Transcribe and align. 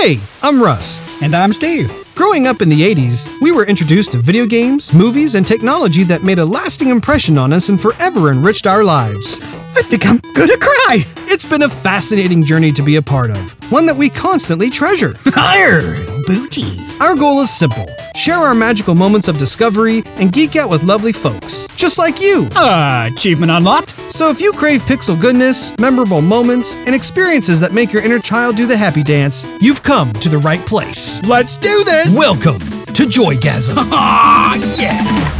Hey, 0.00 0.20
I'm 0.44 0.62
Russ. 0.62 1.20
And 1.22 1.34
I'm 1.34 1.52
Steve. 1.52 1.92
Growing 2.14 2.46
up 2.46 2.62
in 2.62 2.68
the 2.68 2.82
80s, 2.82 3.28
we 3.40 3.50
were 3.50 3.66
introduced 3.66 4.12
to 4.12 4.18
video 4.18 4.46
games, 4.46 4.94
movies, 4.94 5.34
and 5.34 5.44
technology 5.44 6.04
that 6.04 6.22
made 6.22 6.38
a 6.38 6.44
lasting 6.44 6.90
impression 6.90 7.36
on 7.36 7.52
us 7.52 7.68
and 7.68 7.80
forever 7.80 8.30
enriched 8.30 8.68
our 8.68 8.84
lives. 8.84 9.42
I 9.42 9.82
think 9.82 10.06
I'm 10.06 10.18
gonna 10.34 10.56
cry. 10.56 11.04
It's 11.26 11.44
been 11.44 11.62
a 11.62 11.68
fascinating 11.68 12.44
journey 12.44 12.70
to 12.74 12.82
be 12.82 12.94
a 12.94 13.02
part 13.02 13.32
of, 13.32 13.72
one 13.72 13.86
that 13.86 13.96
we 13.96 14.08
constantly 14.08 14.70
treasure. 14.70 15.18
Higher, 15.26 15.82
booty. 16.28 16.78
Our 17.00 17.16
goal 17.16 17.40
is 17.40 17.50
simple 17.50 17.86
share 18.14 18.36
our 18.38 18.54
magical 18.54 18.94
moments 18.94 19.28
of 19.28 19.38
discovery 19.38 20.02
and 20.16 20.30
geek 20.32 20.56
out 20.56 20.68
with 20.68 20.82
lovely 20.82 21.12
folks, 21.12 21.66
just 21.76 21.98
like 21.98 22.20
you. 22.20 22.48
Uh, 22.56 23.08
achievement 23.12 23.50
unlocked. 23.50 23.90
So 24.12 24.28
if 24.28 24.40
you 24.40 24.52
crave 24.52 24.82
pixel 24.82 25.18
goodness, 25.18 25.72
memorable 25.78 26.20
moments, 26.20 26.74
and 26.86 26.94
experiences 26.94 27.60
that 27.60 27.72
make 27.72 27.92
your 27.92 28.02
inner 28.02 28.18
child 28.18 28.56
do 28.56 28.66
the 28.66 28.76
happy 28.76 29.04
dance, 29.04 29.46
you've 29.62 29.82
come 29.84 30.12
to 30.14 30.28
the 30.28 30.38
right 30.38 30.60
place. 30.66 31.22
Let's 31.24 31.56
do 31.56 31.84
this. 31.84 32.14
Welcome 32.14 32.58
to 32.58 33.04
Joygasm. 33.04 33.76
Ah, 33.90 34.54
yeah. 34.76 35.37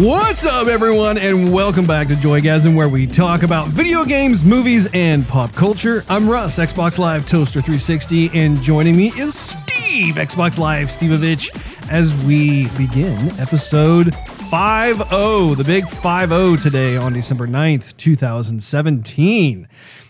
What's 0.00 0.46
up, 0.46 0.68
everyone, 0.68 1.18
and 1.18 1.52
welcome 1.52 1.84
back 1.84 2.06
to 2.06 2.14
Joygasm, 2.14 2.76
where 2.76 2.88
we 2.88 3.04
talk 3.04 3.42
about 3.42 3.66
video 3.66 4.04
games, 4.04 4.44
movies, 4.44 4.88
and 4.94 5.26
pop 5.26 5.52
culture. 5.56 6.04
I'm 6.08 6.30
Russ, 6.30 6.60
Xbox 6.60 7.00
Live 7.00 7.26
Toaster 7.26 7.60
360, 7.60 8.30
and 8.32 8.62
joining 8.62 8.96
me 8.96 9.08
is 9.16 9.34
Steve, 9.34 10.14
Xbox 10.14 10.56
Live 10.56 10.86
Stevovich, 10.86 11.50
as 11.90 12.14
we 12.26 12.68
begin 12.76 13.28
episode 13.40 14.14
5 14.14 15.10
the 15.56 15.64
big 15.64 15.88
5 15.88 16.62
today 16.62 16.96
on 16.96 17.12
December 17.12 17.48
9th, 17.48 17.96
2017. 17.96 19.66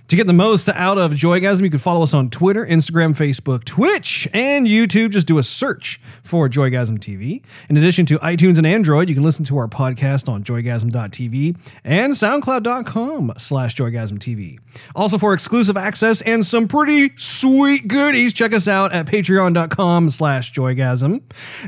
To 0.08 0.16
get 0.16 0.26
the 0.26 0.32
most 0.32 0.70
out 0.70 0.96
of 0.96 1.10
Joygasm, 1.10 1.60
you 1.62 1.68
can 1.68 1.78
follow 1.78 2.02
us 2.02 2.14
on 2.14 2.30
Twitter, 2.30 2.64
Instagram, 2.64 3.10
Facebook, 3.10 3.64
Twitch, 3.64 4.26
and 4.32 4.66
YouTube. 4.66 5.10
Just 5.10 5.26
do 5.26 5.36
a 5.36 5.42
search 5.42 6.00
for 6.22 6.48
Joygasm 6.48 6.96
TV. 6.98 7.42
In 7.68 7.76
addition 7.76 8.06
to 8.06 8.18
iTunes 8.20 8.56
and 8.56 8.66
Android, 8.66 9.10
you 9.10 9.14
can 9.14 9.22
listen 9.22 9.44
to 9.44 9.58
our 9.58 9.68
podcast 9.68 10.26
on 10.26 10.42
joygasm.tv 10.42 11.58
and 11.84 12.14
soundcloud.com 12.14 13.34
slash 13.36 13.74
joygasmtv. 13.74 14.58
Also, 14.96 15.18
for 15.18 15.34
exclusive 15.34 15.76
access 15.76 16.22
and 16.22 16.46
some 16.46 16.68
pretty 16.68 17.14
sweet 17.16 17.86
goodies, 17.86 18.32
check 18.32 18.54
us 18.54 18.66
out 18.66 18.92
at 18.92 19.06
patreon.com 19.06 20.08
slash 20.08 20.54
joygasm. 20.54 21.20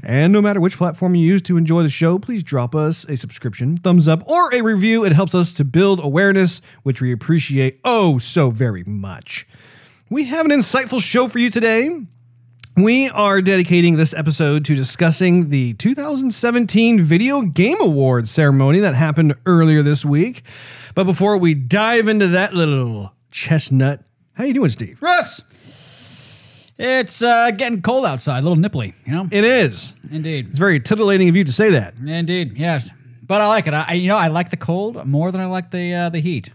And 0.02 0.32
no 0.32 0.40
matter 0.40 0.60
which 0.60 0.78
platform 0.78 1.14
you 1.14 1.26
use 1.26 1.42
to 1.42 1.58
enjoy 1.58 1.82
the 1.82 1.90
show, 1.90 2.18
please 2.18 2.42
drop 2.42 2.74
us 2.74 3.04
a 3.04 3.18
subscription, 3.18 3.76
thumbs 3.76 4.08
up, 4.08 4.26
or 4.26 4.54
a 4.54 4.62
review. 4.62 5.04
It 5.04 5.12
helps 5.12 5.34
us 5.34 5.52
to 5.54 5.64
build 5.64 6.02
awareness, 6.02 6.62
which 6.84 7.02
we 7.02 7.12
appreciate 7.12 7.80
oh 7.84 8.16
so 8.30 8.50
very 8.50 8.84
much. 8.86 9.46
We 10.08 10.24
have 10.24 10.46
an 10.46 10.52
insightful 10.52 11.00
show 11.00 11.28
for 11.28 11.38
you 11.38 11.50
today. 11.50 11.90
We 12.76 13.08
are 13.10 13.42
dedicating 13.42 13.96
this 13.96 14.14
episode 14.14 14.64
to 14.66 14.74
discussing 14.74 15.50
the 15.50 15.74
2017 15.74 17.00
Video 17.00 17.42
Game 17.42 17.80
Awards 17.80 18.30
ceremony 18.30 18.78
that 18.80 18.94
happened 18.94 19.34
earlier 19.44 19.82
this 19.82 20.04
week. 20.04 20.42
But 20.94 21.04
before 21.04 21.36
we 21.36 21.54
dive 21.54 22.08
into 22.08 22.28
that 22.28 22.54
little 22.54 23.12
chestnut, 23.30 24.02
how 24.34 24.44
you 24.44 24.54
doing, 24.54 24.70
Steve? 24.70 25.02
Russ. 25.02 25.42
It's 26.78 27.22
uh, 27.22 27.50
getting 27.50 27.82
cold 27.82 28.06
outside, 28.06 28.38
a 28.38 28.42
little 28.42 28.56
nipply, 28.56 28.94
you 29.06 29.12
know? 29.12 29.26
It 29.30 29.44
is. 29.44 29.94
Indeed. 30.10 30.48
It's 30.48 30.58
very 30.58 30.80
titillating 30.80 31.28
of 31.28 31.36
you 31.36 31.44
to 31.44 31.52
say 31.52 31.70
that. 31.72 31.94
Indeed, 31.96 32.54
yes. 32.56 32.90
But 33.26 33.42
I 33.42 33.48
like 33.48 33.66
it. 33.66 33.74
I, 33.74 33.92
you 33.92 34.08
know, 34.08 34.16
I 34.16 34.28
like 34.28 34.50
the 34.50 34.56
cold 34.56 35.06
more 35.06 35.30
than 35.30 35.40
I 35.40 35.44
like 35.46 35.70
the 35.70 35.94
uh, 35.94 36.08
the 36.08 36.18
heat. 36.18 36.50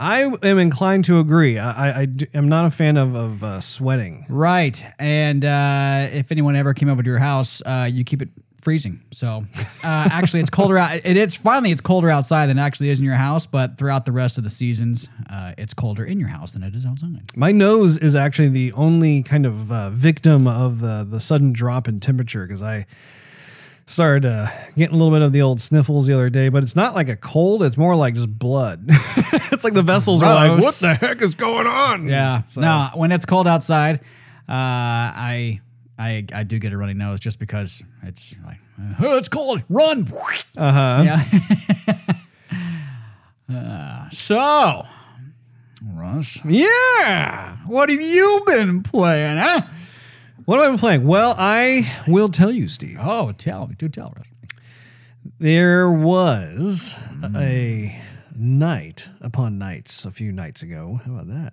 I 0.00 0.22
am 0.42 0.58
inclined 0.58 1.04
to 1.04 1.20
agree. 1.20 1.58
I 1.58 2.08
am 2.32 2.48
not 2.48 2.64
a 2.64 2.70
fan 2.70 2.96
of, 2.96 3.14
of 3.14 3.44
uh, 3.44 3.60
sweating. 3.60 4.24
Right. 4.30 4.82
And 4.98 5.44
uh, 5.44 6.06
if 6.10 6.32
anyone 6.32 6.56
ever 6.56 6.72
came 6.72 6.88
over 6.88 7.02
to 7.02 7.06
your 7.06 7.18
house, 7.18 7.60
uh, 7.66 7.86
you 7.90 8.02
keep 8.02 8.22
it 8.22 8.30
freezing. 8.62 9.02
So 9.10 9.44
uh, 9.84 10.08
actually, 10.10 10.40
it's 10.40 10.48
colder 10.48 10.78
out. 10.78 10.94
It 11.04 11.16
is 11.18 11.36
finally 11.36 11.70
it's 11.70 11.82
colder 11.82 12.08
outside 12.08 12.46
than 12.46 12.58
it 12.58 12.62
actually 12.62 12.88
is 12.88 12.98
in 12.98 13.04
your 13.04 13.14
house. 13.14 13.44
But 13.44 13.76
throughout 13.76 14.06
the 14.06 14.12
rest 14.12 14.38
of 14.38 14.44
the 14.44 14.50
seasons, 14.50 15.10
uh, 15.28 15.52
it's 15.58 15.74
colder 15.74 16.04
in 16.04 16.18
your 16.18 16.30
house 16.30 16.52
than 16.52 16.62
it 16.62 16.74
is 16.74 16.86
outside. 16.86 17.20
My 17.36 17.52
nose 17.52 17.98
is 17.98 18.14
actually 18.14 18.48
the 18.48 18.72
only 18.72 19.22
kind 19.22 19.44
of 19.44 19.70
uh, 19.70 19.90
victim 19.90 20.46
of 20.46 20.80
the 20.80 21.06
the 21.08 21.20
sudden 21.20 21.52
drop 21.52 21.88
in 21.88 22.00
temperature 22.00 22.46
because 22.46 22.62
I 22.62 22.86
started 23.90 24.24
uh, 24.26 24.46
getting 24.76 24.94
a 24.94 24.98
little 24.98 25.12
bit 25.12 25.22
of 25.22 25.32
the 25.32 25.42
old 25.42 25.60
sniffles 25.60 26.06
the 26.06 26.14
other 26.14 26.30
day, 26.30 26.48
but 26.48 26.62
it's 26.62 26.76
not 26.76 26.94
like 26.94 27.08
a 27.08 27.16
cold. 27.16 27.62
It's 27.62 27.76
more 27.76 27.96
like 27.96 28.14
just 28.14 28.38
blood. 28.38 28.82
it's 28.88 29.64
like 29.64 29.74
the 29.74 29.82
vessels 29.82 30.22
are 30.22 30.34
like, 30.34 30.62
what 30.62 30.74
the 30.76 30.94
heck 30.94 31.20
is 31.22 31.34
going 31.34 31.66
on? 31.66 32.06
Yeah. 32.06 32.42
So- 32.48 32.60
No, 32.60 32.88
when 32.94 33.12
it's 33.12 33.26
cold 33.26 33.46
outside, 33.48 33.96
uh, 34.48 34.52
I. 35.18 35.60
I, 36.02 36.24
I 36.34 36.44
do 36.44 36.58
get 36.58 36.72
a 36.72 36.78
runny 36.78 36.94
nose 36.94 37.20
just 37.20 37.38
because 37.38 37.84
it's 38.04 38.34
like 38.46 38.56
oh, 39.02 39.18
it's 39.18 39.28
cold. 39.28 39.62
Run. 39.68 40.06
Uh 40.56 40.72
huh. 40.72 41.02
Yeah. 41.04 41.18
Uh, 43.52 44.08
so, 44.10 44.84
Russ, 45.92 46.38
Yeah. 46.44 47.56
what 47.66 47.88
have 47.90 48.00
you 48.00 48.40
been 48.46 48.80
playing, 48.82 49.38
huh? 49.38 49.62
What 50.50 50.56
have 50.56 50.66
I 50.66 50.70
been 50.70 50.78
playing? 50.80 51.06
Well, 51.06 51.36
I 51.38 51.88
will 52.08 52.28
tell 52.28 52.50
you, 52.50 52.66
Steve. 52.66 52.98
Oh, 53.00 53.30
tell 53.30 53.68
me. 53.68 53.76
Do 53.78 53.88
tell, 53.88 54.12
Russ. 54.16 54.34
There 55.38 55.92
was 55.92 56.96
hmm. 57.20 57.36
a 57.36 58.02
night 58.36 59.08
upon 59.20 59.60
nights 59.60 60.04
a 60.04 60.10
few 60.10 60.32
nights 60.32 60.62
ago. 60.62 60.98
How 61.06 61.12
about 61.12 61.28
that? 61.28 61.52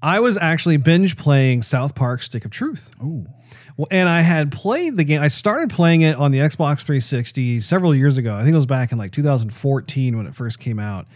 I 0.00 0.20
was 0.20 0.38
actually 0.38 0.76
binge 0.76 1.16
playing 1.16 1.62
South 1.62 1.96
Park 1.96 2.22
Stick 2.22 2.44
of 2.44 2.52
Truth. 2.52 2.88
Well, 3.02 3.88
and 3.90 4.08
I 4.08 4.20
had 4.20 4.52
played 4.52 4.96
the 4.96 5.02
game. 5.02 5.20
I 5.20 5.26
started 5.26 5.70
playing 5.70 6.02
it 6.02 6.14
on 6.14 6.30
the 6.30 6.38
Xbox 6.38 6.86
360 6.86 7.58
several 7.58 7.96
years 7.96 8.16
ago. 8.16 8.36
I 8.36 8.42
think 8.42 8.52
it 8.52 8.54
was 8.54 8.64
back 8.64 8.92
in 8.92 8.98
like 8.98 9.10
2014 9.10 10.16
when 10.16 10.26
it 10.26 10.36
first 10.36 10.60
came 10.60 10.78
out. 10.78 11.06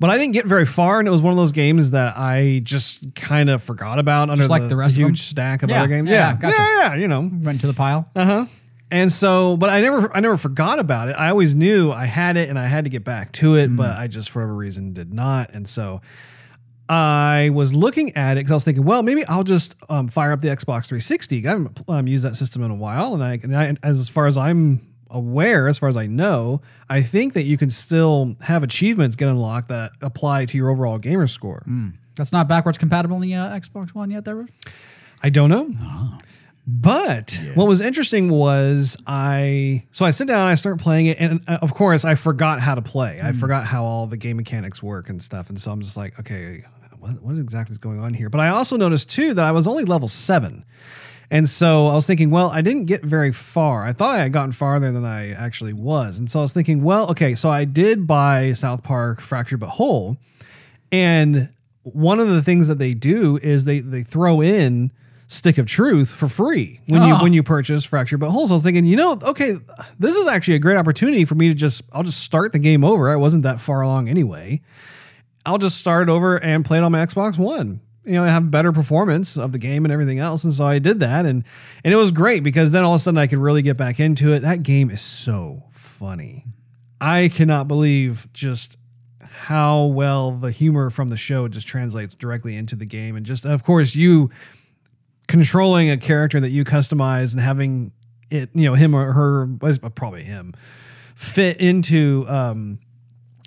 But 0.00 0.10
I 0.10 0.18
didn't 0.18 0.32
get 0.34 0.46
very 0.46 0.64
far, 0.66 1.00
and 1.00 1.08
it 1.08 1.10
was 1.10 1.22
one 1.22 1.32
of 1.32 1.36
those 1.36 1.50
games 1.52 1.90
that 1.90 2.16
I 2.16 2.60
just 2.62 3.14
kind 3.16 3.50
of 3.50 3.62
forgot 3.62 3.98
about 3.98 4.30
under 4.30 4.46
like 4.46 4.68
the 4.68 4.76
rest 4.76 4.94
of 4.94 4.98
huge 5.00 5.08
them? 5.08 5.16
stack 5.16 5.62
of 5.64 5.70
Yeah, 5.70 5.78
other 5.80 5.88
games. 5.88 6.08
yeah, 6.08 6.30
Yeah, 6.30 6.36
gotcha. 6.36 6.56
yeah, 6.56 6.80
yeah, 6.80 6.94
you 6.96 7.08
know. 7.08 7.28
Went 7.42 7.60
to 7.62 7.66
the 7.66 7.74
pile. 7.74 8.08
Uh 8.14 8.24
huh. 8.24 8.46
And 8.90 9.10
so, 9.12 9.56
but 9.56 9.68
I 9.70 9.80
never, 9.80 10.10
I 10.16 10.20
never 10.20 10.36
forgot 10.36 10.78
about 10.78 11.08
it. 11.08 11.12
I 11.18 11.28
always 11.30 11.54
knew 11.54 11.90
I 11.90 12.06
had 12.06 12.36
it, 12.36 12.48
and 12.48 12.58
I 12.58 12.64
had 12.66 12.84
to 12.84 12.90
get 12.90 13.04
back 13.04 13.32
to 13.32 13.56
it, 13.56 13.74
but 13.76 13.90
I 13.98 14.06
just 14.06 14.30
for 14.30 14.40
whatever 14.40 14.54
reason 14.56 14.92
did 14.92 15.12
not. 15.12 15.50
And 15.52 15.66
so, 15.68 16.00
I 16.88 17.50
was 17.52 17.74
looking 17.74 18.16
at 18.16 18.32
it 18.32 18.40
because 18.40 18.52
I 18.52 18.54
was 18.54 18.64
thinking, 18.64 18.84
well, 18.84 19.02
maybe 19.02 19.22
I'll 19.28 19.44
just 19.44 19.76
um, 19.90 20.08
fire 20.08 20.32
up 20.32 20.40
the 20.40 20.48
Xbox 20.48 20.86
360. 20.88 21.46
I 21.46 21.50
haven't 21.50 21.80
um, 21.86 22.06
used 22.06 22.24
that 22.24 22.34
system 22.36 22.62
in 22.62 22.70
a 22.70 22.76
while, 22.76 23.12
and 23.14 23.22
I, 23.22 23.38
and 23.42 23.54
I, 23.56 23.74
as 23.82 24.08
far 24.08 24.26
as 24.26 24.38
I'm 24.38 24.80
aware, 25.10 25.68
as 25.68 25.78
far 25.78 25.88
as 25.88 25.96
I 25.96 26.06
know, 26.06 26.60
I 26.88 27.02
think 27.02 27.32
that 27.34 27.44
you 27.44 27.56
can 27.56 27.70
still 27.70 28.34
have 28.42 28.62
achievements 28.62 29.16
get 29.16 29.28
unlocked 29.28 29.68
that 29.68 29.92
apply 30.00 30.46
to 30.46 30.56
your 30.56 30.70
overall 30.70 30.98
gamer 30.98 31.26
score. 31.26 31.62
That's 32.16 32.32
not 32.32 32.48
backwards 32.48 32.78
compatible 32.78 33.16
in 33.16 33.22
the 33.22 33.34
uh, 33.34 33.54
Xbox 33.58 33.94
One 33.94 34.10
yet, 34.10 34.24
there, 34.24 34.46
I 35.22 35.30
don't 35.30 35.50
know. 35.50 35.68
But 36.70 37.42
what 37.54 37.66
was 37.66 37.80
interesting 37.80 38.28
was 38.28 38.98
I 39.06 39.86
so 39.90 40.04
I 40.04 40.10
sit 40.10 40.28
down 40.28 40.48
I 40.48 40.54
start 40.54 40.78
playing 40.78 41.06
it 41.06 41.16
and 41.18 41.40
uh, 41.48 41.58
of 41.62 41.72
course 41.72 42.04
I 42.04 42.14
forgot 42.14 42.60
how 42.60 42.74
to 42.74 42.82
play. 42.82 43.20
I 43.24 43.32
forgot 43.32 43.64
how 43.64 43.84
all 43.84 44.06
the 44.06 44.18
game 44.18 44.36
mechanics 44.36 44.82
work 44.82 45.08
and 45.08 45.22
stuff 45.22 45.48
and 45.48 45.58
so 45.58 45.72
I'm 45.72 45.80
just 45.80 45.96
like 45.96 46.20
okay 46.20 46.60
what, 47.00 47.22
what 47.22 47.38
exactly 47.38 47.72
is 47.72 47.78
going 47.78 48.00
on 48.00 48.12
here? 48.12 48.28
But 48.28 48.40
I 48.40 48.48
also 48.48 48.76
noticed 48.76 49.10
too 49.10 49.32
that 49.34 49.44
I 49.46 49.52
was 49.52 49.66
only 49.66 49.84
level 49.84 50.08
7. 50.08 50.64
And 51.30 51.46
so 51.48 51.88
I 51.88 51.94
was 51.94 52.06
thinking, 52.06 52.30
well, 52.30 52.48
I 52.50 52.62
didn't 52.62 52.86
get 52.86 53.04
very 53.04 53.32
far. 53.32 53.84
I 53.84 53.92
thought 53.92 54.14
I 54.14 54.22
had 54.22 54.32
gotten 54.32 54.52
farther 54.52 54.90
than 54.90 55.04
I 55.04 55.32
actually 55.32 55.74
was. 55.74 56.18
And 56.18 56.30
so 56.30 56.38
I 56.38 56.42
was 56.42 56.54
thinking, 56.54 56.82
well, 56.82 57.10
okay, 57.10 57.34
so 57.34 57.50
I 57.50 57.64
did 57.66 58.06
buy 58.06 58.52
South 58.54 58.82
Park 58.82 59.20
Fractured 59.20 59.60
But 59.60 59.68
Whole. 59.68 60.16
And 60.90 61.50
one 61.82 62.18
of 62.20 62.28
the 62.28 62.42
things 62.42 62.68
that 62.68 62.78
they 62.78 62.94
do 62.94 63.38
is 63.42 63.64
they 63.64 63.80
they 63.80 64.02
throw 64.02 64.40
in 64.40 64.90
Stick 65.26 65.58
of 65.58 65.66
Truth 65.66 66.10
for 66.14 66.28
free 66.28 66.80
when 66.88 67.02
you 67.02 67.14
Oh. 67.14 67.22
when 67.22 67.34
you 67.34 67.42
purchase 67.42 67.84
Fractured 67.84 68.20
But 68.20 68.30
Whole. 68.30 68.46
So 68.46 68.54
I 68.54 68.56
was 68.56 68.62
thinking, 68.64 68.86
you 68.86 68.96
know, 68.96 69.18
okay, 69.28 69.52
this 69.98 70.16
is 70.16 70.26
actually 70.26 70.54
a 70.54 70.58
great 70.60 70.78
opportunity 70.78 71.26
for 71.26 71.34
me 71.34 71.48
to 71.48 71.54
just 71.54 71.82
I'll 71.92 72.02
just 72.02 72.22
start 72.22 72.52
the 72.52 72.58
game 72.58 72.84
over. 72.84 73.10
I 73.10 73.16
wasn't 73.16 73.42
that 73.42 73.60
far 73.60 73.82
along 73.82 74.08
anyway. 74.08 74.62
I'll 75.44 75.58
just 75.58 75.76
start 75.78 76.08
over 76.08 76.42
and 76.42 76.64
play 76.64 76.78
it 76.78 76.82
on 76.84 76.92
my 76.92 77.04
Xbox 77.04 77.38
One. 77.38 77.80
You 78.08 78.14
know, 78.14 78.24
have 78.24 78.50
better 78.50 78.72
performance 78.72 79.36
of 79.36 79.52
the 79.52 79.58
game 79.58 79.84
and 79.84 79.92
everything 79.92 80.18
else. 80.18 80.44
And 80.44 80.52
so 80.52 80.64
I 80.64 80.78
did 80.78 81.00
that 81.00 81.26
and 81.26 81.44
and 81.84 81.94
it 81.94 81.96
was 81.96 82.10
great 82.10 82.42
because 82.42 82.72
then 82.72 82.84
all 82.84 82.94
of 82.94 82.96
a 82.96 82.98
sudden 82.98 83.18
I 83.18 83.26
could 83.26 83.38
really 83.38 83.62
get 83.62 83.76
back 83.76 84.00
into 84.00 84.32
it. 84.32 84.40
That 84.40 84.62
game 84.62 84.90
is 84.90 85.00
so 85.00 85.62
funny. 85.70 86.44
I 87.00 87.30
cannot 87.32 87.68
believe 87.68 88.26
just 88.32 88.76
how 89.20 89.84
well 89.84 90.32
the 90.32 90.50
humor 90.50 90.90
from 90.90 91.08
the 91.08 91.16
show 91.16 91.46
just 91.48 91.68
translates 91.68 92.14
directly 92.14 92.56
into 92.56 92.74
the 92.74 92.86
game, 92.86 93.14
and 93.14 93.24
just 93.24 93.44
of 93.44 93.62
course 93.62 93.94
you 93.94 94.30
controlling 95.28 95.90
a 95.90 95.96
character 95.96 96.40
that 96.40 96.50
you 96.50 96.64
customize 96.64 97.32
and 97.32 97.40
having 97.40 97.92
it, 98.30 98.50
you 98.54 98.64
know, 98.64 98.74
him 98.74 98.94
or 98.94 99.12
her, 99.12 99.46
probably 99.94 100.22
him, 100.22 100.52
fit 101.14 101.60
into 101.60 102.24
um, 102.28 102.78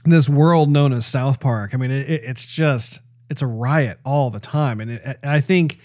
this 0.05 0.29
world 0.29 0.69
known 0.69 0.93
as 0.93 1.05
South 1.05 1.39
Park. 1.39 1.73
I 1.73 1.77
mean, 1.77 1.91
it, 1.91 2.09
it's 2.09 2.45
just 2.45 3.01
it's 3.31 3.41
a 3.41 3.47
riot 3.47 3.97
all 4.03 4.29
the 4.29 4.39
time, 4.39 4.79
and 4.81 4.91
it, 4.91 5.17
I 5.23 5.39
think 5.39 5.79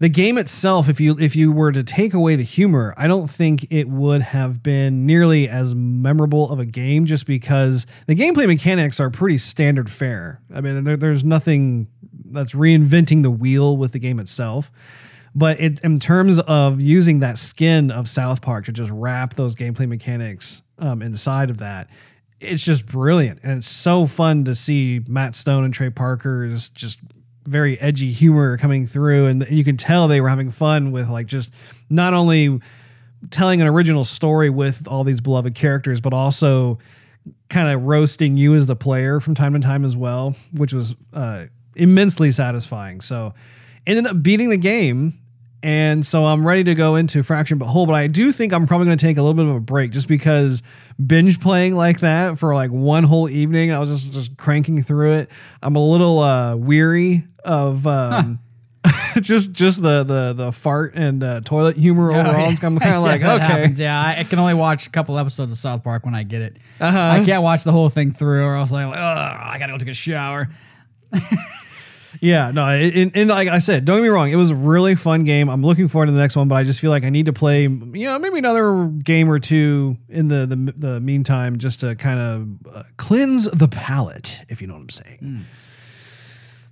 the 0.00 0.08
game 0.08 0.36
itself, 0.36 0.88
if 0.88 1.00
you 1.00 1.16
if 1.20 1.36
you 1.36 1.52
were 1.52 1.70
to 1.70 1.84
take 1.84 2.12
away 2.12 2.34
the 2.34 2.42
humor, 2.42 2.92
I 2.96 3.06
don't 3.06 3.30
think 3.30 3.70
it 3.70 3.88
would 3.88 4.20
have 4.20 4.60
been 4.60 5.06
nearly 5.06 5.48
as 5.48 5.76
memorable 5.76 6.50
of 6.50 6.58
a 6.58 6.66
game, 6.66 7.06
just 7.06 7.24
because 7.24 7.86
the 8.08 8.16
gameplay 8.16 8.48
mechanics 8.48 8.98
are 8.98 9.10
pretty 9.10 9.38
standard 9.38 9.88
fare. 9.88 10.40
I 10.52 10.60
mean, 10.60 10.82
there, 10.82 10.96
there's 10.96 11.24
nothing 11.24 11.86
that's 12.24 12.52
reinventing 12.52 13.22
the 13.22 13.30
wheel 13.30 13.76
with 13.76 13.92
the 13.92 14.00
game 14.00 14.18
itself. 14.18 14.72
But 15.36 15.60
it, 15.60 15.80
in 15.84 16.00
terms 16.00 16.40
of 16.40 16.80
using 16.80 17.20
that 17.20 17.38
skin 17.38 17.92
of 17.92 18.08
South 18.08 18.42
Park 18.42 18.64
to 18.66 18.72
just 18.72 18.90
wrap 18.90 19.34
those 19.34 19.54
gameplay 19.54 19.88
mechanics 19.88 20.62
um, 20.78 21.00
inside 21.00 21.48
of 21.48 21.58
that, 21.58 21.88
it's 22.42 22.64
just 22.64 22.86
brilliant. 22.86 23.40
And 23.42 23.58
it's 23.58 23.68
so 23.68 24.06
fun 24.06 24.44
to 24.44 24.54
see 24.54 25.00
Matt 25.08 25.34
Stone 25.34 25.64
and 25.64 25.72
Trey 25.72 25.90
Parker's 25.90 26.68
just 26.70 27.00
very 27.44 27.78
edgy 27.78 28.10
humor 28.10 28.56
coming 28.56 28.86
through. 28.86 29.26
And 29.26 29.48
you 29.50 29.64
can 29.64 29.76
tell 29.76 30.08
they 30.08 30.20
were 30.20 30.28
having 30.28 30.50
fun 30.50 30.92
with 30.92 31.08
like 31.08 31.26
just 31.26 31.54
not 31.90 32.14
only 32.14 32.60
telling 33.30 33.60
an 33.60 33.68
original 33.68 34.04
story 34.04 34.50
with 34.50 34.88
all 34.88 35.04
these 35.04 35.20
beloved 35.20 35.54
characters, 35.54 36.00
but 36.00 36.12
also 36.12 36.78
kind 37.48 37.68
of 37.68 37.82
roasting 37.84 38.36
you 38.36 38.54
as 38.54 38.66
the 38.66 38.76
player 38.76 39.20
from 39.20 39.34
time 39.34 39.52
to 39.54 39.60
time 39.60 39.84
as 39.84 39.96
well, 39.96 40.34
which 40.52 40.72
was 40.72 40.96
uh, 41.12 41.44
immensely 41.76 42.30
satisfying. 42.30 43.00
So 43.00 43.34
ended 43.86 44.06
up 44.06 44.22
beating 44.22 44.50
the 44.50 44.56
game 44.56 45.14
and 45.62 46.04
so 46.04 46.26
I'm 46.26 46.46
ready 46.46 46.64
to 46.64 46.74
go 46.74 46.96
into 46.96 47.22
Fractured 47.22 47.58
but 47.58 47.66
Whole, 47.66 47.86
but 47.86 47.94
I 47.94 48.08
do 48.08 48.32
think 48.32 48.52
I'm 48.52 48.66
probably 48.66 48.86
going 48.86 48.98
to 48.98 49.04
take 49.04 49.16
a 49.16 49.22
little 49.22 49.34
bit 49.34 49.46
of 49.46 49.54
a 49.54 49.60
break 49.60 49.92
just 49.92 50.08
because 50.08 50.62
binge 51.04 51.40
playing 51.40 51.76
like 51.76 52.00
that 52.00 52.38
for 52.38 52.54
like 52.54 52.70
one 52.70 53.04
whole 53.04 53.28
evening, 53.28 53.72
I 53.72 53.78
was 53.78 53.90
just, 53.90 54.12
just 54.12 54.36
cranking 54.36 54.82
through 54.82 55.12
it. 55.12 55.30
I'm 55.62 55.76
a 55.76 55.84
little 55.84 56.18
uh, 56.18 56.56
weary 56.56 57.24
of 57.44 57.86
um, 57.86 58.40
just 59.20 59.52
just 59.52 59.82
the 59.82 60.02
the 60.02 60.32
the 60.32 60.52
fart 60.52 60.94
and 60.94 61.22
uh, 61.22 61.40
toilet 61.40 61.76
humor 61.76 62.10
overall. 62.10 62.34
Oh, 62.34 62.48
yeah. 62.48 62.56
I'm 62.62 62.78
kind 62.78 62.96
of 62.96 63.02
like, 63.02 63.20
yeah, 63.20 63.34
okay. 63.34 63.44
Happens. 63.44 63.78
Yeah, 63.78 64.14
I 64.18 64.24
can 64.24 64.38
only 64.38 64.54
watch 64.54 64.86
a 64.86 64.90
couple 64.90 65.18
episodes 65.18 65.52
of 65.52 65.58
South 65.58 65.84
Park 65.84 66.04
when 66.04 66.14
I 66.14 66.24
get 66.24 66.42
it. 66.42 66.56
Uh-huh. 66.80 66.98
I 66.98 67.24
can't 67.24 67.42
watch 67.42 67.64
the 67.64 67.72
whole 67.72 67.88
thing 67.88 68.10
through 68.10 68.44
or 68.44 68.56
else 68.56 68.72
like, 68.72 68.86
I 68.86 69.56
gotta 69.58 69.72
go 69.72 69.78
take 69.78 69.88
a 69.88 69.94
shower. 69.94 70.48
Yeah, 72.22 72.52
no, 72.52 72.64
and, 72.64 73.10
and, 73.16 73.28
like 73.28 73.48
I 73.48 73.58
said, 73.58 73.84
don't 73.84 73.96
get 73.96 74.04
me 74.04 74.08
wrong, 74.08 74.28
it 74.28 74.36
was 74.36 74.52
a 74.52 74.54
really 74.54 74.94
fun 74.94 75.24
game. 75.24 75.48
I'm 75.48 75.62
looking 75.62 75.88
forward 75.88 76.06
to 76.06 76.12
the 76.12 76.20
next 76.20 76.36
one, 76.36 76.46
but 76.46 76.54
I 76.54 76.62
just 76.62 76.80
feel 76.80 76.92
like 76.92 77.02
I 77.02 77.08
need 77.10 77.26
to 77.26 77.32
play, 77.32 77.62
you 77.62 78.06
know, 78.06 78.16
maybe 78.20 78.38
another 78.38 78.86
game 78.86 79.28
or 79.28 79.40
two 79.40 79.96
in 80.08 80.28
the 80.28 80.46
the, 80.46 80.56
the 80.76 81.00
meantime, 81.00 81.58
just 81.58 81.80
to 81.80 81.96
kind 81.96 82.20
of 82.20 82.48
uh, 82.72 82.84
cleanse 82.96 83.50
the 83.50 83.66
palate, 83.66 84.40
if 84.48 84.60
you 84.60 84.68
know 84.68 84.74
what 84.74 84.82
I'm 84.82 84.88
saying. 84.90 85.18
Mm. 85.20 85.40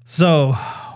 So, 0.04 0.54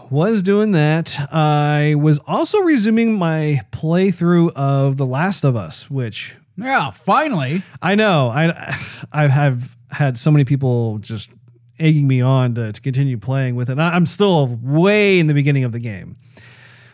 was 0.08 0.40
doing 0.44 0.70
that. 0.70 1.18
I 1.32 1.96
was 1.96 2.20
also 2.20 2.60
resuming 2.60 3.18
my 3.18 3.60
playthrough 3.72 4.52
of 4.54 4.96
The 4.98 5.06
Last 5.06 5.44
of 5.44 5.56
Us, 5.56 5.90
which 5.90 6.36
yeah, 6.56 6.90
finally. 6.90 7.64
I 7.82 7.96
know. 7.96 8.28
I 8.28 8.76
I 9.12 9.26
have 9.26 9.76
had 9.90 10.16
so 10.16 10.30
many 10.30 10.44
people 10.44 10.98
just 10.98 11.30
egging 11.78 12.06
me 12.06 12.20
on 12.20 12.54
to, 12.54 12.72
to 12.72 12.80
continue 12.80 13.18
playing 13.18 13.56
with 13.56 13.68
it. 13.68 13.72
And 13.72 13.82
I'm 13.82 14.06
still 14.06 14.58
way 14.62 15.18
in 15.18 15.26
the 15.26 15.34
beginning 15.34 15.64
of 15.64 15.72
the 15.72 15.78
game, 15.78 16.16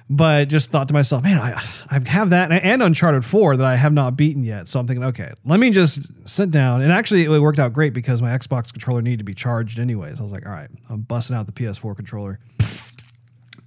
but 0.08 0.48
just 0.48 0.70
thought 0.70 0.88
to 0.88 0.94
myself, 0.94 1.22
man, 1.22 1.38
I, 1.38 1.52
I 1.90 2.08
have 2.08 2.30
that 2.30 2.50
and 2.50 2.82
Uncharted 2.82 3.24
4 3.24 3.58
that 3.58 3.66
I 3.66 3.76
have 3.76 3.92
not 3.92 4.16
beaten 4.16 4.42
yet. 4.42 4.68
So 4.68 4.80
I'm 4.80 4.86
thinking, 4.86 5.04
okay, 5.04 5.30
let 5.44 5.60
me 5.60 5.70
just 5.70 6.28
sit 6.28 6.50
down. 6.50 6.82
And 6.82 6.92
actually, 6.92 7.24
it 7.24 7.40
worked 7.40 7.58
out 7.58 7.72
great 7.72 7.92
because 7.92 8.22
my 8.22 8.30
Xbox 8.30 8.72
controller 8.72 9.02
needed 9.02 9.18
to 9.18 9.24
be 9.24 9.34
charged 9.34 9.78
anyways. 9.78 10.18
I 10.18 10.22
was 10.22 10.32
like, 10.32 10.46
all 10.46 10.52
right, 10.52 10.70
I'm 10.88 11.02
busting 11.02 11.36
out 11.36 11.46
the 11.46 11.52
PS4 11.52 11.94
controller 11.94 12.40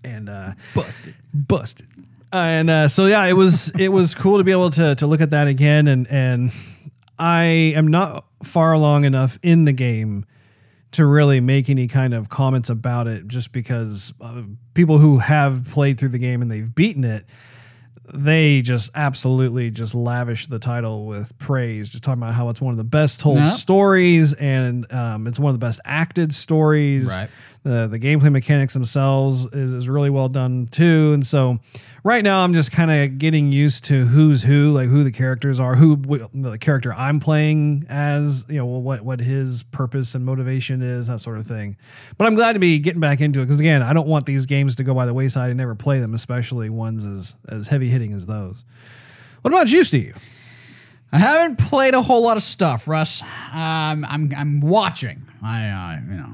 and 0.04 0.30
uh, 0.30 0.52
busted, 0.76 1.16
busted. 1.34 1.88
Uh, 2.32 2.38
and 2.38 2.70
uh, 2.70 2.88
so 2.88 3.06
yeah, 3.06 3.26
it 3.26 3.34
was 3.34 3.72
it 3.80 3.90
was 3.90 4.16
cool 4.16 4.40
to 4.40 4.44
be 4.44 4.52
able 4.52 4.72
to 4.72 4.96
to 4.96 5.06
look 5.06 5.22
at 5.22 5.30
that 5.30 5.48
again, 5.48 5.88
and 5.88 6.08
and 6.10 6.52
I 7.20 7.44
am 7.76 7.88
not 7.88 8.26
far 8.44 8.74
along 8.74 9.06
enough 9.06 9.38
in 9.44 9.66
the 9.66 9.72
game 9.72 10.26
to 10.94 11.06
really 11.06 11.40
make 11.40 11.70
any 11.70 11.88
kind 11.88 12.14
of 12.14 12.30
comments 12.30 12.70
about 12.70 13.08
it 13.08 13.28
just 13.28 13.52
because 13.52 14.14
uh, 14.22 14.44
people 14.74 14.98
who 14.98 15.18
have 15.18 15.66
played 15.66 16.00
through 16.00 16.10
the 16.10 16.20
game 16.20 16.42
and 16.42 16.50
they've 16.50 16.74
beaten 16.74 17.04
it 17.04 17.26
they 18.14 18.62
just 18.62 18.92
absolutely 18.96 19.72
just 19.72 19.96
lavish 19.96 20.48
the 20.48 20.60
title 20.60 21.06
with 21.06 21.38
praise. 21.38 21.90
Just 21.90 22.04
talking 22.04 22.22
about 22.22 22.34
how 22.34 22.50
it's 22.50 22.60
one 22.60 22.72
of 22.72 22.78
the 22.78 22.84
best 22.84 23.22
told 23.22 23.48
stories 23.48 24.34
and 24.34 24.92
um, 24.92 25.26
it's 25.26 25.40
one 25.40 25.52
of 25.52 25.60
the 25.60 25.66
best 25.66 25.80
acted 25.86 26.34
stories. 26.34 27.16
Right 27.18 27.30
the 27.64 27.88
the 27.88 27.98
gameplay 27.98 28.32
mechanics 28.32 28.74
themselves 28.74 29.46
is, 29.54 29.74
is 29.74 29.90
really 29.90 30.10
well 30.10 30.28
done 30.28 30.68
too. 30.68 31.14
And 31.14 31.26
so 31.26 31.58
right 32.04 32.24
now 32.24 32.44
I'm 32.44 32.54
just 32.54 32.74
kind 32.74 32.92
of 32.92 33.18
getting 33.18 33.52
used 33.54 33.86
to 33.86 34.06
who's 34.06 34.44
who, 34.44 34.74
like 34.74 34.90
who 34.90 35.04
the 35.04 35.12
characters 35.12 35.60
are, 35.60 35.76
who 35.76 35.96
the 35.96 36.58
character 36.60 36.94
I'm 36.94 37.22
playing 37.22 37.86
as, 37.88 38.46
you 38.50 38.58
know, 38.58 38.66
what 38.66 39.02
what 39.04 39.22
his 39.22 39.64
purpose 39.64 40.14
and 40.14 40.26
motivation 40.26 40.82
is, 40.82 41.08
that 41.08 41.20
sort 41.20 41.38
of 41.38 41.48
thing. 41.48 41.78
But 42.18 42.28
I'm 42.28 42.36
glad 42.36 42.54
to 42.54 42.60
be 42.60 42.80
getting 42.80 43.02
back 43.02 43.22
into 43.22 43.40
it 43.40 43.44
because 43.44 43.62
again, 43.62 43.82
I 43.82 43.94
don't 43.94 44.08
want 44.08 44.26
these 44.26 44.46
games 44.46 44.76
to 44.76 44.84
go 44.84 44.94
by 44.94 45.06
the 45.06 45.14
wayside 45.14 45.50
and 45.50 45.58
never 45.58 45.76
play 45.76 46.00
them, 46.00 46.14
especially 46.14 46.70
ones 46.70 47.06
as 47.06 47.38
as 47.48 47.70
heavy 47.70 47.88
hitting 47.88 48.14
as 48.14 48.26
those. 48.28 48.66
What 49.42 49.54
about 49.54 49.72
you, 49.72 49.86
Steve? 49.86 50.18
I 51.14 51.20
haven't 51.20 51.60
played 51.60 51.94
a 51.94 52.02
whole 52.02 52.24
lot 52.24 52.38
of 52.38 52.44
stuff, 52.44 52.88
Russ. 52.88 53.22
Um, 53.22 54.04
I'm 54.04 54.32
I'm 54.36 54.60
watching. 54.60 55.22
I 55.42 55.70
uh, 55.70 56.02
you 56.12 56.18
know 56.18 56.34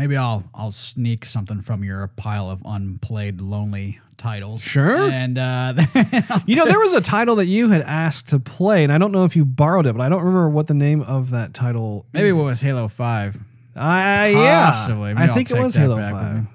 maybe 0.00 0.16
I'll 0.16 0.42
I'll 0.54 0.70
sneak 0.70 1.26
something 1.26 1.60
from 1.60 1.84
your 1.84 2.08
pile 2.16 2.48
of 2.48 2.62
unplayed 2.64 3.42
lonely 3.42 4.00
titles. 4.16 4.62
Sure. 4.62 5.10
And 5.10 5.36
uh, 5.36 5.74
you 6.46 6.56
know, 6.56 6.64
there 6.64 6.78
was 6.78 6.94
a 6.94 7.02
title 7.02 7.36
that 7.36 7.46
you 7.46 7.68
had 7.68 7.82
asked 7.82 8.30
to 8.30 8.40
play, 8.40 8.82
and 8.82 8.92
I 8.92 8.96
don't 8.96 9.12
know 9.12 9.24
if 9.24 9.36
you 9.36 9.44
borrowed 9.44 9.86
it, 9.86 9.94
but 9.94 10.02
I 10.02 10.08
don't 10.08 10.22
remember 10.22 10.48
what 10.48 10.68
the 10.68 10.74
name 10.74 11.02
of 11.02 11.30
that 11.30 11.52
title. 11.52 12.06
Maybe 12.14 12.28
it 12.28 12.32
was 12.32 12.62
Halo 12.62 12.88
Five. 12.88 13.36
Uh, 13.76 14.30
yeah, 14.32 14.66
Possibly. 14.66 15.12
I 15.16 15.28
think 15.28 15.50
it 15.50 15.58
was 15.58 15.74
Halo 15.74 15.96
Five. 15.96 16.46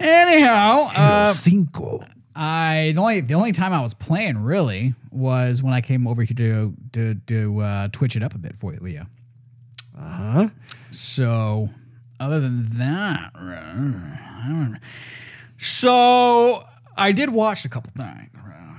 Anyhow, 0.00 0.88
uh, 0.96 1.32
Cinco. 1.34 2.00
I 2.34 2.92
the 2.94 3.00
only 3.00 3.20
the 3.20 3.34
only 3.34 3.52
time 3.52 3.74
I 3.74 3.82
was 3.82 3.92
playing 3.92 4.38
really 4.38 4.94
was 5.10 5.62
when 5.62 5.74
I 5.74 5.82
came 5.82 6.06
over 6.06 6.22
here 6.22 6.36
to 6.36 6.74
to 6.92 7.14
to 7.26 7.60
uh, 7.60 7.88
twitch 7.92 8.16
it 8.16 8.22
up 8.22 8.34
a 8.34 8.38
bit 8.38 8.56
for 8.56 8.72
you. 8.72 9.02
Uh 9.98 10.02
huh. 10.02 10.48
So 10.90 11.68
other 12.20 12.40
than 12.40 12.64
that, 12.78 13.32
so 15.58 16.58
I 16.96 17.12
did 17.12 17.30
watch 17.30 17.64
a 17.64 17.68
couple 17.68 17.92
things. 17.96 18.30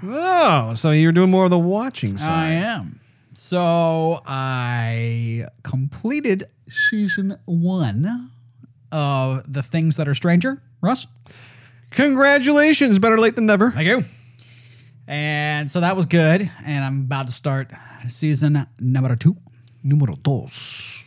Oh, 0.03 0.73
so 0.75 0.91
you're 0.91 1.11
doing 1.11 1.31
more 1.31 1.45
of 1.45 1.49
the 1.49 1.57
watching 1.57 2.17
side. 2.17 2.31
I 2.31 2.51
am. 2.51 2.99
So 3.33 4.21
I 4.25 5.45
completed 5.63 6.43
season 6.67 7.35
one 7.45 8.31
of 8.91 9.51
The 9.51 9.63
Things 9.63 9.97
That 9.97 10.07
Are 10.07 10.13
Stranger. 10.13 10.61
Russ? 10.81 11.07
Congratulations. 11.91 12.99
Better 12.99 13.17
late 13.17 13.35
than 13.35 13.47
never. 13.47 13.71
Thank 13.71 13.87
you. 13.87 14.05
And 15.07 15.69
so 15.71 15.79
that 15.79 15.95
was 15.95 16.05
good. 16.05 16.49
And 16.65 16.83
I'm 16.83 17.01
about 17.01 17.27
to 17.27 17.33
start 17.33 17.71
season 18.07 18.67
number 18.79 19.15
two. 19.15 19.35
Numero 19.83 20.15
dos. 20.15 21.05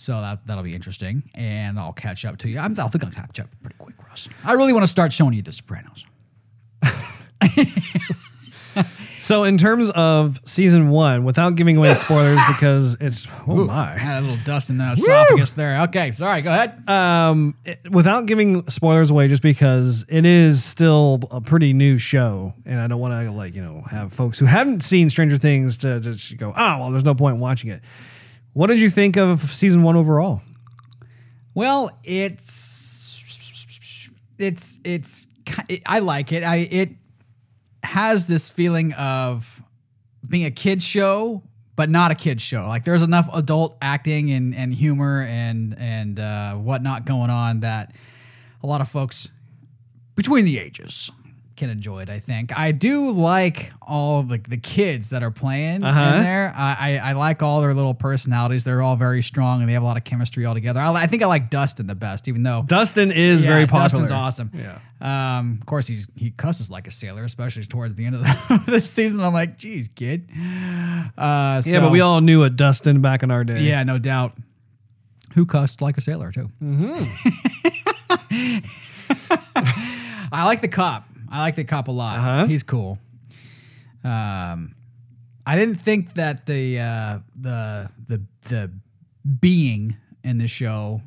So 0.00 0.18
that 0.18 0.46
that'll 0.46 0.64
be 0.64 0.74
interesting, 0.74 1.24
and 1.34 1.78
I'll 1.78 1.92
catch 1.92 2.24
up 2.24 2.38
to 2.38 2.48
you. 2.48 2.58
I'm, 2.58 2.72
I 2.72 2.88
think 2.88 3.04
I'll 3.04 3.10
catch 3.10 3.38
up 3.38 3.48
pretty 3.60 3.76
quick, 3.76 3.96
Russ. 4.08 4.30
I 4.46 4.54
really 4.54 4.72
want 4.72 4.82
to 4.82 4.86
start 4.86 5.12
showing 5.12 5.34
you 5.34 5.42
The 5.42 5.52
Sopranos. 5.52 6.06
so, 9.18 9.44
in 9.44 9.58
terms 9.58 9.90
of 9.90 10.40
season 10.42 10.88
one, 10.88 11.24
without 11.24 11.54
giving 11.54 11.76
away 11.76 11.92
spoilers, 11.92 12.40
because 12.48 12.96
it's 12.98 13.28
oh 13.46 13.60
Ooh, 13.60 13.66
my, 13.66 13.90
had 13.90 14.20
a 14.20 14.22
little 14.22 14.42
dust 14.42 14.70
in 14.70 14.78
the 14.78 14.90
esophagus 14.90 15.52
there. 15.52 15.82
Okay, 15.82 16.12
sorry, 16.12 16.40
go 16.40 16.50
ahead. 16.50 16.82
Um, 16.88 17.54
it, 17.66 17.80
without 17.90 18.24
giving 18.24 18.66
spoilers 18.70 19.10
away, 19.10 19.28
just 19.28 19.42
because 19.42 20.06
it 20.08 20.24
is 20.24 20.64
still 20.64 21.20
a 21.30 21.42
pretty 21.42 21.74
new 21.74 21.98
show, 21.98 22.54
and 22.64 22.80
I 22.80 22.86
don't 22.86 23.00
want 23.00 23.12
to 23.12 23.30
like 23.32 23.54
you 23.54 23.62
know 23.62 23.82
have 23.90 24.14
folks 24.14 24.38
who 24.38 24.46
haven't 24.46 24.82
seen 24.82 25.10
Stranger 25.10 25.36
Things 25.36 25.76
to 25.78 26.00
just 26.00 26.38
go, 26.38 26.54
oh 26.56 26.78
well, 26.78 26.90
there's 26.90 27.04
no 27.04 27.14
point 27.14 27.34
in 27.34 27.42
watching 27.42 27.70
it. 27.70 27.82
What 28.52 28.66
did 28.66 28.80
you 28.80 28.90
think 28.90 29.16
of 29.16 29.40
season 29.40 29.82
one 29.82 29.96
overall? 29.96 30.42
Well, 31.54 31.90
it's 32.02 34.10
it's 34.38 34.78
it's 34.84 35.28
it, 35.68 35.82
I 35.86 36.00
like 36.00 36.32
it. 36.32 36.42
I 36.42 36.56
it 36.56 36.90
has 37.82 38.26
this 38.26 38.50
feeling 38.50 38.92
of 38.94 39.62
being 40.28 40.46
a 40.46 40.50
kid 40.50 40.82
show, 40.82 41.42
but 41.76 41.88
not 41.88 42.10
a 42.10 42.14
kids 42.14 42.42
show. 42.42 42.66
Like 42.66 42.84
there's 42.84 43.02
enough 43.02 43.28
adult 43.32 43.76
acting 43.80 44.30
and 44.30 44.54
and 44.54 44.74
humor 44.74 45.24
and 45.28 45.76
and 45.78 46.18
uh, 46.18 46.54
whatnot 46.54 47.04
going 47.04 47.30
on 47.30 47.60
that 47.60 47.94
a 48.62 48.66
lot 48.66 48.80
of 48.80 48.88
folks 48.88 49.30
between 50.16 50.44
the 50.44 50.58
ages 50.58 51.10
can 51.60 51.70
enjoy 51.70 52.00
it. 52.02 52.10
I 52.10 52.18
think 52.18 52.56
I 52.58 52.72
do 52.72 53.10
like 53.12 53.72
all 53.82 54.22
the, 54.24 54.38
the 54.38 54.56
kids 54.56 55.10
that 55.10 55.22
are 55.22 55.30
playing 55.30 55.84
Uh-huh. 55.84 56.16
in 56.16 56.22
there. 56.22 56.52
I, 56.56 56.98
I 57.00 57.10
I 57.10 57.12
like 57.12 57.42
all 57.42 57.60
their 57.60 57.74
little 57.74 57.94
personalities. 57.94 58.64
They're 58.64 58.82
all 58.82 58.96
very 58.96 59.22
strong 59.22 59.60
and 59.60 59.68
they 59.68 59.74
have 59.74 59.82
a 59.82 59.86
lot 59.86 59.96
of 59.96 60.04
chemistry 60.04 60.44
all 60.46 60.54
together. 60.54 60.80
I, 60.80 60.92
I 61.02 61.06
think 61.06 61.22
I 61.22 61.26
like 61.26 61.50
Dustin 61.50 61.86
the 61.86 61.94
best, 61.94 62.26
even 62.28 62.42
though 62.42 62.64
Dustin 62.66 63.12
is 63.12 63.44
yeah, 63.44 63.50
very 63.52 63.66
popular. 63.66 63.88
Dustin's 64.06 64.10
awesome. 64.10 64.50
Yeah. 64.54 64.78
Um, 65.38 65.58
of 65.60 65.66
course, 65.66 65.86
he's 65.86 66.06
he 66.16 66.30
cusses 66.32 66.70
like 66.70 66.86
a 66.88 66.90
sailor, 66.90 67.24
especially 67.24 67.64
towards 67.64 67.94
the 67.94 68.04
end 68.06 68.16
of 68.16 68.22
the, 68.22 68.62
this 68.66 68.90
season. 68.90 69.24
I'm 69.24 69.32
like, 69.32 69.56
geez, 69.56 69.88
kid. 69.88 70.28
Uh, 71.16 71.62
Yeah, 71.64 71.80
but 71.80 71.92
we 71.92 72.00
all 72.00 72.20
knew 72.20 72.42
a 72.42 72.50
Dustin 72.50 73.00
back 73.00 73.22
in 73.22 73.30
our 73.30 73.44
day. 73.44 73.60
yeah, 73.62 73.82
no 73.84 73.98
doubt. 73.98 74.32
Who 75.34 75.46
cussed 75.46 75.80
like 75.80 75.96
a 75.96 76.00
sailor 76.00 76.32
too? 76.32 76.50
I 80.32 80.44
like 80.44 80.60
the 80.60 80.68
cop. 80.68 81.04
I 81.30 81.40
like 81.40 81.54
the 81.54 81.64
cop 81.64 81.88
a 81.88 81.92
lot. 81.92 82.18
Uh-huh. 82.18 82.46
He's 82.46 82.62
cool. 82.62 82.98
Um, 84.02 84.74
I 85.46 85.56
didn't 85.56 85.76
think 85.76 86.14
that 86.14 86.46
the 86.46 86.78
uh, 86.80 87.18
the 87.38 87.90
the 88.08 88.22
the 88.42 88.70
being 89.40 89.96
in 90.24 90.38
the 90.38 90.46
show 90.48 91.02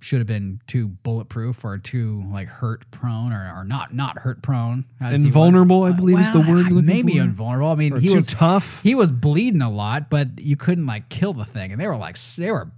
should 0.00 0.18
have 0.18 0.26
been 0.26 0.60
too 0.66 0.88
bulletproof 0.88 1.64
or 1.64 1.76
too 1.78 2.22
like 2.30 2.46
hurt 2.48 2.88
prone 2.90 3.32
or, 3.32 3.52
or 3.56 3.64
not 3.64 3.92
not 3.94 4.18
hurt 4.18 4.42
prone. 4.42 4.84
Invulnerable, 5.00 5.84
I 5.84 5.92
believe 5.92 6.18
is 6.18 6.30
the 6.32 6.40
word 6.40 6.70
Maybe 6.84 7.14
for. 7.16 7.22
invulnerable. 7.22 7.68
I 7.70 7.74
mean, 7.74 7.92
Or 7.94 8.00
he 8.00 8.14
was 8.14 8.26
tough. 8.26 8.82
He 8.82 8.94
was 8.94 9.10
bleeding 9.12 9.62
a 9.62 9.70
lot, 9.70 10.08
but 10.10 10.28
you 10.40 10.56
couldn't 10.56 10.86
like 10.86 11.08
kill 11.08 11.32
the 11.32 11.44
thing, 11.44 11.72
and 11.72 11.80
they 11.80 11.86
were 11.86 11.96
like 11.96 12.16
they 12.36 12.50
were 12.50 12.70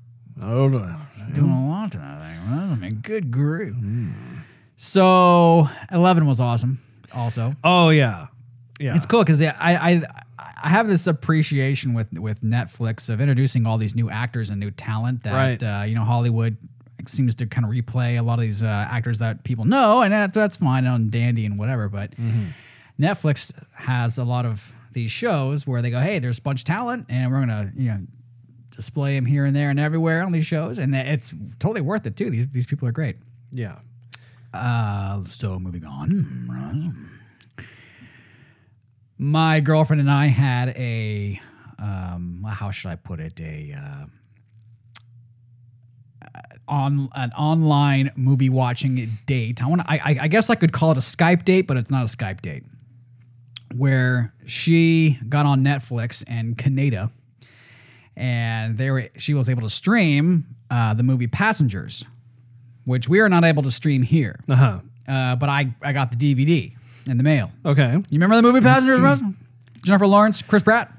Oh, 0.43 0.69
doing 1.35 1.51
a 1.51 1.69
lot 1.69 1.93
to 1.93 1.99
that 1.99 2.21
thing. 2.21 2.53
I 2.55 2.75
mean, 2.77 3.01
good 3.03 3.31
grief. 3.31 3.75
So 4.83 5.69
eleven 5.93 6.25
was 6.27 6.41
awesome. 6.41 6.79
Also, 7.15 7.55
oh 7.63 7.91
yeah. 7.91 8.29
Yeah. 8.81 8.97
it's 8.97 9.05
cool 9.05 9.21
because 9.23 9.43
I, 9.43 9.53
I 9.61 10.03
I 10.39 10.69
have 10.71 10.89
this 10.89 11.07
appreciation 11.07 11.93
with 11.93 12.11
with 12.19 12.41
Netflix 12.41 13.11
of 13.11 13.21
introducing 13.21 13.67
all 13.67 13.77
these 13.77 13.95
new 13.95 14.09
actors 14.09 14.49
and 14.49 14.59
new 14.59 14.71
talent 14.71 15.25
that 15.25 15.35
Right. 15.35 15.63
uh, 15.63 15.85
you 15.85 15.95
know 15.95 16.05
Hollywood 16.05 16.57
seems 17.07 17.35
to 17.35 17.47
kind 17.47 17.67
of 17.67 17.71
replay 17.73 18.19
a 18.19 18.23
lot 18.23 18.39
of 18.39 18.41
these 18.43 18.63
uh, 18.63 18.67
actors 18.91 19.19
that 19.19 19.45
people 19.45 19.67
know, 19.67 20.01
and 20.01 20.15
that, 20.15 20.33
that's 20.33 20.57
fine 20.57 20.87
on 20.87 21.11
Dandy 21.11 21.45
and 21.45 21.59
whatever. 21.59 21.91
But 21.91 22.15
Netflix 22.99 23.53
has 23.75 24.17
a 24.17 24.25
lot 24.25 24.47
of 24.47 24.73
these 24.93 25.11
shows 25.11 25.67
where 25.67 25.83
they 25.83 25.91
go, 25.91 26.01
"Hey, 26.01 26.21
there's 26.21 26.39
a 26.39 26.43
bunch 26.43 26.61
of 26.63 26.65
talent, 26.65 27.05
and 27.11 27.31
we're 27.31 27.41
gonna 27.41 27.71
you 27.77 27.89
know." 27.91 27.99
Display 28.71 29.15
them 29.17 29.27
here 29.27 29.45
and 29.45 29.55
there 29.55 29.69
and 29.69 29.79
everywhere 29.79 30.23
on 30.23 30.33
these 30.33 30.47
shows, 30.47 30.79
and 30.79 30.95
it's 30.95 31.35
totally 31.59 31.83
worth 31.83 32.07
it 32.07 32.17
too. 32.17 32.31
These 32.31 32.49
these 32.49 32.67
people 32.67 32.89
are 32.89 32.93
great. 32.93 33.17
yeah. 33.53 33.79
Uh, 34.53 35.23
so 35.23 35.59
moving 35.59 35.85
on. 35.85 37.09
My 39.19 39.61
girlfriend 39.61 40.01
and 40.01 40.11
I 40.11 40.27
had 40.27 40.71
a, 40.71 41.41
um, 41.79 42.45
how 42.49 42.71
should 42.71 42.91
I 42.91 42.97
put 42.97 43.21
it? 43.21 43.39
A 43.41 43.75
uh, 43.77 44.07
on 46.67 47.09
an 47.15 47.31
online 47.33 48.11
movie 48.17 48.49
watching 48.49 49.07
date. 49.27 49.63
I 49.63 49.67
want. 49.67 49.83
I, 49.87 50.17
I- 50.23 50.29
guess 50.29 50.49
I 50.51 50.55
could 50.55 50.73
call 50.73 50.93
it 50.93 50.97
a 50.97 51.01
Skype 51.01 51.45
date, 51.45 51.67
but 51.67 51.77
it's 51.77 51.91
not 51.91 52.03
a 52.03 52.07
Skype 52.17 52.41
date. 52.41 52.65
Where 53.77 54.33
she 54.47 55.19
got 55.29 55.47
on 55.47 55.63
Netflix 55.63 56.25
and 56.29 56.57
Canada, 56.57 57.11
and 58.17 58.77
they 58.79 58.91
were 58.91 59.09
she 59.17 59.35
was 59.35 59.49
able 59.51 59.63
to 59.63 59.69
stream 59.71 60.47
uh, 60.71 60.95
the 60.95 61.03
movie 61.03 61.27
Passengers, 61.27 62.05
which 62.91 63.09
we 63.09 63.21
are 63.21 63.29
not 63.29 63.45
able 63.45 63.63
to 63.63 63.71
stream 63.71 64.03
here. 64.03 64.41
Uh 64.49 64.57
huh. 64.57 64.81
Uh, 65.07 65.37
but 65.37 65.49
I, 65.49 65.73
I 65.81 65.93
got 65.93 66.11
the 66.11 66.17
DVD 66.17 66.73
in 67.09 67.17
the 67.19 67.23
mail. 67.23 67.53
Okay. 67.65 67.93
You 67.93 68.21
remember 68.21 68.35
the 68.35 68.43
movie 68.43 68.61
Passengers, 68.61 69.01
Russ? 69.01 69.23
Jennifer 69.85 70.09
Lawrence, 70.09 70.43
Chris 70.43 70.65
Pratt? 70.65 70.93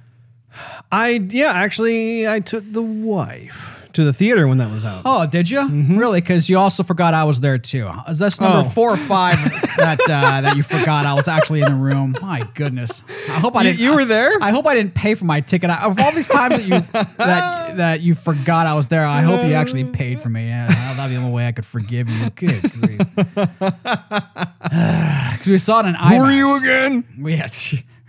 I 0.92 1.28
yeah. 1.30 1.52
Actually, 1.54 2.28
I 2.28 2.40
took 2.40 2.64
the 2.72 2.82
wife 2.82 3.81
to 3.94 4.04
the 4.04 4.14
theater 4.14 4.48
when 4.48 4.58
that 4.60 4.72
was 4.72 4.86
out. 4.86 5.02
Oh, 5.06 5.28
did 5.28 5.50
you? 5.50 5.68
Really? 5.68 6.22
Because 6.22 6.50
you 6.50 6.58
also 6.58 6.84
forgot 6.84 7.14
I 7.14 7.24
was 7.26 7.40
there 7.40 7.58
too. 7.58 7.90
Is 8.08 8.20
this 8.20 8.40
number 8.42 8.60
Oh. 8.60 8.64
four 8.70 8.92
or 8.92 8.98
five 8.98 9.36
that 9.78 10.00
uh, 10.10 10.42
that 10.42 10.56
you 10.58 10.64
forgot 10.64 11.06
I 11.06 11.14
was 11.14 11.28
actually 11.28 11.62
in 11.62 11.68
the 11.68 11.76
room? 11.76 12.16
My 12.22 12.44
goodness! 12.56 13.04
I 13.30 13.40
hope 13.40 13.56
I 13.56 13.62
You- 13.64 13.72
didn't. 13.72 13.82
you 13.82 13.96
were 13.96 14.06
there? 14.06 14.32
I 14.42 14.52
hope 14.52 14.66
I 14.68 14.74
didn't 14.76 14.94
pay 14.96 15.16
for 15.16 15.26
my 15.26 15.42
ticket. 15.42 15.70
I, 15.70 15.86
of 15.86 16.00
all 16.00 16.12
these 16.14 16.28
times 16.30 16.58
that 16.58 16.64
you 16.64 16.80
that 17.18 17.78
that 17.78 18.02
you 18.02 18.16
forgot 18.16 18.68
I 18.68 18.76
was 18.76 18.88
there, 18.88 19.06
I 19.06 19.22
hope 19.22 19.46
you 19.46 19.54
actually 19.54 19.86
paid 19.86 20.20
for 20.20 20.30
me. 20.30 20.48
Yeah, 20.48 20.68
that'd 20.68 21.10
be 21.12 21.16
the 21.16 21.22
only 21.22 21.34
way 21.34 21.48
I 21.48 21.52
could 21.52 21.66
forgive 21.66 22.10
you. 22.10 22.30
Good 22.32 22.62
grief! 22.74 23.00
Because 24.72 25.48
we 25.48 25.58
saw 25.58 25.80
it 25.82 25.88
in 25.88 25.96
IMAX. 25.96 26.60
Again? 26.62 27.04
We 27.20 27.36
had, 27.36 27.52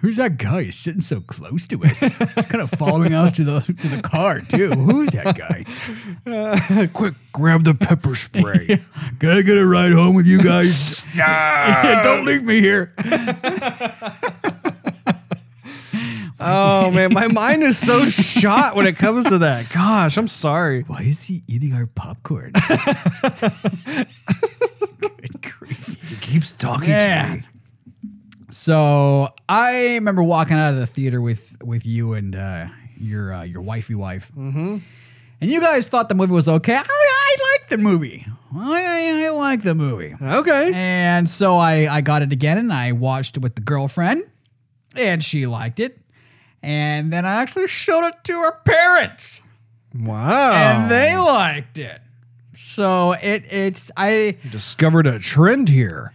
who's 0.02 0.16
that 0.16 0.36
guy 0.36 0.64
He's 0.64 0.76
sitting 0.78 1.00
so 1.00 1.20
close 1.20 1.66
to 1.68 1.82
us? 1.82 2.00
He's 2.34 2.46
kind 2.46 2.60
of 2.62 2.68
following 2.70 3.14
us 3.14 3.32
to 3.32 3.44
the 3.44 3.60
to 3.60 3.88
the 3.88 4.02
car 4.02 4.40
too. 4.40 4.70
Who's 4.70 5.10
that 5.12 5.34
guy? 5.36 5.64
Quick, 6.92 7.14
grab 7.32 7.64
the 7.64 7.74
pepper 7.74 8.14
spray. 8.14 8.66
Can 9.18 9.30
I 9.30 9.40
get 9.42 9.56
a 9.56 9.64
ride 9.66 9.92
home 9.92 10.14
with 10.14 10.26
you 10.26 10.42
guys? 10.42 11.06
yeah, 11.16 12.02
Don't 12.02 12.26
leave 12.26 12.42
me 12.44 12.60
here. 12.60 12.92
oh 16.40 16.90
man, 16.90 17.12
my 17.14 17.28
mind 17.32 17.62
is 17.62 17.78
so 17.78 18.04
shot 18.06 18.76
when 18.76 18.86
it 18.86 18.96
comes 18.96 19.26
to 19.26 19.38
that. 19.38 19.70
Gosh, 19.72 20.16
I'm 20.18 20.28
sorry. 20.28 20.82
Why 20.82 21.02
is 21.02 21.24
he 21.24 21.42
eating 21.46 21.72
our 21.72 21.86
popcorn? 21.86 22.52
Good 24.98 25.42
grief. 25.42 26.02
He 26.08 26.16
keeps 26.16 26.52
talking 26.54 26.90
Man. 26.90 27.44
So 28.52 29.28
I 29.48 29.94
remember 29.94 30.22
walking 30.22 30.56
out 30.56 30.74
of 30.74 30.78
the 30.78 30.86
theater 30.86 31.20
with 31.22 31.56
with 31.64 31.86
you 31.86 32.12
and 32.12 32.36
uh, 32.36 32.66
your 32.98 33.32
uh, 33.32 33.42
your 33.44 33.62
wifey 33.62 33.94
wife, 33.94 34.30
mm-hmm. 34.32 34.76
and 35.40 35.50
you 35.50 35.60
guys 35.60 35.88
thought 35.88 36.10
the 36.10 36.14
movie 36.14 36.34
was 36.34 36.48
okay. 36.48 36.76
I, 36.76 36.82
I 36.86 37.36
like 37.58 37.70
the 37.70 37.78
movie. 37.78 38.26
I, 38.54 39.26
I 39.26 39.30
like 39.36 39.62
the 39.62 39.74
movie. 39.74 40.14
Okay. 40.20 40.70
And 40.74 41.26
so 41.26 41.56
I, 41.56 41.88
I 41.90 42.00
got 42.02 42.20
it 42.20 42.30
again 42.32 42.58
and 42.58 42.70
I 42.70 42.92
watched 42.92 43.38
it 43.38 43.42
with 43.42 43.54
the 43.54 43.62
girlfriend 43.62 44.22
and 44.94 45.24
she 45.24 45.46
liked 45.46 45.80
it. 45.80 45.98
And 46.62 47.10
then 47.10 47.24
I 47.24 47.40
actually 47.40 47.68
showed 47.68 48.06
it 48.08 48.22
to 48.24 48.34
her 48.34 48.60
parents 48.66 49.40
Wow. 49.98 50.52
and 50.52 50.90
they 50.90 51.16
liked 51.16 51.78
it. 51.78 52.02
So 52.52 53.12
it 53.22 53.44
it's 53.50 53.90
I 53.96 54.36
discovered 54.50 55.06
a 55.06 55.18
trend 55.18 55.70
here. 55.70 56.12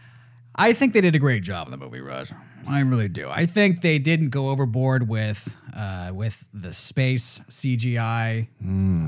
I 0.58 0.74
think 0.74 0.94
they 0.94 1.02
did 1.02 1.16
a 1.16 1.20
great 1.20 1.44
job 1.44 1.68
in 1.68 1.72
the 1.72 1.78
movie, 1.78 2.02
Russ. 2.02 2.34
I 2.70 2.82
really 2.82 3.08
do. 3.08 3.30
I 3.30 3.46
think 3.46 3.82
they 3.82 4.00
didn't 4.00 4.30
go 4.30 4.50
overboard 4.50 5.08
with 5.08 5.56
uh, 5.76 6.12
with 6.14 6.46
the 6.54 6.74
space 6.74 7.40
CGI, 7.50 8.48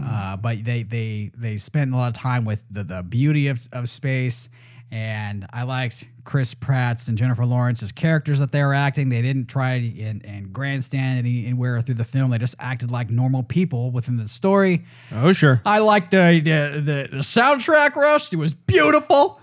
uh, 0.05 0.37
but 0.37 0.63
they 0.63 0.83
they 0.83 1.31
they 1.35 1.57
spent 1.57 1.91
a 1.91 1.95
lot 1.97 2.07
of 2.07 2.13
time 2.13 2.45
with 2.45 2.63
the, 2.69 2.83
the 2.83 3.03
beauty 3.03 3.47
of, 3.47 3.59
of 3.73 3.89
space. 3.89 4.49
And 4.91 5.45
I 5.53 5.63
liked 5.63 6.07
Chris 6.23 6.55
Pratt's 6.55 7.09
and 7.09 7.17
Jennifer 7.17 7.45
Lawrence's 7.45 7.91
characters 7.91 8.39
that 8.39 8.51
they 8.51 8.63
were 8.63 8.73
acting. 8.73 9.09
They 9.09 9.21
didn't 9.21 9.45
try 9.45 9.73
and, 9.73 10.25
and 10.25 10.51
grandstand 10.51 11.19
anywhere 11.27 11.79
through 11.81 11.95
the 11.95 12.03
film. 12.03 12.31
They 12.31 12.39
just 12.39 12.55
acted 12.59 12.89
like 12.89 13.11
normal 13.11 13.43
people 13.43 13.91
within 13.91 14.17
the 14.17 14.27
story. 14.27 14.85
Oh 15.13 15.31
sure. 15.33 15.61
I 15.65 15.79
liked 15.79 16.11
the 16.11 16.41
the, 16.43 16.81
the, 16.81 17.07
the 17.17 17.23
soundtrack, 17.23 17.95
Russ. 17.95 18.33
It 18.33 18.37
was 18.37 18.53
beautiful. 18.53 19.39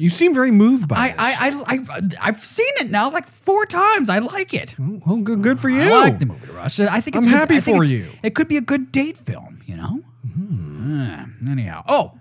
You 0.00 0.08
seem 0.08 0.32
very 0.32 0.50
moved 0.50 0.88
by 0.88 0.96
I, 0.96 1.08
this. 1.08 1.18
I, 1.18 1.74
I, 1.74 1.96
I, 1.96 2.00
I've 2.28 2.38
seen 2.38 2.72
it 2.80 2.90
now 2.90 3.10
like 3.10 3.26
four 3.26 3.66
times. 3.66 4.08
I 4.08 4.20
like 4.20 4.54
it. 4.54 4.74
well, 4.78 5.18
good, 5.18 5.42
good 5.42 5.60
for 5.60 5.68
you. 5.68 5.82
I 5.82 5.90
like 6.08 6.18
the 6.18 6.24
movie, 6.26 6.50
Russ. 6.52 6.80
I 6.80 7.00
think 7.02 7.16
it's 7.16 7.26
I'm 7.26 7.30
good- 7.30 7.38
happy 7.38 7.56
I 7.56 7.60
think 7.60 7.76
for 7.76 7.84
it's- 7.84 7.90
you. 8.06 8.18
It 8.22 8.34
could 8.34 8.48
be 8.48 8.56
a 8.56 8.62
good 8.62 8.92
date 8.92 9.18
film, 9.18 9.60
you 9.66 9.76
know. 9.76 10.00
Uh, 10.34 11.26
anyhow, 11.50 11.84
oh, 11.86 12.18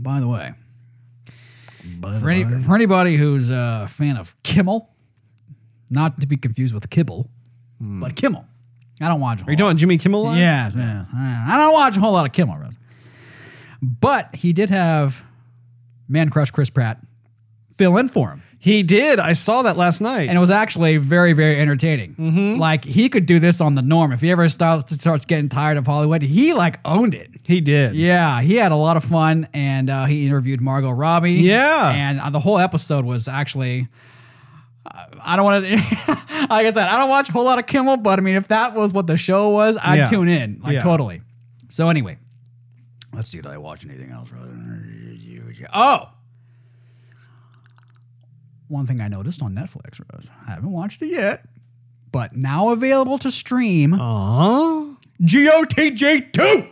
by 0.00 0.18
the 0.18 0.26
way, 0.26 0.52
for, 2.20 2.28
any, 2.30 2.44
for 2.62 2.74
anybody 2.74 3.16
who's 3.16 3.48
a 3.50 3.86
fan 3.88 4.16
of 4.16 4.34
Kimmel, 4.42 4.90
not 5.88 6.18
to 6.18 6.26
be 6.26 6.36
confused 6.36 6.74
with 6.74 6.90
Kibble, 6.90 7.30
but 7.80 8.16
Kimmel. 8.16 8.44
I 9.00 9.06
don't 9.08 9.20
watch. 9.20 9.40
a 9.40 9.44
Hmm. 9.44 9.48
Are 9.48 9.52
you 9.52 9.56
talking 9.58 9.76
Jimmy 9.76 9.98
Kimmel? 9.98 10.24
Live? 10.24 10.36
yeah, 10.38 10.68
yeah. 10.74 11.04
I 11.48 11.56
don't 11.58 11.72
watch 11.72 11.96
a 11.96 12.00
whole 12.00 12.12
lot 12.12 12.26
of 12.26 12.32
Kimmel, 12.32 12.56
Russ. 12.58 12.76
but 13.80 14.34
he 14.34 14.52
did 14.52 14.68
have 14.70 15.24
Man 16.10 16.28
Crush 16.28 16.50
Chris 16.50 16.68
Pratt 16.70 17.00
fill 17.74 17.96
in 17.96 18.08
for 18.08 18.28
him. 18.30 18.42
He 18.58 18.82
did. 18.82 19.18
I 19.18 19.32
saw 19.32 19.62
that 19.62 19.78
last 19.78 20.02
night. 20.02 20.28
and 20.28 20.36
it 20.36 20.40
was 20.40 20.50
actually 20.50 20.98
very 20.98 21.32
very 21.32 21.56
entertaining 21.58 22.58
like 22.58 22.84
he 22.84 23.08
could 23.08 23.24
do 23.24 23.38
this 23.38 23.58
on 23.62 23.74
the 23.74 23.80
norm 23.80 24.12
if 24.12 24.20
he 24.20 24.30
ever 24.30 24.46
starts 24.50 24.92
starts 25.00 25.24
getting 25.24 25.48
tired 25.48 25.78
of 25.78 25.86
hollywood 25.86 26.20
he 26.20 26.52
like 26.52 26.78
owned 26.84 27.14
it 27.14 27.30
he 27.44 27.62
did. 27.62 27.94
yeah 27.94 28.42
he 28.42 28.56
had 28.56 28.70
a 28.70 28.76
lot 28.76 28.98
of 28.98 29.04
fun 29.04 29.48
and 29.54 29.88
uh, 29.88 30.04
he 30.04 30.26
interviewed 30.26 30.60
margot 30.60 30.90
robbie 30.90 31.32
Yeah. 31.32 31.90
and 31.90 32.20
uh, 32.20 32.28
the 32.28 32.38
whole 32.40 32.58
episode 32.58 33.06
was 33.06 33.28
actually 33.28 33.88
uh, 34.84 35.04
I 35.24 35.36
don't 35.36 35.44
want 35.44 35.64
to. 35.64 35.70
like 36.50 36.66
I 36.66 36.72
said, 36.72 36.88
I 36.88 36.98
don't 36.98 37.10
watch 37.10 37.28
a 37.28 37.32
whole 37.32 37.44
lot 37.44 37.58
of 37.58 37.66
Kimmel, 37.66 37.98
but 37.98 38.18
I 38.18 38.22
mean, 38.22 38.36
if 38.36 38.48
that 38.48 38.74
was 38.74 38.94
what 38.94 39.06
the 39.06 39.18
show 39.18 39.50
was, 39.50 39.78
I'd 39.82 39.98
Yeah. 39.98 40.06
tune 40.06 40.26
in 40.28 40.60
like 40.62 40.72
Yeah. 40.72 40.80
totally. 40.80 41.20
So 41.68 41.90
anyway, 41.90 42.18
let's 43.12 43.28
see. 43.28 43.38
Did 43.42 43.46
I 43.52 43.58
watch 43.58 43.84
anything 43.84 44.10
else? 44.10 44.32
Oh, 45.72 46.08
one 48.68 48.86
thing 48.86 49.00
I 49.00 49.08
noticed 49.08 49.42
on 49.42 49.54
Netflix 49.54 50.00
was 50.12 50.28
I 50.46 50.52
haven't 50.52 50.70
watched 50.72 51.02
it 51.02 51.08
yet, 51.08 51.44
but 52.12 52.36
now 52.36 52.72
available 52.72 53.18
to 53.18 53.30
stream. 53.30 53.94
Aw. 53.94 54.96
GOTG 55.22 56.32
two. 56.32 56.66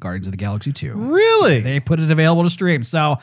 Guardians 0.00 0.26
of 0.26 0.32
the 0.32 0.36
Galaxy 0.36 0.72
two. 0.72 0.92
Really? 0.94 1.60
They 1.60 1.80
put 1.80 1.98
it 2.00 2.10
available 2.10 2.42
to 2.44 2.50
stream. 2.50 2.82
So 2.82 3.16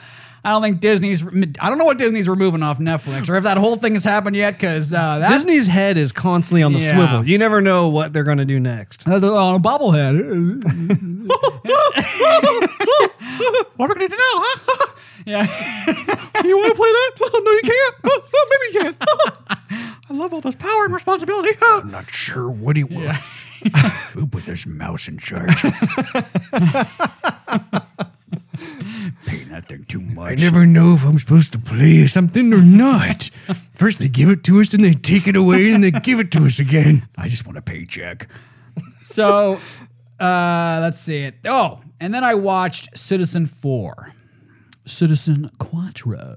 I 0.44 0.50
don't 0.52 0.62
think 0.62 0.80
Disney's. 0.80 1.24
I 1.60 1.70
don't 1.70 1.78
know 1.78 1.86
what 1.86 1.98
Disney's 1.98 2.28
removing 2.30 2.64
off 2.64 2.80
Netflix 2.80 3.30
or 3.30 3.36
if 3.36 3.44
that 3.46 3.58
whole 3.58 3.76
thing 3.78 3.94
has 3.94 4.04
happened 4.04 4.36
yet. 4.36 4.54
Because 4.54 4.94
uh, 4.94 5.26
Disney's 5.30 5.68
head 5.68 5.98
is 5.98 6.12
constantly 6.12 6.64
on 6.64 6.74
the 6.74 6.80
Yeah. 6.80 6.92
swivel. 6.94 7.26
You 7.28 7.38
never 7.38 7.62
know 7.62 7.90
what 7.90 8.14
they're 8.14 8.24
going 8.24 8.40
to 8.40 8.46
do 8.46 8.60
next. 8.60 9.08
Uh, 9.08 9.20
the- 9.20 9.28
a 9.32 9.60
bobblehead. 9.60 10.16
what 13.76 13.90
are 13.90 13.94
we 13.94 14.00
going 14.00 14.10
to 14.12 14.16
do 14.16 14.18
now? 14.18 14.36
Huh? 14.44 14.94
yeah. 15.26 15.42
you 16.48 16.58
want 16.58 16.72
to 16.72 16.78
play 16.78 16.90
that? 16.90 17.12
no, 17.44 17.52
you 17.52 17.62
can't. 17.64 17.96
Oh, 18.06 18.48
maybe 18.52 18.66
you 18.74 18.94
can. 18.94 18.96
I 20.10 20.14
love 20.14 20.34
all 20.34 20.42
this 20.42 20.56
power 20.56 20.86
and 20.86 20.94
responsibility. 20.94 21.58
I'm 21.62 21.92
not 21.92 22.10
sure 22.12 22.52
what 22.52 22.78
he 22.78 22.84
will. 22.84 23.12
Who 24.14 24.28
put 24.28 24.46
this 24.46 24.68
mouse 24.68 25.08
in 25.08 25.18
charge? 25.18 25.64
Pay 29.26 29.44
that 29.46 29.66
thing 29.68 29.86
too 29.86 30.02
much. 30.02 30.32
I 30.32 30.36
never 30.36 30.66
know 30.66 30.94
if 30.94 31.06
I'm 31.06 31.18
supposed 31.18 31.52
to 31.54 31.60
play 31.60 32.06
something 32.06 32.54
or 32.54 32.62
not. 32.62 33.30
First 33.74 34.00
they 34.00 34.08
give 34.08 34.30
it 34.30 34.44
to 34.46 34.60
us, 34.60 34.70
then 34.70 34.82
they 34.82 34.94
take 34.94 35.28
it 35.28 35.36
away, 35.36 35.72
and 35.74 35.84
they 35.84 35.92
give 35.92 36.20
it 36.20 36.32
to 36.32 36.46
us 36.46 36.60
again. 36.60 37.08
I 37.18 37.28
just 37.28 37.46
want 37.46 37.58
a 37.58 37.62
paycheck. 37.62 38.30
so, 39.00 39.60
uh, 40.20 40.80
let's 40.82 41.00
see 41.00 41.24
it. 41.24 41.36
Oh, 41.46 41.82
and 42.00 42.14
then 42.14 42.24
I 42.24 42.36
watched 42.36 42.98
Citizen 42.98 43.46
4. 43.46 44.14
Citizen 44.86 45.50
Quattro. 45.58 46.36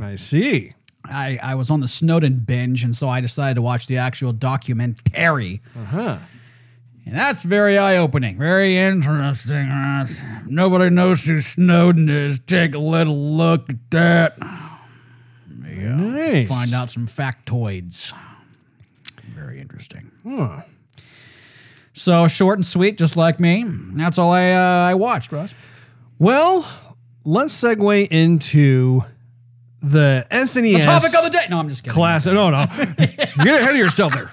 I 0.00 0.14
see. 0.14 0.74
I, 1.04 1.38
I 1.42 1.54
was 1.54 1.70
on 1.70 1.80
the 1.80 1.88
Snowden 1.88 2.40
binge, 2.40 2.84
and 2.84 2.94
so 2.96 3.08
I 3.08 3.20
decided 3.20 3.54
to 3.54 3.62
watch 3.62 3.86
the 3.86 3.98
actual 3.98 4.32
documentary. 4.32 5.60
Uh-huh. 5.76 6.18
And 7.06 7.14
that's 7.14 7.44
very 7.44 7.78
eye 7.78 7.96
opening, 7.96 8.38
very 8.38 8.76
interesting. 8.76 9.66
Uh, 9.66 10.06
nobody 10.46 10.94
knows 10.94 11.24
who 11.24 11.40
Snowden 11.40 12.08
is. 12.08 12.38
Take 12.40 12.74
a 12.74 12.78
little 12.78 13.18
look 13.18 13.68
at 13.68 13.90
that. 13.90 14.38
Nice. 15.48 16.48
Find 16.48 16.72
out 16.74 16.90
some 16.90 17.06
factoids. 17.06 18.12
Very 19.34 19.60
interesting. 19.60 20.10
Huh. 20.26 20.60
So 22.00 22.28
short 22.28 22.56
and 22.56 22.64
sweet, 22.64 22.96
just 22.96 23.18
like 23.18 23.38
me. 23.38 23.62
That's 23.92 24.16
all 24.16 24.32
I 24.32 24.52
uh, 24.52 24.88
I 24.88 24.94
watched, 24.94 25.32
Russ. 25.32 25.54
Well, 26.18 26.66
let's 27.26 27.52
segue 27.52 28.08
into 28.10 29.02
the 29.82 30.26
SNES 30.30 30.78
The 30.78 30.82
topic 30.82 31.10
of 31.18 31.24
the 31.24 31.30
day. 31.30 31.44
No, 31.50 31.58
I'm 31.58 31.68
just 31.68 31.84
kidding. 31.84 31.92
class. 31.94 32.24
No, 32.24 32.48
no, 32.48 32.64
get 32.96 33.20
ahead 33.38 33.72
of 33.72 33.76
yourself 33.76 34.14
there. 34.14 34.32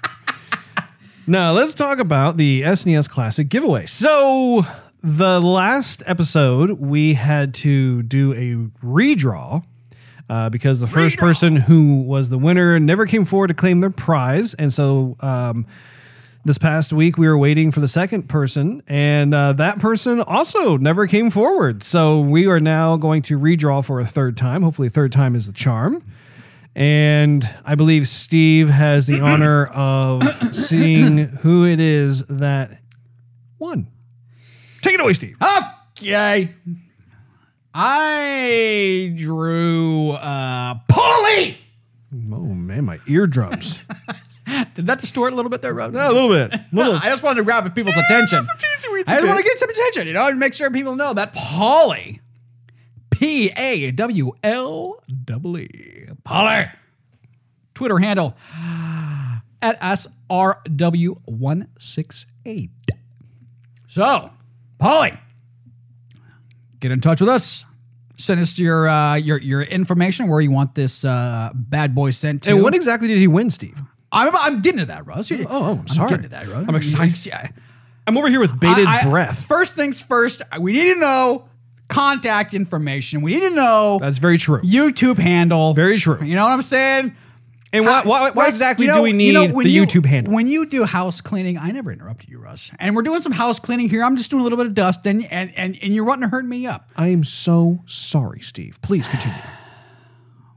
Now 1.28 1.52
let's 1.52 1.74
talk 1.74 2.00
about 2.00 2.38
the 2.38 2.62
SNES 2.62 3.10
Classic 3.10 3.50
giveaway. 3.50 3.86
So 3.86 4.62
the 5.02 5.42
last 5.42 6.04
episode 6.06 6.80
we 6.80 7.16
had 7.16 7.54
to 7.56 8.02
do 8.02 8.32
a 8.32 8.56
redraw. 8.86 9.62
Uh, 10.30 10.50
because 10.50 10.80
the 10.82 10.88
first 10.88 11.18
person 11.18 11.56
who 11.56 12.02
was 12.04 12.30
the 12.30 12.38
winner 12.38 12.80
never 12.80 13.06
came 13.06 13.24
forward 13.24 13.48
to 13.48 13.54
claim 13.54 13.80
their 13.80 13.90
prize, 13.90 14.54
and 14.54 14.74
so 14.74 15.16
um, 15.22 15.66
this 16.48 16.58
past 16.58 16.94
week 16.94 17.18
we 17.18 17.28
were 17.28 17.38
waiting 17.38 17.72
for 17.72 17.82
the 17.82 17.88
second 17.88 18.30
person 18.30 18.82
and 18.88 19.34
uh, 19.34 19.52
that 19.54 19.80
person 19.80 20.22
also 20.22 20.78
never 20.78 21.06
came 21.06 21.30
forward. 21.30 21.84
So 21.84 22.22
we 22.22 22.48
are 22.48 22.60
now 22.60 22.96
going 22.96 23.22
to 23.24 23.38
redraw 23.38 23.86
for 23.86 24.00
a 24.00 24.06
third 24.06 24.38
time. 24.38 24.62
Hopefully 24.64 24.88
third 24.90 25.12
time 25.12 25.36
is 25.36 25.46
the 25.48 25.54
charm. 25.54 26.04
And 26.76 27.44
i 27.66 27.76
believe 27.76 28.08
steve 28.08 28.70
has 28.70 29.08
the 29.08 29.20
honor 29.24 29.66
of 29.68 30.24
seeing 30.24 31.18
who 31.18 31.66
it 31.66 31.80
is 31.80 32.26
that 32.28 32.72
won. 33.60 33.88
Take 34.82 34.94
it 34.96 35.02
away 35.02 35.14
steve. 35.14 35.36
Okay. 36.00 36.54
I 37.74 39.14
drew 39.16 40.12
uh 40.12 40.76
Polly. 40.88 41.58
oh 42.32 42.54
man 42.54 42.86
my 42.86 43.00
eardrums 43.08 43.84
Did 44.76 44.86
that 44.88 45.00
distort 45.00 45.34
a 45.34 45.36
little 45.36 45.52
bit 45.52 45.62
there, 45.62 45.74
Rob? 45.74 45.94
a 45.94 46.12
little 46.12 46.30
bit 46.30 46.54
little 46.72 46.94
I 46.96 47.10
just 47.10 47.22
wanted 47.24 47.40
to 47.40 47.44
grab 47.44 47.74
people's 47.76 47.98
attention. 47.98 48.40
teensy 48.40 48.88
weensy 48.90 49.10
I 49.10 49.16
just 49.16 49.28
want 49.28 49.40
to 49.40 49.44
get 49.44 49.58
some 49.60 49.70
attention, 49.70 50.08
you 50.08 50.14
know, 50.14 50.28
and 50.28 50.40
make 50.40 50.54
sure 50.54 50.72
people 50.72 50.96
know 50.96 51.14
that 51.14 51.34
Polly, 51.34 52.22
P 53.10 53.52
A 53.58 53.92
W 53.92 54.32
L 54.44 55.04
W 55.26 55.58
E, 55.64 56.06
Polly, 56.24 56.66
Twitter 57.74 57.98
handle 58.00 58.36
at 59.62 59.80
SRW168. 59.82 62.70
So, 63.88 64.32
Polly, 64.78 65.18
get 66.80 66.92
in 66.92 67.00
touch 67.02 67.20
with 67.22 67.30
us. 67.30 67.66
Send 68.16 68.40
us 68.42 68.58
your 68.58 68.88
uh, 68.88 69.16
your 69.16 69.38
your 69.40 69.62
information 69.62 70.28
where 70.28 70.42
you 70.42 70.50
want 70.52 70.74
this 70.76 71.06
uh, 71.06 71.52
bad 71.54 71.94
boy 71.94 72.10
sent 72.12 72.44
to. 72.44 72.52
and 72.52 72.64
what 72.64 72.74
exactly 72.76 73.08
did 73.08 73.18
he 73.20 73.28
win 73.28 73.50
steve 73.52 73.80
I'm, 74.18 74.36
I'm 74.36 74.62
getting 74.62 74.80
to 74.80 74.86
that, 74.88 75.06
Russ. 75.06 75.32
Oh, 75.32 75.46
oh, 75.50 75.80
I'm 75.80 75.88
sorry. 75.88 76.06
I'm 76.06 76.10
getting 76.10 76.24
to 76.24 76.30
that, 76.30 76.48
Russ. 76.48 76.66
I'm 76.68 76.76
excited. 76.76 77.26
Yeah. 77.26 77.48
i'm 78.08 78.18
over 78.18 78.30
here 78.30 78.40
with 78.40 78.60
bated 78.60 78.86
I- 78.88 79.02
I- 79.02 79.10
breath 79.10 79.46
First 79.46 79.76
things 79.76 80.02
first, 80.02 80.42
we 80.60 80.74
need 80.74 80.94
to 80.94 81.00
know 81.00 81.48
contact 81.90 82.54
information. 82.54 83.22
We 83.22 83.34
need 83.34 83.50
to 83.50 83.56
know 83.56 83.98
that's 84.02 84.18
very 84.20 84.38
true 84.38 84.60
YouTube 84.62 85.18
handle. 85.18 85.74
Very 85.74 85.98
true. 85.98 86.22
You 86.24 86.36
know 86.36 86.44
what 86.44 86.52
I'm 86.52 86.62
saying? 86.62 87.16
And 87.74 87.84
why, 87.86 88.02
why, 88.06 88.32
why 88.32 88.48
exactly 88.48 88.86
you 88.86 88.92
know- 88.92 88.98
do 89.00 89.04
we 89.04 89.10
you 89.12 89.16
need 89.18 89.34
know, 89.34 89.48
when 89.54 89.66
the 89.66 89.72
you- 89.72 89.84
YouTube 89.84 90.06
handle? 90.06 90.34
When 90.34 90.48
you 90.48 90.66
do 90.68 90.84
house 90.86 91.20
cleaning, 91.22 91.58
I 91.58 91.72
never 91.72 91.92
interrupted 91.92 92.30
you, 92.30 92.40
Russ. 92.40 92.72
And 92.80 92.96
we're 92.96 93.02
doing 93.04 93.20
some 93.22 93.34
house 93.34 93.60
cleaning 93.60 93.90
here. 93.90 94.04
I'm 94.04 94.16
just 94.18 94.32
doing 94.32 94.40
a 94.42 94.44
little 94.44 94.58
bit 94.58 94.68
of 94.68 94.74
dusting, 94.74 95.26
and 95.26 95.52
and, 95.56 95.78
and 95.82 95.94
you're 95.94 96.06
wanting 96.06 96.24
to 96.24 96.30
hurt 96.30 96.46
me 96.46 96.66
up. 96.66 96.90
I 96.98 97.08
am 97.10 97.24
so 97.26 97.82
sorry, 97.86 98.40
Steve. 98.40 98.80
Please 98.82 99.08
continue. 99.08 99.38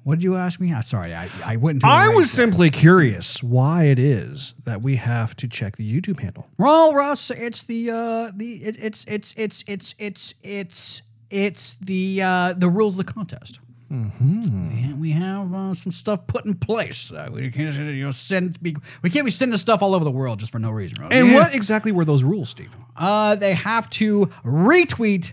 What 0.02 0.14
did 0.16 0.24
you 0.24 0.36
ask 0.36 0.60
me? 0.60 0.72
I'm 0.72 0.82
sorry, 0.82 1.14
I, 1.14 1.28
I 1.44 1.56
went 1.56 1.76
into. 1.76 1.86
I 1.86 2.08
was 2.08 2.34
there. 2.34 2.46
simply 2.46 2.70
curious 2.70 3.42
why 3.42 3.84
it 3.84 3.98
is 3.98 4.54
that 4.64 4.82
we 4.82 4.96
have 4.96 5.36
to 5.36 5.48
check 5.48 5.76
the 5.76 5.84
YouTube 6.00 6.20
handle. 6.20 6.48
Well, 6.58 6.94
Russ, 6.94 7.30
it's 7.30 7.64
the 7.64 7.90
uh 7.90 8.30
the 8.34 8.54
it, 8.62 8.82
it's 8.82 9.04
it's 9.04 9.34
it's 9.36 9.62
it's 9.68 9.94
it's 9.98 10.34
it's 10.42 11.02
it's 11.30 11.74
the 11.76 12.20
uh 12.24 12.54
the 12.54 12.68
rules 12.68 12.98
of 12.98 13.06
the 13.06 13.12
contest. 13.12 13.60
Mm-hmm. 13.92 14.84
And 14.92 15.00
we 15.00 15.10
have 15.10 15.52
uh, 15.52 15.74
some 15.74 15.90
stuff 15.90 16.24
put 16.28 16.46
in 16.46 16.54
place. 16.54 17.12
Uh, 17.12 17.28
we 17.32 17.50
can't 17.50 17.74
you 17.76 18.04
know 18.04 18.12
send 18.12 18.62
be, 18.62 18.76
we 19.02 19.10
can't 19.10 19.24
be 19.24 19.32
sending 19.32 19.58
stuff 19.58 19.82
all 19.82 19.96
over 19.96 20.04
the 20.04 20.12
world 20.12 20.38
just 20.38 20.52
for 20.52 20.60
no 20.60 20.70
reason. 20.70 20.98
Russ. 21.00 21.12
And 21.12 21.26
Yeah. 21.28 21.34
what 21.34 21.54
exactly 21.54 21.90
were 21.90 22.04
those 22.04 22.22
rules, 22.22 22.50
Steve? 22.50 22.74
Uh, 22.96 23.34
they 23.34 23.52
have 23.54 23.90
to 23.90 24.26
retweet 24.44 25.32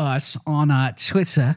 us 0.00 0.36
on 0.46 0.70
uh, 0.70 0.92
Twitter, 0.96 1.54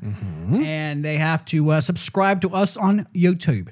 and 0.51 1.03
they 1.03 1.15
have 1.15 1.45
to 1.45 1.71
uh, 1.71 1.82
subscribe 1.82 2.41
to 2.41 2.49
us 2.49 2.75
on 2.77 2.99
YouTube. 3.15 3.69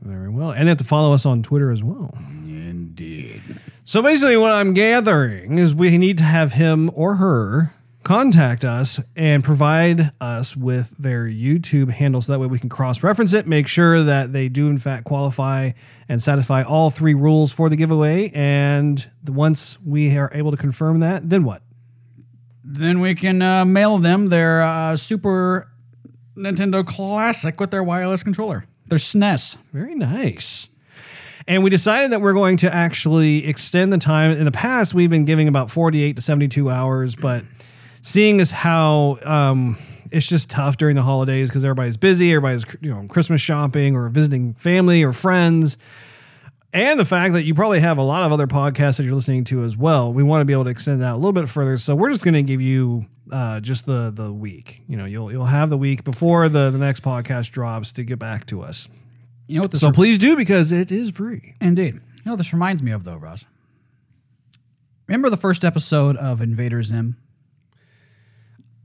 Very 0.00 0.30
well. 0.30 0.52
And 0.52 0.66
they 0.66 0.68
have 0.68 0.78
to 0.78 0.84
follow 0.84 1.12
us 1.12 1.26
on 1.26 1.42
Twitter 1.42 1.70
as 1.70 1.82
well. 1.82 2.10
Indeed. 2.46 3.42
So 3.84 4.00
basically, 4.02 4.36
what 4.36 4.52
I'm 4.52 4.72
gathering 4.72 5.58
is 5.58 5.74
we 5.74 5.98
need 5.98 6.18
to 6.18 6.24
have 6.24 6.52
him 6.52 6.90
or 6.94 7.16
her 7.16 7.72
contact 8.04 8.64
us 8.64 9.00
and 9.16 9.44
provide 9.44 10.12
us 10.20 10.56
with 10.56 10.96
their 10.98 11.26
YouTube 11.26 11.90
handle 11.90 12.22
so 12.22 12.32
that 12.32 12.38
way 12.38 12.46
we 12.46 12.58
can 12.58 12.68
cross 12.68 13.02
reference 13.02 13.34
it, 13.34 13.46
make 13.46 13.66
sure 13.66 14.02
that 14.02 14.32
they 14.32 14.48
do, 14.48 14.68
in 14.68 14.78
fact, 14.78 15.04
qualify 15.04 15.72
and 16.08 16.22
satisfy 16.22 16.62
all 16.62 16.88
three 16.90 17.12
rules 17.14 17.52
for 17.52 17.68
the 17.68 17.76
giveaway. 17.76 18.30
And 18.34 19.06
once 19.26 19.78
we 19.84 20.16
are 20.16 20.30
able 20.32 20.52
to 20.52 20.56
confirm 20.56 21.00
that, 21.00 21.28
then 21.28 21.44
what? 21.44 21.62
Then 22.70 23.00
we 23.00 23.14
can 23.14 23.40
uh, 23.40 23.64
mail 23.64 23.96
them 23.96 24.28
their 24.28 24.60
uh, 24.60 24.94
Super 24.94 25.72
Nintendo 26.36 26.86
Classic 26.86 27.58
with 27.58 27.70
their 27.70 27.82
wireless 27.82 28.22
controller, 28.22 28.66
their 28.88 28.98
SNES. 28.98 29.56
Very 29.72 29.94
nice. 29.94 30.68
And 31.46 31.64
we 31.64 31.70
decided 31.70 32.12
that 32.12 32.20
we're 32.20 32.34
going 32.34 32.58
to 32.58 32.72
actually 32.72 33.46
extend 33.46 33.90
the 33.90 33.96
time. 33.96 34.32
In 34.32 34.44
the 34.44 34.52
past, 34.52 34.92
we've 34.92 35.08
been 35.08 35.24
giving 35.24 35.48
about 35.48 35.70
48 35.70 36.16
to 36.16 36.20
72 36.20 36.68
hours, 36.68 37.16
but 37.16 37.42
seeing 38.02 38.38
as 38.38 38.50
how 38.50 39.16
um, 39.24 39.78
it's 40.12 40.28
just 40.28 40.50
tough 40.50 40.76
during 40.76 40.94
the 40.94 41.00
holidays 41.00 41.48
because 41.48 41.64
everybody's 41.64 41.96
busy, 41.96 42.32
everybody's 42.34 42.66
you 42.82 42.90
know 42.90 43.06
Christmas 43.08 43.40
shopping 43.40 43.96
or 43.96 44.10
visiting 44.10 44.52
family 44.52 45.02
or 45.02 45.14
friends. 45.14 45.78
And 46.72 47.00
the 47.00 47.04
fact 47.04 47.34
that 47.34 47.44
you 47.44 47.54
probably 47.54 47.80
have 47.80 47.98
a 47.98 48.02
lot 48.02 48.24
of 48.24 48.32
other 48.32 48.46
podcasts 48.46 48.98
that 48.98 49.04
you're 49.04 49.14
listening 49.14 49.44
to 49.44 49.62
as 49.62 49.76
well. 49.76 50.12
We 50.12 50.22
want 50.22 50.42
to 50.42 50.44
be 50.44 50.52
able 50.52 50.64
to 50.64 50.70
extend 50.70 51.00
that 51.00 51.14
a 51.14 51.16
little 51.16 51.32
bit 51.32 51.48
further. 51.48 51.78
So 51.78 51.94
we're 51.94 52.10
just 52.10 52.24
going 52.24 52.34
to 52.34 52.42
give 52.42 52.60
you 52.60 53.06
uh, 53.32 53.60
just 53.60 53.86
the 53.86 54.10
the 54.14 54.32
week. 54.32 54.82
You 54.88 54.96
know, 54.96 55.04
you'll 55.04 55.32
you'll 55.32 55.44
have 55.46 55.70
the 55.70 55.78
week 55.78 56.04
before 56.04 56.48
the 56.48 56.70
the 56.70 56.78
next 56.78 57.02
podcast 57.02 57.50
drops 57.50 57.92
to 57.92 58.04
get 58.04 58.18
back 58.18 58.46
to 58.46 58.62
us. 58.62 58.88
You 59.46 59.56
know 59.56 59.62
what 59.62 59.70
this 59.70 59.80
So 59.80 59.90
please 59.92 60.18
do 60.18 60.36
because 60.36 60.72
it 60.72 60.92
is 60.92 61.10
free. 61.10 61.54
Indeed. 61.60 61.94
You 61.94 62.22
know 62.26 62.32
what 62.32 62.36
this 62.36 62.52
reminds 62.52 62.82
me 62.82 62.90
of 62.92 63.04
though, 63.04 63.16
Ross? 63.16 63.46
Remember 65.06 65.30
the 65.30 65.38
first 65.38 65.64
episode 65.64 66.16
of 66.18 66.42
Invader 66.42 66.82
Zim? 66.82 67.16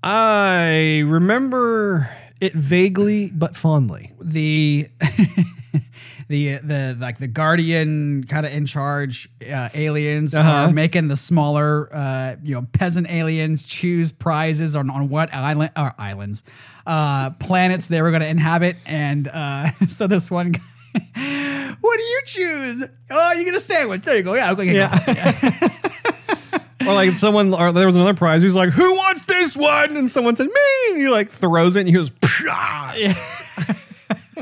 I 0.02 1.04
remember 1.06 2.10
it 2.40 2.54
vaguely 2.54 3.30
but 3.34 3.56
fondly. 3.58 4.14
The 4.22 4.88
the 6.34 6.58
the 6.58 6.98
like 7.00 7.20
the 7.20 7.28
guardian 7.28 8.24
kind 8.24 8.44
of 8.46 8.52
in 8.52 8.66
charge 8.66 9.30
uh, 9.54 9.70
aliens 9.76 10.34
Uh-huh. 10.34 10.50
are 10.70 10.74
making 10.74 11.08
the 11.08 11.16
smaller 11.16 11.90
uh, 11.94 12.36
you 12.42 12.56
know 12.56 12.66
peasant 12.74 13.06
aliens 13.10 13.64
choose 13.64 14.12
prizes 14.12 14.76
on, 14.76 14.90
on 14.90 15.10
what 15.10 15.32
island 15.34 15.70
or 15.78 15.94
islands 16.00 16.44
uh, 16.88 17.30
planets 17.40 17.88
they 17.88 18.02
were 18.02 18.10
going 18.10 18.22
to 18.24 18.28
inhabit 18.28 18.76
and 18.88 19.28
uh, 19.32 19.68
so 19.88 20.08
this 20.08 20.32
one 20.32 20.52
guy 20.54 20.62
what 21.82 21.98
do 21.98 22.04
you 22.04 22.22
choose 22.26 22.90
oh 23.12 23.34
you 23.38 23.46
get 23.46 23.56
a 23.56 23.60
sandwich 23.60 24.02
there 24.02 24.18
you 24.18 24.24
go 24.24 24.34
yeah 24.34 24.52
okay 24.54 24.74
Yeah. 24.74 24.90
or 26.88 26.94
like 26.96 27.16
someone, 27.18 27.54
or 27.54 27.72
there 27.72 27.86
was 27.86 27.96
another 27.96 28.14
prize. 28.14 28.42
Who's 28.42 28.58
like, 28.58 28.70
"Who 28.72 28.84
wants 28.84 29.26
this 29.26 29.56
one?" 29.56 29.96
And 29.96 30.10
someone 30.10 30.36
said, 30.36 30.48
"Me." 30.48 30.92
And 30.92 30.98
he 31.02 31.08
like 31.08 31.30
throws 31.30 31.78
it, 31.78 31.82
and 31.82 31.88
he 31.88 31.94
goes, 31.94 32.10
"Pshaw." 32.10 32.92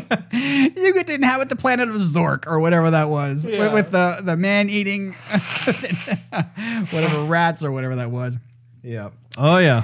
you 0.32 0.94
get 0.94 1.08
to 1.08 1.14
inhabit 1.14 1.50
the 1.50 1.56
planet 1.56 1.90
of 1.90 1.96
Zork 1.96 2.46
or 2.48 2.60
whatever 2.60 2.92
that 2.92 3.10
was 3.10 3.46
with, 3.46 3.56
Yeah. 3.56 3.74
with 3.74 3.92
the 3.92 4.22
the 4.24 4.36
man 4.38 4.70
eating 4.70 5.14
whatever 6.92 7.24
rats 7.26 7.64
or 7.64 7.72
whatever 7.72 7.96
that 7.96 8.12
was 8.12 8.38
Yeah. 8.84 9.10
Oh 9.38 9.58
yeah. 9.58 9.84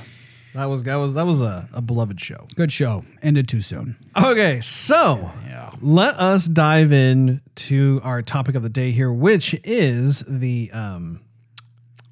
That 0.54 0.66
was 0.66 0.84
that 0.84 0.96
was 0.96 1.14
that 1.14 1.26
was 1.26 1.42
a, 1.42 1.68
a 1.74 1.82
beloved 1.82 2.20
show. 2.20 2.46
good 2.56 2.72
show 2.72 3.04
ended 3.22 3.48
too 3.48 3.62
soon 3.62 3.96
Okay, 4.22 4.60
so 4.62 5.32
Yeah. 5.48 5.70
let 5.82 6.16
us 6.16 6.48
dive 6.48 6.92
in 6.92 7.42
to 7.56 8.02
our 8.04 8.22
topic 8.22 8.56
of 8.56 8.64
the 8.64 8.70
day 8.70 8.92
here, 8.92 9.12
which 9.12 9.56
is 9.64 10.22
the 10.22 10.72
um, 10.74 11.22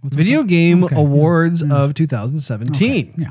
Video 0.03 0.43
Game 0.43 0.83
Awards 0.91 1.63
of 1.63 1.93
2017. 1.95 3.15
yeah 3.17 3.29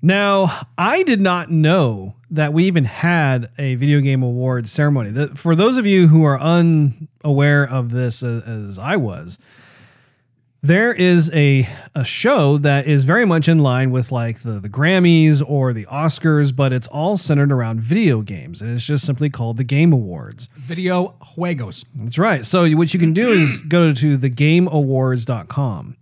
Now, 0.00 0.46
I 0.78 1.02
did 1.02 1.20
not 1.20 1.50
know 1.50 2.14
that 2.34 2.52
we 2.52 2.64
even 2.64 2.84
had 2.84 3.48
a 3.58 3.76
video 3.76 4.00
game 4.00 4.22
awards 4.22 4.70
ceremony. 4.70 5.10
The, 5.10 5.28
for 5.28 5.54
those 5.54 5.78
of 5.78 5.86
you 5.86 6.08
who 6.08 6.24
are 6.24 6.38
unaware 6.40 7.66
of 7.68 7.90
this 7.90 8.22
as, 8.22 8.42
as 8.42 8.78
I 8.78 8.96
was, 8.96 9.38
there 10.60 10.92
is 10.92 11.32
a, 11.34 11.68
a 11.94 12.04
show 12.04 12.56
that 12.58 12.86
is 12.86 13.04
very 13.04 13.24
much 13.24 13.48
in 13.48 13.58
line 13.58 13.90
with 13.90 14.10
like 14.10 14.40
the, 14.40 14.52
the 14.52 14.68
Grammys 14.68 15.42
or 15.46 15.72
the 15.72 15.84
Oscars, 15.84 16.56
but 16.56 16.72
it's 16.72 16.88
all 16.88 17.16
centered 17.16 17.52
around 17.52 17.80
video 17.80 18.22
games. 18.22 18.62
And 18.62 18.70
it's 18.70 18.86
just 18.86 19.04
simply 19.04 19.28
called 19.30 19.58
the 19.58 19.64
Game 19.64 19.92
Awards. 19.92 20.48
video 20.54 21.14
juegos 21.36 21.84
That's 21.94 22.18
right. 22.18 22.44
So 22.44 22.68
what 22.76 22.94
you 22.94 23.00
can 23.00 23.12
do 23.12 23.28
is 23.28 23.58
go 23.58 23.92
to 23.92 24.18
thegameawards.com 24.18 25.96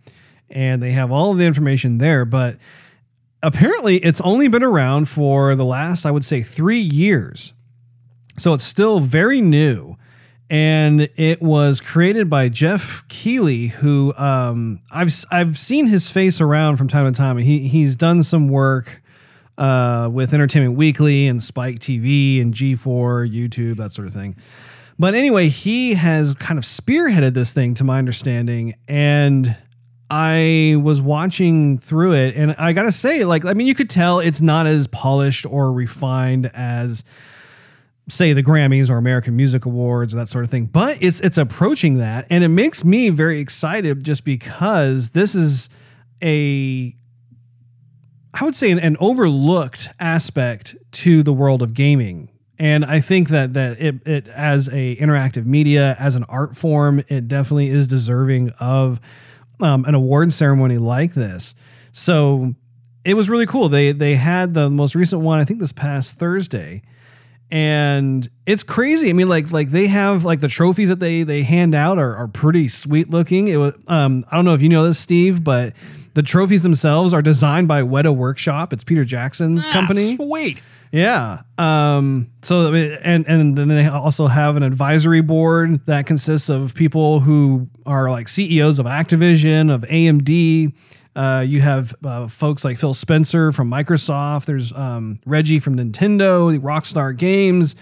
and 0.48 0.82
they 0.82 0.92
have 0.92 1.10
all 1.10 1.32
of 1.32 1.38
the 1.38 1.44
information 1.44 1.98
there, 1.98 2.24
but 2.24 2.56
apparently 3.42 3.96
it's 3.96 4.20
only 4.20 4.48
been 4.48 4.62
around 4.62 5.08
for 5.08 5.54
the 5.54 5.64
last 5.64 6.06
I 6.06 6.10
would 6.10 6.24
say 6.24 6.42
3 6.42 6.78
years. 6.78 7.54
So 8.36 8.54
it's 8.54 8.64
still 8.64 9.00
very 9.00 9.40
new 9.40 9.96
and 10.48 11.08
it 11.16 11.40
was 11.40 11.80
created 11.80 12.28
by 12.28 12.48
Geoff 12.50 13.06
Keighley 13.08 13.68
who 13.68 14.14
um, 14.16 14.80
I've 14.90 15.12
I've 15.30 15.58
seen 15.58 15.86
his 15.86 16.10
face 16.10 16.40
around 16.40 16.76
from 16.76 16.88
time 16.88 17.10
to 17.10 17.16
time. 17.16 17.38
He 17.38 17.68
he's 17.68 17.96
done 17.96 18.22
some 18.22 18.48
work 18.48 19.02
uh, 19.58 20.08
with 20.12 20.34
Entertainment 20.34 20.76
Weekly 20.76 21.26
and 21.26 21.42
Spike 21.42 21.78
TV 21.78 22.40
and 22.40 22.52
G4, 22.52 23.30
YouTube, 23.30 23.76
that 23.76 23.92
sort 23.92 24.08
of 24.08 24.14
thing. 24.14 24.36
But 24.98 25.14
anyway, 25.14 25.48
he 25.48 25.94
has 25.94 26.34
kind 26.34 26.58
of 26.58 26.64
spearheaded 26.64 27.34
this 27.34 27.52
thing, 27.52 27.74
to 27.74 27.84
my 27.84 27.98
understanding. 27.98 28.74
And 28.88 29.56
I 30.14 30.76
was 30.76 31.00
watching 31.00 31.78
through 31.78 32.12
it, 32.12 32.36
and 32.36 32.54
I 32.58 32.74
gotta 32.74 32.92
say, 32.92 33.24
like, 33.24 33.46
I 33.46 33.54
mean, 33.54 33.66
you 33.66 33.74
could 33.74 33.88
tell 33.88 34.20
it's 34.20 34.42
not 34.42 34.66
as 34.66 34.86
polished 34.86 35.46
or 35.46 35.72
refined 35.72 36.50
as, 36.52 37.02
say, 38.10 38.34
the 38.34 38.42
Grammys 38.42 38.90
or 38.90 38.98
American 38.98 39.36
Music 39.36 39.64
Awards, 39.64 40.12
that 40.12 40.28
sort 40.28 40.44
of 40.44 40.50
thing. 40.50 40.66
But 40.66 40.98
it's 41.00 41.20
it's 41.20 41.38
approaching 41.38 41.96
that, 41.96 42.26
and 42.28 42.44
it 42.44 42.48
makes 42.48 42.84
me 42.84 43.08
very 43.08 43.40
excited 43.40 44.04
just 44.04 44.26
because 44.26 45.12
this 45.12 45.34
is 45.34 45.70
a 46.22 46.94
I 48.38 48.44
would 48.44 48.54
say 48.54 48.70
an, 48.70 48.80
an 48.80 48.98
overlooked 49.00 49.88
aspect 49.98 50.76
to 50.92 51.22
the 51.22 51.32
world 51.32 51.62
of 51.62 51.72
gaming. 51.72 52.28
And 52.58 52.84
I 52.84 53.00
think 53.00 53.30
that 53.30 53.54
that 53.54 53.80
it, 53.80 54.06
it 54.06 54.28
as 54.28 54.68
a 54.68 54.94
interactive 54.96 55.46
media, 55.46 55.96
as 55.98 56.16
an 56.16 56.24
art 56.28 56.54
form, 56.54 57.02
it 57.08 57.28
definitely 57.28 57.68
is 57.68 57.86
deserving 57.86 58.50
of 58.60 59.00
um, 59.62 59.84
an 59.84 59.94
award 59.94 60.32
ceremony 60.32 60.78
like 60.78 61.14
this. 61.14 61.54
So 61.92 62.54
it 63.04 63.14
was 63.14 63.28
really 63.28 63.46
cool. 63.46 63.68
They 63.68 63.92
they 63.92 64.14
had 64.14 64.54
the 64.54 64.70
most 64.70 64.94
recent 64.94 65.22
one, 65.22 65.38
I 65.38 65.44
think 65.44 65.60
this 65.60 65.72
past 65.72 66.18
Thursday. 66.18 66.82
And 67.50 68.26
it's 68.46 68.62
crazy. 68.62 69.10
I 69.10 69.12
mean, 69.12 69.28
like 69.28 69.50
like 69.50 69.68
they 69.68 69.86
have 69.88 70.24
like 70.24 70.40
the 70.40 70.48
trophies 70.48 70.88
that 70.88 71.00
they 71.00 71.22
they 71.22 71.42
hand 71.42 71.74
out 71.74 71.98
are, 71.98 72.16
are 72.16 72.28
pretty 72.28 72.68
sweet 72.68 73.10
looking. 73.10 73.48
It 73.48 73.56
was 73.56 73.74
um 73.88 74.24
I 74.30 74.36
don't 74.36 74.44
know 74.44 74.54
if 74.54 74.62
you 74.62 74.68
know 74.68 74.84
this, 74.84 74.98
Steve, 74.98 75.44
but 75.44 75.74
the 76.14 76.22
trophies 76.22 76.62
themselves 76.62 77.12
are 77.12 77.22
designed 77.22 77.68
by 77.68 77.82
Weta 77.82 78.14
Workshop. 78.14 78.72
It's 78.72 78.84
Peter 78.84 79.04
Jackson's 79.04 79.66
company. 79.72 80.16
sweet 80.16 80.62
Yeah. 80.92 81.40
Um, 81.56 82.30
so 82.42 82.74
and 82.74 83.26
and 83.26 83.56
then 83.56 83.68
they 83.68 83.86
also 83.86 84.26
have 84.26 84.56
an 84.56 84.62
advisory 84.62 85.22
board 85.22 85.84
that 85.86 86.06
consists 86.06 86.50
of 86.50 86.74
people 86.74 87.20
who 87.20 87.68
are 87.86 88.10
like 88.10 88.28
CEOs 88.28 88.78
of 88.78 88.84
Activision, 88.86 89.74
of 89.74 89.82
AMD. 89.82 90.76
Uh, 91.16 91.44
you 91.46 91.60
have 91.62 91.94
uh, 92.04 92.28
folks 92.28 92.64
like 92.64 92.78
Phil 92.78 92.94
Spencer 92.94 93.52
from 93.52 93.70
Microsoft. 93.70 94.44
There's 94.44 94.72
um, 94.72 95.18
Reggie 95.24 95.60
from 95.60 95.76
Nintendo, 95.76 96.56
Rockstar 96.58 97.16
Games. 97.16 97.74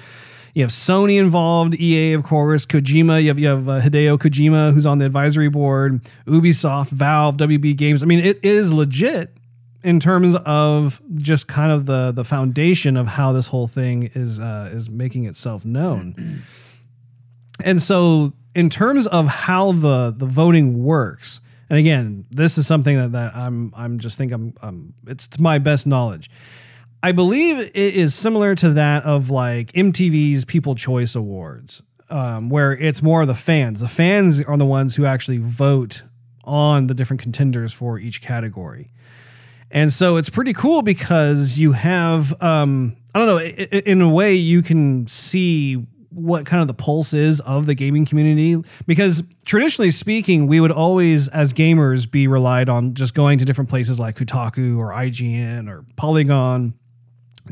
You 0.54 0.62
have 0.62 0.70
Sony 0.70 1.18
involved, 1.18 1.74
EA, 1.76 2.12
of 2.12 2.24
course, 2.24 2.66
Kojima. 2.66 3.22
You 3.22 3.28
have 3.28 3.38
you 3.40 3.48
have 3.48 3.68
uh, 3.68 3.80
Hideo 3.80 4.18
Kojima, 4.18 4.72
who's 4.72 4.86
on 4.86 4.98
the 4.98 5.06
advisory 5.06 5.48
board. 5.48 6.02
Ubisoft, 6.26 6.90
Valve, 6.90 7.36
WB 7.38 7.76
Games. 7.76 8.04
I 8.04 8.06
mean, 8.06 8.24
it 8.24 8.44
is 8.44 8.72
legit 8.72 9.36
in 9.82 10.00
terms 10.00 10.36
of 10.44 11.00
just 11.14 11.48
kind 11.48 11.72
of 11.72 11.86
the 11.86 12.12
the 12.12 12.24
foundation 12.24 12.96
of 12.96 13.06
how 13.06 13.32
this 13.32 13.48
whole 13.48 13.66
thing 13.66 14.10
is 14.14 14.40
uh, 14.40 14.70
is 14.72 14.90
making 14.90 15.24
itself 15.26 15.64
known. 15.64 16.14
And 17.64 17.80
so, 17.80 18.32
in 18.54 18.68
terms 18.70 19.06
of 19.06 19.26
how 19.26 19.72
the 19.72 20.14
the 20.16 20.26
voting 20.26 20.82
works, 20.82 21.40
and 21.68 21.78
again, 21.78 22.24
this 22.30 22.58
is 22.58 22.66
something 22.66 22.96
that, 22.96 23.12
that 23.12 23.36
I'm 23.36 23.70
I'm 23.76 23.98
just 23.98 24.18
think 24.18 24.32
I'm, 24.32 24.54
um 24.62 24.94
it's 25.06 25.28
to 25.28 25.42
my 25.42 25.58
best 25.58 25.86
knowledge. 25.86 26.30
I 27.02 27.12
believe 27.12 27.58
it 27.58 27.94
is 27.94 28.14
similar 28.14 28.54
to 28.56 28.74
that 28.74 29.04
of 29.04 29.30
like 29.30 29.72
MTV's 29.72 30.44
People 30.44 30.74
Choice 30.74 31.14
Awards, 31.14 31.82
um, 32.10 32.50
where 32.50 32.72
it's 32.72 33.02
more 33.02 33.22
of 33.22 33.28
the 33.28 33.34
fans. 33.34 33.80
The 33.80 33.88
fans 33.88 34.44
are 34.44 34.58
the 34.58 34.66
ones 34.66 34.96
who 34.96 35.06
actually 35.06 35.38
vote 35.38 36.02
on 36.44 36.88
the 36.88 36.94
different 36.94 37.22
contenders 37.22 37.72
for 37.72 37.98
each 37.98 38.20
category. 38.20 38.90
And 39.70 39.92
so 39.92 40.16
it's 40.16 40.30
pretty 40.30 40.52
cool 40.52 40.82
because 40.82 41.58
you 41.58 41.72
have, 41.72 42.34
um, 42.42 42.96
I 43.14 43.18
don't 43.18 43.28
know, 43.28 43.38
in 43.38 44.00
a 44.00 44.08
way 44.08 44.34
you 44.34 44.62
can 44.62 45.06
see 45.06 45.86
what 46.10 46.44
kind 46.44 46.60
of 46.60 46.66
the 46.66 46.74
pulse 46.74 47.14
is 47.14 47.40
of 47.40 47.66
the 47.66 47.74
gaming 47.74 48.04
community. 48.04 48.60
Because 48.86 49.22
traditionally 49.44 49.90
speaking, 49.90 50.48
we 50.48 50.60
would 50.60 50.72
always, 50.72 51.28
as 51.28 51.52
gamers, 51.52 52.10
be 52.10 52.26
relied 52.26 52.68
on 52.68 52.94
just 52.94 53.14
going 53.14 53.38
to 53.38 53.44
different 53.44 53.70
places 53.70 54.00
like 54.00 54.16
Kotaku 54.16 54.76
or 54.76 54.90
IGN 54.90 55.68
or 55.68 55.84
Polygon 55.96 56.74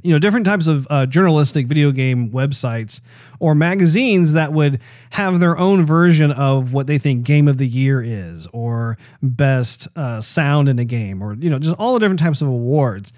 you 0.02 0.12
know 0.12 0.18
different 0.18 0.46
types 0.46 0.66
of 0.66 0.86
uh, 0.90 1.06
journalistic 1.06 1.66
video 1.66 1.92
game 1.92 2.30
websites 2.30 3.00
or 3.40 3.54
magazines 3.54 4.32
that 4.32 4.52
would 4.52 4.80
have 5.10 5.40
their 5.40 5.58
own 5.58 5.82
version 5.82 6.30
of 6.32 6.72
what 6.72 6.86
they 6.86 6.98
think 6.98 7.24
game 7.24 7.48
of 7.48 7.58
the 7.58 7.66
year 7.66 8.02
is 8.02 8.46
or 8.52 8.98
best 9.22 9.88
uh, 9.96 10.20
sound 10.20 10.68
in 10.68 10.78
a 10.78 10.84
game 10.84 11.22
or 11.22 11.34
you 11.34 11.50
know 11.50 11.58
just 11.58 11.78
all 11.78 11.94
the 11.94 12.00
different 12.00 12.20
types 12.20 12.42
of 12.42 12.48
awards. 12.48 13.12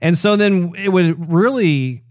And 0.00 0.18
so 0.18 0.34
then 0.34 0.72
it 0.76 0.88
would 0.88 1.32
really 1.32 2.02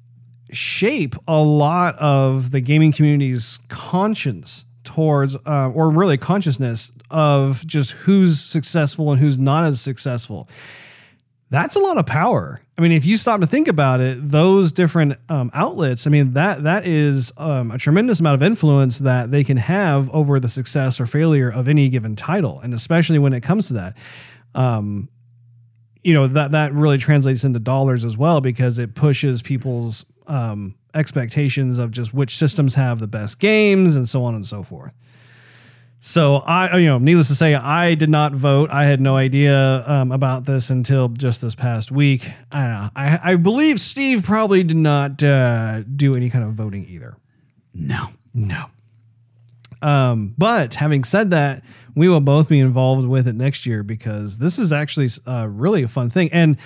shape 0.51 1.15
a 1.27 1.41
lot 1.41 1.95
of 1.95 2.51
the 2.51 2.61
gaming 2.61 2.91
community's 2.91 3.59
conscience 3.67 4.65
towards 4.83 5.35
uh, 5.45 5.69
or 5.73 5.89
really 5.89 6.17
consciousness 6.17 6.91
of 7.09 7.65
just 7.67 7.91
who's 7.91 8.41
successful 8.41 9.11
and 9.11 9.19
who's 9.19 9.37
not 9.37 9.63
as 9.63 9.79
successful 9.81 10.49
That's 11.51 11.75
a 11.75 11.79
lot 11.79 11.97
of 11.97 12.05
power. 12.05 12.61
I 12.77 12.81
mean, 12.81 12.93
if 12.93 13.05
you 13.05 13.17
stop 13.17 13.41
to 13.41 13.45
think 13.45 13.67
about 13.67 13.99
it, 13.99 14.17
those 14.21 14.71
different 14.71 15.17
um, 15.27 15.51
outlets, 15.53 16.07
I 16.07 16.09
mean, 16.09 16.31
that 16.33 16.63
that 16.63 16.87
is 16.87 17.33
um, 17.37 17.71
a 17.71 17.77
tremendous 17.77 18.21
amount 18.21 18.35
of 18.35 18.43
influence 18.43 18.99
that 18.99 19.31
they 19.31 19.43
can 19.43 19.57
have 19.57 20.09
over 20.11 20.39
the 20.39 20.47
success 20.47 21.01
or 21.01 21.05
failure 21.05 21.49
of 21.51 21.67
any 21.67 21.89
given 21.89 22.15
title, 22.15 22.61
and 22.61 22.73
especially 22.73 23.19
when 23.19 23.33
it 23.33 23.41
comes 23.41 23.67
to 23.67 23.73
that. 23.73 23.97
Um, 24.55 25.09
you 26.01 26.13
know 26.13 26.25
that 26.27 26.51
that 26.51 26.73
really 26.73 26.97
translates 26.97 27.43
into 27.43 27.59
dollars 27.59 28.05
as 28.05 28.17
well 28.17 28.39
because 28.39 28.79
it 28.79 28.95
pushes 28.95 29.41
people's 29.41 30.05
um, 30.27 30.73
expectations 30.93 31.79
of 31.79 31.91
just 31.91 32.13
which 32.13 32.35
systems 32.35 32.75
have 32.75 32.99
the 32.99 33.07
best 33.07 33.39
games 33.39 33.97
and 33.97 34.07
so 34.07 34.23
on 34.23 34.35
and 34.35 34.45
so 34.45 34.63
forth. 34.63 34.93
So 36.03 36.37
I, 36.37 36.77
you 36.79 36.87
know, 36.87 36.97
needless 36.97 37.27
to 37.27 37.35
say, 37.35 37.53
I 37.53 37.93
did 37.93 38.09
not 38.09 38.33
vote. 38.33 38.71
I 38.71 38.85
had 38.85 38.99
no 38.99 39.15
idea 39.15 39.83
um, 39.85 40.11
about 40.11 40.45
this 40.45 40.71
until 40.71 41.09
just 41.09 41.43
this 41.43 41.53
past 41.53 41.91
week. 41.91 42.27
I, 42.51 42.89
I, 42.95 43.19
I 43.23 43.35
believe 43.35 43.79
Steve 43.79 44.23
probably 44.23 44.63
did 44.63 44.77
not 44.77 45.23
uh, 45.23 45.83
do 45.83 46.15
any 46.15 46.31
kind 46.31 46.43
of 46.43 46.53
voting 46.53 46.87
either. 46.89 47.13
No. 47.75 48.07
No. 48.33 48.65
Um, 49.83 50.33
but 50.39 50.73
having 50.73 51.03
said 51.03 51.29
that, 51.29 51.63
we 51.95 52.09
will 52.09 52.19
both 52.19 52.49
be 52.49 52.59
involved 52.59 53.07
with 53.07 53.27
it 53.27 53.35
next 53.35 53.67
year 53.67 53.83
because 53.83 54.39
this 54.39 54.57
is 54.57 54.73
actually 54.73 55.09
uh, 55.27 55.47
really 55.51 55.83
a 55.83 55.87
fun 55.87 56.09
thing. 56.09 56.29
And 56.33 56.57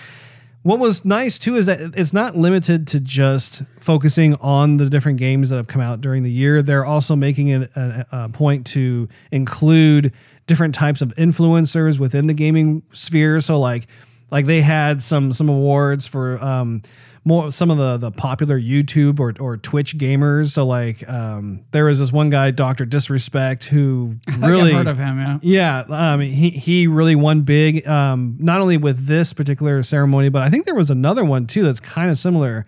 what 0.65 0.79
was 0.79 1.05
nice 1.05 1.37
too 1.37 1.57
is 1.57 1.67
that 1.67 1.79
it's 1.95 2.11
not 2.11 2.35
limited 2.35 2.87
to 2.87 2.99
just 2.99 3.61
focusing 3.79 4.33
on 4.41 4.77
the 4.77 4.89
different 4.89 5.19
games 5.19 5.51
that 5.51 5.57
have 5.57 5.67
come 5.67 5.79
out 5.79 6.01
during 6.01 6.23
the 6.23 6.31
year. 6.31 6.63
They're 6.63 6.83
also 6.83 7.15
making 7.15 7.53
a, 7.53 8.05
a 8.11 8.29
point 8.29 8.65
to 8.67 9.07
include 9.31 10.11
different 10.47 10.73
types 10.73 11.03
of 11.03 11.09
influencers 11.17 11.99
within 11.99 12.25
the 12.25 12.33
gaming 12.33 12.81
sphere. 12.93 13.41
So 13.41 13.59
like, 13.59 13.85
like 14.31 14.47
they 14.47 14.61
had 14.61 15.03
some 15.03 15.33
some 15.33 15.49
awards 15.49 16.07
for 16.07 16.43
um, 16.43 16.81
more 17.25 17.51
some 17.51 17.71
of 17.71 17.77
the 17.77 17.97
the 17.97 18.11
popular 18.11 18.59
YouTube 18.59 19.19
or, 19.19 19.33
or 19.39 19.57
Twitch 19.57 19.97
gamers. 19.97 20.51
So 20.51 20.65
like 20.65 21.07
um, 21.09 21.65
there 21.71 21.85
was 21.85 21.99
this 21.99 22.11
one 22.11 22.29
guy, 22.29 22.51
Doctor 22.51 22.85
Disrespect, 22.85 23.65
who 23.65 24.15
really 24.39 24.71
I've 24.71 24.77
heard 24.77 24.87
of 24.87 24.97
him, 24.97 25.19
yeah. 25.19 25.39
yeah, 25.41 26.13
um, 26.13 26.21
he 26.21 26.51
he 26.51 26.87
really 26.87 27.15
won 27.15 27.41
big. 27.41 27.85
Um, 27.87 28.37
not 28.39 28.61
only 28.61 28.77
with 28.77 29.07
this 29.07 29.33
particular 29.33 29.81
ceremony, 29.83 30.29
but 30.29 30.43
I 30.43 30.49
think 30.49 30.65
there 30.65 30.75
was 30.75 30.91
another 30.91 31.25
one 31.25 31.47
too 31.47 31.63
that's 31.63 31.79
kind 31.79 32.09
of 32.09 32.17
similar. 32.17 32.65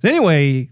So 0.00 0.08
anyway, 0.08 0.70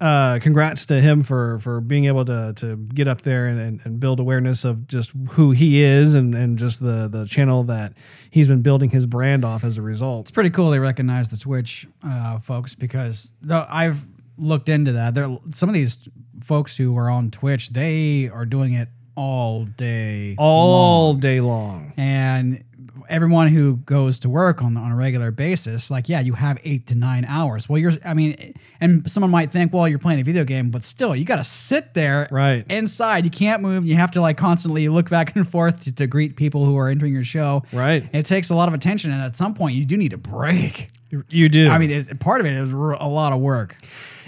uh, 0.00 0.38
congrats 0.42 0.86
to 0.86 1.00
him 1.00 1.22
for 1.22 1.58
for 1.58 1.80
being 1.80 2.04
able 2.06 2.24
to 2.24 2.52
to 2.56 2.76
get 2.76 3.08
up 3.08 3.22
there 3.22 3.46
and, 3.46 3.58
and, 3.60 3.80
and 3.84 4.00
build 4.00 4.20
awareness 4.20 4.64
of 4.64 4.86
just 4.86 5.12
who 5.30 5.50
he 5.52 5.82
is 5.82 6.14
and 6.14 6.34
and 6.34 6.58
just 6.58 6.80
the 6.80 7.08
the 7.08 7.24
channel 7.26 7.62
that 7.64 7.92
he's 8.30 8.48
been 8.48 8.62
building 8.62 8.90
his 8.90 9.06
brand 9.06 9.44
off 9.44 9.64
as 9.64 9.78
a 9.78 9.82
result. 9.82 10.22
It's 10.22 10.30
pretty 10.30 10.50
cool 10.50 10.70
they 10.70 10.78
recognize 10.78 11.28
the 11.30 11.36
Twitch 11.36 11.86
uh, 12.02 12.38
folks 12.38 12.74
because 12.74 13.32
though 13.40 13.64
I've 13.68 14.04
looked 14.38 14.68
into 14.68 14.92
that. 14.92 15.14
There, 15.14 15.28
some 15.50 15.68
of 15.70 15.74
these 15.74 16.08
folks 16.42 16.76
who 16.76 16.96
are 16.98 17.08
on 17.08 17.30
Twitch, 17.30 17.70
they 17.70 18.28
are 18.28 18.44
doing 18.44 18.74
it 18.74 18.88
all 19.14 19.64
day, 19.64 20.34
All 20.36 21.14
day 21.14 21.40
long. 21.40 21.94
and 21.96 22.62
everyone 23.08 23.48
who 23.48 23.76
goes 23.78 24.18
to 24.20 24.28
work 24.28 24.62
on 24.62 24.76
on 24.76 24.92
a 24.92 24.96
regular 24.96 25.30
basis, 25.30 25.90
like 25.90 26.08
yeah, 26.08 26.20
you 26.20 26.34
have 26.34 26.58
eight 26.64 26.86
to 26.88 26.94
nine 26.94 27.24
hours. 27.24 27.68
Well, 27.68 27.78
you're, 27.78 27.92
I 28.04 28.14
mean, 28.14 28.54
and 28.80 29.10
someone 29.10 29.30
might 29.30 29.50
think, 29.50 29.72
well, 29.72 29.88
you're 29.88 29.98
playing 29.98 30.20
a 30.20 30.24
video 30.24 30.44
game, 30.44 30.70
but 30.70 30.82
still, 30.84 31.14
you 31.16 31.24
got 31.24 31.36
to 31.36 31.44
sit 31.44 31.94
there, 31.94 32.28
Right. 32.30 32.64
inside. 32.68 33.24
You 33.24 33.30
can't 33.30 33.62
move. 33.62 33.86
You 33.86 33.96
have 33.96 34.10
to 34.12 34.20
like 34.20 34.36
constantly 34.36 34.88
look 34.88 35.08
back 35.10 35.34
and 35.36 35.46
forth 35.48 35.84
to, 35.84 35.94
to 35.94 36.06
greet 36.06 36.36
people 36.36 36.64
who 36.64 36.76
are 36.76 36.88
entering 36.88 37.12
your 37.12 37.22
show. 37.24 37.62
Right. 37.72 38.02
And 38.02 38.14
it 38.14 38.26
takes 38.26 38.50
a 38.50 38.54
lot 38.54 38.68
of 38.68 38.74
attention, 38.74 39.10
and 39.12 39.22
at 39.22 39.36
some 39.36 39.54
point, 39.54 39.74
you 39.76 39.84
do 39.84 39.96
need 39.96 40.12
a 40.12 40.18
break. 40.18 40.88
You 41.30 41.48
do. 41.48 41.68
I 41.70 41.78
mean, 41.78 41.90
it, 41.90 42.18
part 42.18 42.40
of 42.40 42.46
it 42.46 42.52
is 42.52 42.72
a 42.72 42.76
lot 42.76 43.32
of 43.32 43.38
work. 43.40 43.76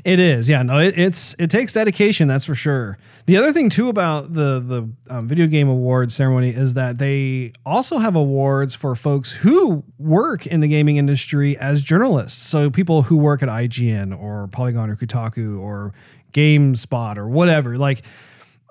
It 0.04 0.20
is, 0.20 0.48
yeah. 0.48 0.62
No, 0.62 0.78
it, 0.78 0.96
it's 0.96 1.34
it 1.38 1.50
takes 1.50 1.72
dedication, 1.72 2.28
that's 2.28 2.44
for 2.44 2.54
sure. 2.54 2.98
The 3.26 3.36
other 3.36 3.52
thing 3.52 3.68
too 3.68 3.88
about 3.88 4.32
the 4.32 4.60
the 4.60 4.88
um, 5.10 5.28
video 5.28 5.46
game 5.46 5.68
awards 5.68 6.14
ceremony 6.14 6.50
is 6.50 6.74
that 6.74 6.98
they 6.98 7.52
also 7.66 7.98
have 7.98 8.14
awards 8.14 8.74
for 8.74 8.94
folks 8.94 9.32
who 9.32 9.82
work 9.98 10.46
in 10.46 10.60
the 10.60 10.68
gaming 10.68 10.96
industry 10.96 11.56
as 11.58 11.82
journalists. 11.82 12.42
So 12.42 12.70
people 12.70 13.02
who 13.02 13.16
work 13.16 13.42
at 13.42 13.48
IGN 13.48 14.18
or 14.18 14.48
Polygon 14.48 14.88
or 14.88 14.96
Kotaku 14.96 15.58
or 15.58 15.92
GameSpot 16.32 17.16
or 17.16 17.28
whatever. 17.28 17.76
Like, 17.76 18.02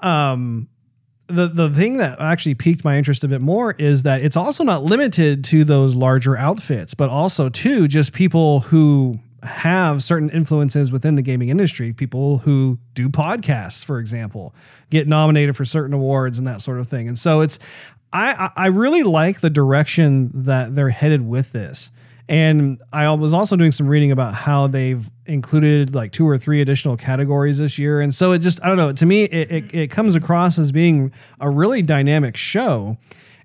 um, 0.02 0.70
the 1.28 1.48
the 1.48 1.70
thing 1.70 1.98
that 1.98 2.22
actually 2.22 2.56
piqued 2.56 2.86
my 2.86 2.98
interest 2.98 3.24
a 3.24 3.28
bit 3.28 3.42
more 3.42 3.74
is 3.78 4.04
that 4.04 4.22
it's 4.22 4.38
also 4.38 4.64
not 4.64 4.84
limited 4.84 5.44
to 5.46 5.66
those 5.66 5.94
larger 5.94 6.38
outfits, 6.38 6.94
but 6.94 7.10
also 7.10 7.50
to 7.50 7.88
just 7.88 8.14
people 8.14 8.62
who 8.62 9.20
have 9.48 10.04
certain 10.04 10.30
influences 10.30 10.92
within 10.92 11.16
the 11.16 11.22
gaming 11.22 11.50
industry. 11.50 11.94
People 11.94 12.40
who 12.40 12.78
do 12.94 13.10
podcasts, 13.10 13.84
for 13.84 14.00
example, 14.00 14.54
get 14.90 15.08
nominated 15.08 15.56
for 15.56 15.66
certain 15.66 15.94
awards 15.94 16.38
and 16.38 16.48
that 16.48 16.62
sort 16.62 16.80
of 16.80 16.88
thing. 16.88 17.08
And 17.08 17.18
so 17.18 17.42
it's 17.42 17.60
I 18.14 18.52
I 18.56 18.68
really 18.68 19.04
like 19.04 19.40
the 19.42 19.50
direction 19.50 20.32
that 20.44 20.76
they're 20.76 20.90
headed 20.90 21.28
with 21.28 21.52
this. 21.52 21.92
And 22.30 22.82
I 22.92 23.10
was 23.14 23.34
also 23.34 23.56
doing 23.56 23.72
some 23.72 23.88
reading 23.88 24.12
about 24.12 24.34
how 24.34 24.68
they've 24.68 25.10
included 25.26 25.96
like 25.96 26.12
two 26.12 26.28
or 26.28 26.38
three 26.38 26.60
additional 26.60 26.98
categories 26.98 27.58
this 27.58 27.80
year. 27.80 28.02
And 28.02 28.14
so 28.14 28.34
it 28.34 28.40
just, 28.40 28.64
I 28.64 28.68
don't 28.68 28.78
know, 28.78 28.92
to 28.92 29.06
me, 29.06 29.24
it, 29.24 29.52
it, 29.52 29.64
mm-hmm. 29.68 29.78
it 29.78 29.92
comes 29.92 30.16
across 30.16 30.60
as 30.60 30.74
being 30.74 31.14
a 31.40 31.50
really 31.50 31.82
dynamic 31.82 32.36
show. 32.36 32.98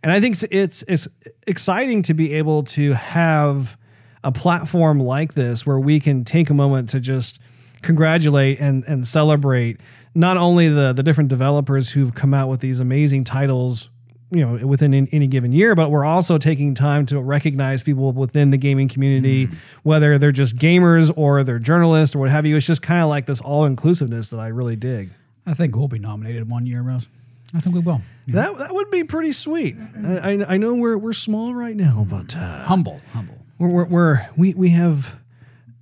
And 0.02 0.10
I 0.10 0.18
think 0.18 0.36
it's, 0.50 0.82
it's 0.88 1.06
exciting 1.46 2.02
to 2.04 2.14
be 2.14 2.34
able 2.34 2.64
to 2.64 2.92
have 2.92 3.76
a 4.24 4.32
platform 4.32 5.00
like 5.00 5.34
this 5.34 5.66
where 5.66 5.78
we 5.78 6.00
can 6.00 6.24
take 6.24 6.50
a 6.50 6.54
moment 6.54 6.88
to 6.90 7.00
just 7.00 7.40
congratulate 7.82 8.60
and, 8.60 8.84
and 8.86 9.06
celebrate 9.06 9.80
not 10.14 10.36
only 10.36 10.68
the, 10.68 10.92
the 10.92 11.02
different 11.02 11.30
developers 11.30 11.90
who've 11.90 12.14
come 12.14 12.32
out 12.34 12.48
with 12.48 12.60
these 12.60 12.80
amazing 12.80 13.24
titles 13.24 13.90
you 14.30 14.40
know 14.40 14.66
within 14.66 14.94
any, 14.94 15.26
given 15.26 15.52
year 15.52 15.74
but 15.74 15.90
we're 15.90 16.04
also 16.04 16.38
taking 16.38 16.74
time 16.74 17.04
to 17.04 17.20
recognize 17.20 17.82
people 17.82 18.12
within 18.12 18.50
the 18.50 18.56
gaming 18.56 18.88
community 18.88 19.48
whether 19.82 20.16
they're 20.16 20.32
just 20.32 20.56
gamers 20.56 21.12
or 21.16 21.42
they're 21.44 21.58
journalists 21.58 22.16
or 22.16 22.20
what 22.20 22.30
have 22.30 22.46
you 22.46 22.56
it's 22.56 22.66
just 22.66 22.80
kind 22.82 23.02
of 23.02 23.08
like 23.10 23.26
this 23.26 23.40
all 23.42 23.66
inclusiveness 23.66 24.30
that 24.30 24.38
i 24.38 24.48
really 24.48 24.76
dig 24.76 25.10
I 25.44 25.54
think 25.54 25.74
we'll 25.74 25.88
be 25.88 25.98
nominated 25.98 26.48
one 26.48 26.66
year, 26.66 26.82
Rose. 26.82 27.08
I 27.52 27.58
think 27.58 27.74
we 27.74 27.80
will. 27.80 28.00
that, 28.28 28.56
that 28.58 28.72
would 28.72 28.92
be 28.92 29.02
pretty 29.02 29.32
sweet 29.32 29.74
I, 29.76 30.44
I, 30.48 30.54
I 30.54 30.56
know 30.56 30.76
we're, 30.76 30.96
we're 30.96 31.12
small 31.12 31.52
right 31.52 31.74
now 31.76 32.06
but 32.08 32.36
uh, 32.36 32.64
Humble, 32.64 33.00
humble. 33.12 33.41
We're, 33.62 33.68
we're, 33.68 33.88
we're 33.88 34.26
we, 34.36 34.54
we 34.54 34.70
have 34.70 35.20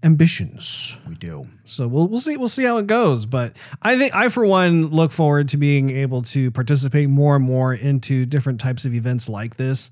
ambitions 0.02 0.98
We 1.06 1.14
do. 1.14 1.46
So 1.64 1.86
we'll 1.86 2.08
we'll 2.08 2.20
see 2.20 2.36
we'll 2.36 2.48
see 2.48 2.64
how 2.64 2.78
it 2.78 2.86
goes. 2.86 3.26
But 3.26 3.56
I 3.82 3.96
think 3.96 4.14
I 4.14 4.28
for 4.28 4.44
one 4.44 4.88
look 4.88 5.12
forward 5.12 5.48
to 5.50 5.56
being 5.56 5.90
able 5.90 6.22
to 6.22 6.50
participate 6.50 7.08
more 7.08 7.36
and 7.36 7.44
more 7.44 7.74
into 7.74 8.26
different 8.26 8.60
types 8.60 8.84
of 8.84 8.94
events 8.94 9.28
like 9.28 9.56
this. 9.56 9.90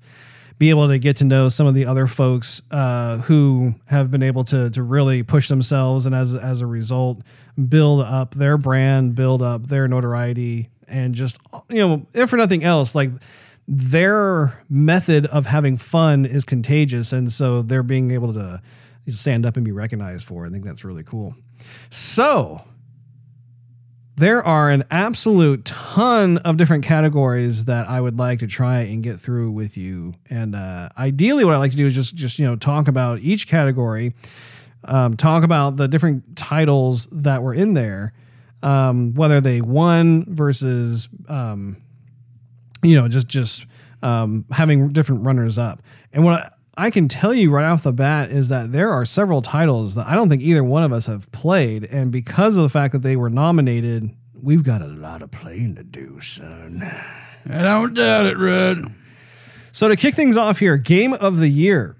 Be 0.57 0.71
able 0.71 0.89
to 0.89 0.99
get 0.99 1.17
to 1.17 1.23
know 1.23 1.47
some 1.47 1.67
of 1.67 1.73
the 1.73 1.85
other 1.85 2.05
folks 2.05 2.61
uh, 2.69 3.19
who 3.19 3.75
have 3.87 4.11
been 4.11 4.23
able 4.23 4.43
to 4.45 4.69
to 4.71 4.83
really 4.83 5.23
push 5.23 5.47
themselves 5.47 6.05
and 6.05 6.13
as 6.13 6.35
as 6.35 6.61
a 6.61 6.67
result 6.67 7.21
build 7.69 8.01
up 8.01 8.35
their 8.35 8.57
brand, 8.57 9.15
build 9.15 9.41
up 9.41 9.67
their 9.67 9.87
notoriety, 9.87 10.69
and 10.87 11.13
just 11.13 11.39
you 11.69 11.77
know 11.77 12.05
if 12.13 12.29
for 12.29 12.37
nothing 12.37 12.63
else 12.63 12.93
like 12.93 13.11
their 13.71 14.59
method 14.67 15.27
of 15.27 15.45
having 15.45 15.77
fun 15.77 16.25
is 16.25 16.43
contagious, 16.43 17.13
and 17.13 17.31
so 17.31 17.61
they're 17.61 17.83
being 17.83 18.09
able 18.09 18.33
to 18.33 18.59
stand 19.07 19.45
up 19.45 19.57
and 19.57 19.65
be 19.65 19.71
recognized 19.71 20.25
for. 20.25 20.43
It. 20.43 20.49
I 20.49 20.51
think 20.51 20.65
that's 20.65 20.83
really 20.83 21.03
cool. 21.03 21.35
So 21.91 22.61
there 24.15 24.41
are 24.41 24.71
an 24.71 24.85
absolute 24.89 25.65
ton 25.65 26.39
of 26.39 26.57
different 26.57 26.83
categories 26.83 27.65
that 27.65 27.87
I 27.87 28.01
would 28.01 28.17
like 28.17 28.39
to 28.39 28.47
try 28.47 28.79
and 28.79 29.03
get 29.03 29.17
through 29.17 29.51
with 29.51 29.77
you. 29.77 30.15
And 30.31 30.55
uh, 30.55 30.89
ideally, 30.97 31.45
what 31.45 31.53
I 31.53 31.57
like 31.57 31.71
to 31.71 31.77
do 31.77 31.85
is 31.85 31.93
just 31.93 32.15
just 32.15 32.39
you 32.39 32.47
know 32.47 32.55
talk 32.55 32.87
about 32.87 33.19
each 33.19 33.47
category, 33.47 34.15
um, 34.83 35.15
talk 35.15 35.43
about 35.43 35.77
the 35.77 35.87
different 35.87 36.35
titles 36.35 37.05
that 37.11 37.43
were 37.43 37.53
in 37.53 37.75
there, 37.75 38.13
um, 38.63 39.13
whether 39.13 39.39
they 39.39 39.61
won 39.61 40.25
versus 40.25 41.07
um, 41.27 41.77
you 42.83 42.95
know 42.95 43.07
just 43.07 43.27
just 43.27 43.65
um, 44.01 44.45
having 44.51 44.89
different 44.89 45.25
runners 45.25 45.57
up. 45.57 45.79
And 46.13 46.23
what 46.23 46.41
I, 46.77 46.85
I 46.85 46.91
can 46.91 47.07
tell 47.07 47.33
you 47.33 47.51
right 47.51 47.65
off 47.65 47.83
the 47.83 47.91
bat 47.91 48.29
is 48.29 48.49
that 48.49 48.71
there 48.71 48.89
are 48.91 49.05
several 49.05 49.41
titles 49.41 49.95
that 49.95 50.07
I 50.07 50.15
don't 50.15 50.29
think 50.29 50.41
either 50.41 50.63
one 50.63 50.83
of 50.83 50.93
us 50.93 51.07
have 51.07 51.31
played, 51.31 51.83
and 51.83 52.11
because 52.11 52.57
of 52.57 52.63
the 52.63 52.69
fact 52.69 52.93
that 52.93 53.01
they 53.01 53.15
were 53.15 53.29
nominated, 53.29 54.05
we've 54.41 54.63
got 54.63 54.81
a 54.81 54.87
lot 54.87 55.21
of 55.21 55.31
playing 55.31 55.75
to 55.75 55.83
do, 55.83 56.21
son. 56.21 56.81
I 57.49 57.61
don't 57.61 57.93
doubt 57.93 58.27
it, 58.27 58.37
Red. 58.37 58.77
So 59.71 59.87
to 59.87 59.95
kick 59.95 60.15
things 60.15 60.37
off 60.37 60.59
here, 60.59 60.77
game 60.77 61.13
of 61.13 61.37
the 61.37 61.49
year. 61.49 61.95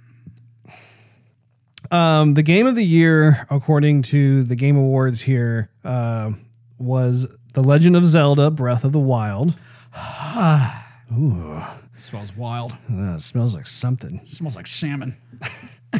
Um, 1.91 2.35
the 2.35 2.43
game 2.43 2.67
of 2.67 2.75
the 2.75 2.85
year, 2.85 3.47
according 3.49 4.03
to 4.03 4.43
the 4.43 4.55
Game 4.55 4.77
Awards 4.77 5.21
here, 5.21 5.71
uh, 5.83 6.31
was 6.77 7.35
The 7.53 7.63
Legend 7.63 7.95
of 7.95 8.05
Zelda: 8.05 8.51
Breath 8.51 8.83
of 8.83 8.91
the 8.91 8.99
Wild. 8.99 9.55
smells 11.97 12.35
wild. 12.35 12.73
Uh, 12.91 13.15
it 13.15 13.21
smells 13.21 13.55
like 13.55 13.67
something. 13.67 14.21
smells 14.25 14.55
like 14.55 14.67
salmon. 14.67 15.15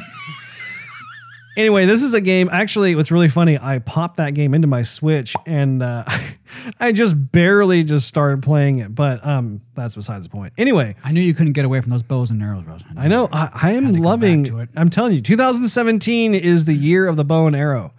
anyway, 1.58 1.86
this 1.86 2.04
is 2.04 2.14
a 2.14 2.22
game. 2.22 2.50
Actually, 2.52 2.96
what's 2.96 3.12
really 3.12 3.28
funny, 3.28 3.58
I 3.62 3.80
popped 3.80 4.18
that 4.18 4.34
game 4.34 4.54
into 4.54 4.68
my 4.68 4.84
Switch 4.84 5.36
and 5.46 5.84
uh, 5.84 6.04
I 6.80 6.92
just 6.92 7.32
barely 7.32 7.84
just 7.84 8.08
started 8.08 8.44
playing 8.44 8.80
it. 8.80 8.94
But 8.96 9.26
um, 9.26 9.62
that's 9.76 9.96
besides 9.96 10.26
the 10.26 10.30
point. 10.30 10.54
Anyway, 10.58 10.96
I 11.04 11.12
knew 11.12 11.22
you 11.22 11.34
couldn't 11.34 11.54
get 11.54 11.66
away 11.66 11.82
from 11.82 11.90
those 11.90 12.04
bows 12.04 12.32
and 12.32 12.42
arrows, 12.42 12.66
Rose. 12.66 12.84
I 12.98 13.08
know 13.08 13.28
I, 13.32 13.50
I 13.62 13.72
am 13.74 13.94
loving. 13.94 14.46
it. 14.46 14.70
I'm 14.76 14.90
telling 14.90 15.14
you, 15.14 15.22
2017 15.22 16.36
is 16.36 16.66
the 16.66 16.74
year 16.74 17.08
of 17.08 17.16
the 17.16 17.26
bow 17.26 17.48
and 17.48 17.56
arrow, 17.56 17.94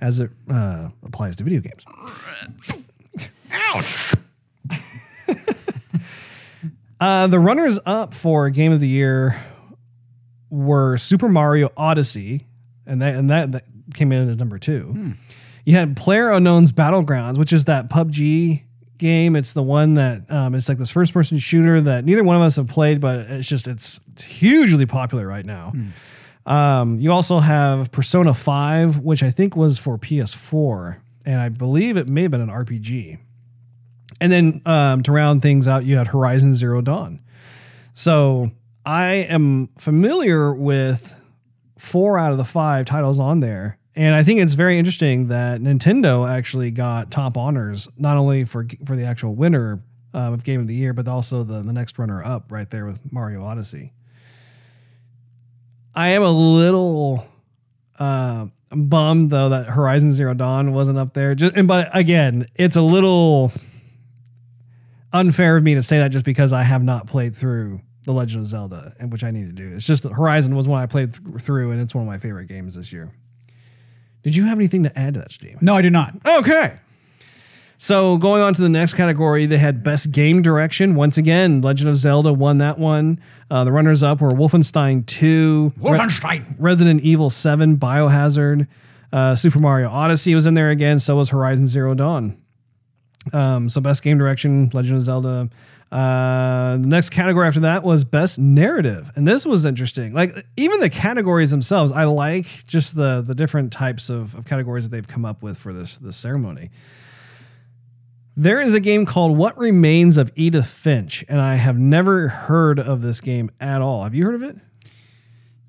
as 0.00 0.20
it 0.20 0.30
uh, 0.50 0.88
applies 1.04 1.36
to 1.36 1.44
video 1.44 1.60
games. 1.60 1.84
Ouch. 3.52 4.14
Uh, 7.00 7.26
the 7.26 7.38
runners 7.38 7.78
up 7.86 8.14
for 8.14 8.48
game 8.50 8.72
of 8.72 8.80
the 8.80 8.88
year 8.88 9.36
were 10.50 10.96
Super 10.98 11.28
Mario 11.28 11.70
Odyssey, 11.76 12.46
and 12.86 13.00
that 13.02 13.16
and 13.16 13.30
that, 13.30 13.52
that 13.52 13.62
came 13.94 14.12
in 14.12 14.28
as 14.28 14.38
number 14.38 14.58
two. 14.58 15.14
You 15.64 15.74
had 15.74 15.96
Player 15.96 16.30
Unknown's 16.30 16.72
Battlegrounds, 16.72 17.38
which 17.38 17.52
is 17.52 17.66
that 17.66 17.88
PUBG 17.90 18.62
game. 18.96 19.36
It's 19.36 19.52
the 19.52 19.62
one 19.62 19.94
that 19.94 20.30
um, 20.30 20.54
it's 20.54 20.68
like 20.68 20.78
this 20.78 20.90
first 20.90 21.12
person 21.12 21.38
shooter 21.38 21.80
that 21.82 22.04
neither 22.04 22.24
one 22.24 22.36
of 22.36 22.42
us 22.42 22.56
have 22.56 22.68
played, 22.68 23.00
but 23.00 23.26
it's 23.30 23.48
just 23.48 23.68
it's 23.68 24.00
hugely 24.24 24.86
popular 24.86 25.26
right 25.26 25.44
now. 25.44 25.72
Um, 26.46 26.98
you 26.98 27.12
also 27.12 27.40
have 27.40 27.92
Persona 27.92 28.32
5, 28.32 29.00
which 29.00 29.22
I 29.22 29.30
think 29.30 29.54
was 29.54 29.78
for 29.78 29.98
PS4, 29.98 30.96
and 31.26 31.38
I 31.38 31.50
believe 31.50 31.98
it 31.98 32.08
may 32.08 32.22
have 32.22 32.30
been 32.30 32.40
an 32.40 32.48
RPG. 32.48 33.18
And 34.20 34.32
then 34.32 34.62
um, 34.66 35.02
to 35.04 35.12
round 35.12 35.42
things 35.42 35.68
out, 35.68 35.84
you 35.84 35.96
had 35.96 36.08
Horizon 36.08 36.54
Zero 36.54 36.80
Dawn. 36.80 37.20
So 37.94 38.50
I 38.84 39.26
am 39.28 39.68
familiar 39.76 40.54
with 40.54 41.14
four 41.78 42.18
out 42.18 42.32
of 42.32 42.38
the 42.38 42.44
five 42.44 42.86
titles 42.86 43.20
on 43.20 43.40
there. 43.40 43.78
And 43.94 44.14
I 44.14 44.22
think 44.22 44.40
it's 44.40 44.54
very 44.54 44.78
interesting 44.78 45.28
that 45.28 45.60
Nintendo 45.60 46.28
actually 46.28 46.70
got 46.70 47.10
top 47.10 47.36
honors, 47.36 47.88
not 47.98 48.16
only 48.16 48.44
for 48.44 48.66
for 48.84 48.94
the 48.94 49.04
actual 49.04 49.34
winner 49.34 49.80
um, 50.14 50.32
of 50.32 50.44
Game 50.44 50.60
of 50.60 50.68
the 50.68 50.74
Year, 50.74 50.92
but 50.92 51.08
also 51.08 51.42
the, 51.42 51.62
the 51.62 51.72
next 51.72 51.98
runner 51.98 52.22
up 52.24 52.52
right 52.52 52.70
there 52.70 52.86
with 52.86 53.12
Mario 53.12 53.42
Odyssey. 53.42 53.92
I 55.94 56.10
am 56.10 56.22
a 56.22 56.30
little 56.30 57.26
uh, 57.98 58.46
bummed 58.70 59.30
though 59.30 59.48
that 59.48 59.66
Horizon 59.66 60.12
Zero 60.12 60.34
Dawn 60.34 60.72
wasn't 60.72 60.98
up 60.98 61.12
there. 61.12 61.34
Just 61.34 61.56
and 61.56 61.66
but 61.66 61.88
again, 61.92 62.46
it's 62.54 62.76
a 62.76 62.82
little 62.82 63.52
unfair 65.12 65.56
of 65.56 65.62
me 65.64 65.74
to 65.74 65.82
say 65.82 65.98
that 65.98 66.10
just 66.10 66.24
because 66.24 66.52
I 66.52 66.62
have 66.62 66.82
not 66.82 67.06
played 67.06 67.34
through 67.34 67.80
The 68.04 68.12
Legend 68.12 68.42
of 68.42 68.46
Zelda, 68.48 68.92
and 69.00 69.10
which 69.12 69.24
I 69.24 69.30
need 69.30 69.46
to 69.46 69.52
do. 69.54 69.74
It's 69.74 69.86
just 69.86 70.02
that 70.04 70.12
Horizon 70.12 70.54
was 70.54 70.66
one 70.68 70.82
I 70.82 70.86
played 70.86 71.14
th- 71.14 71.40
through, 71.42 71.70
and 71.72 71.80
it's 71.80 71.94
one 71.94 72.02
of 72.04 72.08
my 72.08 72.18
favorite 72.18 72.46
games 72.46 72.74
this 72.76 72.92
year. 72.92 73.12
Did 74.22 74.36
you 74.36 74.44
have 74.46 74.58
anything 74.58 74.82
to 74.82 74.98
add 74.98 75.14
to 75.14 75.20
that, 75.20 75.32
Steve? 75.32 75.62
No, 75.62 75.74
I 75.74 75.82
do 75.82 75.90
not. 75.90 76.14
Okay. 76.26 76.74
So 77.80 78.18
going 78.18 78.42
on 78.42 78.54
to 78.54 78.62
the 78.62 78.68
next 78.68 78.94
category, 78.94 79.46
they 79.46 79.56
had 79.56 79.84
best 79.84 80.10
game 80.10 80.42
direction. 80.42 80.96
Once 80.96 81.16
again, 81.16 81.62
Legend 81.62 81.88
of 81.88 81.96
Zelda 81.96 82.32
won 82.32 82.58
that 82.58 82.76
one. 82.76 83.20
Uh, 83.48 83.62
the 83.62 83.70
runners 83.70 84.02
up 84.02 84.20
were 84.20 84.32
Wolfenstein 84.32 85.06
2, 85.06 85.74
Re- 85.76 85.82
Wolfenstein. 85.90 86.56
Resident 86.58 87.02
Evil 87.02 87.30
7, 87.30 87.76
Biohazard, 87.76 88.66
uh, 89.12 89.36
Super 89.36 89.60
Mario 89.60 89.88
Odyssey 89.88 90.34
was 90.34 90.44
in 90.44 90.54
there 90.54 90.70
again. 90.70 90.98
So 90.98 91.14
was 91.16 91.30
Horizon 91.30 91.68
Zero 91.68 91.94
Dawn. 91.94 92.36
Um, 93.32 93.68
so 93.68 93.80
best 93.80 94.02
game 94.02 94.18
direction, 94.18 94.70
Legend 94.72 94.96
of 94.96 95.02
Zelda. 95.02 95.48
Uh, 95.90 96.76
the 96.76 96.86
next 96.86 97.10
category 97.10 97.46
after 97.46 97.60
that 97.60 97.82
was 97.82 98.04
best 98.04 98.38
narrative, 98.38 99.10
and 99.16 99.26
this 99.26 99.46
was 99.46 99.64
interesting. 99.64 100.12
Like 100.12 100.32
even 100.56 100.80
the 100.80 100.90
categories 100.90 101.50
themselves, 101.50 101.92
I 101.92 102.04
like 102.04 102.66
just 102.66 102.94
the 102.94 103.22
the 103.26 103.34
different 103.34 103.72
types 103.72 104.10
of, 104.10 104.34
of 104.34 104.44
categories 104.44 104.84
that 104.84 104.90
they've 104.94 105.08
come 105.08 105.24
up 105.24 105.42
with 105.42 105.56
for 105.56 105.72
this 105.72 105.96
this 105.96 106.16
ceremony. 106.16 106.70
There 108.36 108.60
is 108.60 108.74
a 108.74 108.80
game 108.80 109.04
called 109.06 109.36
What 109.36 109.56
Remains 109.58 110.18
of 110.18 110.30
Edith 110.36 110.68
Finch, 110.68 111.24
and 111.28 111.40
I 111.40 111.56
have 111.56 111.76
never 111.76 112.28
heard 112.28 112.78
of 112.78 113.02
this 113.02 113.20
game 113.20 113.50
at 113.58 113.80
all. 113.80 114.04
Have 114.04 114.14
you 114.14 114.24
heard 114.26 114.36
of 114.36 114.42
it? 114.42 114.56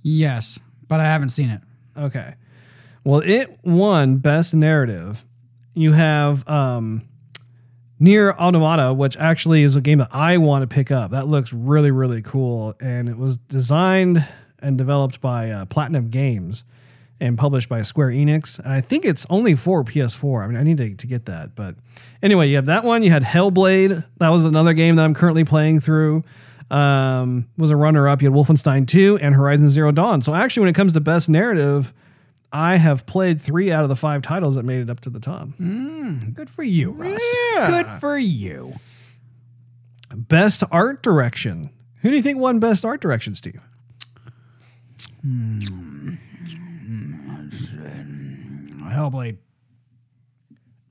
Yes, 0.04 0.60
but 0.88 1.00
I 1.00 1.06
haven't 1.06 1.30
seen 1.30 1.50
it. 1.50 1.62
Okay. 1.98 2.36
Well, 3.04 3.22
it 3.26 3.58
won 3.64 4.18
Best 4.18 4.54
Narrative. 4.54 5.26
You 5.74 5.94
have 5.94 6.48
um, 6.48 7.09
NieR 8.02 8.36
Automata, 8.38 8.94
which 8.94 9.18
actually 9.18 9.64
is 9.64 9.76
a 9.76 9.82
game 9.82 9.98
that 9.98 10.10
I 10.12 10.38
want 10.38 10.64
to 10.64 10.74
pick 10.74 10.90
up. 10.90 11.12
That 11.12 11.28
looks 11.28 11.52
really, 11.52 11.92
really 11.92 12.22
cool. 12.22 12.74
And 12.82 13.10
it 13.10 13.18
was 13.18 13.38
designed 13.38 14.26
and 14.60 14.78
developed 14.78 15.20
by 15.22 15.50
uh, 15.52 15.66
Platinum 15.66 16.10
Games 16.10 16.64
and 17.20 17.38
published 17.38 17.68
by 17.68 17.82
Square 17.82 18.12
Enix. 18.12 18.60
And 18.60 18.72
I 18.72 18.80
think 18.82 19.04
it's 19.04 19.26
only 19.30 19.56
for 19.56 19.84
PS4. 19.84 20.44
I 20.44 20.48
mean, 20.48 20.58
I 20.58 20.64
need 20.64 20.78
to, 20.78 20.96
to 20.96 21.08
get 21.08 21.26
that. 21.26 21.56
But 21.56 21.76
anyway, 22.24 22.48
you 22.48 22.56
have 22.56 22.68
that 22.68 22.86
one. 22.86 23.04
You 23.04 23.12
had 23.12 23.24
Hellblade. 23.24 24.06
That 24.20 24.30
was 24.30 24.46
another 24.46 24.74
game 24.74 24.96
that 24.96 25.04
I'm 25.04 25.14
currently 25.14 25.44
playing 25.44 25.82
through. 25.82 26.24
Um, 26.72 27.48
was 27.58 27.72
a 27.72 27.76
runner 27.76 28.08
up. 28.08 28.22
You 28.22 28.32
had 28.32 28.38
Wolfenstein 28.38 28.88
2 28.88 29.20
and 29.22 29.36
Horizon 29.36 29.70
Zero 29.70 29.92
Dawn. 29.92 30.22
So 30.22 30.34
actually, 30.34 30.62
when 30.62 30.70
it 30.70 30.76
comes 30.76 30.94
to 30.94 31.02
best 31.02 31.28
narrative, 31.28 31.94
I 32.52 32.78
have 32.78 33.06
played 33.06 33.40
three 33.40 33.72
out 33.72 33.84
of 33.84 33.90
the 33.90 33.96
five 33.96 34.22
titles 34.22 34.56
that 34.56 34.66
made 34.66 34.82
it 34.82 34.90
up 34.90 35.00
to 35.02 35.10
the 35.10 35.20
top. 35.20 35.50
Hmm, 35.58 36.18
good 36.34 36.50
for 36.50 36.64
you, 36.64 36.92
Russ. 36.92 37.36
Yeah. 37.56 37.68
Good 37.68 37.88
for 37.88 38.18
you. 38.18 38.76
Best 40.16 40.64
art 40.72 41.04
direction. 41.04 41.70
Who 42.02 42.10
do 42.10 42.16
you 42.16 42.22
think 42.22 42.40
won 42.40 42.60
best 42.60 42.86
art 42.86 43.02
direction, 43.02 43.36
Steve? 43.36 43.62
Hmm. 45.22 45.60
Hellblade. 48.90 49.38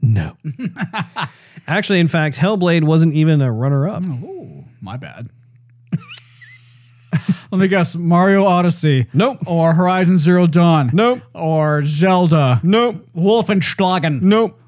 No. 0.00 0.36
Actually, 1.66 2.00
in 2.00 2.08
fact, 2.08 2.36
Hellblade 2.38 2.84
wasn't 2.84 3.14
even 3.14 3.42
a 3.42 3.52
runner 3.52 3.88
up. 3.88 4.04
Oh, 4.06 4.64
my 4.80 4.96
bad. 4.96 5.28
Let 7.52 7.58
me 7.60 7.68
guess 7.68 7.96
Mario 7.96 8.44
Odyssey. 8.44 9.06
Nope. 9.12 9.38
Or 9.46 9.74
Horizon 9.74 10.18
Zero 10.18 10.46
Dawn. 10.46 10.90
Nope. 10.92 11.20
Or 11.34 11.82
Zelda. 11.84 12.60
Nope. 12.62 13.06
Wolfenschlagen. 13.16 14.22
Nope. 14.22 14.60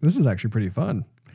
This 0.00 0.16
is 0.16 0.26
actually 0.26 0.50
pretty 0.50 0.68
fun. 0.70 1.04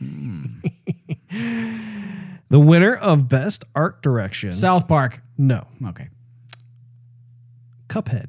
the 2.48 2.58
winner 2.60 2.94
of 2.96 3.28
best 3.28 3.64
art 3.74 4.02
direction. 4.02 4.52
South 4.52 4.88
Park. 4.88 5.20
no. 5.38 5.66
Okay. 5.88 6.08
Cuphead. 7.88 8.26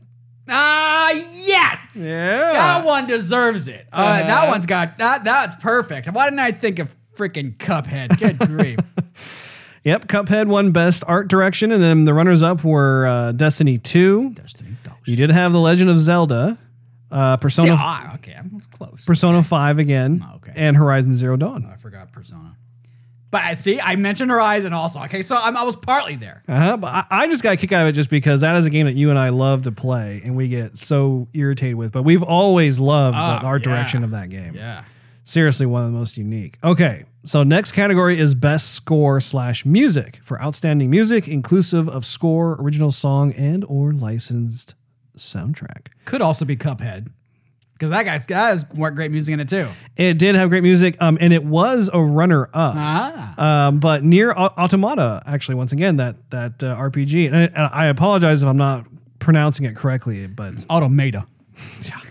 Ah, 0.50 1.12
yes. 1.12 1.88
Yeah. 1.94 2.52
That 2.54 2.84
one 2.86 3.06
deserves 3.08 3.68
it. 3.68 3.88
Uh, 3.94 3.96
Uh-huh. 3.98 4.28
That 4.28 4.50
one's 4.50 4.66
got 4.66 4.98
that. 4.98 5.24
That's 5.24 5.56
perfect. 5.58 6.08
Why 6.12 6.26
didn't 6.26 6.40
I 6.40 6.52
think 6.52 6.80
of 6.80 6.96
freaking 7.16 7.56
Cuphead? 7.58 8.20
Good 8.20 8.40
grief. 8.48 8.78
Yep, 9.84 10.08
Cuphead 10.08 10.48
won 10.48 10.72
Best 10.72 11.04
Art 11.08 11.28
Direction, 11.28 11.72
and 11.72 11.82
then 11.82 12.06
the 12.06 12.14
runners 12.14 12.44
up 12.44 12.64
were 12.64 13.08
uh, 13.08 13.32
Destiny 13.32 13.78
2. 13.80 14.32
Destiny 14.36 14.70
You 15.06 15.16
did 15.16 15.32
have 15.32 15.52
The 15.54 15.60
Legend 15.60 15.90
of 15.90 15.98
Zelda, 16.00 16.58
uh, 17.12 17.38
Persona, 17.38 17.74
ah, 17.78 18.14
okay, 18.16 18.38
was 18.54 18.68
close. 18.68 19.06
Persona 19.06 19.42
5 19.42 19.80
again, 19.80 20.24
Okay. 20.36 20.54
and 20.56 20.78
Horizon 20.78 21.14
Zero 21.16 21.36
Dawn. 21.36 21.66
I 21.72 21.78
forgot 21.78 22.12
Persona. 22.12 22.56
But 23.32 23.44
I 23.44 23.54
see, 23.54 23.80
I 23.80 23.96
mentioned 23.96 24.30
Horizon 24.30 24.74
also. 24.74 25.02
Okay, 25.06 25.22
so 25.22 25.38
I'm, 25.42 25.56
I 25.56 25.64
was 25.64 25.78
partly 25.78 26.16
there. 26.18 26.44
Uh-huh, 26.50 26.76
but 26.78 26.88
I, 26.88 27.06
I 27.10 27.28
just 27.28 27.42
got 27.42 27.54
a 27.54 27.58
kick 27.58 27.72
out 27.72 27.82
of 27.82 27.88
it 27.88 27.94
just 27.94 28.10
because 28.10 28.42
that 28.42 28.56
is 28.58 28.66
a 28.66 28.70
game 28.70 28.86
that 28.88 28.96
you 28.96 29.10
and 29.10 29.18
I 29.18 29.30
love 29.30 29.64
to 29.64 29.72
play, 29.72 30.22
and 30.26 30.36
we 30.36 30.48
get 30.50 30.78
so 30.78 31.28
irritated 31.34 31.76
with. 31.76 31.92
But 31.94 32.04
we've 32.04 32.24
always 32.24 32.80
loved 32.80 33.16
Ah, 33.18 33.40
the 33.40 33.48
art 33.48 33.66
yeah. 33.66 33.74
direction 33.74 34.04
of 34.04 34.12
that 34.12 34.30
game. 34.30 34.52
Yeah. 34.54 34.84
Seriously, 35.24 35.66
one 35.66 35.86
of 35.86 35.92
the 35.92 35.98
most 35.98 36.18
unique. 36.18 36.58
Okay, 36.64 37.06
so 37.24 37.44
next 37.44 37.74
category 37.74 38.18
is 38.18 38.34
best 38.34 38.74
score 38.74 39.22
slash 39.22 39.66
music 39.66 40.20
for 40.24 40.42
outstanding 40.42 40.90
music, 40.90 41.28
inclusive 41.28 41.88
of 41.88 42.04
score, 42.06 42.58
original 42.60 42.92
song, 42.92 43.34
and 43.34 43.64
or 43.66 43.94
licensed 43.94 44.76
soundtrack. 45.16 45.88
Could 46.06 46.22
also 46.22 46.46
be 46.46 46.56
Cuphead. 46.56 47.10
Because 47.74 47.90
that 47.90 48.06
guy's 48.06 48.28
got 48.28 48.52
has 48.52 48.64
great 48.64 49.10
music 49.10 49.34
in 49.34 49.40
it 49.40 49.50
too. 49.50 49.68
It 49.98 50.20
did 50.20 50.36
have 50.36 50.50
great 50.50 50.62
music, 50.62 50.98
um, 51.02 51.18
and 51.20 51.34
it 51.34 51.44
was 51.44 51.90
a 51.92 52.00
runner 52.00 52.44
up. 52.54 52.76
Ah. 52.78 53.68
Um, 53.68 53.80
but 53.80 54.04
NieR 54.04 54.36
Automata, 54.36 55.24
actually, 55.26 55.56
once 55.56 55.72
again, 55.72 55.96
that 55.96 56.30
that 56.30 56.64
uh, 56.64 56.76
RPG, 56.78 57.26
and 57.26 57.36
I, 57.36 57.42
and 57.42 57.70
I 57.74 57.88
apologize 57.88 58.44
if 58.44 58.50
I'm 58.50 58.58
not 58.58 58.86
pronouncing 59.18 59.66
it 59.66 59.76
correctly, 59.76 60.28
but 60.28 60.64
Automata. 60.70 61.26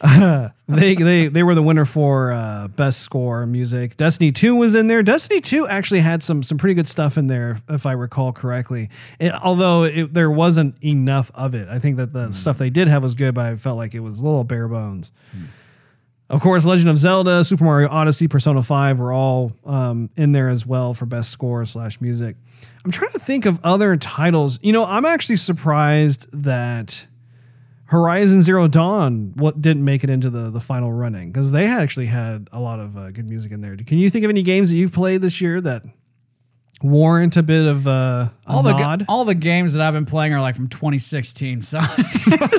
they 0.68 0.94
they 0.94 1.28
they 1.28 1.42
were 1.42 1.54
the 1.54 1.62
winner 1.62 1.84
for 1.84 2.32
uh, 2.32 2.68
best 2.68 3.00
score 3.00 3.46
music. 3.46 3.96
Destiny 3.96 4.30
Two 4.30 4.56
was 4.56 4.74
in 4.74 4.88
there. 4.88 5.02
Destiny 5.02 5.40
Two 5.40 5.66
actually 5.68 6.00
had 6.00 6.22
some 6.22 6.42
some 6.42 6.58
pretty 6.58 6.74
good 6.74 6.88
stuff 6.88 7.16
in 7.16 7.26
there, 7.26 7.56
if 7.68 7.86
I 7.86 7.92
recall 7.92 8.32
correctly. 8.32 8.90
It, 9.20 9.32
although 9.44 9.84
it, 9.84 10.12
there 10.12 10.30
wasn't 10.30 10.82
enough 10.84 11.30
of 11.34 11.54
it, 11.54 11.68
I 11.68 11.78
think 11.78 11.96
that 11.96 12.12
the 12.12 12.32
stuff 12.32 12.58
they 12.58 12.70
did 12.70 12.88
have 12.88 13.02
was 13.02 13.14
good, 13.14 13.34
but 13.34 13.52
I 13.52 13.56
felt 13.56 13.76
like 13.76 13.94
it 13.94 14.00
was 14.00 14.18
a 14.18 14.24
little 14.24 14.44
bare 14.44 14.68
bones. 14.68 15.12
Of 16.30 16.40
course, 16.40 16.64
Legend 16.64 16.90
of 16.90 16.98
Zelda, 16.98 17.44
Super 17.44 17.64
Mario 17.64 17.88
Odyssey, 17.88 18.28
Persona 18.28 18.62
5 18.62 18.98
were 18.98 19.12
all 19.12 19.52
um, 19.64 20.10
in 20.16 20.32
there 20.32 20.48
as 20.48 20.66
well 20.66 20.94
for 20.94 21.04
best 21.04 21.30
score 21.30 21.64
slash 21.66 22.00
music. 22.00 22.36
I'm 22.84 22.90
trying 22.90 23.12
to 23.12 23.18
think 23.18 23.46
of 23.46 23.60
other 23.62 23.96
titles. 23.96 24.58
You 24.62 24.72
know, 24.72 24.84
I'm 24.84 25.04
actually 25.04 25.36
surprised 25.36 26.26
that 26.44 27.06
Horizon 27.86 28.40
Zero 28.42 28.66
Dawn 28.66 29.32
what 29.36 29.60
didn't 29.60 29.84
make 29.84 30.04
it 30.04 30.10
into 30.10 30.30
the 30.30 30.50
the 30.50 30.60
final 30.60 30.92
running 30.92 31.30
because 31.30 31.52
they 31.52 31.66
had 31.66 31.82
actually 31.82 32.06
had 32.06 32.48
a 32.52 32.60
lot 32.60 32.80
of 32.80 32.96
uh, 32.96 33.10
good 33.10 33.26
music 33.28 33.52
in 33.52 33.60
there. 33.60 33.76
Can 33.76 33.98
you 33.98 34.08
think 34.10 34.24
of 34.24 34.30
any 34.30 34.42
games 34.42 34.70
that 34.70 34.76
you've 34.76 34.92
played 34.92 35.20
this 35.20 35.40
year 35.40 35.60
that 35.60 35.82
warrant 36.82 37.36
a 37.36 37.42
bit 37.42 37.66
of 37.66 37.86
uh, 37.86 37.90
a 37.90 38.32
all 38.46 38.62
the 38.62 38.72
nod? 38.72 39.00
ga- 39.00 39.04
all 39.08 39.24
the 39.24 39.34
games 39.34 39.74
that 39.74 39.82
I've 39.82 39.92
been 39.94 40.06
playing 40.06 40.32
are 40.32 40.40
like 40.40 40.56
from 40.56 40.68
2016. 40.68 41.62
So 41.62 41.80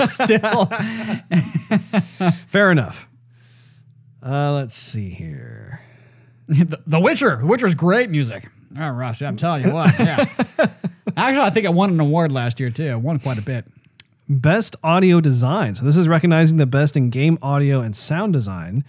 still, 0.04 0.66
Fair 2.48 2.72
enough. 2.72 3.08
Uh, 4.24 4.54
let's 4.54 4.76
see 4.76 5.10
here. 5.10 5.82
the, 6.48 6.80
the 6.86 7.00
Witcher. 7.00 7.38
The 7.42 7.48
Witcher's 7.48 7.76
great 7.76 8.10
music. 8.10 8.50
Oh, 8.78 8.90
Russ, 8.90 9.22
I'm 9.22 9.38
telling 9.38 9.64
you 9.66 9.74
what. 9.74 9.92
Yeah. 10.00 10.18
Actually, 11.18 11.46
I 11.46 11.50
think 11.50 11.66
it 11.66 11.74
won 11.74 11.92
an 11.92 12.00
award 12.00 12.32
last 12.32 12.60
year 12.60 12.70
too. 12.70 12.84
It 12.84 13.02
won 13.02 13.20
quite 13.20 13.38
a 13.38 13.42
bit. 13.42 13.66
Best 14.28 14.76
audio 14.84 15.22
design. 15.22 15.76
So 15.76 15.86
this 15.86 15.98
is 15.98 16.08
recognizing 16.08 16.58
the 16.58 16.66
best 16.66 16.98
in 16.98 17.10
game 17.10 17.38
audio 17.42 17.82
and 17.82 17.96
sound 17.96 18.34
design. 18.34 18.84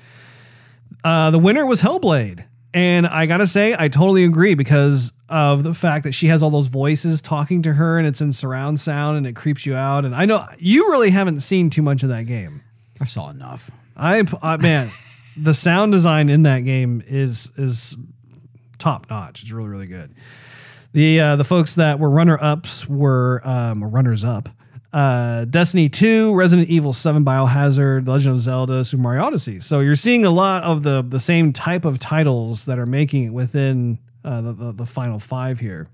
Uh, 1.05 1.31
the 1.31 1.39
winner 1.39 1.67
was 1.67 1.83
Hellblade. 1.83 2.45
And 2.73 3.07
I 3.07 3.25
gotta 3.25 3.47
say, 3.47 3.75
I 3.79 3.89
totally 3.89 4.25
agree 4.25 4.55
because 4.55 5.13
of 5.31 5.63
the 5.63 5.73
fact 5.73 6.05
that 6.05 6.13
she 6.13 6.27
has 6.27 6.43
all 6.43 6.51
those 6.51 6.67
voices 6.67 7.23
talking 7.23 7.63
to 7.63 7.73
her 7.73 7.97
and 7.99 8.07
it's 8.07 8.21
in 8.21 8.35
surround 8.35 8.81
sound 8.81 9.17
and 9.17 9.27
it 9.27 9.35
creeps 9.35 9.65
you 9.65 9.75
out. 9.75 10.05
And 10.05 10.15
I 10.15 10.27
know 10.27 10.45
you 10.59 10.91
really 10.91 11.09
haven't 11.09 11.41
seen 11.41 11.71
too 11.71 11.81
much 11.81 12.03
of 12.03 12.11
that 12.11 12.27
game. 12.27 12.61
I 13.01 13.05
saw 13.05 13.31
enough. 13.31 13.71
I, 13.97 14.25
I 14.43 14.59
man, 14.59 14.89
the 15.41 15.55
sound 15.55 15.93
design 15.93 16.29
in 16.29 16.43
that 16.43 16.61
game 16.61 17.03
is 17.07 17.53
is 17.57 17.97
top 18.79 19.09
notch. 19.09 19.43
It's 19.43 19.53
really 19.53 19.71
really 19.71 19.87
good. 19.87 20.13
The 20.93 21.21
uh, 21.21 21.37
the 21.37 21.45
folks 21.45 21.77
that 21.77 21.99
were 21.99 22.11
runner 22.11 22.39
ups 22.41 22.87
were 22.89 23.41
um, 23.45 23.85
runners 23.85 24.23
up. 24.23 24.49
Uh, 24.93 25.45
Destiny 25.47 25.89
2, 25.89 26.35
Resident 26.35 26.69
Evil 26.69 26.93
7, 26.93 27.25
Biohazard, 27.25 28.07
Legend 28.09 28.35
of 28.35 28.41
Zelda, 28.41 28.85
Super 28.85 29.03
Mario 29.03 29.23
Odyssey. 29.25 29.61
So 29.61 29.81
you're 29.81 29.97
seeing 29.97 30.25
a 30.25 30.31
lot 30.31 30.63
of 30.63 30.83
the 30.83 31.03
the 31.03 31.21
same 31.21 31.53
type 31.53 31.85
of 31.85 31.99
titles 31.99 32.67
that 32.67 32.79
are 32.79 32.87
making 32.87 33.25
it 33.25 33.33
within 33.33 33.99
uh, 34.25 34.41
the, 34.41 34.53
the 34.53 34.73
the 34.73 34.87
final 34.87 35.19
five 35.19 35.61
here. 35.61 35.89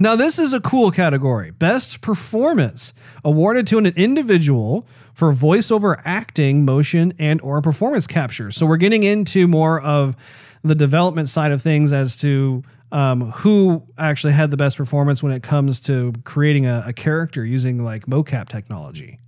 Now, 0.00 0.14
this 0.14 0.38
is 0.38 0.52
a 0.52 0.60
cool 0.60 0.92
category. 0.92 1.50
Best 1.50 2.02
performance 2.02 2.94
awarded 3.24 3.66
to 3.68 3.78
an 3.78 3.86
individual 3.86 4.86
for 5.12 5.32
voiceover 5.32 6.00
acting, 6.04 6.64
motion, 6.64 7.12
and 7.18 7.40
or 7.40 7.60
performance 7.60 8.06
capture. 8.06 8.52
So 8.52 8.64
we're 8.64 8.76
getting 8.76 9.02
into 9.02 9.48
more 9.48 9.80
of 9.80 10.14
the 10.62 10.74
development 10.74 11.28
side 11.28 11.52
of 11.52 11.62
things 11.62 11.92
as 11.92 12.16
to 12.16 12.62
um, 12.90 13.20
who 13.32 13.82
actually 13.98 14.32
had 14.32 14.50
the 14.50 14.56
best 14.56 14.76
performance 14.76 15.22
when 15.22 15.32
it 15.32 15.42
comes 15.42 15.80
to 15.80 16.12
creating 16.24 16.66
a, 16.66 16.84
a 16.86 16.92
character 16.92 17.44
using 17.44 17.78
like 17.82 18.06
mocap 18.06 18.48
technology. 18.48 19.18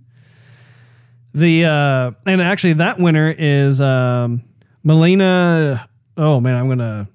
The 1.33 1.65
uh, 1.65 2.11
and 2.25 2.41
actually 2.41 2.73
that 2.73 2.99
winner 2.99 3.33
is 3.37 3.79
um, 3.79 4.43
Melina. 4.83 5.87
Oh 6.17 6.41
man, 6.41 6.55
I'm 6.55 6.67
gonna 6.67 7.07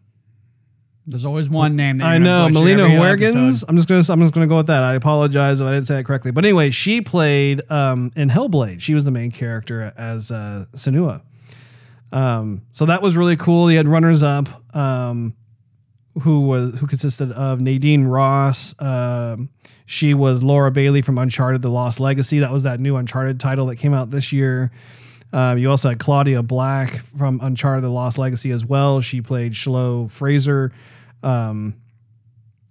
There's 1.07 1.27
always 1.27 1.51
one 1.51 1.77
name. 1.77 1.99
That 1.99 2.07
I 2.07 2.19
know 2.19 2.49
Melina 2.49 2.85
Huergens. 2.85 3.65
I'm 3.69 3.77
just 3.77 3.89
gonna 3.89 4.03
I'm 4.09 4.21
just 4.21 4.33
gonna 4.33 4.47
go 4.47 4.57
with 4.57 4.69
that. 4.69 4.85
I 4.85 4.95
apologize 4.95 5.61
if 5.61 5.67
I 5.67 5.71
didn't 5.71 5.87
say 5.87 5.97
that 5.97 6.07
correctly. 6.07 6.31
But 6.31 6.45
anyway, 6.45 6.71
she 6.71 7.03
played 7.03 7.61
um, 7.71 8.11
in 8.17 8.31
Hellblade. 8.31 8.81
She 8.81 8.95
was 8.95 9.05
the 9.05 9.11
main 9.11 9.31
character 9.31 9.93
as 9.99 10.31
uh, 10.31 10.65
Senua. 10.73 11.23
Um, 12.13 12.63
so 12.71 12.87
that 12.87 13.03
was 13.03 13.17
really 13.17 13.37
cool. 13.37 13.69
He 13.69 13.77
had 13.77 13.87
runners 13.87 14.23
up, 14.23 14.47
um, 14.75 15.35
who 16.21 16.41
was 16.41 16.79
who 16.79 16.87
consisted 16.87 17.33
of 17.33 17.61
Nadine 17.61 18.05
Ross. 18.05 18.75
Um, 18.81 19.51
she 19.87 20.15
was 20.15 20.43
Laura 20.43 20.71
Bailey 20.71 21.03
from 21.03 21.19
Uncharted: 21.19 21.63
The 21.63 21.69
Lost 21.69 22.01
Legacy. 22.01 22.41
That 22.41 22.53
was 22.53 22.63
that 22.63 22.81
new 22.81 22.97
Uncharted 22.97 23.41
title 23.41 23.67
that 23.67 23.77
came 23.77 23.93
out 23.95 24.11
this 24.11 24.33
year. 24.33 24.71
Um, 25.33 25.59
you 25.59 25.71
also 25.71 25.91
had 25.91 25.99
Claudia 25.99 26.43
Black 26.43 26.91
from 26.91 27.41
Uncharted: 27.43 27.83
The 27.83 27.91
Lost 27.91 28.19
Legacy 28.19 28.51
as 28.51 28.65
well. 28.65 29.01
She 29.01 29.21
played 29.21 29.55
Chloe 29.55 30.09
Frazer. 30.09 30.73
Um, 31.23 31.75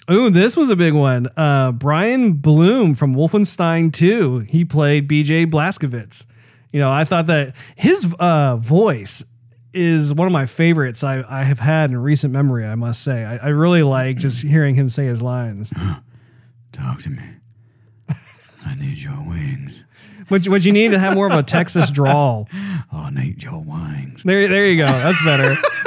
Ooh, 0.10 0.30
this 0.30 0.56
was 0.56 0.70
a 0.70 0.76
big 0.76 0.94
one. 0.94 1.28
Uh, 1.36 1.72
Brian 1.72 2.34
Bloom 2.34 2.94
from 2.94 3.16
Wolfenstein 3.16 3.92
2. 3.92 4.40
He 4.40 4.64
played 4.64 5.10
BJ 5.10 5.48
Blazkowicz. 5.48 6.28
You 6.76 6.82
know, 6.82 6.92
I 6.92 7.06
thought 7.06 7.28
that 7.28 7.56
his 7.78 8.14
uh, 8.20 8.58
voice 8.58 9.24
is 9.74 10.14
one 10.14 10.28
of 10.28 10.34
my 10.34 10.46
favorites 10.46 11.06
I, 11.06 11.24
I 11.30 11.44
have 11.44 11.58
had 11.58 11.90
in 11.90 11.98
recent 11.98 12.34
memory, 12.34 12.66
I 12.66 12.76
must 12.76 13.02
say. 13.02 13.24
I, 13.24 13.38
I 13.38 13.48
really 13.52 13.82
like 13.82 14.18
just 14.18 14.44
hearing 14.44 14.76
him 14.76 14.90
say 14.90 15.06
his 15.06 15.22
lines. 15.22 15.72
Talk 16.74 17.00
to 17.04 17.10
me. 17.12 17.24
I 18.66 18.76
need 18.78 18.98
your 18.98 19.26
wings. 19.26 19.86
But, 20.28 20.44
but 20.50 20.66
you 20.66 20.74
need 20.74 20.92
to 20.92 21.00
have 21.00 21.14
more 21.14 21.28
of 21.28 21.40
a 21.40 21.44
Texas 21.44 21.90
drawl. 21.90 22.50
I 22.92 23.10
need 23.10 23.42
your 23.42 23.64
wings. 23.66 24.24
There, 24.24 24.46
there 24.50 24.68
you 24.68 24.76
go. 24.76 24.88
That's 24.88 25.24
better. 25.24 25.56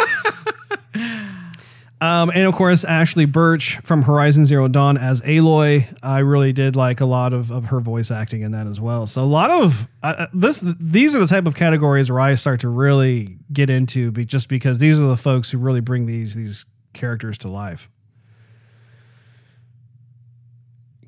Um, 2.00 2.30
and 2.32 2.46
of 2.46 2.54
course, 2.54 2.84
Ashly 2.84 3.26
Burch 3.26 3.78
from 3.78 4.02
Horizon 4.02 4.46
Zero 4.46 4.68
Dawn 4.68 4.96
as 4.96 5.20
Aloy. 5.22 5.92
I 6.00 6.20
really 6.20 6.52
did 6.52 6.76
like 6.76 7.00
a 7.00 7.04
lot 7.04 7.32
of, 7.32 7.50
of 7.50 7.66
her 7.66 7.80
voice 7.80 8.12
acting 8.12 8.42
in 8.42 8.52
that 8.52 8.68
as 8.68 8.80
well. 8.80 9.08
So 9.08 9.20
a 9.20 9.24
lot 9.24 9.50
of 9.50 9.88
uh, 10.00 10.14
uh, 10.18 10.26
this, 10.32 10.60
these 10.60 11.16
are 11.16 11.18
the 11.18 11.26
type 11.26 11.46
of 11.46 11.56
categories 11.56 12.08
where 12.08 12.20
I 12.20 12.36
start 12.36 12.60
to 12.60 12.68
really 12.68 13.38
get 13.52 13.68
into, 13.68 14.12
be, 14.12 14.24
just 14.24 14.48
because 14.48 14.78
these 14.78 15.00
are 15.00 15.08
the 15.08 15.16
folks 15.16 15.50
who 15.50 15.58
really 15.58 15.80
bring 15.80 16.06
these 16.06 16.36
these 16.36 16.66
characters 16.92 17.36
to 17.38 17.48
life. 17.48 17.90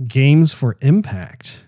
Games 0.05 0.53
for 0.53 0.77
impact. 0.81 1.65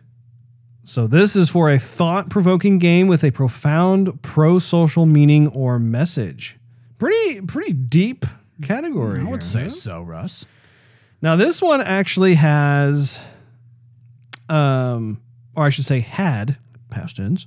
So 0.83 1.07
this 1.07 1.37
is 1.37 1.49
for 1.49 1.70
a 1.70 1.79
thought-provoking 1.79 2.81
game 2.81 3.07
with 3.07 3.23
a 3.23 3.31
profound 3.31 4.20
pro-social 4.23 5.07
meaning 5.07 5.47
or 5.47 5.79
message. 5.79 6.59
Pretty 6.99 7.41
pretty 7.43 7.73
deep 7.73 8.25
category. 8.63 9.21
I 9.21 9.25
would 9.25 9.41
here, 9.41 9.41
say 9.41 9.63
huh? 9.65 9.71
so, 9.71 10.03
Russ. 10.03 10.47
Now 11.21 11.37
this 11.37 11.61
one 11.63 11.81
actually 11.81 12.35
has 12.35 13.27
um 14.49 15.21
or 15.57 15.65
I 15.65 15.69
should 15.71 15.85
say 15.85 16.01
had 16.01 16.57
past 16.91 17.17
tense 17.17 17.47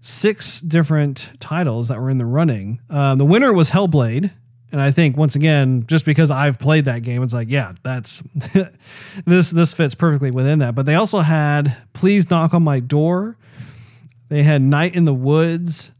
six 0.00 0.60
different 0.60 1.32
titles 1.40 1.88
that 1.88 1.98
were 1.98 2.10
in 2.10 2.18
the 2.18 2.24
running. 2.24 2.80
Um, 2.88 3.18
the 3.18 3.24
winner 3.24 3.52
was 3.52 3.70
Hellblade. 3.70 4.30
And 4.72 4.80
I 4.80 4.92
think 4.92 5.16
once 5.16 5.34
again, 5.34 5.84
just 5.88 6.04
because 6.04 6.30
I've 6.30 6.60
played 6.60 6.84
that 6.84 7.02
game, 7.02 7.24
it's 7.24 7.34
like, 7.34 7.50
yeah, 7.50 7.72
that's 7.82 8.20
this 9.26 9.50
this 9.50 9.74
fits 9.74 9.96
perfectly 9.96 10.30
within 10.30 10.60
that. 10.60 10.76
But 10.76 10.86
they 10.86 10.94
also 10.94 11.18
had 11.18 11.76
Please 11.92 12.30
Knock 12.30 12.54
on 12.54 12.62
My 12.62 12.78
Door. 12.78 13.36
They 14.28 14.44
had 14.44 14.62
Night 14.62 14.94
in 14.94 15.06
the 15.06 15.14
Woods, 15.14 15.90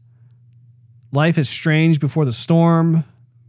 Life 1.11 1.37
is 1.37 1.49
Strange 1.49 1.99
Before 1.99 2.23
the 2.23 2.31
Storm, 2.31 3.03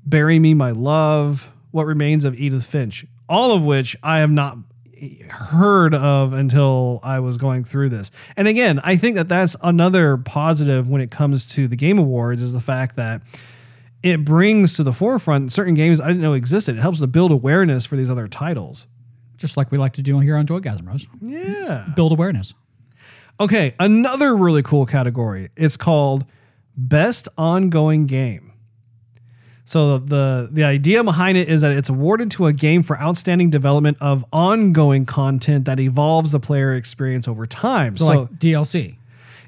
Bury 0.05 0.39
Me 0.39 0.55
My 0.55 0.71
Love, 0.71 1.53
What 1.71 1.87
Remains 1.87 2.25
of 2.25 2.35
Edith 2.39 2.65
Finch. 2.65 3.05
All 3.29 3.53
of 3.53 3.65
which 3.65 3.97
I 4.03 4.19
have 4.19 4.31
not 4.31 4.57
heard 5.29 5.95
of 5.95 6.33
until 6.33 7.01
I 7.03 7.21
was 7.21 7.37
going 7.37 7.65
through 7.65 7.89
this. 7.89 8.11
And 8.37 8.47
again, 8.47 8.81
I 8.85 8.97
think 8.97 9.17
that 9.17 9.29
that's 9.29 9.57
another 9.63 10.17
positive 10.17 10.89
when 10.89 11.01
it 11.01 11.11
comes 11.11 11.47
to 11.55 11.67
the 11.67 11.77
Game 11.77 11.99
Awards 11.99 12.43
is 12.43 12.53
the 12.53 12.61
fact 12.61 12.97
that 12.97 13.23
it 14.03 14.25
brings 14.25 14.77
to 14.77 14.83
the 14.83 14.93
forefront 14.93 15.53
certain 15.53 15.75
games 15.75 16.01
I 16.01 16.09
didn't 16.09 16.23
know 16.23 16.35
existed. 16.35 16.77
It 16.77 16.81
helps 16.81 17.01
to 17.01 17.07
build 17.07 17.33
awareness 17.33 17.87
for 17.87 17.97
these 17.97 18.11
other 18.11 18.29
titles. 18.29 18.87
Just 19.37 19.57
like 19.57 19.73
we 19.73 19.79
like 19.79 19.95
to 19.95 20.03
do 20.03 20.21
here 20.21 20.37
on 20.37 20.47
Joygasm, 20.47 20.87
Russ. 20.87 21.07
Yeah. 21.21 21.89
Build 21.97 22.13
awareness. 22.13 22.55
Okay, 23.41 23.75
another 23.81 24.37
really 24.37 24.63
cool 24.63 24.87
category. 24.87 25.49
It's 25.57 25.77
called 25.77 26.27
Best 26.77 27.29
Ongoing 27.37 28.07
Game. 28.07 28.52
So 29.73 29.97
the 29.97 30.51
the 30.53 30.65
idea 30.65 31.03
behind 31.03 31.39
it 31.39 31.49
is 31.49 31.63
that 31.63 31.73
it's 31.73 31.89
awarded 31.89 32.31
to 32.33 32.47
a 32.47 32.53
game 32.53 32.83
for 32.83 32.99
outstanding 33.01 33.49
development 33.49 33.97
of 34.01 34.23
ongoing 34.31 35.07
content 35.07 35.65
that 35.65 35.81
evolves 35.81 36.33
the 36.33 36.41
player 36.41 36.75
experience 36.75 37.27
over 37.27 37.47
time. 37.47 37.97
So, 37.97 38.05
So, 38.05 38.21
like 38.23 38.31
DLC. 38.39 38.97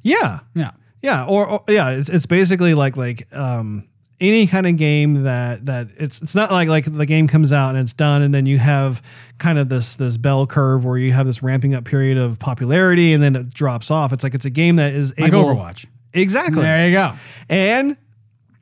yeah, 0.03 0.39
Yeah. 0.55 0.70
yeah, 1.03 1.27
or, 1.27 1.47
or 1.47 1.61
yeah, 1.68 1.91
it's, 1.91 2.09
it's 2.09 2.25
basically 2.25 2.72
like 2.72 2.97
like 2.97 3.27
um, 3.37 3.87
any 4.18 4.47
kind 4.47 4.66
of 4.66 4.79
game 4.79 5.25
that 5.25 5.66
that 5.66 5.89
it's 5.99 6.22
it's 6.22 6.35
not 6.35 6.51
like 6.51 6.68
like 6.68 6.87
the 6.87 7.05
game 7.05 7.27
comes 7.29 7.53
out 7.53 7.70
and 7.75 7.79
it's 7.81 7.93
done 7.93 8.22
and 8.22 8.33
then 8.33 8.47
you 8.47 8.57
have 8.57 9.03
kind 9.39 9.59
of 9.59 9.68
this 9.68 9.97
this 9.97 10.16
bell 10.16 10.47
curve 10.47 10.87
where 10.87 10.97
you 10.97 11.12
have 11.12 11.27
this 11.27 11.43
ramping 11.43 11.75
up 11.75 11.85
period 11.85 12.16
of 12.16 12.39
popularity 12.39 13.12
and 13.12 13.22
then 13.22 13.37
it 13.37 13.53
drops 13.53 13.91
off. 13.91 14.11
It's 14.14 14.25
like 14.25 14.35
it's 14.35 14.47
a 14.47 14.51
game 14.51 14.77
that 14.77 14.95
is 14.95 15.12
Like 15.18 15.33
Overwatch. 15.33 15.85
exactly, 16.14 16.62
There 16.62 16.87
you 16.87 16.93
go. 16.95 17.12
and 17.51 17.99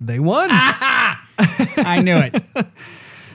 they 0.07 0.19
won. 0.19 0.49
I 0.51 2.01
knew 2.05 2.17
it. 2.17 2.33
well, 2.55 2.65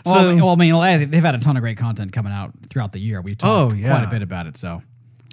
So- 0.05 0.29
I 0.29 0.33
mean- 0.33 0.43
well, 0.43 0.81
I 0.81 0.97
mean, 0.97 1.09
they've 1.11 1.23
had 1.23 1.35
a 1.35 1.39
ton 1.39 1.57
of 1.57 1.61
great 1.61 1.77
content 1.77 2.11
coming 2.11 2.33
out 2.33 2.51
throughout 2.69 2.91
the 2.91 2.99
year. 2.99 3.21
We've 3.21 3.37
talked 3.37 3.73
Oh, 3.73 3.75
yeah. 3.75 3.89
quite 3.89 4.07
a 4.07 4.09
bit 4.09 4.21
about 4.21 4.47
it. 4.47 4.57
So 4.57 4.81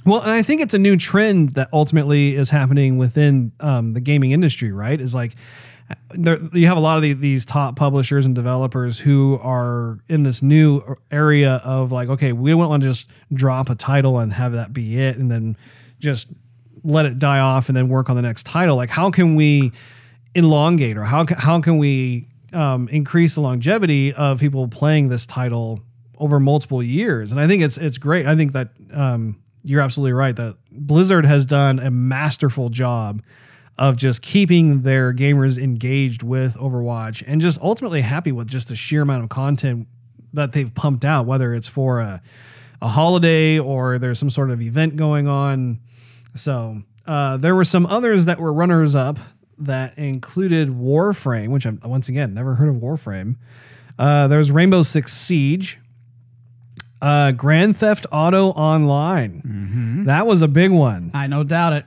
Well, 0.06 0.22
and 0.22 0.30
I 0.30 0.42
think 0.42 0.60
it's 0.60 0.74
a 0.74 0.78
new 0.78 0.96
trend 0.96 1.50
that 1.50 1.68
ultimately 1.72 2.34
is 2.34 2.50
happening 2.50 2.98
within 2.98 3.52
um, 3.60 3.92
the 3.92 4.00
gaming 4.00 4.32
industry, 4.32 4.72
right? 4.72 5.00
Is 5.00 5.14
like 5.14 5.32
there, 6.14 6.38
you 6.54 6.66
have 6.66 6.78
a 6.78 6.80
lot 6.80 6.96
of 6.96 7.02
the, 7.02 7.12
these 7.12 7.44
top 7.44 7.76
publishers 7.76 8.24
and 8.24 8.34
developers 8.34 8.98
who 8.98 9.38
are 9.42 9.98
in 10.08 10.22
this 10.22 10.42
new 10.42 10.80
area 11.10 11.60
of 11.64 11.92
like, 11.92 12.08
okay, 12.08 12.32
we 12.32 12.50
don't 12.50 12.58
want 12.58 12.82
to 12.82 12.88
just 12.88 13.10
drop 13.32 13.68
a 13.68 13.74
title 13.74 14.18
and 14.18 14.32
have 14.32 14.52
that 14.52 14.72
be 14.72 14.98
it, 14.98 15.18
and 15.18 15.30
then 15.30 15.56
just 15.98 16.32
let 16.82 17.06
it 17.06 17.18
die 17.18 17.38
off 17.38 17.68
and 17.68 17.76
then 17.76 17.88
work 17.88 18.08
on 18.10 18.16
the 18.16 18.22
next 18.22 18.44
title. 18.44 18.76
Like, 18.76 18.90
how 18.90 19.10
can 19.10 19.36
we 19.36 19.72
elongate 20.34 20.96
or 20.96 21.04
how 21.04 21.24
how 21.36 21.60
can 21.60 21.78
we 21.78 22.26
um, 22.52 22.88
increase 22.88 23.34
the 23.34 23.40
longevity 23.40 24.12
of 24.12 24.40
people 24.40 24.68
playing 24.68 25.08
this 25.08 25.26
title 25.26 25.80
over 26.18 26.40
multiple 26.40 26.82
years? 26.82 27.32
And 27.32 27.40
I 27.40 27.46
think 27.46 27.62
it's 27.62 27.78
it's 27.78 27.98
great. 27.98 28.26
I 28.26 28.36
think 28.36 28.52
that 28.52 28.70
um, 28.92 29.40
you're 29.62 29.80
absolutely 29.80 30.12
right 30.12 30.36
that 30.36 30.56
Blizzard 30.70 31.24
has 31.24 31.46
done 31.46 31.78
a 31.78 31.90
masterful 31.90 32.68
job 32.68 33.22
of 33.76 33.96
just 33.96 34.22
keeping 34.22 34.82
their 34.82 35.12
gamers 35.12 35.60
engaged 35.60 36.22
with 36.22 36.56
Overwatch 36.56 37.24
and 37.26 37.40
just 37.40 37.60
ultimately 37.60 38.02
happy 38.02 38.30
with 38.30 38.46
just 38.46 38.68
the 38.68 38.76
sheer 38.76 39.02
amount 39.02 39.24
of 39.24 39.30
content 39.30 39.88
that 40.32 40.52
they've 40.52 40.72
pumped 40.74 41.04
out, 41.04 41.26
whether 41.26 41.54
it's 41.54 41.66
for 41.66 42.00
a, 42.00 42.22
a 42.80 42.88
holiday 42.88 43.58
or 43.58 43.98
there's 43.98 44.18
some 44.18 44.30
sort 44.30 44.50
of 44.50 44.60
event 44.60 44.96
going 44.96 45.26
on. 45.26 45.80
So 46.34 46.76
uh, 47.06 47.36
there 47.36 47.54
were 47.54 47.64
some 47.64 47.86
others 47.86 48.26
that 48.26 48.38
were 48.38 48.52
runners 48.52 48.94
up 48.94 49.16
that 49.58 49.96
included 49.98 50.68
Warframe, 50.70 51.48
which 51.48 51.66
I've 51.66 51.82
once 51.84 52.08
again 52.08 52.34
never 52.34 52.54
heard 52.54 52.68
of 52.68 52.76
Warframe. 52.76 53.36
Uh, 53.98 54.28
there 54.28 54.38
was 54.38 54.50
Rainbow 54.50 54.82
Six 54.82 55.12
Siege, 55.12 55.78
uh, 57.00 57.32
Grand 57.32 57.76
Theft 57.76 58.06
Auto 58.12 58.48
Online. 58.48 60.04
That 60.06 60.26
was 60.26 60.42
a 60.42 60.48
big 60.48 60.70
one. 60.72 61.10
I 61.14 61.26
no 61.26 61.44
doubt 61.44 61.72
it. 61.74 61.86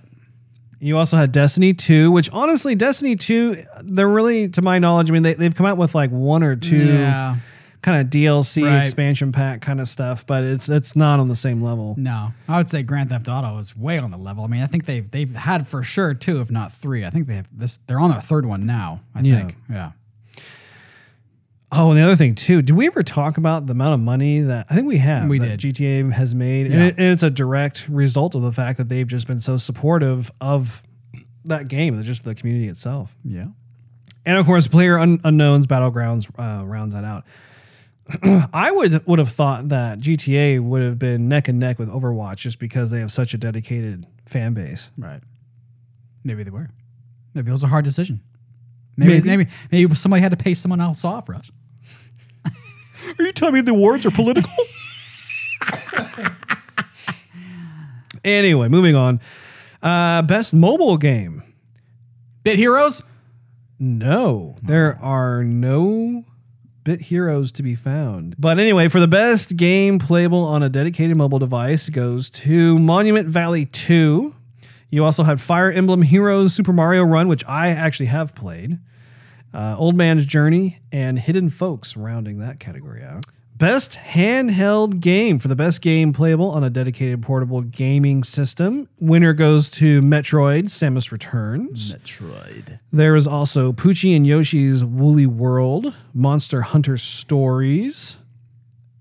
You 0.79 0.95
also 0.97 1.17
had 1.17 1.31
Destiny 1.31 1.73
2, 1.73 2.11
which 2.11 2.29
honestly, 2.31 2.75
Destiny 2.75 3.15
2, 3.15 3.55
they're 3.83 4.07
really, 4.07 4.47
to 4.49 4.61
my 4.61 4.77
knowledge, 4.77 5.09
I 5.09 5.13
mean, 5.13 5.23
they, 5.23 5.33
they've 5.33 5.55
come 5.55 5.65
out 5.65 5.77
with 5.79 5.95
like 5.95 6.11
one 6.11 6.43
or 6.43 6.55
two 6.55 6.77
Yeah. 6.77 7.35
Kind 7.81 8.01
of 8.01 8.07
DLC 8.09 8.63
Right. 8.63 8.79
expansion 8.81 9.31
pack 9.31 9.61
kind 9.61 9.79
of 9.79 9.87
stuff, 9.87 10.25
but 10.25 10.43
it's 10.43 10.67
it's 10.69 10.95
not 10.95 11.19
on 11.19 11.27
the 11.27 11.35
same 11.35 11.61
level. 11.61 11.95
No, 11.97 12.33
I 12.47 12.57
would 12.57 12.69
say 12.69 12.83
Grand 12.83 13.09
Theft 13.09 13.27
Auto 13.27 13.57
is 13.59 13.75
way 13.77 13.97
on 13.99 14.11
the 14.11 14.17
level. 14.17 14.43
I 14.43 14.47
mean, 14.47 14.61
I 14.63 14.67
think 14.67 14.85
they've 14.85 15.09
they've 15.09 15.33
had 15.35 15.67
for 15.67 15.83
sure 15.83 16.13
two, 16.13 16.41
if 16.41 16.49
not 16.51 16.71
three. 16.71 17.05
I 17.05 17.09
think 17.09 17.27
they 17.27 17.35
have 17.35 17.47
this. 17.55 17.77
They're 17.87 17.99
on 17.99 18.11
their 18.11 18.21
third 18.21 18.45
one 18.45 18.65
now. 18.65 19.01
I 19.15 19.21
Yeah. 19.21 19.37
think. 19.39 19.55
Yeah. 19.69 19.91
Oh, 21.69 21.89
and 21.91 21.99
the 21.99 22.03
other 22.03 22.15
thing 22.15 22.33
too, 22.33 22.61
did 22.61 22.75
we 22.77 22.87
ever 22.87 23.03
talk 23.03 23.37
about 23.37 23.65
the 23.65 23.73
amount 23.73 23.95
of 23.95 23.99
money 23.99 24.39
that 24.39 24.67
I 24.69 24.73
think 24.75 24.87
we 24.87 24.97
have? 24.99 25.27
We 25.27 25.39
that 25.39 25.59
did. 25.59 25.75
GTA 25.75 26.13
has 26.13 26.33
made, 26.33 26.67
and, 26.67 26.81
it, 26.81 26.95
and 26.97 27.07
it's 27.07 27.23
a 27.23 27.29
direct 27.29 27.89
result 27.89 28.35
of 28.35 28.41
the 28.41 28.53
fact 28.53 28.77
that 28.77 28.87
they've 28.87 29.07
just 29.07 29.27
been 29.27 29.39
so 29.41 29.57
supportive 29.57 30.31
of 30.39 30.81
that 31.43 31.67
game, 31.67 32.01
just 32.03 32.23
the 32.23 32.35
community 32.35 32.69
itself. 32.69 33.17
Yeah. 33.25 33.47
And 34.25 34.37
of 34.37 34.45
course, 34.45 34.67
Player 34.67 34.97
Un- 34.97 35.19
Unknown's 35.25 35.67
Battlegrounds 35.67 36.29
uh, 36.39 36.65
rounds 36.65 36.93
that 36.93 37.03
out. 37.03 37.25
I 38.53 38.71
would 38.71 39.05
would 39.05 39.19
have 39.19 39.29
thought 39.29 39.69
that 39.69 39.99
GTA 39.99 40.61
would 40.61 40.81
have 40.81 40.97
been 40.97 41.27
neck 41.27 41.47
and 41.47 41.59
neck 41.59 41.77
with 41.79 41.89
Overwatch 41.89 42.37
just 42.37 42.59
because 42.59 42.89
they 42.89 42.99
have 42.99 43.11
such 43.11 43.33
a 43.33 43.37
dedicated 43.37 44.05
fan 44.25 44.53
base. 44.53 44.91
Right. 44.97 45.21
Maybe 46.23 46.43
they 46.43 46.51
were. 46.51 46.69
Maybe 47.33 47.49
it 47.49 47.51
was 47.51 47.63
a 47.63 47.67
hard 47.67 47.85
decision. 47.85 48.21
Maybe 48.95 49.13
Maybe. 49.13 49.27
maybe 49.27 49.47
maybe, 49.71 49.95
somebody 49.95 50.21
had 50.21 50.31
to 50.31 50.37
pay 50.37 50.53
someone 50.53 50.81
else 50.81 51.05
off 51.05 51.27
for 51.27 51.35
us. 51.35 51.51
Are 53.19 53.23
you 53.23 53.31
telling 53.31 53.53
me 53.53 53.61
the 53.61 53.71
awards 53.71 54.05
are 54.05 54.11
political? 54.11 54.51
anyway, 58.23 58.67
moving 58.67 58.95
on. 58.95 59.21
Uh, 59.81 60.21
best 60.23 60.53
mobile 60.53 60.97
game. 60.97 61.43
Bit 62.43 62.57
Heroes. 62.57 63.03
No, 63.79 64.55
there 64.63 64.97
are 65.01 65.43
no 65.43 66.25
bit 66.87 67.01
heroes 67.01 67.51
to 67.51 67.63
be 67.63 67.75
found. 67.75 68.33
But 68.39 68.59
anyway, 68.59 68.87
for 68.87 69.01
the 69.01 69.09
best 69.09 69.57
game 69.57 69.99
playable 69.99 70.45
on 70.45 70.63
a 70.63 70.69
dedicated 70.69 71.17
mobile 71.17 71.37
device 71.37 71.89
goes 71.89 72.29
to 72.29 72.79
Monument 72.79 73.27
Valley 73.27 73.65
2. 73.65 74.33
You 74.89 75.03
also 75.03 75.23
had 75.23 75.41
Fire 75.41 75.69
Emblem 75.69 76.01
Heroes 76.01 76.53
Super 76.53 76.71
Mario 76.71 77.03
Run, 77.03 77.27
which 77.27 77.43
I 77.45 77.71
actually 77.71 78.05
have 78.05 78.33
played. 78.35 78.79
Uh, 79.53 79.75
Old 79.77 79.97
Man's 79.97 80.25
Journey 80.25 80.79
and 80.89 81.19
Hidden 81.19 81.49
Folks 81.49 81.97
rounding 81.97 82.37
that 82.37 82.61
category 82.61 83.03
out. 83.03 83.25
Best 83.57 83.93
handheld 83.93 84.99
game 84.99 85.39
for 85.39 85.47
the 85.47 85.55
best 85.55 85.81
game 85.81 86.13
playable 86.13 86.51
on 86.51 86.63
a 86.63 86.69
dedicated 86.69 87.23
portable 87.23 87.61
gaming 87.61 88.23
system. 88.23 88.87
Winner 88.99 89.33
goes 89.33 89.71
to 89.71 89.99
Metroid 90.03 90.65
Samus 90.65 91.11
Returns. 91.11 91.95
Metroid. 91.95 92.77
There 92.91 93.15
is 93.15 93.25
also 93.25 93.71
Poochy 93.71 94.15
and 94.15 94.27
Yoshi's 94.27 94.85
Woolly 94.85 95.25
World, 95.25 95.97
Monster 96.13 96.61
Hunter 96.61 96.97
Stories, 96.99 98.19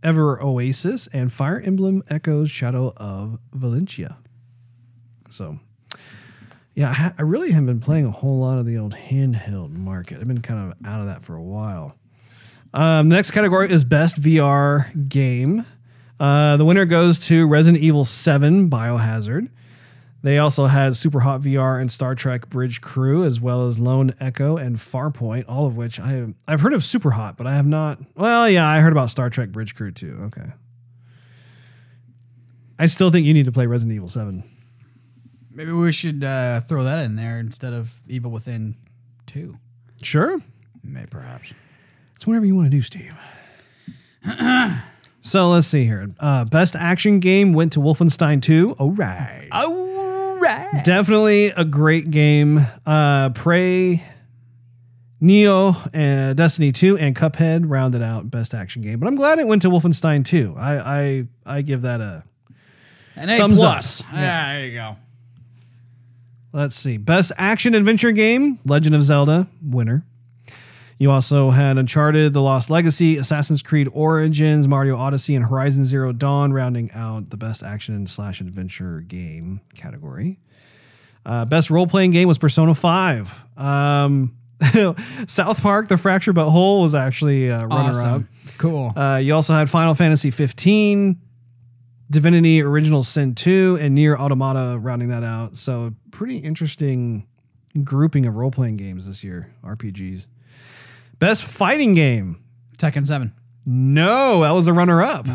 Ever 0.02 0.42
Oasis, 0.42 1.06
and 1.08 1.30
Fire 1.30 1.60
Emblem 1.60 2.02
Echoes 2.08 2.50
Shadow 2.50 2.94
of 2.96 3.38
Valentia. 3.54 4.16
So, 5.28 5.58
yeah, 6.74 6.94
I, 6.96 7.12
I 7.18 7.22
really 7.22 7.50
haven't 7.50 7.66
been 7.66 7.80
playing 7.80 8.06
a 8.06 8.10
whole 8.10 8.38
lot 8.38 8.56
of 8.56 8.64
the 8.64 8.78
old 8.78 8.94
handheld 8.94 9.72
market. 9.72 10.18
I've 10.18 10.28
been 10.28 10.40
kind 10.40 10.72
of 10.72 10.86
out 10.88 11.02
of 11.02 11.08
that 11.08 11.20
for 11.20 11.36
a 11.36 11.42
while. 11.42 11.94
Um, 12.76 13.08
the 13.08 13.16
next 13.16 13.30
category 13.30 13.70
is 13.70 13.86
Best 13.86 14.20
VR 14.20 15.08
Game. 15.08 15.64
Uh, 16.20 16.58
the 16.58 16.64
winner 16.66 16.84
goes 16.84 17.18
to 17.20 17.46
Resident 17.46 17.82
Evil 17.82 18.04
7 18.04 18.68
Biohazard. 18.68 19.48
They 20.20 20.36
also 20.36 20.66
had 20.66 20.94
Super 20.94 21.20
Hot 21.20 21.40
VR 21.40 21.80
and 21.80 21.90
Star 21.90 22.14
Trek 22.14 22.50
Bridge 22.50 22.82
Crew, 22.82 23.24
as 23.24 23.40
well 23.40 23.66
as 23.66 23.78
Lone 23.78 24.10
Echo 24.20 24.58
and 24.58 24.76
Farpoint, 24.76 25.46
all 25.48 25.64
of 25.64 25.78
which 25.78 25.98
I 25.98 26.08
have, 26.08 26.34
I've 26.46 26.60
heard 26.60 26.74
of 26.74 26.84
Super 26.84 27.12
Hot, 27.12 27.38
but 27.38 27.46
I 27.46 27.54
have 27.54 27.66
not. 27.66 27.98
Well, 28.14 28.46
yeah, 28.46 28.68
I 28.68 28.80
heard 28.80 28.92
about 28.92 29.08
Star 29.08 29.30
Trek 29.30 29.48
Bridge 29.48 29.74
Crew 29.74 29.90
too. 29.90 30.18
Okay. 30.24 30.52
I 32.78 32.84
still 32.84 33.10
think 33.10 33.24
you 33.24 33.32
need 33.32 33.46
to 33.46 33.52
play 33.52 33.66
Resident 33.66 33.96
Evil 33.96 34.10
7. 34.10 34.44
Maybe 35.50 35.72
we 35.72 35.92
should 35.92 36.22
uh, 36.22 36.60
throw 36.60 36.84
that 36.84 37.06
in 37.06 37.16
there 37.16 37.38
instead 37.38 37.72
of 37.72 37.94
Evil 38.06 38.30
Within 38.30 38.74
Two. 39.24 39.56
Sure. 40.02 40.38
Maybe 40.84 41.06
perhaps. 41.10 41.54
It's 42.16 42.26
whatever 42.26 42.46
you 42.46 42.54
want 42.56 42.70
to 42.70 42.76
do, 42.76 42.82
Steve. 42.82 43.14
so 45.20 45.50
let's 45.50 45.66
see 45.66 45.84
here. 45.84 46.08
Uh, 46.18 46.44
best 46.46 46.74
action 46.74 47.20
game 47.20 47.52
went 47.52 47.74
to 47.74 47.80
Wolfenstein 47.80 48.40
2. 48.42 48.76
All 48.78 48.90
right. 48.92 49.48
All 49.52 50.38
right. 50.40 50.80
Definitely 50.84 51.48
a 51.48 51.64
great 51.64 52.10
game. 52.10 52.60
Uh, 52.86 53.30
Prey, 53.30 54.02
Nioh, 55.22 55.88
and 55.92 56.36
Destiny 56.36 56.72
2, 56.72 56.96
and 56.98 57.14
Cuphead 57.14 57.64
rounded 57.68 58.02
out 58.02 58.30
best 58.30 58.54
action 58.54 58.80
game. 58.82 58.98
But 58.98 59.06
I'm 59.08 59.16
glad 59.16 59.38
it 59.38 59.46
went 59.46 59.62
to 59.62 59.68
Wolfenstein 59.68 60.24
2. 60.24 60.54
I 60.56 60.78
I, 60.78 61.26
I 61.58 61.62
give 61.62 61.82
that 61.82 62.00
a. 62.00 62.24
An 63.14 63.30
A 63.30 63.38
Thumbs 63.38 63.62
up. 63.62 63.72
plus. 63.74 64.02
Yeah. 64.12 64.20
Yeah, 64.20 64.52
there 64.54 64.66
you 64.66 64.74
go. 64.74 64.96
Let's 66.52 66.76
see. 66.76 66.96
Best 66.96 67.32
action 67.36 67.74
adventure 67.74 68.12
game, 68.12 68.58
Legend 68.64 68.94
of 68.94 69.02
Zelda, 69.02 69.46
winner. 69.62 70.04
You 70.98 71.10
also 71.10 71.50
had 71.50 71.76
Uncharted, 71.76 72.32
The 72.32 72.40
Lost 72.40 72.70
Legacy, 72.70 73.18
Assassin's 73.18 73.62
Creed 73.62 73.88
Origins, 73.92 74.66
Mario 74.66 74.96
Odyssey, 74.96 75.34
and 75.34 75.44
Horizon 75.44 75.84
Zero 75.84 76.12
Dawn, 76.12 76.54
rounding 76.54 76.90
out 76.94 77.28
the 77.28 77.36
best 77.36 77.62
action 77.62 78.06
slash 78.06 78.40
adventure 78.40 79.00
game 79.00 79.60
category. 79.74 80.38
Uh, 81.26 81.44
best 81.44 81.70
role 81.70 81.86
playing 81.86 82.12
game 82.12 82.28
was 82.28 82.38
Persona 82.38 82.72
5. 82.72 83.44
Um, 83.58 84.36
South 85.26 85.62
Park, 85.62 85.88
The 85.88 85.98
Fractured 85.98 86.34
But 86.34 86.48
Whole 86.48 86.80
was 86.80 86.94
actually 86.94 87.50
uh, 87.50 87.66
runner 87.66 88.00
up. 88.06 88.22
Cool. 88.56 88.96
Uh, 88.96 89.18
you 89.18 89.34
also 89.34 89.52
had 89.52 89.68
Final 89.68 89.92
Fantasy 89.92 90.30
15, 90.30 91.20
Divinity 92.10 92.62
Original 92.62 93.02
Sin 93.02 93.34
2, 93.34 93.78
and 93.82 93.98
NieR 93.98 94.16
Automata 94.16 94.78
rounding 94.78 95.08
that 95.08 95.24
out. 95.24 95.56
So, 95.58 95.92
pretty 96.10 96.38
interesting 96.38 97.26
grouping 97.84 98.24
of 98.24 98.36
role 98.36 98.50
playing 98.50 98.78
games 98.78 99.06
this 99.06 99.22
year, 99.22 99.52
RPGs. 99.62 100.26
Best 101.18 101.44
fighting 101.44 101.94
game. 101.94 102.42
Tekken 102.78 103.06
7. 103.06 103.32
No, 103.64 104.42
that 104.42 104.52
was 104.52 104.68
a 104.68 104.72
runner 104.72 105.02
up. 105.02 105.26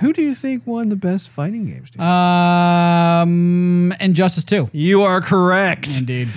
Who 0.00 0.12
do 0.12 0.20
you 0.20 0.34
think 0.34 0.66
won 0.66 0.88
the 0.88 0.96
best 0.96 1.30
fighting 1.30 1.64
games? 1.66 1.90
Dude? 1.90 2.02
Um, 2.02 3.92
Injustice 4.00 4.44
2. 4.44 4.70
you 4.72 5.02
are 5.02 5.20
correct. 5.20 5.88
Indeed. 6.00 6.28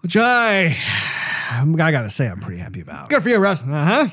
Which 0.00 0.16
I, 0.16 0.76
I 1.52 1.90
gotta 1.92 2.10
say, 2.10 2.28
I'm 2.28 2.40
pretty 2.40 2.60
happy 2.60 2.80
about. 2.80 3.08
Good 3.08 3.22
for 3.22 3.28
you, 3.28 3.38
Russ. 3.38 3.62
Uh 3.62 3.84
huh. 3.84 4.08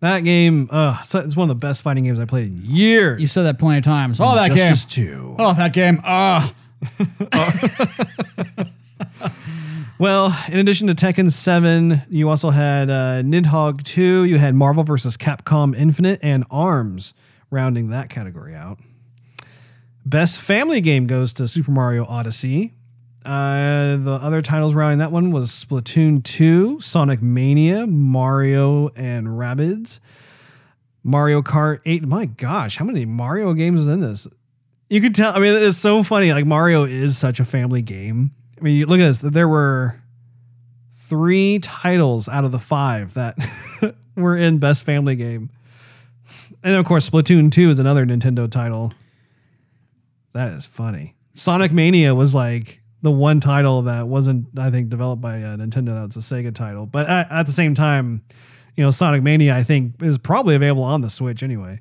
That 0.00 0.20
game, 0.24 0.68
uh, 0.70 0.96
it's 1.02 1.36
one 1.36 1.50
of 1.50 1.56
the 1.56 1.60
best 1.66 1.82
fighting 1.82 2.04
games 2.04 2.20
I 2.20 2.24
played 2.26 2.46
in 2.46 2.60
years. 2.62 3.20
You 3.20 3.26
said 3.26 3.42
that 3.42 3.58
plenty 3.58 3.78
of 3.78 3.84
times. 3.84 4.20
Oh, 4.20 4.34
that 4.36 4.48
Justice 4.48 4.84
game. 4.94 5.06
2. 5.06 5.36
Oh, 5.38 5.54
that 5.54 5.72
game. 5.72 5.98
Ah. 6.04 6.52
Well, 9.98 10.32
in 10.48 10.60
addition 10.60 10.86
to 10.86 10.94
Tekken 10.94 11.28
7, 11.28 12.02
you 12.08 12.28
also 12.28 12.50
had 12.50 12.88
uh, 12.88 13.22
Nidhogg 13.22 13.82
2, 13.82 14.26
you 14.26 14.38
had 14.38 14.54
Marvel 14.54 14.84
vs. 14.84 15.16
Capcom 15.16 15.74
Infinite, 15.74 16.20
and 16.22 16.44
ARMS 16.52 17.14
rounding 17.50 17.88
that 17.88 18.08
category 18.08 18.54
out. 18.54 18.78
Best 20.06 20.40
family 20.40 20.80
game 20.80 21.08
goes 21.08 21.32
to 21.32 21.48
Super 21.48 21.72
Mario 21.72 22.04
Odyssey. 22.04 22.74
Uh, 23.26 23.96
the 23.96 24.20
other 24.22 24.40
titles 24.40 24.72
rounding 24.72 25.00
that 25.00 25.10
one 25.10 25.32
was 25.32 25.50
Splatoon 25.50 26.22
2, 26.22 26.78
Sonic 26.78 27.20
Mania, 27.20 27.84
Mario 27.88 28.90
and 28.90 29.26
Rabbids, 29.26 29.98
Mario 31.02 31.42
Kart 31.42 31.80
8. 31.84 32.06
My 32.06 32.26
gosh, 32.26 32.76
how 32.76 32.84
many 32.84 33.04
Mario 33.04 33.52
games 33.52 33.80
is 33.80 33.88
in 33.88 33.98
this? 33.98 34.28
You 34.88 35.00
could 35.00 35.16
tell. 35.16 35.34
I 35.34 35.40
mean, 35.40 35.60
it's 35.60 35.76
so 35.76 36.04
funny. 36.04 36.32
Like 36.32 36.46
Mario 36.46 36.84
is 36.84 37.18
such 37.18 37.40
a 37.40 37.44
family 37.44 37.82
game. 37.82 38.30
I 38.60 38.64
mean, 38.64 38.86
look 38.86 39.00
at 39.00 39.06
this. 39.06 39.18
There 39.18 39.48
were 39.48 40.00
three 40.92 41.58
titles 41.60 42.28
out 42.28 42.44
of 42.44 42.52
the 42.52 42.58
five 42.58 43.14
that 43.14 43.36
were 44.16 44.36
in 44.36 44.58
Best 44.58 44.84
Family 44.84 45.16
Game, 45.16 45.50
and 46.62 46.74
of 46.76 46.84
course, 46.84 47.08
Splatoon 47.08 47.52
2 47.52 47.70
is 47.70 47.78
another 47.78 48.04
Nintendo 48.04 48.50
title. 48.50 48.92
That 50.32 50.52
is 50.52 50.64
funny. 50.64 51.14
Sonic 51.34 51.72
Mania 51.72 52.14
was 52.14 52.34
like 52.34 52.82
the 53.02 53.10
one 53.10 53.40
title 53.40 53.82
that 53.82 54.08
wasn't, 54.08 54.58
I 54.58 54.70
think, 54.70 54.88
developed 54.88 55.22
by 55.22 55.42
uh, 55.42 55.56
Nintendo. 55.56 56.00
That's 56.00 56.16
a 56.16 56.20
Sega 56.20 56.54
title, 56.54 56.84
but 56.86 57.08
at, 57.08 57.30
at 57.30 57.46
the 57.46 57.52
same 57.52 57.74
time, 57.74 58.22
you 58.76 58.84
know, 58.84 58.90
Sonic 58.90 59.22
Mania, 59.22 59.56
I 59.56 59.62
think, 59.62 60.02
is 60.02 60.18
probably 60.18 60.54
available 60.54 60.84
on 60.84 61.00
the 61.00 61.10
Switch 61.10 61.42
anyway. 61.42 61.80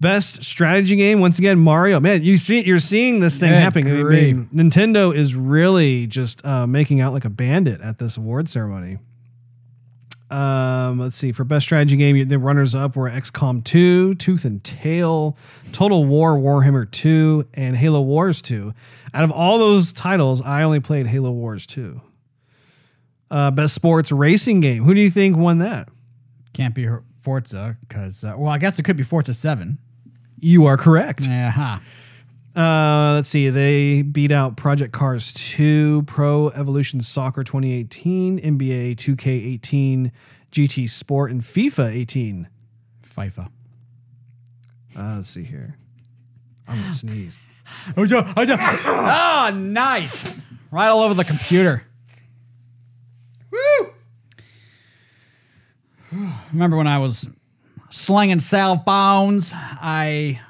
Best 0.00 0.44
strategy 0.44 0.96
game, 0.96 1.20
once 1.20 1.38
again, 1.38 1.58
Mario. 1.58 2.00
Man, 2.00 2.22
you 2.22 2.38
see, 2.38 2.64
you're 2.64 2.78
seeing 2.78 3.20
this 3.20 3.38
thing 3.38 3.50
Good 3.50 3.58
happening. 3.58 3.86
I 3.88 4.02
mean. 4.02 4.46
Nintendo 4.46 5.14
is 5.14 5.34
really 5.34 6.06
just 6.06 6.44
uh, 6.44 6.66
making 6.66 7.00
out 7.00 7.12
like 7.12 7.26
a 7.26 7.30
bandit 7.30 7.82
at 7.82 7.98
this 7.98 8.16
award 8.16 8.48
ceremony. 8.48 8.98
Um, 10.30 10.98
let's 10.98 11.16
see. 11.16 11.32
For 11.32 11.44
best 11.44 11.66
strategy 11.66 11.96
game, 11.96 12.28
the 12.28 12.38
runners 12.38 12.74
up 12.74 12.96
were 12.96 13.10
XCOM 13.10 13.64
2, 13.64 14.14
Tooth 14.14 14.44
and 14.44 14.62
Tail, 14.62 15.36
Total 15.72 16.04
War, 16.04 16.38
Warhammer 16.38 16.90
2, 16.90 17.48
and 17.54 17.76
Halo 17.76 18.00
Wars 18.00 18.40
2. 18.40 18.72
Out 19.12 19.24
of 19.24 19.32
all 19.32 19.58
those 19.58 19.92
titles, 19.92 20.40
I 20.40 20.62
only 20.62 20.80
played 20.80 21.08
Halo 21.08 21.32
Wars 21.32 21.66
2. 21.66 22.00
Uh, 23.30 23.50
best 23.50 23.74
sports 23.74 24.12
racing 24.12 24.60
game. 24.60 24.84
Who 24.84 24.94
do 24.94 25.00
you 25.00 25.10
think 25.10 25.36
won 25.36 25.58
that? 25.58 25.88
Can't 26.52 26.74
be 26.74 26.88
Forza 27.18 27.76
because, 27.80 28.24
uh, 28.24 28.34
well, 28.36 28.50
I 28.50 28.58
guess 28.58 28.78
it 28.78 28.84
could 28.84 28.96
be 28.96 29.02
Forza 29.02 29.34
7. 29.34 29.78
You 30.40 30.66
are 30.66 30.76
correct. 30.76 31.26
Yeah. 31.28 31.50
huh. 31.50 31.78
Uh, 32.60 33.12
let's 33.14 33.28
see. 33.28 33.48
They 33.50 34.02
beat 34.02 34.32
out 34.32 34.56
Project 34.56 34.92
Cars 34.92 35.32
2, 35.32 36.02
Pro 36.02 36.48
Evolution 36.48 37.00
Soccer 37.00 37.44
2018, 37.44 38.40
NBA 38.40 38.96
2K18, 38.96 40.10
GT 40.50 40.88
Sport, 40.90 41.30
and 41.30 41.42
FIFA 41.42 41.90
18. 41.94 42.48
FIFA. 43.02 43.48
Uh, 44.98 45.14
let's 45.16 45.28
see 45.28 45.44
here. 45.44 45.76
I'm 46.66 46.78
gonna 46.78 46.90
sneeze. 46.90 47.38
Oh, 48.84 49.50
nice. 49.54 50.40
Right 50.72 50.88
all 50.88 51.02
over 51.02 51.14
the 51.14 51.24
computer. 51.24 51.84
Woo! 53.52 53.90
Remember 56.52 56.76
when 56.76 56.88
I 56.88 56.98
was 56.98 57.30
slinging 57.90 58.40
cell 58.40 58.76
phones? 58.78 59.52
I 59.54 60.40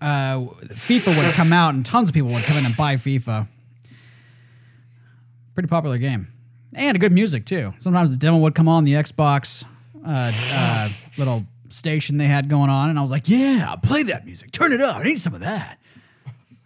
uh, 0.00 0.38
FIFA 0.68 1.16
would 1.16 1.34
come 1.34 1.52
out 1.52 1.74
and 1.74 1.84
tons 1.86 2.10
of 2.10 2.14
people 2.14 2.30
would 2.30 2.44
come 2.44 2.58
in 2.58 2.66
and 2.66 2.76
buy 2.76 2.94
FIFA. 2.96 3.48
Pretty 5.54 5.68
popular 5.68 5.98
game, 5.98 6.26
and 6.74 6.96
a 6.96 7.00
good 7.00 7.12
music 7.12 7.46
too. 7.46 7.72
Sometimes 7.78 8.10
the 8.10 8.16
demo 8.16 8.38
would 8.38 8.54
come 8.56 8.66
on 8.68 8.84
the 8.84 8.94
Xbox 8.94 9.64
uh, 10.04 10.32
uh, 10.34 10.88
little 11.16 11.44
station 11.68 12.18
they 12.18 12.26
had 12.26 12.48
going 12.48 12.70
on, 12.70 12.90
and 12.90 12.98
I 12.98 13.02
was 13.02 13.10
like, 13.12 13.28
"Yeah, 13.28 13.74
play 13.82 14.02
that 14.04 14.24
music. 14.26 14.50
Turn 14.50 14.72
it 14.72 14.80
up. 14.80 14.96
I 14.96 15.04
need 15.04 15.20
some 15.20 15.32
of 15.32 15.40
that." 15.40 15.78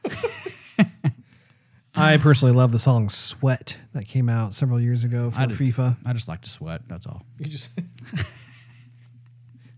I 1.95 2.17
personally 2.17 2.55
love 2.55 2.73
the 2.73 2.79
song 2.79 3.09
"Sweat" 3.09 3.79
that 3.93 4.07
came 4.07 4.29
out 4.29 4.55
several 4.55 4.81
years 4.81 5.05
ago 5.05 5.31
for 5.31 5.41
I 5.41 5.47
did- 5.47 5.59
FIFA. 5.59 5.97
I 6.07 6.13
just 6.15 6.29
like 6.29 6.41
to 6.43 6.51
sweat. 6.51 6.83
That's 6.89 7.07
all. 7.07 7.23
You 7.39 7.47
just 7.47 7.71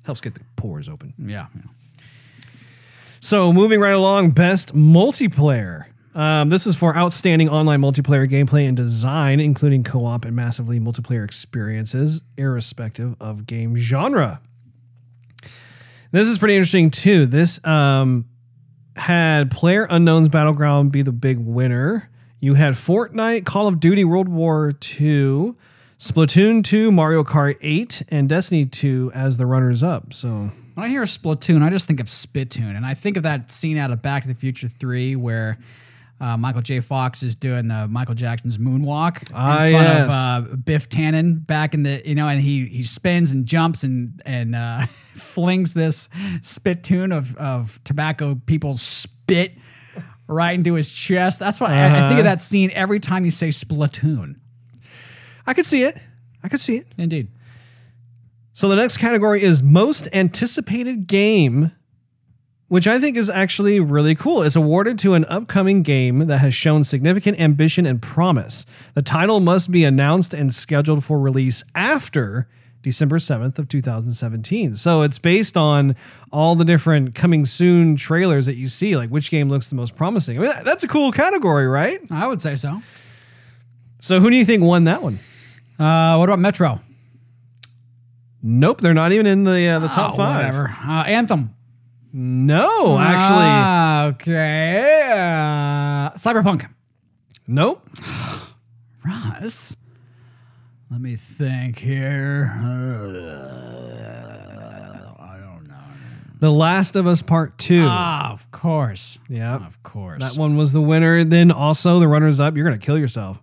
helps 0.04 0.20
get 0.20 0.34
the 0.34 0.40
pores 0.56 0.88
open. 0.88 1.14
Yeah. 1.18 1.46
yeah. 1.54 1.62
So 3.20 3.52
moving 3.52 3.80
right 3.80 3.94
along, 3.94 4.30
best 4.30 4.74
multiplayer. 4.74 5.84
Um, 6.14 6.48
this 6.48 6.66
is 6.66 6.76
for 6.76 6.96
outstanding 6.96 7.48
online 7.48 7.80
multiplayer 7.80 8.28
gameplay 8.28 8.66
and 8.66 8.76
design, 8.76 9.38
including 9.38 9.84
co-op 9.84 10.24
and 10.24 10.34
massively 10.34 10.80
multiplayer 10.80 11.24
experiences, 11.24 12.22
irrespective 12.36 13.14
of 13.20 13.46
game 13.46 13.76
genre. 13.76 14.40
This 16.10 16.26
is 16.26 16.38
pretty 16.38 16.56
interesting 16.56 16.90
too. 16.90 17.26
This 17.26 17.64
um, 17.64 18.24
had 18.96 19.50
Player 19.50 19.86
Unknown's 19.88 20.28
Battleground 20.28 20.90
be 20.90 21.02
the 21.02 21.12
big 21.12 21.38
winner. 21.38 22.10
You 22.40 22.54
had 22.54 22.74
Fortnite, 22.74 23.44
Call 23.44 23.68
of 23.68 23.78
Duty 23.78 24.04
World 24.04 24.28
War 24.28 24.72
II, 24.98 25.54
Splatoon 26.00 26.64
2, 26.64 26.90
Mario 26.90 27.22
Kart 27.22 27.56
8, 27.60 28.04
and 28.08 28.26
Destiny 28.26 28.64
2 28.64 29.12
as 29.14 29.36
the 29.36 29.44
runners 29.44 29.82
up. 29.82 30.14
So 30.14 30.28
When 30.72 30.86
I 30.86 30.88
hear 30.88 31.02
Splatoon, 31.02 31.62
I 31.62 31.68
just 31.68 31.86
think 31.86 32.00
of 32.00 32.08
Spittoon, 32.08 32.74
and 32.74 32.86
I 32.86 32.94
think 32.94 33.18
of 33.18 33.24
that 33.24 33.52
scene 33.52 33.76
out 33.76 33.90
of 33.90 34.00
Back 34.00 34.22
to 34.22 34.28
the 34.28 34.34
Future 34.34 34.68
Three 34.68 35.14
where 35.14 35.58
uh, 36.18 36.38
Michael 36.38 36.62
J. 36.62 36.80
Fox 36.80 37.22
is 37.22 37.34
doing 37.36 37.68
the 37.68 37.86
Michael 37.86 38.14
Jackson's 38.14 38.56
moonwalk 38.56 39.30
Ah, 39.34 39.66
in 39.66 39.72
front 39.72 39.86
yes. 39.88 40.04
of 40.06 40.52
uh, 40.52 40.56
Biff 40.56 40.88
Tannen 40.88 41.46
back 41.46 41.74
in 41.74 41.82
the 41.82 42.00
you 42.06 42.14
know, 42.14 42.28
and 42.28 42.40
he 42.40 42.64
he 42.64 42.82
spins 42.82 43.30
and 43.32 43.44
jumps 43.44 43.84
and 43.84 44.22
and 44.24 44.54
uh, 44.54 44.80
flings 44.86 45.74
this 45.74 46.08
spittoon 46.40 47.12
of 47.12 47.36
of 47.36 47.78
tobacco 47.84 48.40
people's 48.46 48.80
spit 48.80 49.52
right 50.28 50.52
into 50.52 50.74
his 50.74 50.90
chest. 50.90 51.40
That's 51.40 51.60
what 51.60 51.72
I, 51.72 51.74
I 51.74 51.86
Uh-huh. 51.90 52.08
think 52.08 52.18
of 52.20 52.24
that 52.24 52.40
scene 52.40 52.70
every 52.72 53.00
time 53.00 53.26
you 53.26 53.30
say 53.30 53.48
Splatoon. 53.48 54.36
I 55.46 55.54
could 55.54 55.66
see 55.66 55.82
it. 55.82 55.98
I 56.42 56.48
could 56.48 56.60
see 56.60 56.76
it. 56.76 56.86
Indeed. 56.96 57.28
So 58.52 58.68
the 58.68 58.76
next 58.76 58.96
category 58.96 59.42
is 59.42 59.62
most 59.62 60.08
anticipated 60.12 61.06
game, 61.06 61.72
which 62.68 62.86
I 62.86 62.98
think 62.98 63.16
is 63.16 63.30
actually 63.30 63.80
really 63.80 64.14
cool. 64.14 64.42
It's 64.42 64.56
awarded 64.56 64.98
to 65.00 65.14
an 65.14 65.24
upcoming 65.26 65.82
game 65.82 66.26
that 66.26 66.38
has 66.38 66.54
shown 66.54 66.84
significant 66.84 67.40
ambition 67.40 67.86
and 67.86 68.02
promise. 68.02 68.66
The 68.94 69.02
title 69.02 69.40
must 69.40 69.70
be 69.70 69.84
announced 69.84 70.34
and 70.34 70.54
scheduled 70.54 71.04
for 71.04 71.18
release 71.18 71.64
after 71.74 72.48
December 72.82 73.18
7th 73.18 73.58
of 73.58 73.68
2017. 73.68 74.74
So 74.74 75.02
it's 75.02 75.18
based 75.18 75.56
on 75.56 75.96
all 76.32 76.54
the 76.54 76.64
different 76.64 77.14
coming 77.14 77.44
soon 77.44 77.96
trailers 77.96 78.46
that 78.46 78.56
you 78.56 78.68
see, 78.68 78.96
like 78.96 79.10
which 79.10 79.30
game 79.30 79.48
looks 79.48 79.68
the 79.68 79.76
most 79.76 79.96
promising. 79.96 80.38
I 80.38 80.42
mean, 80.42 80.50
that's 80.64 80.82
a 80.82 80.88
cool 80.88 81.12
category, 81.12 81.66
right? 81.66 81.98
I 82.10 82.26
would 82.26 82.40
say 82.40 82.56
so. 82.56 82.80
So 84.00 84.18
who 84.20 84.30
do 84.30 84.36
you 84.36 84.44
think 84.44 84.62
won 84.62 84.84
that 84.84 85.02
one? 85.02 85.18
Uh, 85.80 86.16
what 86.18 86.28
about 86.28 86.38
Metro? 86.38 86.78
Nope, 88.42 88.80
they're 88.80 88.94
not 88.94 89.12
even 89.12 89.26
in 89.26 89.44
the 89.44 89.66
uh, 89.66 89.78
the 89.80 89.88
top 89.88 90.14
Oh, 90.14 90.16
five. 90.18 90.36
Whatever. 90.54 90.68
Uh, 90.86 91.02
Anthem. 91.04 91.54
No, 92.12 92.98
actually, 92.98 93.46
Ah, 93.46 94.04
okay. 94.06 95.10
Uh, 95.12 96.10
Cyberpunk. 96.16 96.66
nope. 97.46 97.82
Russ. 99.04 99.76
Let 100.90 101.00
me 101.00 101.14
think 101.16 101.78
here. 101.78 102.50
I 105.18 105.38
don't 105.40 105.68
know. 105.68 105.76
The 106.40 106.50
Last 106.50 106.96
of 106.96 107.06
Us 107.06 107.22
Part 107.22 107.56
Two. 107.58 107.84
Ah, 107.88 108.32
of 108.32 108.50
course. 108.50 109.18
yeah, 109.28 109.56
Of 109.66 109.82
course. 109.82 110.20
that 110.22 110.38
one 110.40 110.56
was 110.56 110.72
the 110.72 110.80
winner. 110.80 111.22
Then 111.24 111.50
also 111.52 111.98
the 112.00 112.08
runners 112.08 112.40
up. 112.40 112.56
You're 112.56 112.64
gonna 112.64 112.78
kill 112.78 112.98
yourself. 112.98 113.40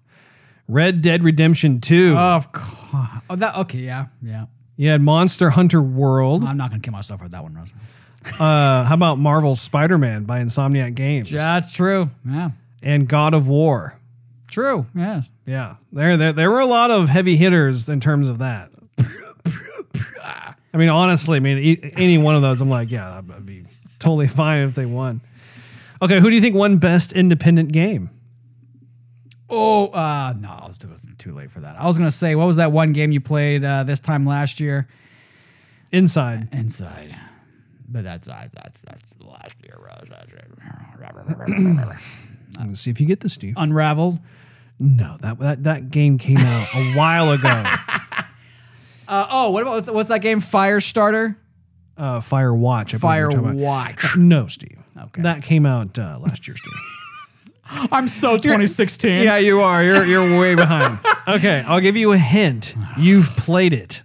Red 0.67 1.01
Dead 1.01 1.23
Redemption 1.23 1.79
Two. 1.81 2.15
Of 2.17 2.51
course. 2.51 3.23
Oh, 3.29 3.35
that. 3.35 3.55
Okay. 3.57 3.79
Yeah. 3.79 4.05
Yeah. 4.21 4.45
you 4.75 4.89
had 4.89 5.01
Monster 5.01 5.49
Hunter 5.51 5.81
World. 5.81 6.43
I'm 6.43 6.57
not 6.57 6.69
gonna 6.69 6.81
kill 6.81 6.93
myself 6.93 7.21
for 7.21 7.29
that 7.29 7.43
one. 7.43 7.57
Uh, 8.39 8.83
how 8.83 8.93
about 8.95 9.17
Marvel's 9.19 9.61
Spider 9.61 9.97
Man 9.97 10.25
by 10.25 10.39
Insomniac 10.39 10.95
Games 10.95 11.31
Yeah, 11.31 11.53
That's 11.59 11.71
true. 11.71 12.07
Yeah. 12.27 12.49
and 12.83 13.07
God 13.07 13.33
of 13.33 13.47
War? 13.47 13.97
True. 14.49 14.85
Yes. 14.93 15.29
Yeah, 15.45 15.75
there, 15.93 16.17
there 16.17 16.33
there 16.33 16.51
were 16.51 16.59
a 16.59 16.65
lot 16.65 16.91
of 16.91 17.07
heavy 17.09 17.37
hitters 17.37 17.87
in 17.87 17.99
terms 18.01 18.27
of 18.27 18.39
that. 18.39 18.69
I 20.73 20.77
mean, 20.77 20.89
honestly, 20.89 21.37
I 21.37 21.39
mean, 21.39 21.57
e- 21.57 21.91
any 21.95 22.17
one 22.17 22.35
of 22.35 22.41
those, 22.41 22.61
I'm 22.61 22.69
like, 22.69 22.91
yeah, 22.91 23.21
I'd 23.35 23.45
be 23.45 23.63
totally 23.99 24.27
fine 24.27 24.67
if 24.67 24.75
they 24.75 24.85
won. 24.85 25.21
Okay, 26.01 26.19
who 26.19 26.29
do 26.29 26.35
you 26.35 26.41
think 26.41 26.55
won 26.55 26.77
Best 26.77 27.13
Independent 27.13 27.71
Game? 27.71 28.09
Oh, 29.49 29.87
uh, 29.87 30.33
no, 30.37 30.49
I 30.49 30.67
was 30.67 30.77
too, 30.77 30.89
too 31.17 31.33
late 31.33 31.51
for 31.51 31.61
that. 31.61 31.79
I 31.79 31.85
was 31.85 31.97
gonna 31.97 32.11
say, 32.11 32.35
what 32.35 32.45
was 32.45 32.57
that 32.57 32.71
one 32.71 32.93
game 32.93 33.11
you 33.11 33.21
played 33.21 33.63
uh, 33.63 33.83
this 33.83 33.99
time 33.99 34.25
last 34.25 34.59
year? 34.59 34.87
Inside. 35.91 36.49
Inside. 36.51 37.15
But 37.87 38.03
that's 38.03 38.27
that's 38.27 38.81
that's, 38.81 39.15
last 39.21 39.55
year. 39.63 39.79
That's 40.09 40.31
it. 40.33 40.47
Let's 42.59 42.81
see 42.81 42.91
if 42.91 42.99
you 42.99 43.07
get 43.07 43.21
this, 43.21 43.33
Steve. 43.33 43.53
Unraveled. 43.55 44.19
No, 44.79 45.15
that 45.21 45.39
that 45.39 45.63
that 45.63 45.89
game 45.89 46.17
came 46.17 46.37
out 46.37 46.67
a 46.75 46.97
while 46.97 47.31
ago. 47.31 47.63
Uh, 49.09 49.25
oh, 49.31 49.51
what 49.51 49.61
about 49.61 49.75
what's, 49.75 49.89
what's 49.89 50.09
that 50.09 50.19
game? 50.19 50.41
Firestarter. 50.41 51.37
Uh, 51.95 52.19
Fire 52.19 52.53
Watch. 52.53 52.93
Fire 52.95 53.21
you're 53.21 53.31
talking 53.31 53.45
about. 53.45 53.55
Watch. 53.55 54.17
No, 54.17 54.47
Steve. 54.47 54.81
Okay. 55.01 55.21
That 55.21 55.43
came 55.43 55.65
out 55.65 55.97
uh, 55.97 56.19
last 56.21 56.45
year, 56.45 56.57
Steve. 56.57 56.73
I'm 57.91 58.07
so 58.07 58.37
2016. 58.37 59.23
Yeah, 59.23 59.37
you 59.37 59.59
are. 59.59 59.83
You're 59.83 60.05
you're 60.05 60.39
way 60.39 60.55
behind. 60.55 60.99
Okay, 61.27 61.61
I'll 61.67 61.81
give 61.81 61.97
you 61.97 62.13
a 62.13 62.17
hint. 62.17 62.73
You've 62.97 63.27
played 63.35 63.73
it. 63.73 64.01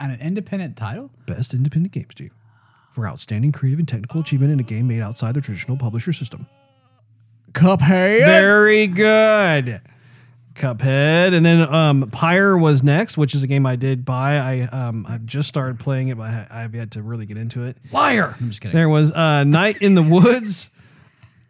And 0.00 0.12
an 0.12 0.20
independent 0.20 0.76
title? 0.76 1.12
Best 1.26 1.54
independent 1.54 1.94
games, 1.94 2.08
Steve. 2.10 2.32
For 2.90 3.06
outstanding 3.06 3.52
creative 3.52 3.78
and 3.78 3.86
technical 3.86 4.20
achievement 4.20 4.52
in 4.52 4.58
a 4.58 4.64
game 4.64 4.88
made 4.88 5.00
outside 5.00 5.36
the 5.36 5.40
traditional 5.40 5.76
publisher 5.76 6.12
system. 6.12 6.46
Cuphead. 7.52 8.24
Very 8.26 8.88
good. 8.88 9.80
Cuphead, 10.58 11.34
and 11.34 11.44
then 11.44 11.72
um, 11.72 12.10
Pyre 12.10 12.56
was 12.58 12.82
next, 12.82 13.16
which 13.16 13.34
is 13.34 13.42
a 13.42 13.46
game 13.46 13.64
I 13.64 13.76
did 13.76 14.04
buy. 14.04 14.36
I 14.38 14.60
um, 14.62 15.06
I've 15.08 15.24
just 15.24 15.48
started 15.48 15.78
playing 15.78 16.08
it, 16.08 16.18
but 16.18 16.24
I, 16.24 16.46
I've 16.50 16.74
yet 16.74 16.90
to 16.92 17.02
really 17.02 17.26
get 17.26 17.38
into 17.38 17.62
it. 17.64 17.76
Liar. 17.92 18.34
I'm 18.40 18.48
just 18.48 18.60
kidding. 18.60 18.74
There 18.74 18.88
was 18.88 19.12
uh, 19.12 19.44
Night 19.44 19.80
in 19.80 19.94
the 19.94 20.02
Woods, 20.02 20.70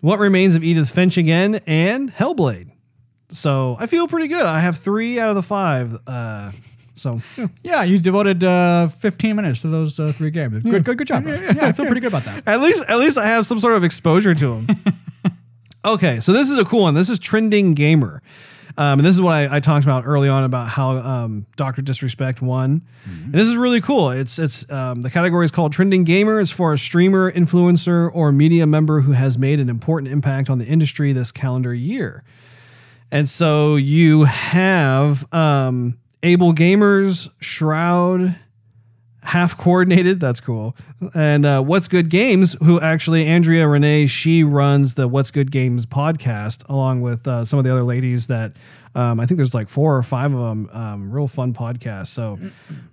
What 0.01 0.19
Remains 0.19 0.55
of 0.55 0.63
Edith 0.63 0.91
Finch 0.91 1.17
again, 1.17 1.61
and 1.67 2.13
Hellblade. 2.13 2.71
So 3.31 3.77
I 3.79 3.87
feel 3.87 4.09
pretty 4.09 4.29
good. 4.29 4.45
I 4.45 4.61
have 4.61 4.77
three 4.77 5.19
out 5.19 5.29
of 5.29 5.35
the 5.35 5.43
five. 5.43 5.95
Uh, 6.07 6.51
so 6.95 7.21
yeah. 7.37 7.47
Yeah, 7.63 7.83
you 7.85 7.99
devoted 7.99 8.43
uh, 8.43 8.89
15 8.89 9.37
minutes 9.37 9.63
to 9.63 9.69
those 9.69 9.99
uh, 9.99 10.13
three 10.15 10.31
games. 10.31 10.63
Good, 10.63 10.85
good, 10.85 10.99
good 10.99 11.07
job. 11.07 11.25
bro. 11.25 11.35
Yeah, 11.35 11.67
I 11.67 11.73
feel 11.73 11.87
pretty 11.87 12.01
good 12.01 12.09
about 12.13 12.25
that. 12.25 12.47
at 12.47 12.61
least 12.61 12.85
at 12.89 12.99
least 12.99 13.19
I 13.19 13.27
have 13.27 13.47
some 13.47 13.59
sort 13.59 13.75
of 13.75 13.85
exposure 13.85 14.35
to 14.35 14.61
them. 14.61 14.67
okay, 15.85 16.21
so 16.21 16.33
this 16.33 16.51
is 16.51 16.59
a 16.59 16.65
cool 16.65 16.83
one. 16.83 16.95
This 16.95 17.09
is 17.09 17.19
Trending 17.19 17.75
Gamer. 17.75 18.23
Um, 18.77 18.99
and 18.99 19.07
this 19.07 19.15
is 19.15 19.21
what 19.21 19.33
I, 19.35 19.57
I 19.57 19.61
talked 19.61 19.85
about 19.85 20.05
early 20.07 20.29
on 20.29 20.45
about 20.45 20.69
how 20.69 20.91
um, 20.91 21.47
Doctor 21.57 21.83
Disrespect 21.83 22.43
won, 22.43 22.83
and 23.07 23.33
this 23.33 23.49
is 23.49 23.57
really 23.57 23.81
cool. 23.81 24.11
It's 24.11 24.39
it's 24.39 24.71
um, 24.71 25.03
the 25.03 25.11
category 25.11 25.45
is 25.45 25.51
called 25.51 25.73
Trending 25.73 26.05
Gamer. 26.05 26.41
It's 26.41 26.51
for 26.51 26.73
a 26.73 26.79
streamer, 26.79 27.33
influencer, 27.33 28.11
or 28.15 28.31
media 28.31 28.67
member 28.67 29.01
who 29.01 29.13
has 29.13 29.39
made 29.39 29.59
an 29.61 29.69
important 29.69 30.13
impact 30.13 30.51
on 30.51 30.59
the 30.59 30.67
industry 30.67 31.13
this 31.13 31.33
calendar 31.33 31.75
year. 31.75 32.23
And 33.11 33.29
so 33.29 33.77
you 33.77 34.25
have 34.25 35.33
um, 35.33 35.99
Able 36.23 36.53
Gamers, 36.53 37.31
Shroud, 37.41 38.35
half 39.23 39.57
coordinated. 39.57 40.21
That's 40.21 40.41
cool. 40.41 40.77
And 41.15 41.45
uh, 41.45 41.63
What's 41.63 41.89
Good 41.89 42.09
Games, 42.09 42.57
who 42.63 42.81
actually 42.81 43.27
Andrea 43.27 43.67
Renee, 43.67 44.07
she 44.07 44.45
runs 44.45 44.95
the 44.95 45.09
What's 45.09 45.31
Good 45.31 45.51
Games 45.51 45.87
podcast 45.87 46.69
along 46.69 47.01
with 47.01 47.27
uh, 47.27 47.45
some 47.45 47.59
of 47.59 47.65
the 47.65 47.73
other 47.73 47.83
ladies 47.83 48.29
that 48.29 48.53
um, 48.95 49.21
I 49.21 49.27
think 49.27 49.37
there's 49.37 49.55
like 49.55 49.69
four 49.69 49.97
or 49.97 50.03
five 50.03 50.35
of 50.35 50.41
them. 50.41 50.69
Um, 50.73 51.11
real 51.11 51.29
fun 51.29 51.53
podcast. 51.53 52.09
So 52.09 52.39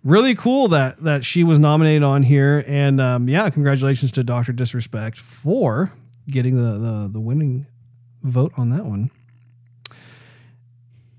really 0.03 0.35
cool 0.35 0.67
that 0.69 0.99
that 0.99 1.25
she 1.25 1.43
was 1.43 1.57
nominated 1.57 2.03
on 2.03 2.21
here. 2.21 2.63
And 2.67 2.99
um, 3.01 3.29
yeah, 3.29 3.49
congratulations 3.49 4.11
to 4.13 4.23
Doctor 4.23 4.51
Disrespect 4.51 5.17
for 5.17 5.91
getting 6.29 6.57
the, 6.57 6.77
the 6.77 7.09
the 7.13 7.19
winning 7.19 7.65
vote 8.23 8.51
on 8.57 8.69
that 8.71 8.85
one. 8.85 9.09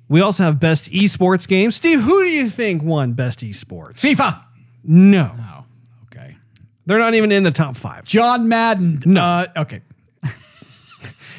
We 0.08 0.20
also 0.20 0.44
have 0.44 0.60
best 0.60 0.92
esports 0.92 1.48
game. 1.48 1.72
Steve, 1.72 2.00
who 2.00 2.22
do 2.22 2.30
you 2.30 2.48
think 2.48 2.82
won 2.82 3.14
best 3.14 3.40
esports? 3.40 4.00
FIFA. 4.00 4.45
No, 4.88 5.30
Oh, 5.36 5.64
okay. 6.04 6.36
they're 6.86 6.98
not 6.98 7.14
even 7.14 7.32
in 7.32 7.42
the 7.42 7.50
top 7.50 7.76
five. 7.76 8.04
John 8.04 8.48
Madden. 8.48 9.00
No. 9.04 9.22
Uh, 9.22 9.46
okay. 9.58 9.80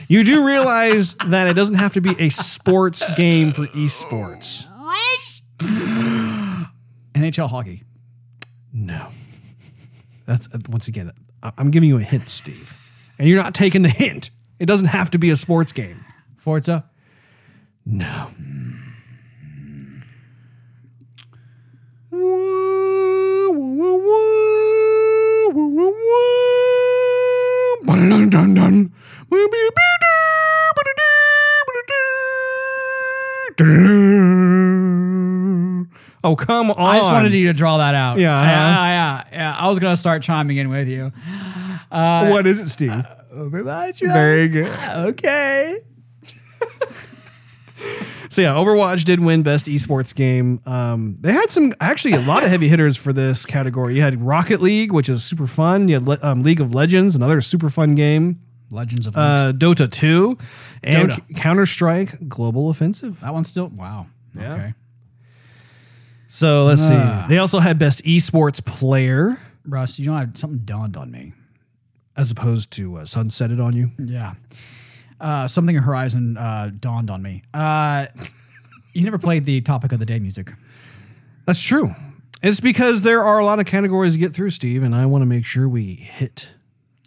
You 0.09 0.23
do 0.23 0.45
realize 0.45 1.15
that 1.27 1.49
it 1.49 1.53
doesn't 1.55 1.75
have 1.75 1.93
to 1.95 2.01
be 2.01 2.15
a 2.17 2.29
sports 2.29 3.05
game 3.15 3.51
for 3.51 3.65
esports. 3.67 4.63
NHL 7.13 7.49
hockey. 7.49 7.83
No. 8.71 9.05
That's 10.25 10.47
uh, 10.55 10.59
once 10.69 10.87
again, 10.87 11.11
I'm 11.57 11.71
giving 11.71 11.89
you 11.89 11.97
a 11.97 12.01
hint, 12.01 12.29
Steve. 12.29 12.73
And 13.19 13.27
you're 13.27 13.41
not 13.43 13.53
taking 13.53 13.81
the 13.81 13.89
hint. 13.89 14.29
It 14.59 14.65
doesn't 14.65 14.87
have 14.87 15.11
to 15.11 15.17
be 15.17 15.29
a 15.29 15.35
sports 15.35 15.73
game. 15.73 16.05
Forza. 16.37 16.85
No. 17.85 18.29
Oh, 36.23 36.35
come 36.35 36.71
on. 36.71 36.75
I 36.79 36.97
just 36.97 37.11
wanted 37.11 37.31
you 37.33 37.45
to 37.47 37.53
draw 37.53 37.77
that 37.77 37.93
out. 37.93 38.17
Yeah, 38.17 38.41
Yeah, 38.41 38.49
uh-huh. 38.69 38.85
yeah, 38.85 39.23
yeah. 39.31 39.55
I 39.59 39.69
was 39.69 39.77
going 39.77 39.93
to 39.93 39.97
start 39.97 40.23
chiming 40.23 40.57
in 40.57 40.69
with 40.69 40.87
you. 40.87 41.11
what 41.89 42.47
is 42.47 42.59
it, 42.59 42.69
Steve? 42.69 43.05
Overwatch. 43.33 43.99
Very 44.01 44.47
good. 44.47 44.71
Okay. 44.89 45.77
So 48.29 48.41
yeah, 48.41 48.53
Overwatch 48.55 49.05
did 49.05 49.23
win 49.23 49.41
best 49.43 49.67
esports 49.67 50.13
game. 50.13 50.59
Um, 50.65 51.17
they 51.21 51.31
had 51.31 51.49
some 51.49 51.73
actually 51.79 52.13
a 52.13 52.21
lot 52.21 52.43
of 52.43 52.49
heavy 52.49 52.67
hitters 52.67 52.97
for 52.97 53.13
this 53.13 53.45
category. 53.45 53.95
You 53.95 54.01
had 54.01 54.21
Rocket 54.21 54.61
League, 54.61 54.91
which 54.91 55.07
is 55.09 55.23
super 55.23 55.47
fun. 55.47 55.87
You 55.87 55.95
had 55.95 56.03
Le- 56.07 56.19
um, 56.21 56.43
League 56.43 56.59
of 56.61 56.73
Legends, 56.73 57.15
another 57.15 57.39
super 57.41 57.69
fun 57.69 57.95
game. 57.95 58.39
Legends 58.69 59.07
of 59.07 59.15
Uh, 59.15 59.53
Dota 59.55 59.89
2 59.89 60.37
and. 60.83 61.13
Counter 61.37 61.65
Strike 61.65 62.27
Global 62.27 62.69
Offensive. 62.69 63.21
that 63.21 63.33
one's 63.33 63.47
still 63.47 63.67
wow. 63.69 64.07
Yeah. 64.35 64.53
Okay. 64.53 64.73
So 66.27 66.65
let's 66.65 66.81
Ah. 66.89 67.23
see. 67.23 67.33
They 67.33 67.37
also 67.39 67.59
had 67.59 67.79
best 67.79 68.03
esports 68.03 68.63
player 68.63 69.37
Russ, 69.65 69.99
you 69.99 70.07
know, 70.07 70.13
I, 70.13 70.27
something 70.33 70.59
dawned 70.59 70.95
on 70.97 71.11
me. 71.11 71.33
as 72.15 72.31
opposed 72.31 72.71
to 72.71 72.97
uh, 72.97 73.01
sunsetted 73.03 73.63
on 73.63 73.73
you. 73.75 73.91
Yeah. 73.99 74.33
Uh, 75.19 75.47
something 75.47 75.75
in 75.75 75.81
Horizon 75.83 76.37
uh, 76.37 76.69
dawned 76.79 77.09
on 77.09 77.21
me. 77.21 77.41
Uh, 77.53 78.05
you 78.93 79.03
never 79.03 79.17
played 79.17 79.45
the 79.45 79.61
topic 79.61 79.91
of 79.91 79.99
the 79.99 80.05
day 80.05 80.19
music. 80.19 80.51
That's 81.45 81.61
true. 81.63 81.89
It's 82.43 82.59
because 82.59 83.01
there 83.01 83.23
are 83.23 83.39
a 83.39 83.45
lot 83.45 83.59
of 83.59 83.65
categories 83.65 84.13
to 84.13 84.19
get 84.19 84.31
through, 84.33 84.51
Steve, 84.51 84.83
and 84.83 84.93
I 84.93 85.05
want 85.07 85.23
to 85.23 85.25
make 85.25 85.45
sure 85.45 85.67
we 85.67 85.95
hit 85.95 86.53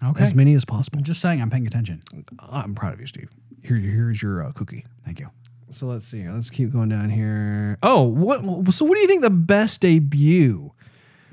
Okay. 0.02 0.22
as 0.24 0.34
many 0.34 0.54
as 0.54 0.64
possible. 0.64 0.98
I'm 0.98 1.04
just 1.04 1.20
saying, 1.20 1.40
I'm 1.40 1.50
paying 1.50 1.66
attention. 1.66 2.00
I'm 2.50 2.74
proud 2.74 2.94
of 2.94 3.00
you, 3.00 3.06
Steve. 3.06 3.30
Here, 3.62 3.76
here's 3.76 4.20
your 4.22 4.42
uh, 4.42 4.52
cookie. 4.52 4.86
Thank 5.04 5.20
you. 5.20 5.28
So 5.68 5.86
let's 5.86 6.06
see. 6.06 6.26
Let's 6.28 6.50
keep 6.50 6.72
going 6.72 6.88
down 6.88 7.10
here. 7.10 7.78
Oh, 7.82 8.08
what? 8.08 8.44
So 8.72 8.84
what 8.86 8.94
do 8.96 9.00
you 9.02 9.06
think 9.06 9.22
the 9.22 9.30
best 9.30 9.82
debut 9.82 10.72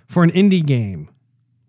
for 0.07 0.23
an 0.23 0.30
indie 0.32 0.63
game 0.63 1.09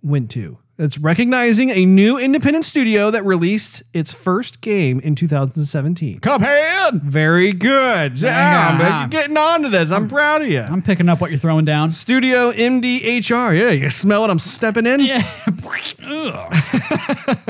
went 0.02 0.30
to? 0.32 0.58
It's 0.80 0.96
recognizing 0.96 1.70
a 1.70 1.84
new 1.84 2.18
independent 2.18 2.64
studio 2.64 3.10
that 3.10 3.24
released 3.24 3.82
its 3.92 4.14
first 4.14 4.60
game 4.60 5.00
in 5.00 5.16
2017. 5.16 6.20
Cuphead. 6.20 7.02
Very 7.02 7.52
good. 7.52 8.14
Damn, 8.14 8.78
Yeah. 8.78 9.00
you're 9.00 9.08
getting 9.08 9.36
on 9.36 9.62
to 9.62 9.70
this. 9.70 9.90
I'm 9.90 10.06
proud 10.08 10.42
of 10.42 10.48
you. 10.48 10.60
I'm 10.60 10.80
picking 10.82 11.08
up 11.08 11.20
what 11.20 11.30
you're 11.30 11.40
throwing 11.40 11.64
down. 11.64 11.90
Studio 11.90 12.52
MDHR. 12.52 13.58
Yeah, 13.58 13.70
you 13.70 13.90
smell 13.90 14.24
it. 14.24 14.30
I'm 14.30 14.38
stepping 14.38 14.86
in? 14.86 15.00
Yeah. 15.00 15.22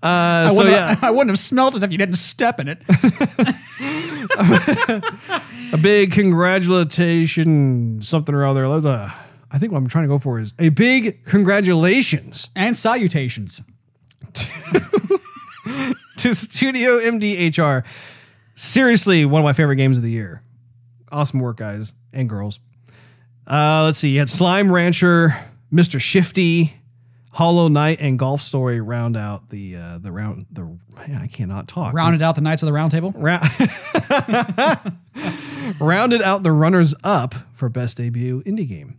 Uh, 0.00 0.46
I, 0.46 0.48
so 0.50 0.58
wouldn't, 0.58 0.76
yeah, 0.76 0.94
I 1.02 1.10
wouldn't 1.10 1.30
have 1.30 1.40
smelt 1.40 1.74
it 1.76 1.82
if 1.82 1.90
you 1.90 1.98
didn't 1.98 2.14
step 2.14 2.60
in 2.60 2.68
it. 2.68 2.78
a 5.72 5.76
big 5.76 6.12
congratulations, 6.12 8.06
something 8.06 8.32
or 8.32 8.46
other. 8.46 9.12
I 9.50 9.58
think 9.58 9.72
what 9.72 9.78
I'm 9.78 9.88
trying 9.88 10.04
to 10.04 10.08
go 10.08 10.18
for 10.18 10.38
is 10.38 10.52
a 10.58 10.68
big 10.68 11.24
congratulations 11.24 12.50
and 12.54 12.76
salutations. 12.76 13.62
to 16.18 16.34
Studio 16.34 16.98
MDHR. 16.98 17.84
Seriously, 18.54 19.24
one 19.24 19.40
of 19.40 19.44
my 19.44 19.52
favorite 19.52 19.76
games 19.76 19.98
of 19.98 20.04
the 20.04 20.10
year. 20.10 20.42
Awesome 21.10 21.40
work, 21.40 21.58
guys 21.58 21.94
and 22.12 22.28
girls. 22.28 22.60
Uh, 23.46 23.84
let's 23.84 23.98
see. 23.98 24.10
You 24.10 24.18
had 24.18 24.28
Slime 24.28 24.70
Rancher, 24.70 25.30
Mr. 25.72 26.00
Shifty, 26.00 26.74
Hollow 27.30 27.68
Knight, 27.68 27.98
and 28.00 28.18
Golf 28.18 28.42
Story 28.42 28.80
round 28.80 29.16
out 29.16 29.48
the 29.48 29.76
uh, 29.76 29.98
the 29.98 30.12
round. 30.12 30.46
The 30.50 30.64
man, 30.96 31.20
I 31.22 31.28
cannot 31.28 31.68
talk. 31.68 31.94
Rounded 31.94 32.20
out 32.20 32.34
the 32.34 32.40
Knights 32.40 32.62
of 32.62 32.66
the 32.66 32.72
Round 32.72 32.90
Table. 32.90 33.12
Rounded 35.80 36.22
out 36.22 36.42
the 36.42 36.52
runners 36.52 36.94
up 37.04 37.34
for 37.52 37.68
best 37.68 37.96
debut 37.96 38.42
indie 38.42 38.68
game. 38.68 38.98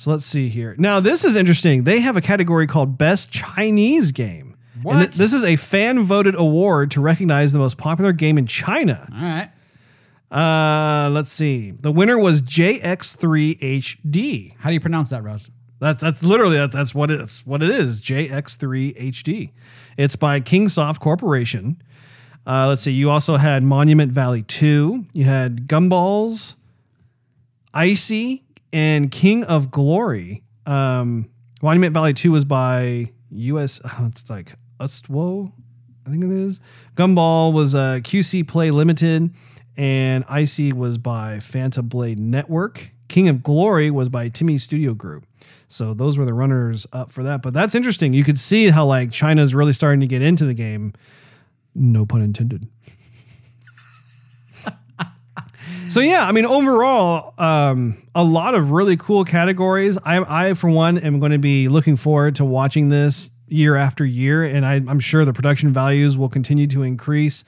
So 0.00 0.10
let's 0.12 0.24
see 0.24 0.48
here. 0.48 0.74
Now 0.78 1.00
this 1.00 1.26
is 1.26 1.36
interesting. 1.36 1.84
They 1.84 2.00
have 2.00 2.16
a 2.16 2.22
category 2.22 2.66
called 2.66 2.96
best 2.96 3.30
Chinese 3.30 4.12
game. 4.12 4.54
And 4.76 4.84
What? 4.84 4.96
th- 4.98 5.16
this 5.16 5.34
is 5.34 5.44
a 5.44 5.56
fan 5.56 6.04
voted 6.04 6.34
award 6.34 6.90
to 6.92 7.02
recognize 7.02 7.52
the 7.52 7.58
most 7.58 7.76
popular 7.76 8.14
game 8.14 8.38
in 8.38 8.46
China. 8.46 9.06
All 9.14 9.20
right. 9.20 9.50
Uh, 10.30 11.10
let's 11.10 11.30
see. 11.30 11.72
The 11.72 11.92
winner 11.92 12.18
was 12.18 12.40
JX3HD. 12.40 14.54
How 14.58 14.70
do 14.70 14.74
you 14.74 14.80
pronounce 14.80 15.10
that, 15.10 15.22
Russ? 15.22 15.50
That, 15.80 16.00
that's 16.00 16.24
literally 16.24 16.56
that, 16.56 16.72
that's 16.72 16.94
what 16.94 17.10
it's 17.10 17.46
what 17.46 17.62
it 17.62 17.68
is. 17.68 18.00
JX3HD. 18.00 19.50
It's 19.98 20.16
by 20.16 20.40
Kingsoft 20.40 21.00
Corporation. 21.00 21.76
Uh, 22.46 22.68
let's 22.68 22.80
see. 22.80 22.92
You 22.92 23.10
also 23.10 23.36
had 23.36 23.62
Monument 23.62 24.12
Valley 24.12 24.44
2. 24.44 25.04
You 25.12 25.24
had 25.24 25.66
Gumballs, 25.68 26.56
Icey, 27.74 28.44
and 28.72 29.10
King 29.10 29.44
of 29.44 29.70
Glory. 29.70 30.42
Um, 30.66 31.30
Monument 31.62 31.92
Valley 31.92 32.14
2 32.14 32.32
was 32.32 32.44
by 32.44 33.12
US. 33.30 33.80
It's 34.00 34.30
like 34.30 34.52
Ustwo, 34.78 35.52
I 36.06 36.10
think 36.10 36.24
it 36.24 36.30
is. 36.30 36.60
Gumball 36.96 37.52
was 37.52 37.74
uh, 37.74 37.98
QC 38.02 38.46
Play 38.48 38.70
Limited, 38.70 39.34
and 39.76 40.24
Icey 40.26 40.72
was 40.72 40.98
by 40.98 41.36
Fanta 41.36 41.86
Blade 41.86 42.18
Network. 42.18 42.90
King 43.08 43.28
of 43.28 43.42
Glory 43.42 43.90
was 43.90 44.08
by 44.08 44.28
TiMi 44.28 44.58
Studio 44.58 44.94
Group. 44.94 45.24
So 45.68 45.94
those 45.94 46.18
were 46.18 46.24
the 46.24 46.34
runners 46.34 46.86
up 46.92 47.12
for 47.12 47.22
that. 47.24 47.42
But 47.42 47.54
that's 47.54 47.74
interesting. 47.74 48.12
You 48.14 48.24
could 48.24 48.38
see 48.38 48.70
how 48.70 48.86
like 48.86 49.10
China's 49.10 49.54
really 49.54 49.72
starting 49.72 50.00
to 50.00 50.06
get 50.06 50.22
into 50.22 50.44
the 50.44 50.54
game. 50.54 50.92
No 51.74 52.06
pun 52.06 52.22
intended. 52.22 52.68
so 55.90 55.98
yeah, 56.00 56.24
I 56.24 56.30
mean 56.30 56.46
overall, 56.46 57.34
um, 57.36 58.00
a 58.14 58.22
lot 58.22 58.54
of 58.54 58.70
really 58.70 58.96
cool 58.96 59.24
categories. 59.24 59.98
I, 60.04 60.50
I 60.50 60.54
for 60.54 60.70
one 60.70 60.98
am 60.98 61.18
going 61.18 61.32
to 61.32 61.38
be 61.38 61.66
looking 61.66 61.96
forward 61.96 62.36
to 62.36 62.44
watching 62.44 62.90
this 62.90 63.32
year 63.48 63.74
after 63.74 64.04
year, 64.04 64.44
and 64.44 64.64
I, 64.64 64.74
I'm 64.74 65.00
sure 65.00 65.24
the 65.24 65.32
production 65.32 65.70
values 65.70 66.16
will 66.16 66.28
continue 66.28 66.68
to 66.68 66.84
increase 66.84 67.44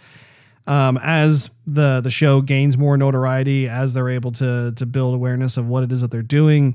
um, 0.66 0.98
as 1.00 1.50
the 1.68 2.00
the 2.00 2.10
show 2.10 2.40
gains 2.40 2.76
more 2.76 2.96
notoriety, 2.96 3.68
as 3.68 3.94
they're 3.94 4.10
able 4.10 4.32
to 4.32 4.72
to 4.74 4.86
build 4.86 5.14
awareness 5.14 5.56
of 5.56 5.68
what 5.68 5.84
it 5.84 5.92
is 5.92 6.00
that 6.00 6.10
they're 6.10 6.20
doing. 6.22 6.74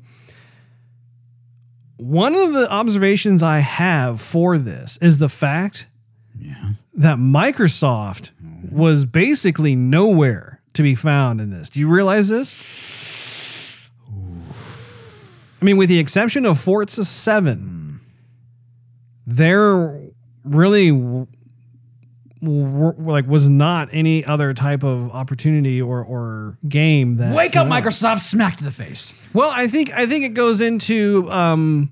One 1.97 2.33
of 2.33 2.53
the 2.53 2.67
observations 2.71 3.43
I 3.43 3.59
have 3.59 4.21
for 4.21 4.57
this 4.57 4.97
is 5.01 5.17
the 5.17 5.29
fact 5.29 5.87
that 6.93 7.17
Microsoft 7.17 8.31
was 8.71 9.03
basically 9.03 9.75
nowhere 9.75 10.56
to 10.77 10.83
be 10.83 10.95
found 10.95 11.39
in 11.41 11.49
this. 11.51 11.69
Do 11.69 11.79
you 11.79 11.87
realize 11.89 12.29
this? 12.29 12.59
I 15.61 15.65
mean, 15.65 15.77
with 15.77 15.89
the 15.89 15.99
exception 15.99 16.45
of 16.45 16.59
Forza 16.59 17.03
7, 17.03 17.99
there 19.25 19.99
really 20.45 20.89
w- 20.91 21.25
w- 22.41 22.93
like 22.99 23.27
was 23.27 23.49
not 23.49 23.89
any 23.91 24.23
other 24.23 24.53
type 24.53 24.83
of 24.83 25.11
opportunity 25.11 25.81
or 25.81 26.03
or 26.03 26.57
game 26.67 27.17
that 27.17 27.35
Wake 27.35 27.55
up. 27.55 27.67
Microsoft! 27.67 28.19
Smack 28.19 28.57
to 28.57 28.63
the 28.63 28.71
face. 28.71 29.27
Well, 29.33 29.51
I 29.53 29.67
think 29.67 29.91
I 29.93 30.05
think 30.05 30.25
it 30.25 30.33
goes 30.35 30.61
into 30.61 31.27
um, 31.31 31.91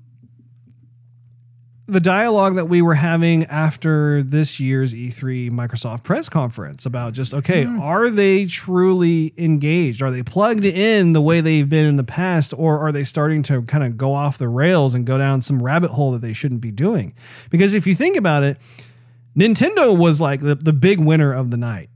the 1.88 2.00
dialogue 2.00 2.56
that 2.56 2.66
we 2.66 2.82
were 2.82 2.96
having 2.96 3.44
after 3.46 4.24
this 4.24 4.60
year's 4.60 4.94
E3 4.94 5.52
Microsoft 5.52 6.04
press 6.04 6.30
conference 6.30 6.86
about 6.86 7.14
just 7.14 7.34
okay, 7.34 7.66
are 7.66 8.10
they 8.10 8.46
truly 8.46 9.34
engaged? 9.38 10.02
Are 10.02 10.12
they 10.12 10.24
plugged 10.24 10.66
in 10.66 11.14
the 11.14 11.22
way 11.22 11.42
they've 11.42 11.70
been 11.70 11.86
in 11.86 11.98
the 11.98 12.04
past, 12.04 12.54
or 12.58 12.80
are 12.80 12.92
they 12.92 13.04
starting 13.04 13.44
to 13.44 13.62
kind 13.64 13.84
of 13.84 13.98
go 13.98 14.14
off 14.14 14.38
the 14.38 14.50
rails 14.50 14.96
and 14.96 15.06
go 15.06 15.18
down 15.18 15.42
some 15.42 15.62
rabbit 15.62 15.92
hole 15.92 16.12
that 16.12 16.22
they 16.22 16.34
shouldn't 16.34 16.62
be 16.62 16.72
doing? 16.72 17.14
Because 17.50 17.74
if 17.74 17.86
you 17.86 17.94
think 17.94 18.18
about 18.18 18.44
it, 18.44 18.58
Nintendo 19.38 19.98
was 19.98 20.20
like 20.20 20.40
the, 20.40 20.56
the 20.56 20.74
big 20.74 21.00
winner 21.00 21.34
of 21.34 21.52
the 21.52 21.58
night 21.58 21.90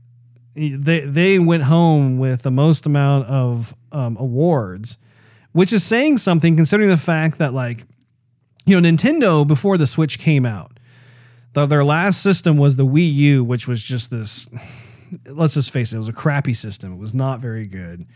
they 0.54 1.00
they 1.00 1.38
went 1.38 1.64
home 1.64 2.18
with 2.18 2.42
the 2.42 2.50
most 2.50 2.86
amount 2.86 3.26
of 3.26 3.74
um, 3.92 4.16
awards, 4.18 4.98
which 5.52 5.72
is 5.72 5.84
saying 5.84 6.18
something 6.18 6.56
considering 6.56 6.88
the 6.88 6.96
fact 6.96 7.38
that 7.38 7.54
like 7.54 7.80
you 8.66 8.80
know 8.80 8.88
Nintendo 8.88 9.46
before 9.46 9.78
the 9.78 9.86
Switch 9.86 10.18
came 10.18 10.44
out, 10.46 10.78
the, 11.52 11.66
their 11.66 11.84
last 11.84 12.22
system 12.22 12.56
was 12.56 12.76
the 12.76 12.86
Wii 12.86 13.12
U, 13.12 13.44
which 13.44 13.66
was 13.66 13.82
just 13.82 14.10
this. 14.10 14.48
Let's 15.26 15.54
just 15.54 15.72
face 15.72 15.92
it, 15.92 15.96
it 15.96 15.98
was 15.98 16.08
a 16.08 16.12
crappy 16.12 16.54
system. 16.54 16.92
It 16.92 16.98
was 16.98 17.14
not 17.14 17.40
very 17.40 17.66
good. 17.66 18.06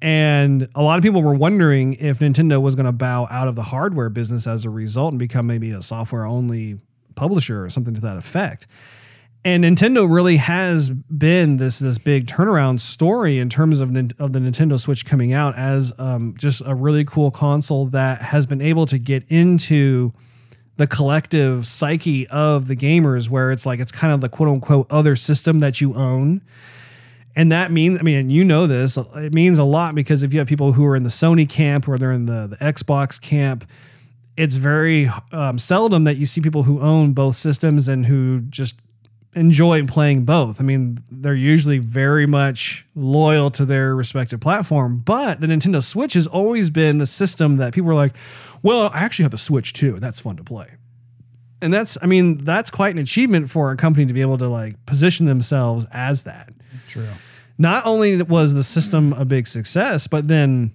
And 0.00 0.68
a 0.74 0.82
lot 0.82 0.98
of 0.98 1.04
people 1.04 1.22
were 1.22 1.34
wondering 1.34 1.94
if 1.94 2.18
Nintendo 2.20 2.60
was 2.60 2.74
going 2.74 2.86
to 2.86 2.92
bow 2.92 3.26
out 3.30 3.48
of 3.48 3.54
the 3.54 3.62
hardware 3.62 4.08
business 4.08 4.46
as 4.46 4.64
a 4.64 4.70
result 4.70 5.12
and 5.12 5.18
become 5.18 5.46
maybe 5.46 5.70
a 5.70 5.82
software 5.82 6.26
only 6.26 6.78
publisher 7.14 7.64
or 7.64 7.70
something 7.70 7.94
to 7.94 8.00
that 8.00 8.16
effect 8.16 8.66
and 9.44 9.64
Nintendo 9.64 10.12
really 10.12 10.36
has 10.36 10.90
been 10.90 11.56
this 11.56 11.80
this 11.80 11.98
big 11.98 12.26
turnaround 12.26 12.78
story 12.78 13.38
in 13.38 13.48
terms 13.48 13.80
of 13.80 13.90
of 13.90 14.32
the 14.32 14.38
Nintendo 14.38 14.78
Switch 14.78 15.04
coming 15.04 15.32
out 15.32 15.56
as 15.56 15.92
um, 15.98 16.34
just 16.36 16.62
a 16.64 16.74
really 16.74 17.04
cool 17.04 17.30
console 17.30 17.86
that 17.86 18.22
has 18.22 18.46
been 18.46 18.60
able 18.60 18.86
to 18.86 18.98
get 18.98 19.24
into 19.28 20.12
the 20.76 20.86
collective 20.86 21.66
psyche 21.66 22.26
of 22.28 22.68
the 22.68 22.76
gamers, 22.76 23.28
where 23.28 23.50
it's 23.50 23.66
like 23.66 23.80
it's 23.80 23.92
kind 23.92 24.12
of 24.12 24.20
the 24.20 24.28
quote 24.28 24.48
unquote 24.48 24.86
other 24.90 25.16
system 25.16 25.58
that 25.60 25.80
you 25.80 25.94
own. 25.94 26.40
And 27.34 27.50
that 27.50 27.72
means, 27.72 27.98
I 27.98 28.02
mean, 28.02 28.16
and 28.16 28.30
you 28.30 28.44
know 28.44 28.66
this, 28.66 28.98
it 29.16 29.32
means 29.32 29.58
a 29.58 29.64
lot 29.64 29.94
because 29.94 30.22
if 30.22 30.34
you 30.34 30.38
have 30.38 30.48
people 30.48 30.72
who 30.72 30.84
are 30.84 30.94
in 30.94 31.02
the 31.02 31.08
Sony 31.08 31.48
camp 31.48 31.88
or 31.88 31.96
they're 31.96 32.12
in 32.12 32.26
the, 32.26 32.46
the 32.46 32.56
Xbox 32.56 33.18
camp, 33.20 33.64
it's 34.36 34.56
very 34.56 35.08
um, 35.32 35.58
seldom 35.58 36.04
that 36.04 36.18
you 36.18 36.26
see 36.26 36.42
people 36.42 36.62
who 36.62 36.80
own 36.80 37.12
both 37.12 37.34
systems 37.34 37.88
and 37.88 38.04
who 38.04 38.40
just 38.42 38.78
enjoy 39.34 39.86
playing 39.86 40.24
both. 40.24 40.60
I 40.60 40.64
mean, 40.64 40.98
they're 41.10 41.34
usually 41.34 41.78
very 41.78 42.26
much 42.26 42.86
loyal 42.94 43.50
to 43.52 43.64
their 43.64 43.94
respective 43.94 44.40
platform, 44.40 44.98
but 44.98 45.40
the 45.40 45.46
Nintendo 45.46 45.82
Switch 45.82 46.14
has 46.14 46.26
always 46.26 46.70
been 46.70 46.98
the 46.98 47.06
system 47.06 47.56
that 47.56 47.72
people 47.72 47.90
are 47.90 47.94
like, 47.94 48.14
well, 48.62 48.90
I 48.92 48.98
actually 48.98 49.24
have 49.24 49.34
a 49.34 49.38
Switch 49.38 49.72
too. 49.72 49.98
That's 50.00 50.20
fun 50.20 50.36
to 50.36 50.44
play. 50.44 50.76
And 51.62 51.72
that's, 51.72 51.96
I 52.02 52.06
mean, 52.06 52.38
that's 52.38 52.70
quite 52.70 52.94
an 52.94 53.00
achievement 53.00 53.48
for 53.48 53.70
a 53.70 53.76
company 53.76 54.06
to 54.06 54.12
be 54.12 54.20
able 54.20 54.38
to 54.38 54.48
like 54.48 54.84
position 54.84 55.26
themselves 55.26 55.86
as 55.92 56.24
that. 56.24 56.52
True. 56.88 57.06
Not 57.56 57.86
only 57.86 58.20
was 58.22 58.54
the 58.54 58.64
system 58.64 59.12
a 59.12 59.24
big 59.24 59.46
success, 59.46 60.08
but 60.08 60.26
then 60.26 60.72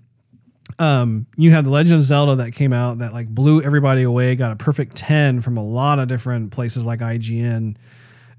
um, 0.80 1.28
you 1.36 1.52
have 1.52 1.66
the 1.66 1.72
Legend 1.72 1.98
of 1.98 2.04
Zelda 2.04 2.36
that 2.38 2.54
came 2.54 2.72
out 2.72 3.00
that 3.00 3.14
like 3.14 3.28
blew 3.28 3.62
everybody 3.62 4.04
away, 4.04 4.36
got 4.36 4.52
a 4.52 4.56
perfect 4.56 4.96
10 4.96 5.42
from 5.42 5.58
a 5.58 5.64
lot 5.64 6.00
of 6.00 6.08
different 6.08 6.52
places 6.52 6.86
like 6.86 7.00
IGN 7.02 7.76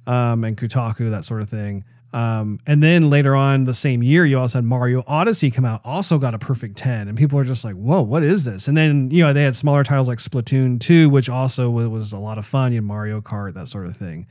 um, 0.08 0.42
and 0.42 0.56
Kotaku, 0.56 1.10
that 1.10 1.24
sort 1.24 1.42
of 1.42 1.48
thing. 1.48 1.84
Um, 2.14 2.58
and 2.66 2.82
then 2.82 3.10
later 3.10 3.36
on 3.36 3.64
the 3.64 3.74
same 3.74 4.02
year, 4.02 4.24
you 4.24 4.38
also 4.38 4.58
had 4.58 4.64
Mario 4.64 5.04
Odyssey 5.06 5.50
come 5.50 5.66
out, 5.66 5.82
also 5.84 6.18
got 6.18 6.32
a 6.32 6.38
perfect 6.38 6.78
10. 6.78 7.06
And 7.06 7.18
people 7.18 7.38
are 7.38 7.44
just 7.44 7.64
like, 7.64 7.74
whoa, 7.74 8.00
what 8.00 8.22
is 8.22 8.46
this? 8.46 8.66
And 8.66 8.76
then, 8.76 9.10
you 9.10 9.22
know, 9.22 9.34
they 9.34 9.42
had 9.42 9.54
smaller 9.54 9.84
titles 9.84 10.08
like 10.08 10.18
Splatoon 10.18 10.80
2, 10.80 11.10
which 11.10 11.28
also 11.28 11.68
was 11.68 12.12
a 12.12 12.18
lot 12.18 12.38
of 12.38 12.46
fun. 12.46 12.72
You 12.72 12.76
had 12.76 12.84
Mario 12.84 13.20
Kart, 13.20 13.52
that 13.54 13.68
sort 13.68 13.84
of 13.84 13.94
thing. 13.94 14.26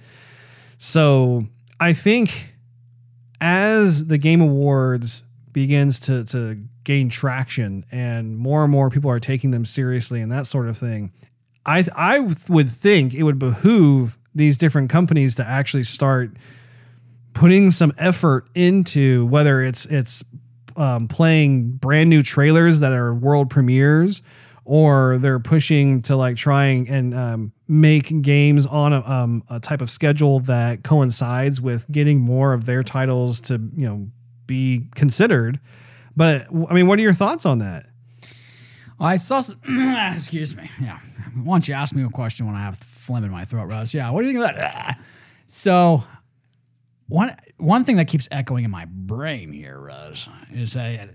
So 0.80 1.44
I 1.80 1.94
think 1.94 2.56
as 3.40 4.08
the 4.08 4.18
Game 4.18 4.42
Awards 4.42 5.24
begins 5.54 6.00
to, 6.02 6.26
to 6.26 6.60
gain 6.84 7.10
traction 7.10 7.86
and 7.92 8.36
more 8.36 8.64
and 8.64 8.72
more 8.72 8.90
people 8.90 9.12
are 9.12 9.20
taking 9.20 9.52
them 9.52 9.66
seriously 9.66 10.22
and 10.22 10.32
that 10.32 10.48
sort 10.48 10.68
of 10.68 10.76
thing, 10.76 11.12
I, 11.68 11.86
I 11.96 12.20
would 12.50 12.70
think 12.70 13.14
it 13.14 13.22
would 13.22 13.38
behoove 13.38 14.18
these 14.38 14.58
different 14.58 14.90
companies 14.90 15.36
to 15.36 15.48
actually 15.48 15.84
start 15.84 16.32
putting 17.34 17.72
some 17.72 17.92
effort 17.98 18.48
into 18.56 19.26
whether 19.26 19.62
it's 19.62 19.86
it's 19.88 20.24
um, 20.76 21.08
playing 21.08 21.72
brand 21.72 22.10
new 22.10 22.22
trailers 22.22 22.80
that 22.80 22.94
are 22.94 23.14
world 23.14 23.50
premieres 23.50 24.22
or 24.64 25.18
they're 25.18 25.40
pushing 25.40 26.02
to 26.02 26.16
like 26.16 26.36
trying 26.36 26.88
and 26.90 27.16
um, 27.16 27.54
make 27.68 28.22
games 28.22 28.66
on 28.66 28.94
a, 28.94 29.02
um, 29.08 29.44
a 29.50 29.60
type 29.60 29.82
of 29.82 29.90
schedule 29.90 30.40
that 30.42 30.84
coincides 30.84 31.60
with 31.62 31.90
getting 31.92 32.20
more 32.20 32.54
of 32.54 32.66
their 32.66 32.84
titles 32.84 33.42
to 33.42 33.54
you 33.76 33.88
know 33.88 34.08
be 34.46 34.88
considered 34.96 35.60
but 36.16 36.48
i 36.70 36.74
mean 36.74 36.88
what 36.88 36.98
are 37.00 37.02
your 37.02 37.14
thoughts 37.14 37.46
on 37.46 37.60
that 37.60 37.86
I 39.00 39.18
saw. 39.18 39.44
Excuse 40.16 40.58
me. 40.58 40.70
Yeah. 40.82 40.98
Why 41.36 41.56
don't 41.56 41.68
you 41.68 41.76
ask 41.76 41.94
me 41.96 42.04
a 42.04 42.10
question 42.10 42.48
when 42.48 42.56
I 42.56 42.62
have 42.62 42.78
phlegm 43.08 43.24
in 43.24 43.32
my 43.32 43.46
throat, 43.46 43.66
Russ? 43.66 43.94
Yeah. 43.94 44.10
What 44.12 44.22
do 44.22 44.28
you 44.28 44.34
think 44.34 44.50
of 44.50 44.58
that? 44.58 45.00
So, 45.48 46.04
one 47.08 47.36
one 47.58 47.84
thing 47.84 47.96
that 47.98 48.08
keeps 48.08 48.28
echoing 48.32 48.66
in 48.66 48.72
my 48.72 48.86
brain 48.90 49.52
here, 49.52 49.80
Russ, 49.80 50.28
is 50.54 50.74
that 50.74 51.10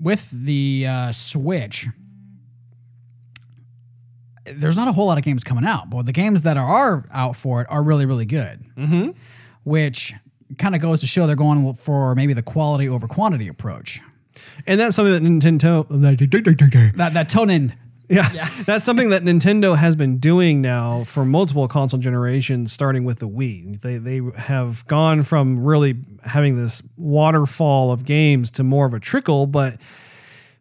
with 0.00 0.28
the 0.30 0.86
uh, 0.88 1.12
Switch, 1.12 1.86
there's 4.44 4.76
not 4.76 4.88
a 4.88 4.92
whole 4.92 5.06
lot 5.06 5.18
of 5.18 5.24
games 5.24 5.44
coming 5.44 5.64
out, 5.64 5.88
but 5.90 6.06
the 6.06 6.12
games 6.12 6.42
that 6.42 6.56
are 6.56 7.04
out 7.12 7.36
for 7.36 7.60
it 7.62 7.66
are 7.70 7.82
really, 7.82 8.06
really 8.06 8.26
good. 8.26 8.60
Mm-hmm. 8.76 9.10
Which 9.64 10.12
kind 10.58 10.74
of 10.74 10.80
goes 10.80 11.00
to 11.02 11.06
show 11.06 11.26
they're 11.26 11.36
going 11.36 11.74
for 11.74 12.14
maybe 12.14 12.32
the 12.32 12.42
quality 12.42 12.88
over 12.88 13.06
quantity 13.06 13.46
approach. 13.48 14.00
and 14.66 14.80
that's 14.80 14.96
something 14.96 15.12
that 15.12 15.22
nintendo 15.22 15.86
That 16.96 17.14
that 17.14 17.28
tone 17.28 17.50
in 18.10 18.16
Yeah, 18.16 18.48
that's 18.66 18.84
something 18.84 19.10
that 19.10 19.22
Nintendo 19.22 19.76
has 19.76 19.96
been 19.96 20.18
doing 20.18 20.60
now 20.60 21.04
for 21.04 21.24
multiple 21.24 21.68
console 21.68 22.00
generations, 22.00 22.72
starting 22.72 23.04
with 23.04 23.20
the 23.20 23.28
Wii. 23.28 23.80
They 23.80 23.98
they 23.98 24.20
have 24.36 24.86
gone 24.86 25.22
from 25.22 25.62
really 25.64 25.96
having 26.24 26.56
this 26.56 26.82
waterfall 26.96 27.92
of 27.92 28.04
games 28.04 28.50
to 28.52 28.64
more 28.64 28.86
of 28.86 28.94
a 28.94 29.00
trickle, 29.00 29.46
but 29.46 29.76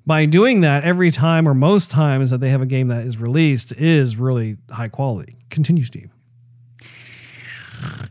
by 0.06 0.26
doing 0.26 0.62
that, 0.62 0.84
every 0.84 1.12
time 1.12 1.48
or 1.48 1.54
most 1.54 1.92
times 1.92 2.32
that 2.32 2.40
they 2.40 2.50
have 2.50 2.62
a 2.62 2.66
game 2.66 2.88
that 2.88 3.06
is 3.06 3.18
released 3.18 3.80
is 3.80 4.18
really 4.18 4.58
high 4.72 4.88
quality. 4.88 5.36
Continue, 5.50 5.84
Steve. 5.84 6.12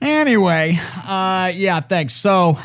Anyway, 0.00 0.78
uh, 1.06 1.50
yeah, 1.54 1.80
thanks. 1.80 2.14
So 2.14 2.56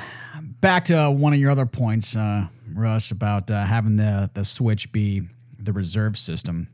back 0.61 0.85
to 0.85 1.09
one 1.09 1.33
of 1.33 1.39
your 1.39 1.51
other 1.51 1.65
points, 1.65 2.15
uh, 2.15 2.45
Russ, 2.75 3.11
about 3.11 3.49
uh, 3.49 3.65
having 3.65 3.95
the 3.95 4.29
the 4.33 4.45
Switch 4.45 4.91
be 4.91 5.23
the 5.65 5.73
reserve 5.73 6.17
system. 6.17 6.67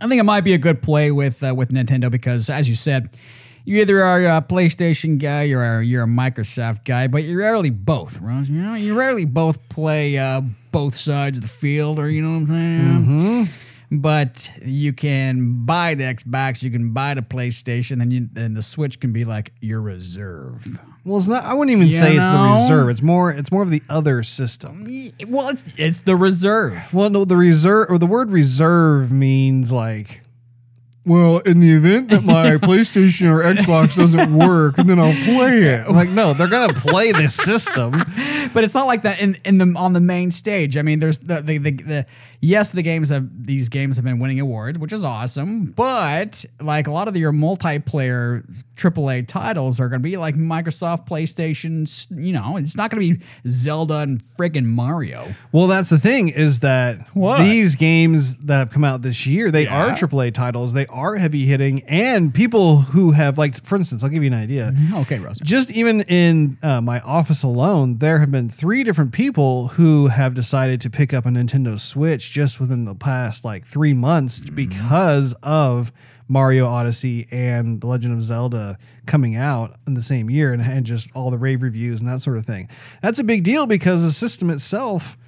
I 0.00 0.08
think 0.08 0.20
it 0.20 0.24
might 0.24 0.42
be 0.42 0.54
a 0.54 0.58
good 0.58 0.82
play 0.82 1.12
with 1.12 1.42
uh, 1.42 1.54
with 1.54 1.70
Nintendo 1.70 2.10
because, 2.10 2.50
as 2.50 2.68
you 2.68 2.74
said, 2.74 3.16
you 3.64 3.80
either 3.80 4.02
are 4.02 4.20
a 4.20 4.42
PlayStation 4.42 5.20
guy 5.20 5.44
or 5.44 5.46
you're 5.46 5.78
a, 5.78 5.84
you're 5.84 6.02
a 6.02 6.08
Microsoft 6.08 6.84
guy, 6.84 7.06
but 7.06 7.22
you 7.22 7.38
rarely 7.38 7.70
both, 7.70 8.20
Russ. 8.20 8.48
You 8.48 8.62
know, 8.62 8.74
you 8.74 8.98
rarely 8.98 9.24
both 9.24 9.68
play 9.68 10.18
uh, 10.18 10.40
both 10.72 10.96
sides 10.96 11.38
of 11.38 11.42
the 11.42 11.48
field, 11.48 11.98
or 11.98 12.08
you 12.08 12.22
know 12.22 12.32
what 12.32 12.40
I'm 12.40 12.46
saying. 12.46 12.80
Mm-hmm. 12.80 13.98
But 14.00 14.50
you 14.64 14.92
can 14.92 15.66
buy 15.66 15.94
the 15.94 16.04
Xbox, 16.04 16.64
you 16.64 16.70
can 16.70 16.92
buy 16.92 17.14
the 17.14 17.22
PlayStation, 17.22 18.02
and 18.02 18.12
you 18.12 18.28
and 18.36 18.56
the 18.56 18.62
Switch 18.62 18.98
can 18.98 19.12
be 19.12 19.24
like 19.24 19.52
your 19.60 19.80
reserve. 19.82 20.80
Well, 21.04 21.18
it's 21.18 21.26
not. 21.28 21.44
I 21.44 21.54
wouldn't 21.54 21.74
even 21.76 21.88
You 21.88 21.92
say 21.92 22.16
it's 22.16 22.28
the 22.28 22.34
know? 22.34 22.54
reserve. 22.54 22.88
It's 22.88 23.02
more. 23.02 23.30
It's 23.32 23.50
more 23.50 23.62
of 23.62 23.70
the 23.70 23.82
other 23.90 24.22
system. 24.22 24.86
Well, 25.28 25.48
it's 25.48 25.74
it's 25.76 26.00
the 26.00 26.14
reserve. 26.16 26.92
Well, 26.94 27.10
no, 27.10 27.24
the 27.24 27.36
reserve 27.36 27.90
or 27.90 27.98
the 27.98 28.06
word 28.06 28.30
reserve 28.30 29.10
means 29.12 29.72
like. 29.72 30.21
Well, 31.04 31.38
in 31.38 31.58
the 31.58 31.72
event 31.72 32.10
that 32.10 32.22
my 32.24 32.56
PlayStation 32.68 33.28
or 33.28 33.42
Xbox 33.42 33.96
doesn't 33.96 34.32
work, 34.36 34.78
and 34.78 34.88
then 34.88 34.98
I'll 35.00 35.12
play 35.24 35.62
it. 35.64 35.86
Like, 35.92 36.08
no, 36.10 36.32
they're 36.32 36.48
gonna 36.48 36.72
play 36.72 37.12
this 37.12 37.34
system. 37.34 37.90
but 38.54 38.64
it's 38.64 38.74
not 38.74 38.86
like 38.86 39.02
that 39.02 39.20
in, 39.22 39.36
in 39.44 39.58
the 39.58 39.74
on 39.76 39.92
the 39.92 40.00
main 40.00 40.30
stage. 40.30 40.76
I 40.76 40.82
mean, 40.82 41.00
there's 41.00 41.18
the 41.18 41.42
the, 41.42 41.58
the 41.58 41.70
the 41.72 42.06
yes, 42.40 42.72
the 42.72 42.82
games 42.82 43.10
have 43.10 43.28
these 43.46 43.68
games 43.68 43.96
have 43.96 44.04
been 44.04 44.18
winning 44.18 44.40
awards, 44.40 44.78
which 44.78 44.92
is 44.92 45.04
awesome. 45.04 45.66
But 45.66 46.44
like 46.62 46.86
a 46.86 46.90
lot 46.92 47.08
of 47.08 47.16
your 47.16 47.32
multiplayer 47.32 48.42
AAA 48.76 49.26
titles 49.28 49.80
are 49.80 49.88
going 49.88 50.00
to 50.00 50.02
be 50.08 50.16
like 50.16 50.34
Microsoft, 50.34 51.06
PlayStation's. 51.06 52.06
You 52.10 52.32
know, 52.32 52.56
it's 52.56 52.76
not 52.76 52.90
going 52.90 53.02
to 53.02 53.18
be 53.18 53.24
Zelda 53.48 53.98
and 53.98 54.22
friggin' 54.22 54.64
Mario. 54.64 55.26
Well, 55.52 55.66
that's 55.66 55.90
the 55.90 55.98
thing 55.98 56.28
is 56.30 56.60
that 56.60 56.98
What? 57.14 57.38
these 57.40 57.76
games 57.76 58.38
that 58.38 58.56
have 58.56 58.70
come 58.70 58.84
out 58.84 59.02
this 59.02 59.26
year, 59.26 59.50
they 59.50 59.66
are 59.66 59.90
AAA 59.90 60.32
titles. 60.32 60.72
They 60.72 60.86
are 60.92 61.16
heavy 61.16 61.44
hitting, 61.46 61.82
and 61.88 62.34
people 62.34 62.78
who 62.78 63.12
have 63.12 63.38
like, 63.38 63.62
for 63.62 63.76
instance, 63.76 64.04
I'll 64.04 64.10
give 64.10 64.22
you 64.22 64.30
an 64.30 64.38
idea. 64.38 64.72
Okay, 64.94 65.18
Rose. 65.18 65.38
Just 65.40 65.72
even 65.72 66.02
in 66.02 66.58
uh, 66.62 66.80
my 66.80 67.00
office 67.00 67.42
alone, 67.42 67.98
there 67.98 68.18
have 68.18 68.30
been 68.30 68.48
three 68.48 68.84
different 68.84 69.12
people 69.12 69.68
who 69.68 70.08
have 70.08 70.34
decided 70.34 70.80
to 70.82 70.90
pick 70.90 71.12
up 71.12 71.26
a 71.26 71.30
Nintendo 71.30 71.78
Switch 71.78 72.30
just 72.30 72.60
within 72.60 72.84
the 72.84 72.94
past 72.94 73.44
like 73.44 73.64
three 73.64 73.94
months 73.94 74.40
because 74.40 75.34
of 75.42 75.92
Mario 76.28 76.66
Odyssey 76.66 77.26
and 77.30 77.80
The 77.80 77.86
Legend 77.86 78.14
of 78.14 78.22
Zelda 78.22 78.78
coming 79.06 79.36
out 79.36 79.76
in 79.86 79.94
the 79.94 80.02
same 80.02 80.30
year 80.30 80.52
and, 80.52 80.62
and 80.62 80.86
just 80.86 81.08
all 81.14 81.30
the 81.30 81.38
rave 81.38 81.62
reviews 81.62 82.00
and 82.00 82.08
that 82.08 82.20
sort 82.20 82.38
of 82.38 82.46
thing. 82.46 82.68
That's 83.02 83.18
a 83.18 83.24
big 83.24 83.44
deal 83.44 83.66
because 83.66 84.02
the 84.02 84.10
system 84.10 84.48
itself, 84.50 85.18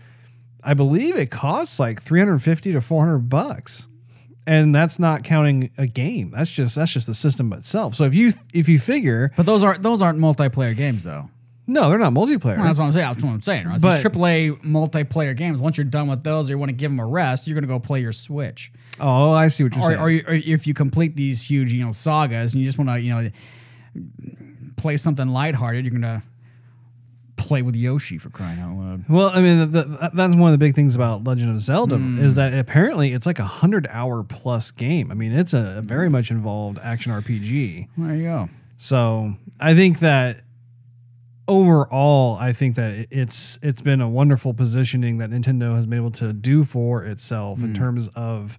I 0.65 0.75
believe 0.75 1.17
it 1.17 1.31
costs 1.31 1.79
like 1.79 2.01
350 2.01 2.73
to 2.73 2.81
400 2.81 3.29
bucks. 3.29 3.87
And 4.47 4.74
that's 4.74 4.99
not 4.99 5.24
counting 5.24 5.70
a 5.78 5.86
game. 5.86 6.30
That's 6.30 6.51
just 6.53 6.74
that's 6.76 6.92
just 6.92 7.07
the 7.07 7.14
system 7.14 7.53
itself. 7.55 7.95
So 7.95 8.05
if 8.05 8.14
you 8.14 8.32
if 8.53 8.68
you 8.68 8.78
figure 8.78 9.32
But 9.36 9.47
those 9.47 9.62
aren't 9.62 9.82
those 9.82 10.03
aren't 10.03 10.18
multiplayer 10.18 10.76
games 10.76 11.03
though. 11.05 11.30
no, 11.66 11.88
they're 11.88 11.99
not 11.99 12.12
multiplayer. 12.12 12.57
That's 12.62 12.78
what 12.78 12.84
I'm 12.84 12.92
saying. 12.92 13.07
That's 13.07 13.22
what 13.22 13.30
I'm 13.30 13.40
saying. 13.42 13.66
Right? 13.68 13.80
But- 13.80 14.03
AAA 14.03 14.62
multiplayer 14.62 15.34
games. 15.34 15.59
Once 15.59 15.78
you're 15.78 15.86
done 15.86 16.09
with 16.09 16.22
those, 16.22 16.51
or 16.51 16.53
you 16.53 16.59
want 16.59 16.68
to 16.68 16.74
give 16.76 16.90
them 16.90 17.01
a 17.01 17.07
rest, 17.07 17.47
you're 17.47 17.55
going 17.55 17.62
to 17.62 17.68
go 17.68 17.78
play 17.78 18.01
your 18.01 18.12
Switch. 18.12 18.70
oh, 19.01 19.32
I 19.32 19.49
see 19.49 19.64
what 19.64 19.74
you're 19.74 19.84
or, 19.84 19.88
saying. 19.88 20.01
or, 20.01 20.11
you- 20.11 20.24
or 20.26 20.34
if 20.34 20.66
you 20.66 20.74
complete 20.74 21.16
these 21.16 21.49
huge, 21.49 21.72
you 21.72 21.82
know, 21.82 21.92
sagas 21.92 22.53
and 22.53 22.61
you 22.62 22.68
just 22.68 22.76
want 22.78 22.90
to, 22.90 23.01
you 23.01 23.14
know, 23.14 23.30
play 24.76 24.97
something 24.97 25.28
lighthearted, 25.28 25.84
you're 25.84 25.99
gonna 25.99 26.22
play 27.37 27.62
with 27.62 27.76
Yoshi 27.76 28.18
for 28.18 28.30
crying 28.30 28.61
out 28.61 28.76
loud. 28.76 29.05
well, 29.09 29.30
I 29.32 29.41
mean, 29.41 29.59
the, 29.59 29.66
the, 29.66 30.11
that's 30.14 30.35
one 30.35 30.53
of 30.53 30.59
the 30.59 30.64
big 30.64 30.74
things 30.74 30.95
about 30.95 31.24
Legend 31.24 31.51
of 31.51 31.61
Zelda 31.61 31.97
hmm. 31.97 32.18
is 32.18 32.37
that 32.37 32.53
apparently 32.53 33.12
it's 33.12 33.26
like 33.26 33.39
a 33.39 33.45
hundred 33.45 33.87
hour 33.91 34.22
plus 34.22 34.70
game. 34.70 35.11
I 35.11 35.14
mean, 35.14 35.32
it's 35.32 35.53
a 35.53 35.82
very 35.82 36.09
much 36.09 36.30
involved 36.30 36.78
action 36.82 37.12
RPG. 37.12 37.89
There 37.97 38.14
you 38.14 38.22
go. 38.22 38.49
So 38.76 39.35
I 39.61 39.74
think 39.74 40.01
that 40.01 40.43
overall, 41.49 42.37
I 42.37 42.53
think 42.53 42.76
that 42.76 43.07
it's 43.11 43.59
it's 43.62 43.82
been 43.82 44.01
a 44.01 44.09
wonderful 44.09 44.55
positioning 44.55 45.18
that 45.18 45.30
Nintendo 45.30 45.74
has 45.74 45.87
been 45.87 45.99
able 45.99 46.11
to 46.12 46.32
do 46.32 46.64
for 46.64 47.05
itself 47.05 47.61
in 47.61 47.68
hmm. 47.68 47.74
terms 47.74 48.09
of 48.09 48.59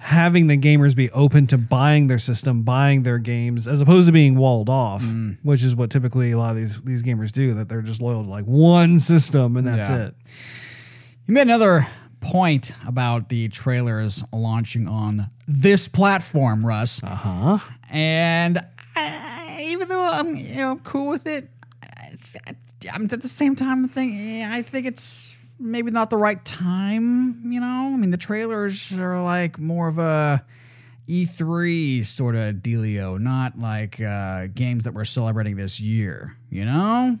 having 0.00 0.46
the 0.46 0.56
gamers 0.56 0.96
be 0.96 1.10
open 1.10 1.46
to 1.48 1.58
buying 1.58 2.06
their 2.08 2.18
system, 2.18 2.62
buying 2.62 3.02
their 3.02 3.18
games, 3.18 3.68
as 3.68 3.80
opposed 3.80 4.06
to 4.08 4.12
being 4.12 4.36
walled 4.36 4.68
off, 4.68 5.04
which 5.42 5.62
is 5.62 5.76
what 5.76 5.90
typically 5.90 6.32
a 6.32 6.38
lot 6.38 6.50
of 6.50 6.56
these 6.56 6.80
these 6.82 7.02
gamers 7.02 7.30
do. 7.30 7.52
That 7.54 7.68
they're 7.68 7.82
just 7.82 8.00
loyal 8.02 8.24
to 8.24 8.30
like 8.30 8.46
one 8.46 8.98
system 8.98 9.56
and 9.56 9.66
that's 9.66 9.88
Yeah. 9.88 10.06
it. 10.08 10.14
You 11.26 11.34
made 11.34 11.42
another 11.42 11.86
point 12.20 12.72
about 12.86 13.28
the 13.28 13.48
trailers 13.48 14.24
launching 14.32 14.88
on 14.88 15.28
this 15.46 15.86
platform, 15.88 16.66
Russ. 16.66 17.02
Uh 17.04 17.08
huh. 17.08 17.58
And 17.90 18.58
I, 18.96 19.66
even 19.68 19.88
though 19.88 20.10
I'm 20.12 20.34
you 20.34 20.54
know 20.56 20.80
cool 20.82 21.10
with 21.10 21.26
it, 21.26 21.48
I'm 22.92 23.04
at 23.04 23.20
the 23.22 23.28
same 23.28 23.54
time 23.54 23.86
thinking 23.86 24.42
I 24.44 24.62
think 24.62 24.86
it's 24.86 25.29
maybe 25.60 25.90
not 25.90 26.10
the 26.10 26.16
right 26.16 26.42
time. 26.44 27.34
You 27.44 27.60
know, 27.60 27.92
I 27.94 27.96
mean 27.96 28.10
the 28.10 28.16
trailers 28.16 28.98
are 28.98 29.22
like 29.22 29.58
more 29.60 29.88
of 29.88 29.98
a 29.98 30.44
E3 31.08 32.04
sort 32.04 32.34
of 32.36 32.56
dealio, 32.56 33.18
not 33.18 33.58
like 33.58 34.00
uh, 34.00 34.46
games 34.54 34.84
that 34.84 34.94
we're 34.94 35.04
celebrating 35.04 35.56
this 35.56 35.80
year. 35.80 36.36
You 36.50 36.64
know, 36.64 37.16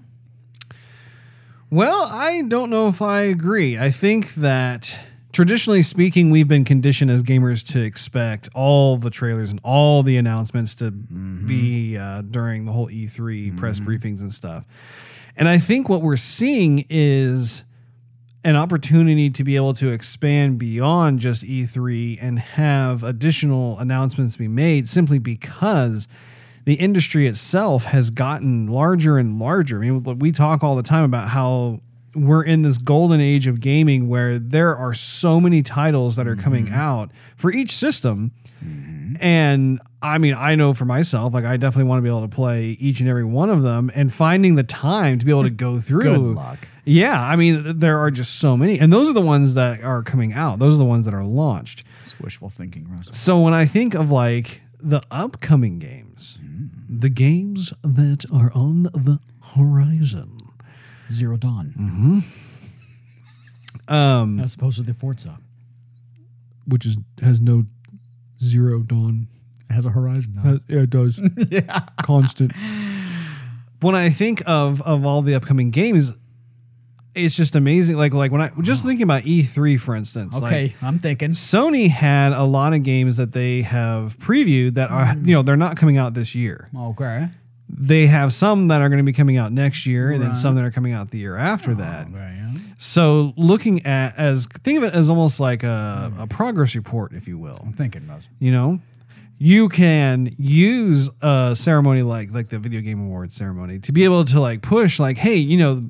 Well, 1.70 2.08
I 2.10 2.42
don't 2.48 2.70
know 2.70 2.88
if 2.88 3.02
I 3.02 3.22
agree. 3.22 3.78
I 3.78 3.90
think 3.90 4.34
that 4.34 4.98
traditionally 5.32 5.82
speaking, 5.82 6.30
we've 6.30 6.48
been 6.48 6.64
conditioned 6.64 7.10
as 7.10 7.22
gamers 7.22 7.64
to 7.72 7.80
expect 7.80 8.48
all 8.54 8.96
the 8.96 9.10
trailers 9.10 9.50
and 9.50 9.60
all 9.62 10.02
the 10.02 10.16
announcements 10.16 10.74
to 10.76 10.90
be 10.90 11.96
uh, 11.96 12.22
during 12.22 12.66
the 12.66 12.72
whole 12.72 12.88
E3 12.88 13.56
press 13.56 13.78
briefings 13.80 14.20
and 14.20 14.32
stuff. 14.32 14.64
And 15.36 15.48
I 15.48 15.58
think 15.58 15.88
what 15.88 16.02
we're 16.02 16.16
seeing 16.16 16.84
is 16.90 17.64
an 18.42 18.56
opportunity 18.56 19.30
to 19.30 19.44
be 19.44 19.56
able 19.56 19.74
to 19.74 19.90
expand 19.90 20.58
beyond 20.58 21.20
just 21.20 21.44
E3 21.44 22.18
and 22.22 22.38
have 22.38 23.02
additional 23.02 23.78
announcements 23.78 24.36
be 24.36 24.48
made 24.48 24.88
simply 24.88 25.18
because 25.18 26.08
the 26.64 26.74
industry 26.74 27.26
itself 27.26 27.84
has 27.84 28.10
gotten 28.10 28.66
larger 28.66 29.18
and 29.18 29.38
larger. 29.38 29.78
I 29.82 29.90
mean, 29.90 30.18
we 30.18 30.32
talk 30.32 30.62
all 30.62 30.76
the 30.76 30.82
time 30.82 31.04
about 31.04 31.28
how 31.28 31.80
we're 32.14 32.44
in 32.44 32.62
this 32.62 32.78
golden 32.78 33.20
age 33.20 33.46
of 33.46 33.60
gaming 33.60 34.08
where 34.08 34.38
there 34.38 34.74
are 34.76 34.94
so 34.94 35.40
many 35.40 35.62
titles 35.62 36.16
that 36.16 36.26
are 36.26 36.36
coming 36.36 36.66
mm-hmm. 36.66 36.74
out 36.74 37.10
for 37.36 37.52
each 37.52 37.70
system. 37.70 38.32
Mm-hmm. 38.64 39.14
And 39.20 39.80
I 40.02 40.18
mean, 40.18 40.34
I 40.36 40.54
know 40.54 40.72
for 40.72 40.84
myself, 40.86 41.34
like 41.34 41.44
I 41.44 41.56
definitely 41.56 41.88
want 41.88 41.98
to 41.98 42.02
be 42.02 42.08
able 42.08 42.22
to 42.22 42.34
play 42.34 42.76
each 42.80 43.00
and 43.00 43.08
every 43.08 43.24
one 43.24 43.50
of 43.50 43.62
them 43.62 43.90
and 43.94 44.12
finding 44.12 44.54
the 44.54 44.62
time 44.62 45.18
to 45.18 45.26
be 45.26 45.30
able 45.32 45.42
to 45.42 45.50
go 45.50 45.78
through. 45.80 46.00
Good 46.00 46.20
luck. 46.20 46.68
Yeah, 46.84 47.20
I 47.22 47.36
mean, 47.36 47.78
there 47.78 47.98
are 47.98 48.10
just 48.10 48.36
so 48.40 48.56
many. 48.56 48.78
And 48.80 48.92
those 48.92 49.10
are 49.10 49.12
the 49.12 49.20
ones 49.20 49.54
that 49.54 49.82
are 49.82 50.02
coming 50.02 50.32
out. 50.32 50.58
Those 50.58 50.76
are 50.76 50.82
the 50.82 50.88
ones 50.88 51.04
that 51.04 51.12
are 51.14 51.22
launched. 51.24 51.84
it's 52.00 52.18
wishful 52.18 52.48
thinking, 52.48 52.88
Russ. 52.90 53.16
So 53.16 53.40
when 53.40 53.52
I 53.52 53.66
think 53.66 53.94
of 53.94 54.10
like 54.10 54.62
the 54.78 55.02
upcoming 55.10 55.78
games, 55.78 56.38
the 56.88 57.10
games 57.10 57.74
that 57.82 58.24
are 58.32 58.50
on 58.54 58.84
the 58.84 59.18
horizon, 59.54 60.38
Zero 61.12 61.36
Dawn, 61.36 61.74
um, 63.88 64.40
as 64.40 64.54
opposed 64.54 64.76
to 64.78 64.82
the 64.82 64.94
Forza, 64.94 65.38
which 66.66 66.86
is 66.86 66.96
has 67.22 67.40
no 67.40 67.64
zero 68.42 68.80
dawn. 68.80 69.28
It 69.70 69.74
has 69.74 69.86
a 69.86 69.90
horizon. 69.90 70.34
Now. 70.36 70.58
yeah, 70.68 70.80
it 70.80 70.90
does. 70.90 71.20
yeah, 71.50 71.80
constant. 72.02 72.52
When 73.80 73.94
I 73.94 74.10
think 74.10 74.42
of 74.46 74.82
of 74.82 75.06
all 75.06 75.22
the 75.22 75.34
upcoming 75.36 75.70
games, 75.70 76.18
it's 77.14 77.36
just 77.36 77.56
amazing. 77.56 77.96
Like 77.96 78.12
like 78.12 78.32
when 78.32 78.40
I 78.40 78.50
just 78.62 78.84
thinking 78.84 79.04
about 79.04 79.22
E3, 79.22 79.80
for 79.80 79.94
instance. 79.94 80.40
like, 80.40 80.52
Okay, 80.52 80.74
I'm 80.82 80.98
thinking. 80.98 81.30
Sony 81.30 81.88
had 81.88 82.32
a 82.32 82.42
lot 82.42 82.74
of 82.74 82.82
games 82.82 83.16
that 83.16 83.32
they 83.32 83.62
have 83.62 84.18
previewed 84.18 84.74
that 84.74 84.90
are, 84.90 85.06
mm. 85.06 85.26
you 85.26 85.34
know, 85.34 85.42
they're 85.42 85.56
not 85.56 85.76
coming 85.76 85.96
out 85.96 86.14
this 86.14 86.34
year. 86.34 86.68
Okay. 86.76 87.28
They 87.72 88.08
have 88.08 88.32
some 88.32 88.68
that 88.68 88.82
are 88.82 88.88
going 88.88 88.98
to 88.98 89.04
be 89.04 89.12
coming 89.12 89.36
out 89.36 89.52
next 89.52 89.86
year 89.86 90.10
and 90.10 90.20
then 90.20 90.34
some 90.34 90.56
that 90.56 90.64
are 90.64 90.72
coming 90.72 90.92
out 90.92 91.12
the 91.12 91.18
year 91.18 91.36
after 91.36 91.70
oh, 91.70 91.74
that. 91.74 92.08
Okay. 92.08 92.40
So 92.78 93.34
looking 93.36 93.84
at 93.84 94.18
as 94.18 94.46
think 94.46 94.78
of 94.78 94.84
it 94.84 94.94
as 94.94 95.10
almost 95.10 95.38
like 95.38 95.62
a, 95.62 96.10
a 96.18 96.26
progress 96.26 96.74
report, 96.74 97.12
if 97.12 97.28
you 97.28 97.36
will. 97.36 97.58
I'm 97.62 97.74
thinking, 97.74 98.08
Russ. 98.08 98.26
You 98.38 98.52
know, 98.52 98.80
you 99.42 99.70
can 99.70 100.28
use 100.38 101.08
a 101.22 101.56
ceremony 101.56 102.02
like 102.02 102.30
like 102.30 102.48
the 102.48 102.58
video 102.58 102.82
game 102.82 103.00
awards 103.00 103.34
ceremony 103.34 103.78
to 103.78 103.90
be 103.90 104.04
able 104.04 104.22
to 104.22 104.38
like 104.38 104.60
push 104.60 105.00
like, 105.00 105.16
hey, 105.16 105.36
you 105.36 105.56
know, 105.56 105.80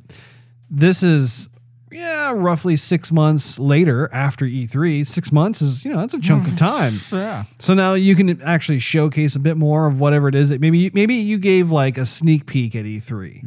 this 0.71 1.03
is 1.03 1.49
yeah, 1.91 2.33
roughly 2.33 2.77
six 2.77 3.11
months 3.11 3.59
later 3.59 4.09
after 4.13 4.47
E3. 4.47 5.05
Six 5.05 5.33
months 5.33 5.61
is 5.63 5.85
you 5.85 5.93
know 5.93 5.99
that's 5.99 6.15
a 6.15 6.21
chunk 6.21 6.47
of 6.47 6.57
time. 6.57 6.93
Yeah. 7.11 7.43
So 7.59 7.75
now 7.75 7.95
you 7.95 8.15
can 8.15 8.41
actually 8.43 8.79
showcase 8.79 9.35
a 9.35 9.41
bit 9.41 9.57
more 9.57 9.89
of 9.89 9.99
whatever 9.99 10.29
it 10.29 10.37
is 10.37 10.51
that 10.51 10.61
maybe 10.61 10.79
you, 10.79 10.91
maybe 10.95 11.15
you 11.17 11.41
gave 11.41 11.73
like 11.73 11.99
a 11.99 12.07
sneak 12.07 12.47
peek 12.47 12.77
at 12.77 12.85
E3. 12.85 13.45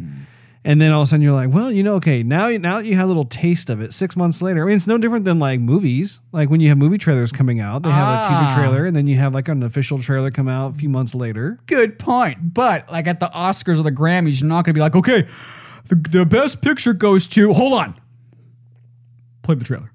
And 0.65 0.79
then 0.79 0.93
all 0.93 1.01
of 1.01 1.05
a 1.05 1.09
sudden 1.09 1.21
you're 1.21 1.33
like, 1.33 1.51
well, 1.53 1.69
you 1.71 1.83
know, 1.83 1.95
okay, 1.95 2.23
now 2.23 2.47
now 2.51 2.77
that 2.77 2.85
you 2.85 2.95
had 2.95 3.03
a 3.03 3.07
little 3.07 3.25
taste 3.25 3.69
of 3.69 3.81
it, 3.81 3.91
six 3.91 4.15
months 4.15 4.41
later. 4.41 4.63
I 4.63 4.67
mean, 4.67 4.77
it's 4.77 4.87
no 4.87 4.97
different 4.97 5.25
than 5.25 5.37
like 5.37 5.59
movies. 5.59 6.21
Like 6.31 6.49
when 6.49 6.61
you 6.61 6.69
have 6.69 6.77
movie 6.77 6.97
trailers 6.97 7.33
coming 7.33 7.59
out, 7.59 7.83
they 7.83 7.89
have 7.89 8.07
a 8.07 8.11
Ah. 8.11 8.47
teaser 8.47 8.61
trailer, 8.61 8.85
and 8.85 8.95
then 8.95 9.05
you 9.05 9.17
have 9.17 9.33
like 9.33 9.49
an 9.49 9.61
official 9.61 9.99
trailer 9.99 10.31
come 10.31 10.47
out 10.47 10.71
a 10.71 10.75
few 10.75 10.87
months 10.87 11.13
later. 11.13 11.59
Good 11.65 11.99
point. 11.99 12.53
But 12.53 12.89
like 12.89 13.07
at 13.07 13.19
the 13.19 13.29
Oscars 13.35 13.77
or 13.77 13.83
the 13.83 13.91
Grammys, 13.91 14.39
you're 14.41 14.47
not 14.47 14.63
going 14.63 14.73
to 14.73 14.75
be 14.77 14.79
like, 14.79 14.95
okay, 14.95 15.23
the, 15.89 15.95
the 15.95 16.25
best 16.25 16.61
picture 16.61 16.93
goes 16.93 17.27
to. 17.27 17.53
Hold 17.53 17.73
on. 17.73 17.99
Play 19.41 19.55
the 19.55 19.65
trailer. 19.65 19.91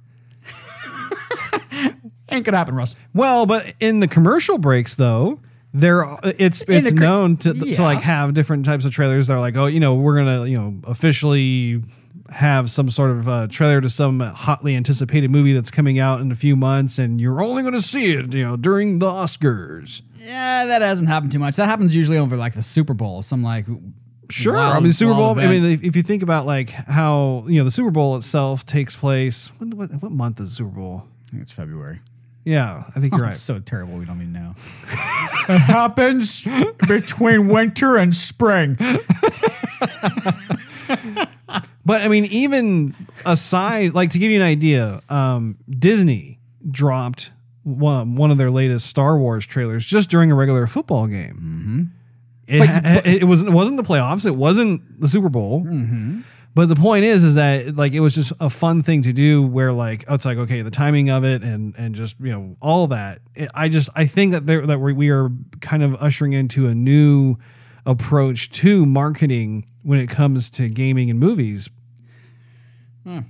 Ain't 2.31 2.45
gonna 2.45 2.59
happen, 2.59 2.75
Russ. 2.75 2.95
Well, 3.15 3.47
but 3.47 3.73
in 3.81 4.01
the 4.01 4.09
commercial 4.09 4.59
breaks 4.59 4.97
though, 4.97 5.41
there 5.75 6.05
it's 6.25 6.63
it's 6.69 6.93
cr- 6.93 7.01
known 7.01 7.37
to 7.39 7.53
to 7.55 7.83
like 7.83 8.01
have 8.03 8.35
different 8.35 8.65
types 8.65 8.85
of 8.85 8.93
trailers 8.93 9.27
that 9.29 9.35
are 9.35 9.41
like, 9.41 9.57
oh, 9.57 9.67
you 9.67 9.81
know, 9.81 9.95
we're 9.95 10.17
gonna 10.17 10.47
you 10.47 10.57
know 10.59 10.75
officially 10.87 11.83
have 12.31 12.69
some 12.69 12.91
sort 12.91 13.11
of 13.11 13.27
uh, 13.29 13.47
trailer 13.49 13.81
to 13.81 13.89
some 13.89 14.21
hotly 14.21 14.77
anticipated 14.77 15.31
movie 15.31 15.55
that's 15.55 15.71
coming 15.71 15.99
out 15.99 16.21
in 16.21 16.31
a 16.31 16.35
few 16.35 16.55
months, 16.57 16.99
and 16.99 17.21
you're 17.21 17.41
only 17.43 17.63
going 17.63 17.73
to 17.73 17.81
see 17.81 18.13
it, 18.13 18.35
you 18.35 18.43
know, 18.43 18.55
during 18.55 18.99
the 18.99 19.07
Oscars. 19.07 20.03
Yeah, 20.19 20.67
that 20.67 20.83
hasn't 20.83 21.09
happened 21.09 21.33
too 21.33 21.39
much. 21.39 21.57
That 21.57 21.71
happens 21.71 21.97
usually 21.97 22.19
over 22.19 22.37
like 22.37 22.53
the 22.53 22.63
Super 22.63 22.93
Bowl. 22.93 23.23
Some 23.23 23.43
like 23.43 23.65
Sure, 24.31 24.53
wild- 24.55 24.77
I 24.77 24.81
mean 24.81 24.93
Super 24.93 25.15
Bowl. 25.15 25.39
I 25.41 25.47
mean, 25.47 25.65
if, 25.65 25.83
if 25.83 25.97
you 25.97 26.03
think 26.03 26.23
about 26.23 26.45
like 26.45 26.69
how 26.69 27.45
you 27.47 27.59
know 27.59 27.65
the 27.65 27.71
Super 27.71 27.91
Bowl 27.91 28.17
itself 28.19 28.67
takes 28.67 28.95
place. 28.95 29.51
When, 29.59 29.71
what, 29.77 29.91
what 30.01 30.13
month 30.13 30.39
is 30.41 30.51
the 30.51 30.55
Super 30.57 30.77
Bowl? 30.77 31.05
I 31.27 31.31
think 31.31 31.43
it's 31.43 31.53
February. 31.53 32.01
Yeah, 32.45 32.83
I 32.95 33.01
think 33.01 33.13
you're 33.15 33.21
right. 33.23 33.29
It's 33.33 33.41
so 33.41 33.59
terrible. 33.59 33.95
We 33.97 34.05
don't 34.05 34.21
even 34.21 34.35
know. 34.35 34.53
it 35.49 35.59
happens 35.59 36.47
between 36.87 37.49
winter 37.49 37.97
and 37.97 38.15
spring. 38.15 38.77
But 41.85 42.03
I 42.03 42.09
mean, 42.09 42.27
even 42.27 42.95
aside, 43.25 43.95
like 43.95 44.11
to 44.11 44.19
give 44.19 44.31
you 44.31 44.37
an 44.39 44.47
idea, 44.47 45.01
um, 45.09 45.57
Disney 45.71 46.39
dropped 46.71 47.33
one, 47.63 48.17
one 48.17 48.31
of 48.31 48.37
their 48.37 48.51
latest 48.51 48.87
Star 48.87 49.17
Wars 49.17 49.47
trailers 49.47 49.87
just 49.87 50.11
during 50.11 50.31
a 50.31 50.35
regular 50.35 50.67
football 50.67 51.07
game. 51.07 51.35
Mm-hmm. 51.35 51.83
It, 52.47 52.67
ha- 52.67 53.03
it 53.07 53.25
wasn't 53.25 53.53
it 53.53 53.55
wasn't 53.55 53.79
the 53.79 53.83
playoffs. 53.83 54.27
It 54.27 54.37
wasn't 54.37 54.83
the 55.01 55.09
Super 55.09 55.31
Bowl. 55.31 55.65
Mm-hmm. 55.65 56.21
But 56.59 56.69
the 56.69 56.75
point 56.75 57.05
is, 57.05 57.23
is 57.23 57.37
that 57.37 57.77
like 57.77 57.93
it 57.93 58.01
was 58.01 58.17
just 58.17 58.33
a 58.41 58.51
fun 58.51 58.83
thing 58.83 59.03
to 59.03 59.13
do. 59.13 59.45
Where 59.45 59.73
like 59.73 60.05
it's 60.11 60.27
like 60.27 60.39
okay, 60.39 60.63
the 60.63 60.73
timing 60.73 61.09
of 61.09 61.23
it 61.23 61.45
and 61.45 61.73
and 61.79 61.95
just 61.95 62.19
you 62.19 62.33
know 62.33 62.57
all 62.61 62.89
that. 62.89 63.21
It, 63.37 63.49
I 63.55 63.69
just 63.69 63.91
I 63.95 64.07
think 64.07 64.33
that 64.33 64.45
there 64.45 64.67
that 64.67 64.81
we 64.81 64.93
we 64.93 65.11
are 65.11 65.31
kind 65.61 65.85
of 65.85 65.95
ushering 66.03 66.33
into 66.33 66.67
a 66.67 66.75
new 66.75 67.37
approach 67.87 68.51
to 68.51 68.85
marketing 68.85 69.67
when 69.85 70.01
it 70.01 70.09
comes 70.09 70.51
to 70.51 70.69
gaming 70.69 71.11
and 71.11 71.21
movies 71.21 71.71
hmm. 73.05 73.21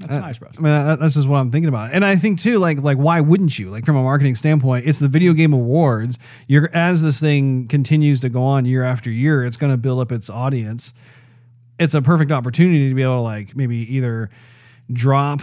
That's 0.00 0.14
uh, 0.14 0.20
nice, 0.20 0.40
Russ. 0.40 0.54
I 0.58 0.62
mean, 0.62 0.72
that, 0.72 0.98
that's 0.98 1.14
just 1.14 1.28
what 1.28 1.40
I'm 1.40 1.50
thinking 1.50 1.68
about. 1.68 1.92
And 1.92 2.02
I 2.02 2.16
think 2.16 2.40
too, 2.40 2.58
like, 2.58 2.78
like 2.78 2.96
why 2.96 3.20
wouldn't 3.20 3.58
you? 3.58 3.70
Like 3.70 3.84
from 3.84 3.96
a 3.96 4.02
marketing 4.02 4.36
standpoint, 4.36 4.86
it's 4.86 4.98
the 4.98 5.08
video 5.08 5.34
game 5.34 5.52
awards. 5.52 6.18
You're 6.48 6.70
as 6.72 7.02
this 7.02 7.20
thing 7.20 7.68
continues 7.68 8.20
to 8.20 8.30
go 8.30 8.42
on 8.42 8.64
year 8.64 8.82
after 8.82 9.10
year, 9.10 9.44
it's 9.44 9.58
going 9.58 9.70
to 9.70 9.78
build 9.78 10.00
up 10.00 10.10
its 10.10 10.30
audience. 10.30 10.94
It's 11.78 11.94
a 11.94 12.02
perfect 12.02 12.30
opportunity 12.30 12.88
to 12.88 12.94
be 12.94 13.02
able 13.02 13.16
to 13.16 13.20
like 13.22 13.56
maybe 13.56 13.76
either 13.94 14.30
drop 14.92 15.40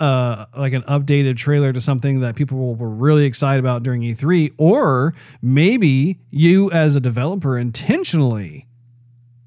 uh 0.00 0.46
like 0.56 0.72
an 0.72 0.82
updated 0.82 1.36
trailer 1.36 1.72
to 1.72 1.80
something 1.80 2.20
that 2.20 2.34
people 2.36 2.74
were 2.74 2.90
really 2.90 3.26
excited 3.26 3.60
about 3.60 3.82
during 3.82 4.02
E3 4.02 4.52
or 4.58 5.14
maybe 5.40 6.18
you 6.30 6.70
as 6.72 6.96
a 6.96 7.00
developer 7.00 7.56
intentionally 7.56 8.66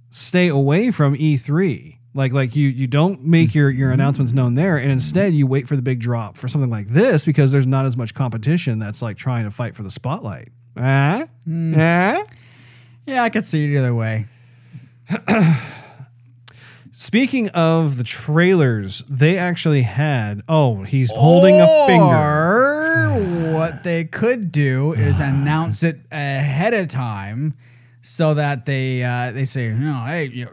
stay 0.09 0.47
away 0.47 0.89
from 0.91 1.15
E3. 1.15 1.95
Like 2.13 2.31
like 2.31 2.55
you 2.55 2.69
you 2.69 2.87
don't 2.87 3.25
make 3.25 3.53
your 3.53 3.69
your 3.69 3.91
announcements 3.91 4.33
known 4.33 4.55
there 4.55 4.77
and 4.77 4.91
instead 4.91 5.33
you 5.33 5.45
wait 5.45 5.67
for 5.67 5.75
the 5.75 5.81
big 5.81 5.99
drop 5.99 6.37
for 6.37 6.47
something 6.47 6.69
like 6.69 6.87
this 6.87 7.25
because 7.25 7.51
there's 7.51 7.67
not 7.67 7.85
as 7.85 7.97
much 7.97 8.13
competition 8.13 8.79
that's 8.79 9.01
like 9.01 9.17
trying 9.17 9.43
to 9.43 9.51
fight 9.51 9.75
for 9.75 9.83
the 9.83 9.91
spotlight. 9.91 10.49
Ah? 10.77 11.27
Ah? 11.75 12.23
Yeah, 13.05 13.23
I 13.23 13.29
could 13.29 13.45
see 13.45 13.65
it 13.65 13.77
either 13.77 13.93
way. 13.93 14.25
Speaking 16.99 17.49
of 17.49 17.97
the 17.97 18.03
trailers, 18.03 19.03
they 19.07 19.37
actually 19.37 19.83
had 19.83 20.41
oh, 20.49 20.81
he's 20.81 21.11
holding 21.13 21.53
a 21.53 21.67
finger. 21.85 23.53
Or 23.53 23.53
what 23.53 23.83
they 23.83 24.03
could 24.03 24.51
do 24.51 24.93
is 24.93 25.19
announce 25.19 25.83
it 25.83 25.99
ahead 26.11 26.73
of 26.73 26.87
time, 26.87 27.53
so 28.01 28.33
that 28.33 28.65
they 28.65 29.03
uh, 29.03 29.31
they 29.31 29.45
say, 29.45 29.69
know, 29.69 30.05
hey, 30.07 30.25
you 30.29 30.45
know, 30.45 30.51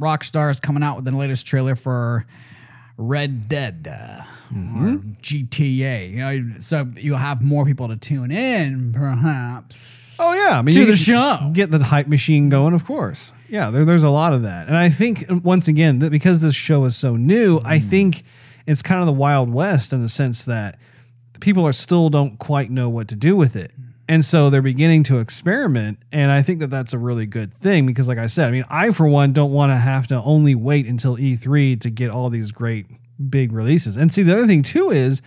Rockstar 0.00 0.50
is 0.50 0.58
coming 0.58 0.82
out 0.82 0.96
with 0.96 1.04
the 1.04 1.14
latest 1.14 1.46
trailer 1.46 1.74
for 1.74 2.24
Red 2.96 3.46
Dead 3.46 3.86
uh, 3.86 4.22
or 4.54 4.96
GTA. 5.20 6.10
You 6.10 6.16
know, 6.16 6.58
so 6.60 6.90
you'll 6.96 7.18
have 7.18 7.42
more 7.42 7.66
people 7.66 7.88
to 7.88 7.96
tune 7.96 8.30
in, 8.30 8.90
perhaps. 8.94 10.16
Oh 10.18 10.32
yeah, 10.32 10.58
I 10.58 10.62
mean 10.62 10.76
To 10.76 10.86
the 10.86 10.96
show. 10.96 11.50
Get 11.52 11.70
the 11.70 11.84
hype 11.84 12.06
machine 12.06 12.48
going, 12.48 12.72
of 12.72 12.86
course. 12.86 13.32
Yeah, 13.48 13.70
there, 13.70 13.84
there's 13.84 14.02
a 14.02 14.10
lot 14.10 14.32
of 14.32 14.42
that, 14.42 14.68
and 14.68 14.76
I 14.76 14.88
think 14.88 15.30
uh, 15.30 15.38
once 15.44 15.68
again 15.68 15.98
that 16.00 16.10
because 16.10 16.40
this 16.40 16.54
show 16.54 16.84
is 16.84 16.96
so 16.96 17.16
new, 17.16 17.60
I 17.64 17.78
mm. 17.78 17.82
think 17.82 18.22
it's 18.66 18.82
kind 18.82 19.00
of 19.00 19.06
the 19.06 19.12
wild 19.12 19.52
west 19.52 19.92
in 19.92 20.00
the 20.00 20.08
sense 20.08 20.46
that 20.46 20.78
people 21.40 21.66
are 21.66 21.72
still 21.72 22.08
don't 22.08 22.38
quite 22.38 22.70
know 22.70 22.88
what 22.88 23.08
to 23.08 23.16
do 23.16 23.36
with 23.36 23.56
it, 23.56 23.72
and 24.08 24.24
so 24.24 24.50
they're 24.50 24.62
beginning 24.62 25.02
to 25.04 25.18
experiment, 25.18 25.98
and 26.12 26.30
I 26.30 26.42
think 26.42 26.60
that 26.60 26.70
that's 26.70 26.92
a 26.92 26.98
really 26.98 27.26
good 27.26 27.52
thing 27.52 27.86
because, 27.86 28.08
like 28.08 28.18
I 28.18 28.26
said, 28.26 28.48
I 28.48 28.50
mean, 28.50 28.64
I 28.70 28.90
for 28.90 29.08
one 29.08 29.32
don't 29.32 29.52
want 29.52 29.72
to 29.72 29.76
have 29.76 30.06
to 30.08 30.20
only 30.22 30.54
wait 30.54 30.86
until 30.86 31.16
E3 31.16 31.80
to 31.80 31.90
get 31.90 32.10
all 32.10 32.30
these 32.30 32.50
great 32.50 32.86
big 33.30 33.52
releases, 33.52 33.96
and 33.96 34.12
see 34.12 34.22
the 34.22 34.34
other 34.34 34.46
thing 34.46 34.62
too 34.62 34.90
is 34.90 35.22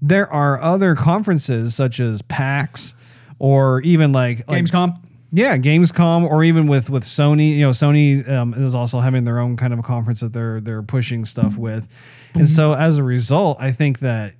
there 0.00 0.30
are 0.32 0.60
other 0.60 0.94
conferences 0.94 1.74
such 1.74 2.00
as 2.00 2.22
PAX 2.22 2.94
or 3.38 3.80
even 3.82 4.12
like 4.12 4.46
like- 4.48 4.64
Gamescom. 4.64 5.04
Yeah, 5.30 5.56
Gamescom, 5.56 6.24
or 6.24 6.42
even 6.44 6.66
with 6.66 6.88
with 6.90 7.04
Sony. 7.04 7.52
You 7.54 7.60
know, 7.62 7.70
Sony 7.70 8.28
um, 8.28 8.54
is 8.54 8.74
also 8.74 9.00
having 9.00 9.24
their 9.24 9.38
own 9.38 9.56
kind 9.56 9.72
of 9.72 9.78
a 9.78 9.82
conference 9.82 10.20
that 10.20 10.32
they're 10.32 10.60
they're 10.60 10.82
pushing 10.82 11.24
stuff 11.24 11.56
with, 11.56 11.88
and 12.34 12.48
so 12.48 12.74
as 12.74 12.98
a 12.98 13.02
result, 13.04 13.58
I 13.60 13.70
think 13.70 14.00
that. 14.00 14.34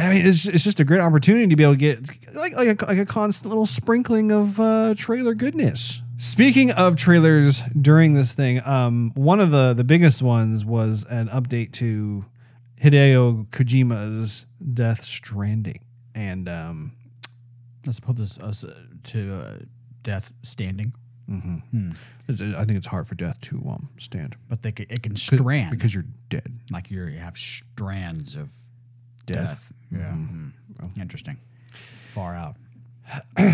I 0.00 0.10
mean, 0.10 0.24
it's, 0.24 0.46
it's 0.46 0.62
just 0.62 0.78
a 0.78 0.84
great 0.84 1.00
opportunity 1.00 1.48
to 1.48 1.56
be 1.56 1.64
able 1.64 1.72
to 1.72 1.78
get 1.78 1.98
like 2.36 2.54
like 2.54 2.80
a, 2.80 2.86
like 2.86 2.98
a 2.98 3.04
constant 3.04 3.48
little 3.48 3.66
sprinkling 3.66 4.30
of 4.30 4.60
uh, 4.60 4.94
trailer 4.96 5.34
goodness. 5.34 6.02
Speaking 6.16 6.70
of 6.70 6.94
trailers 6.94 7.62
during 7.70 8.14
this 8.14 8.32
thing, 8.32 8.60
um, 8.64 9.10
one 9.16 9.40
of 9.40 9.50
the 9.50 9.74
the 9.74 9.82
biggest 9.82 10.22
ones 10.22 10.64
was 10.64 11.04
an 11.10 11.26
update 11.28 11.72
to 11.72 12.22
Hideo 12.80 13.48
Kojima's 13.48 14.46
Death 14.72 15.02
Stranding, 15.02 15.80
and 16.14 16.48
um, 16.48 16.92
Let's 17.88 18.00
put 18.00 18.16
this 18.16 18.38
us 18.38 18.64
uh, 18.64 18.74
to 19.04 19.34
uh, 19.34 19.58
Death 20.02 20.32
Standing, 20.42 20.92
it's- 21.28 22.40
I 22.40 22.64
think 22.64 22.78
it's 22.78 22.86
hard 22.86 23.06
for 23.06 23.14
Death 23.14 23.40
to 23.42 23.62
um, 23.68 23.88
stand. 23.98 24.36
but 24.48 24.62
they 24.62 24.72
can, 24.72 24.86
it 24.88 25.02
can 25.02 25.14
strand 25.16 25.70
because 25.72 25.94
you're 25.94 26.06
dead. 26.30 26.50
like 26.72 26.90
you're, 26.90 27.08
you 27.08 27.18
have 27.18 27.36
strands 27.36 28.34
of 28.36 28.50
death. 29.26 29.72
Yeah, 29.92 30.12
Mhm. 30.12 30.52
interesting. 30.98 31.38
Far 31.70 32.34
out. 32.34 32.56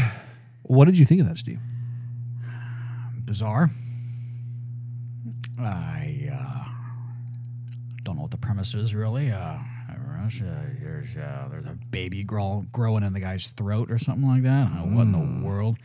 What 0.67 0.87
did 0.87 0.97
you 0.97 1.05
think 1.05 1.21
of 1.21 1.29
that, 1.29 1.37
Steve? 1.37 1.59
bizarre. 3.27 3.69
I 5.59 6.29
uh, 6.33 6.65
don't 8.03 8.17
know 8.17 8.23
what 8.23 8.31
the 8.31 8.39
premise 8.39 8.75
is 8.75 8.95
really. 8.95 9.31
Uh, 9.31 9.59
there's, 9.89 10.41
uh, 10.43 10.67
there's, 10.81 11.17
uh, 11.17 11.49
there's 11.51 11.67
a 11.67 11.77
baby 11.91 12.23
grow, 12.25 12.65
growing 12.73 13.03
in 13.03 13.13
the 13.13 13.21
guy's 13.21 13.51
throat 13.51 13.91
or 13.91 13.99
something 13.99 14.27
like 14.27 14.43
that. 14.43 14.69
I 14.73 14.77
don't 14.79 14.91
know 14.93 14.97
what 14.97 15.03
in 15.07 15.13
the 15.13 15.47
world. 15.47 15.77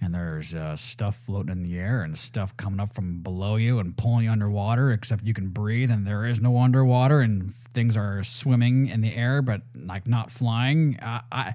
And 0.00 0.14
there's 0.14 0.54
uh, 0.54 0.76
stuff 0.76 1.16
floating 1.16 1.50
in 1.50 1.62
the 1.62 1.76
air 1.76 2.02
and 2.02 2.16
stuff 2.16 2.56
coming 2.56 2.78
up 2.78 2.94
from 2.94 3.20
below 3.20 3.56
you 3.56 3.80
and 3.80 3.96
pulling 3.96 4.24
you 4.24 4.30
underwater, 4.30 4.92
except 4.92 5.24
you 5.24 5.34
can 5.34 5.48
breathe 5.48 5.90
and 5.90 6.06
there 6.06 6.24
is 6.24 6.40
no 6.40 6.56
underwater 6.58 7.20
and 7.20 7.52
things 7.52 7.96
are 7.96 8.22
swimming 8.22 8.86
in 8.88 9.00
the 9.00 9.12
air 9.14 9.42
but 9.42 9.62
like 9.74 10.06
not 10.06 10.30
flying. 10.30 10.96
I, 11.02 11.22
I, 11.32 11.54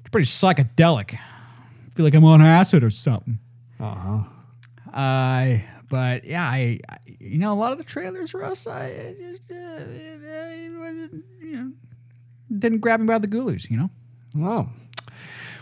it's 0.00 0.10
pretty 0.10 0.26
psychedelic. 0.26 1.14
I 1.14 1.90
feel 1.94 2.04
like 2.04 2.14
I'm 2.14 2.24
on 2.24 2.42
acid 2.42 2.82
or 2.82 2.90
something. 2.90 3.38
Uh-huh. 3.78 4.24
I, 4.92 5.64
but 5.88 6.24
yeah, 6.24 6.42
I, 6.42 6.80
I, 6.88 6.96
you 7.20 7.38
know, 7.38 7.52
a 7.52 7.54
lot 7.54 7.70
of 7.70 7.78
the 7.78 7.84
trailers, 7.84 8.34
Russ, 8.34 8.66
I, 8.66 8.86
I 8.86 9.14
just, 9.16 9.50
uh, 9.52 9.54
it, 9.54 10.20
uh, 10.20 10.74
it 10.74 10.78
wasn't, 10.78 11.24
you 11.40 11.56
know, 11.56 11.72
didn't 12.58 12.78
grab 12.78 12.98
me 12.98 13.06
by 13.06 13.18
the 13.18 13.28
goolies, 13.28 13.70
you 13.70 13.76
know? 13.76 13.90
Oh. 14.36 14.68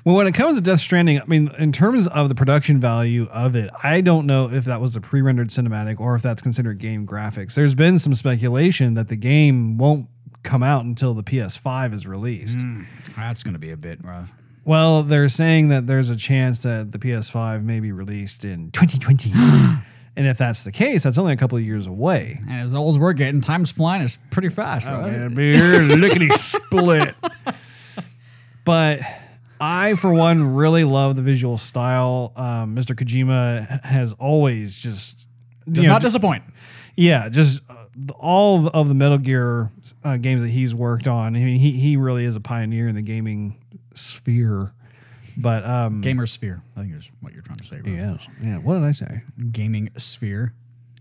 Well, 0.05 0.17
when 0.17 0.27
it 0.27 0.35
comes 0.35 0.57
to 0.59 0.63
Death 0.63 0.81
Stranding, 0.81 1.21
I 1.21 1.25
mean, 1.27 1.49
in 1.61 1.71
terms 1.71 2.09
of 2.09 2.29
the 2.29 2.35
production 2.35 2.81
value 2.81 3.29
of 3.33 3.55
it, 3.55 3.71
I 3.85 4.01
don't 4.01 4.27
know 4.27 4.49
if 4.51 4.65
that 4.65 4.81
was 4.81 4.97
a 4.97 5.01
pre 5.01 5.23
rendered 5.23 5.49
cinematic 5.51 6.01
or 6.01 6.17
if 6.17 6.23
that's 6.23 6.43
considered 6.43 6.79
game 6.79 7.07
graphics. 7.07 7.55
There's 7.55 7.77
been 7.77 7.99
some 8.01 8.15
speculation 8.15 8.95
that 8.95 9.09
the 9.09 9.17
game 9.17 9.79
won't 9.79 10.09
come 10.43 10.65
out 10.65 10.85
until 10.85 11.15
the 11.15 11.23
PS5 11.23 11.95
is 11.95 12.05
released. 12.05 12.63
Hmm. 12.63 12.83
That's 13.17 13.45
going 13.45 13.55
to 13.55 13.61
be 13.61 13.71
a 13.71 13.77
bit 13.77 14.05
rough. 14.05 14.33
Well, 14.65 15.05
they're 15.05 15.29
saying 15.29 15.69
that 15.69 15.87
there's 15.87 16.11
a 16.11 16.17
chance 16.17 16.61
that 16.65 16.91
the 16.91 16.99
PS5 16.99 17.63
may 17.63 17.79
be 17.79 17.93
released 17.93 18.45
in 18.45 18.71
2020. 18.71 19.31
And 20.15 20.27
if 20.27 20.37
that's 20.37 20.63
the 20.65 20.73
case, 20.73 21.05
that's 21.05 21.17
only 21.17 21.33
a 21.33 21.39
couple 21.39 21.57
of 21.57 21.65
years 21.65 21.87
away. 21.87 22.39
And 22.43 22.61
as 22.61 22.75
old 22.75 22.97
as 22.97 22.99
we're 22.99 23.15
getting, 23.15 23.41
time's 23.41 23.73
flying. 23.73 24.03
It's 24.03 24.19
pretty 24.31 24.51
fast, 24.51 24.87
oh, 24.87 25.01
right? 25.01 25.11
And 25.11 25.35
beer 25.35 25.81
lickety 25.81 26.29
split. 26.29 27.15
But 28.65 29.01
I, 29.63 29.95
for 29.95 30.13
one, 30.13 30.55
really 30.55 30.83
love 30.85 31.15
the 31.15 31.23
visual 31.23 31.57
style. 31.57 32.33
Um, 32.35 32.75
Mr. 32.75 32.97
Kojima 32.97 33.85
has 33.85 34.13
always 34.15 34.77
just, 34.81 35.27
Does 35.71 35.87
know, 35.87 35.93
not 35.93 36.01
disappoint. 36.03 36.43
yeah, 36.97 37.29
just 37.29 37.63
uh, 37.71 37.87
all 38.19 38.69
of 38.69 38.89
the 38.89 38.95
Metal 38.95 39.19
Gear 39.19 39.71
uh, 40.03 40.17
games 40.17 40.43
that 40.43 40.49
he's 40.49 40.75
worked 40.75 41.07
on. 41.07 41.37
I 41.37 41.39
mean, 41.39 41.59
he 41.59 41.71
he 41.73 41.97
really 41.97 42.25
is 42.25 42.35
a 42.35 42.41
pioneer 42.41 42.89
in 42.89 42.97
the 42.97 43.03
gaming 43.03 43.57
sphere. 43.95 44.73
But 45.39 45.65
um, 45.65 46.01
Gamer 46.03 46.27
sphere. 46.27 46.61
I 46.77 46.81
think 46.81 46.95
is 46.95 47.11
what 47.21 47.33
you're 47.33 47.43
trying 47.43 47.59
to 47.59 47.65
say. 47.65 47.77
Right? 47.77 47.87
yeah, 47.87 48.17
yeah. 48.43 48.59
What 48.59 48.75
did 48.75 48.85
I 48.85 48.93
say? 48.93 49.23
Gaming 49.53 49.91
sphere. 49.97 50.55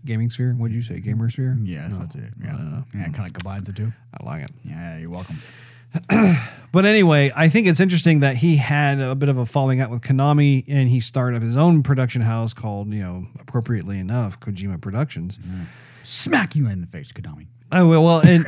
Gaming 0.04 0.30
sphere? 0.30 0.54
What 0.54 0.68
did 0.68 0.74
you 0.74 0.82
say? 0.82 1.00
Gamer 1.00 1.28
sphere? 1.30 1.58
Yes, 1.62 1.98
that's 1.98 2.14
it. 2.14 2.32
Yeah, 2.42 2.82
yeah, 2.94 3.08
it 3.08 3.14
kind 3.14 3.26
of 3.26 3.34
combines 3.34 3.66
the 3.66 3.72
two. 3.72 3.92
I 4.20 4.24
like 4.26 4.42
it. 4.44 4.50
Yeah, 4.64 4.98
you're 4.98 5.10
welcome. 5.10 5.36
But 6.72 6.86
anyway, 6.86 7.30
I 7.36 7.50
think 7.50 7.66
it's 7.66 7.80
interesting 7.80 8.20
that 8.20 8.36
he 8.36 8.56
had 8.56 8.98
a 8.98 9.14
bit 9.14 9.28
of 9.28 9.36
a 9.36 9.44
falling 9.44 9.80
out 9.80 9.90
with 9.90 10.00
Konami 10.00 10.64
and 10.66 10.88
he 10.88 11.00
started 11.00 11.36
up 11.36 11.42
his 11.42 11.54
own 11.54 11.82
production 11.82 12.22
house 12.22 12.54
called, 12.54 12.88
you 12.88 13.02
know, 13.02 13.26
appropriately 13.38 13.98
enough, 13.98 14.40
Kojima 14.40 14.80
Productions. 14.80 15.38
Smack 16.02 16.56
you 16.56 16.66
in 16.68 16.80
the 16.80 16.86
face, 16.86 17.12
Konami. 17.12 17.46
Oh 17.70 17.88
well, 17.88 18.02
well, 18.02 18.20
and 18.26 18.46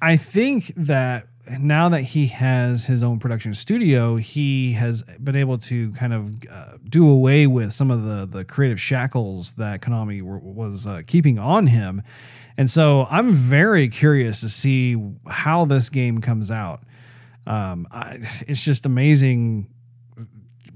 I 0.00 0.16
think 0.16 0.68
that 0.76 1.26
now 1.60 1.90
that 1.90 2.02
he 2.02 2.26
has 2.28 2.86
his 2.86 3.02
own 3.02 3.18
production 3.18 3.54
studio, 3.54 4.16
he 4.16 4.72
has 4.72 5.02
been 5.22 5.36
able 5.36 5.58
to 5.58 5.92
kind 5.92 6.14
of 6.14 6.32
uh, 6.50 6.78
do 6.88 7.08
away 7.08 7.46
with 7.46 7.72
some 7.72 7.90
of 7.90 8.04
the 8.04 8.26
the 8.26 8.44
creative 8.44 8.80
shackles 8.80 9.54
that 9.54 9.80
Konami 9.80 10.22
were, 10.22 10.38
was 10.38 10.86
uh, 10.86 11.02
keeping 11.06 11.38
on 11.38 11.66
him, 11.66 12.02
and 12.58 12.68
so 12.68 13.06
I'm 13.08 13.30
very 13.32 13.88
curious 13.88 14.40
to 14.40 14.48
see 14.48 14.96
how 15.28 15.64
this 15.64 15.88
game 15.88 16.20
comes 16.20 16.50
out. 16.50 16.82
Um, 17.46 17.86
I, 17.90 18.18
it's 18.46 18.64
just 18.64 18.84
amazing 18.84 19.68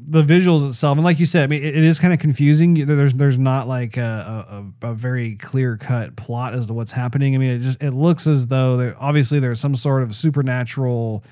the 0.04 0.22
visuals 0.22 0.66
itself, 0.66 0.96
and 0.96 1.04
like 1.04 1.18
you 1.20 1.26
said, 1.26 1.44
I 1.44 1.46
mean, 1.48 1.62
it, 1.62 1.76
it 1.76 1.84
is 1.84 1.98
kind 1.98 2.12
of 2.12 2.20
confusing. 2.20 2.74
There's 2.74 3.14
there's 3.14 3.38
not 3.38 3.66
like 3.66 3.96
a, 3.96 4.64
a, 4.82 4.88
a 4.88 4.94
very 4.94 5.34
clear 5.34 5.76
cut 5.76 6.16
plot 6.16 6.54
as 6.54 6.68
to 6.68 6.74
what's 6.74 6.92
happening. 6.92 7.34
I 7.34 7.38
mean, 7.38 7.50
it 7.50 7.58
just 7.58 7.82
it 7.82 7.90
looks 7.90 8.26
as 8.26 8.46
though 8.46 8.76
there 8.76 8.94
obviously 9.00 9.40
there's 9.40 9.60
some 9.60 9.74
sort 9.74 10.02
of 10.02 10.14
supernatural 10.14 11.24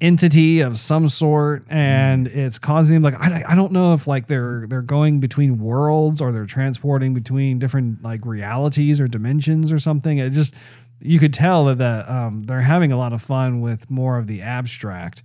entity 0.00 0.60
of 0.60 0.78
some 0.78 1.08
sort, 1.08 1.64
and 1.68 2.26
it's 2.28 2.58
causing 2.58 2.94
them 2.94 3.02
like 3.02 3.20
I, 3.20 3.42
I 3.48 3.54
don't 3.54 3.72
know 3.72 3.94
if 3.94 4.06
like 4.06 4.26
they're 4.26 4.66
they're 4.68 4.82
going 4.82 5.20
between 5.20 5.58
worlds 5.58 6.20
or 6.20 6.32
they're 6.32 6.46
transporting 6.46 7.14
between 7.14 7.58
different 7.58 8.02
like 8.02 8.24
realities 8.24 9.00
or 9.00 9.08
dimensions 9.08 9.72
or 9.72 9.78
something. 9.78 10.18
It 10.18 10.30
just 10.30 10.54
you 11.00 11.18
could 11.18 11.32
tell 11.32 11.66
that 11.66 11.78
that 11.78 12.08
um, 12.08 12.42
they're 12.44 12.60
having 12.60 12.92
a 12.92 12.96
lot 12.96 13.12
of 13.12 13.22
fun 13.22 13.60
with 13.60 13.90
more 13.90 14.18
of 14.18 14.26
the 14.26 14.42
abstract. 14.42 15.22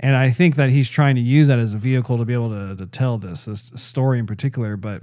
And 0.00 0.14
I 0.14 0.30
think 0.30 0.54
that 0.56 0.70
he's 0.70 0.88
trying 0.88 1.16
to 1.16 1.20
use 1.20 1.48
that 1.48 1.58
as 1.58 1.74
a 1.74 1.78
vehicle 1.78 2.18
to 2.18 2.24
be 2.24 2.32
able 2.32 2.50
to, 2.50 2.76
to 2.76 2.86
tell 2.86 3.18
this 3.18 3.46
this 3.46 3.72
story 3.74 4.18
in 4.18 4.26
particular. 4.26 4.76
But 4.76 5.02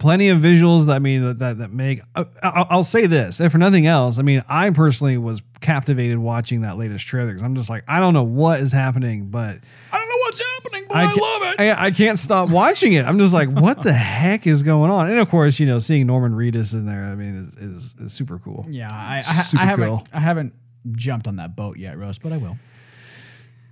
plenty 0.00 0.30
of 0.30 0.38
visuals 0.38 0.86
that 0.86 0.96
I 0.96 0.98
mean 0.98 1.22
that 1.22 1.38
that, 1.38 1.58
that 1.58 1.72
make. 1.72 2.00
Uh, 2.16 2.24
I'll, 2.42 2.66
I'll 2.70 2.84
say 2.84 3.06
this, 3.06 3.40
if 3.40 3.52
for 3.52 3.58
nothing 3.58 3.86
else, 3.86 4.18
I 4.18 4.22
mean 4.22 4.42
I 4.48 4.70
personally 4.70 5.16
was 5.16 5.42
captivated 5.60 6.18
watching 6.18 6.62
that 6.62 6.76
latest 6.76 7.06
trailer 7.06 7.28
because 7.28 7.44
I'm 7.44 7.54
just 7.54 7.70
like 7.70 7.84
I 7.86 8.00
don't 8.00 8.14
know 8.14 8.24
what 8.24 8.60
is 8.60 8.72
happening, 8.72 9.26
but 9.26 9.58
I 9.92 9.98
don't 9.98 10.08
know 10.08 10.16
what's 10.16 10.42
happening, 10.54 10.84
but 10.88 10.96
I, 10.96 11.02
I, 11.02 11.04
love 11.04 11.54
it. 11.54 11.60
I, 11.60 11.86
I 11.86 11.90
can't 11.92 12.18
stop 12.18 12.50
watching 12.50 12.94
it. 12.94 13.04
I'm 13.04 13.18
just 13.18 13.32
like, 13.32 13.50
what 13.50 13.82
the 13.82 13.92
heck 13.92 14.46
is 14.46 14.64
going 14.64 14.90
on? 14.90 15.08
And 15.08 15.20
of 15.20 15.28
course, 15.28 15.60
you 15.60 15.66
know, 15.66 15.78
seeing 15.78 16.06
Norman 16.06 16.32
Reedus 16.32 16.74
in 16.74 16.86
there, 16.86 17.04
I 17.04 17.14
mean, 17.14 17.36
is, 17.36 17.54
is, 17.56 17.94
is 18.00 18.12
super 18.12 18.38
cool. 18.38 18.66
yeah, 18.68 18.88
I, 18.90 19.18
I, 19.18 19.20
Super 19.20 19.62
I 19.62 19.66
haven't 19.66 19.88
cool. 19.88 20.06
I 20.12 20.20
haven't 20.20 20.54
jumped 20.92 21.28
on 21.28 21.36
that 21.36 21.54
boat 21.54 21.76
yet, 21.76 21.96
Rose, 21.98 22.18
but 22.18 22.32
I 22.32 22.38
will. 22.38 22.58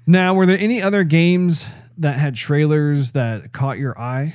Now, 0.07 0.35
were 0.35 0.47
there 0.47 0.59
any 0.59 0.81
other 0.81 1.05
games 1.05 1.69
that 1.99 2.19
had 2.19 2.35
trailers 2.35 3.13
that 3.13 3.53
caught 3.53 3.79
your 3.79 3.99
eye? 3.99 4.35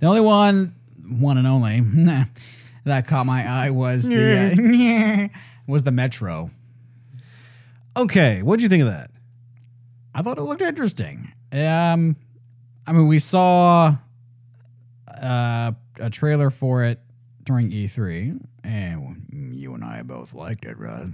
The 0.00 0.06
only 0.06 0.20
one, 0.20 0.74
one 1.08 1.38
and 1.38 1.46
only, 1.46 1.80
that 2.84 3.06
caught 3.06 3.26
my 3.26 3.46
eye 3.48 3.70
was 3.70 4.08
the 4.08 5.30
uh, 5.32 5.38
was 5.66 5.82
the 5.84 5.90
Metro. 5.92 6.50
Okay, 7.96 8.42
what 8.42 8.56
did 8.56 8.64
you 8.64 8.68
think 8.68 8.82
of 8.82 8.88
that? 8.88 9.10
I 10.14 10.22
thought 10.22 10.38
it 10.38 10.42
looked 10.42 10.62
interesting. 10.62 11.32
Um, 11.52 12.16
I 12.86 12.92
mean, 12.92 13.06
we 13.06 13.18
saw 13.18 13.96
uh, 15.20 15.72
a 16.00 16.10
trailer 16.10 16.50
for 16.50 16.84
it 16.84 17.00
during 17.44 17.70
E3, 17.70 18.44
and 18.64 19.26
you 19.30 19.74
and 19.74 19.84
I 19.84 20.02
both 20.02 20.34
liked 20.34 20.64
it, 20.64 20.78
right? 20.78 21.06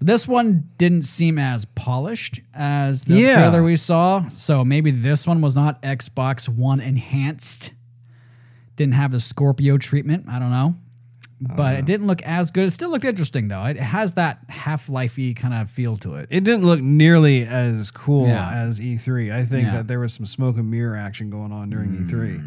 This 0.00 0.28
one 0.28 0.68
didn't 0.76 1.02
seem 1.02 1.38
as 1.38 1.64
polished 1.64 2.40
as 2.54 3.04
the 3.04 3.14
Yeah. 3.16 3.34
trailer 3.34 3.64
we 3.64 3.74
saw, 3.76 4.28
so 4.28 4.64
maybe 4.64 4.90
this 4.92 5.26
one 5.26 5.40
was 5.40 5.56
not 5.56 5.82
Xbox 5.82 6.48
One 6.48 6.80
enhanced. 6.80 7.72
Didn't 8.78 8.94
have 8.94 9.10
the 9.10 9.20
Scorpio 9.20 9.76
treatment. 9.76 10.26
I 10.28 10.38
don't 10.38 10.50
know. 10.50 10.74
But 11.40 11.76
it 11.76 11.84
didn't 11.84 12.06
look 12.08 12.20
as 12.22 12.50
good. 12.50 12.66
It 12.66 12.70
still 12.72 12.90
looked 12.90 13.04
interesting 13.04 13.46
though. 13.48 13.64
It 13.64 13.76
has 13.76 14.14
that 14.14 14.38
Half 14.48 14.86
Lifey 14.88 15.36
kind 15.36 15.52
of 15.54 15.70
feel 15.70 15.96
to 15.98 16.14
it. 16.14 16.28
It 16.30 16.42
didn't 16.44 16.64
look 16.64 16.80
nearly 16.80 17.42
as 17.44 17.90
cool 17.92 18.26
Yeah. 18.26 18.50
as 18.52 18.80
E3. 18.80 19.30
I 19.32 19.44
think 19.44 19.64
Yeah. 19.64 19.72
that 19.72 19.86
there 19.88 20.00
was 20.00 20.12
some 20.14 20.26
smoke 20.26 20.56
and 20.56 20.68
mirror 20.70 20.96
action 20.96 21.28
going 21.30 21.52
on 21.52 21.70
during 21.70 21.90
E3. 21.94 22.40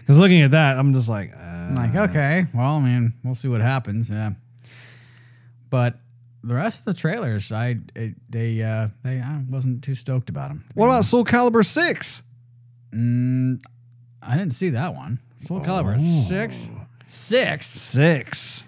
Because 0.00 0.18
looking 0.18 0.42
at 0.42 0.50
that, 0.50 0.78
I'm 0.78 0.92
just 0.92 1.08
like, 1.08 1.32
uh, 1.34 1.70
like, 1.74 1.94
okay, 1.94 2.46
well, 2.52 2.76
I 2.76 2.80
mean, 2.80 3.14
we'll 3.24 3.34
see 3.34 3.48
what 3.48 3.62
happens. 3.62 4.10
Yeah. 4.10 4.32
But 5.70 5.98
the 6.42 6.54
rest 6.54 6.80
of 6.80 6.84
the 6.94 7.00
trailers, 7.00 7.50
I 7.52 7.78
it, 7.94 8.14
they 8.30 8.62
uh, 8.62 8.88
they 9.02 9.20
I 9.22 9.42
wasn't 9.48 9.82
too 9.82 9.94
stoked 9.94 10.28
about 10.28 10.48
them. 10.48 10.64
what 10.74 10.86
about 10.86 11.04
Soul 11.06 11.24
Calibur 11.24 11.64
6? 11.64 12.22
Mm, 12.94 13.58
I 14.22 14.36
didn't 14.36 14.52
see 14.52 14.68
that 14.70 14.94
one. 14.94 15.18
Soul 15.44 15.60
Calibur 15.60 15.96
oh. 15.96 15.98
six, 15.98 16.70
six. 17.06 17.66
6. 17.66 18.66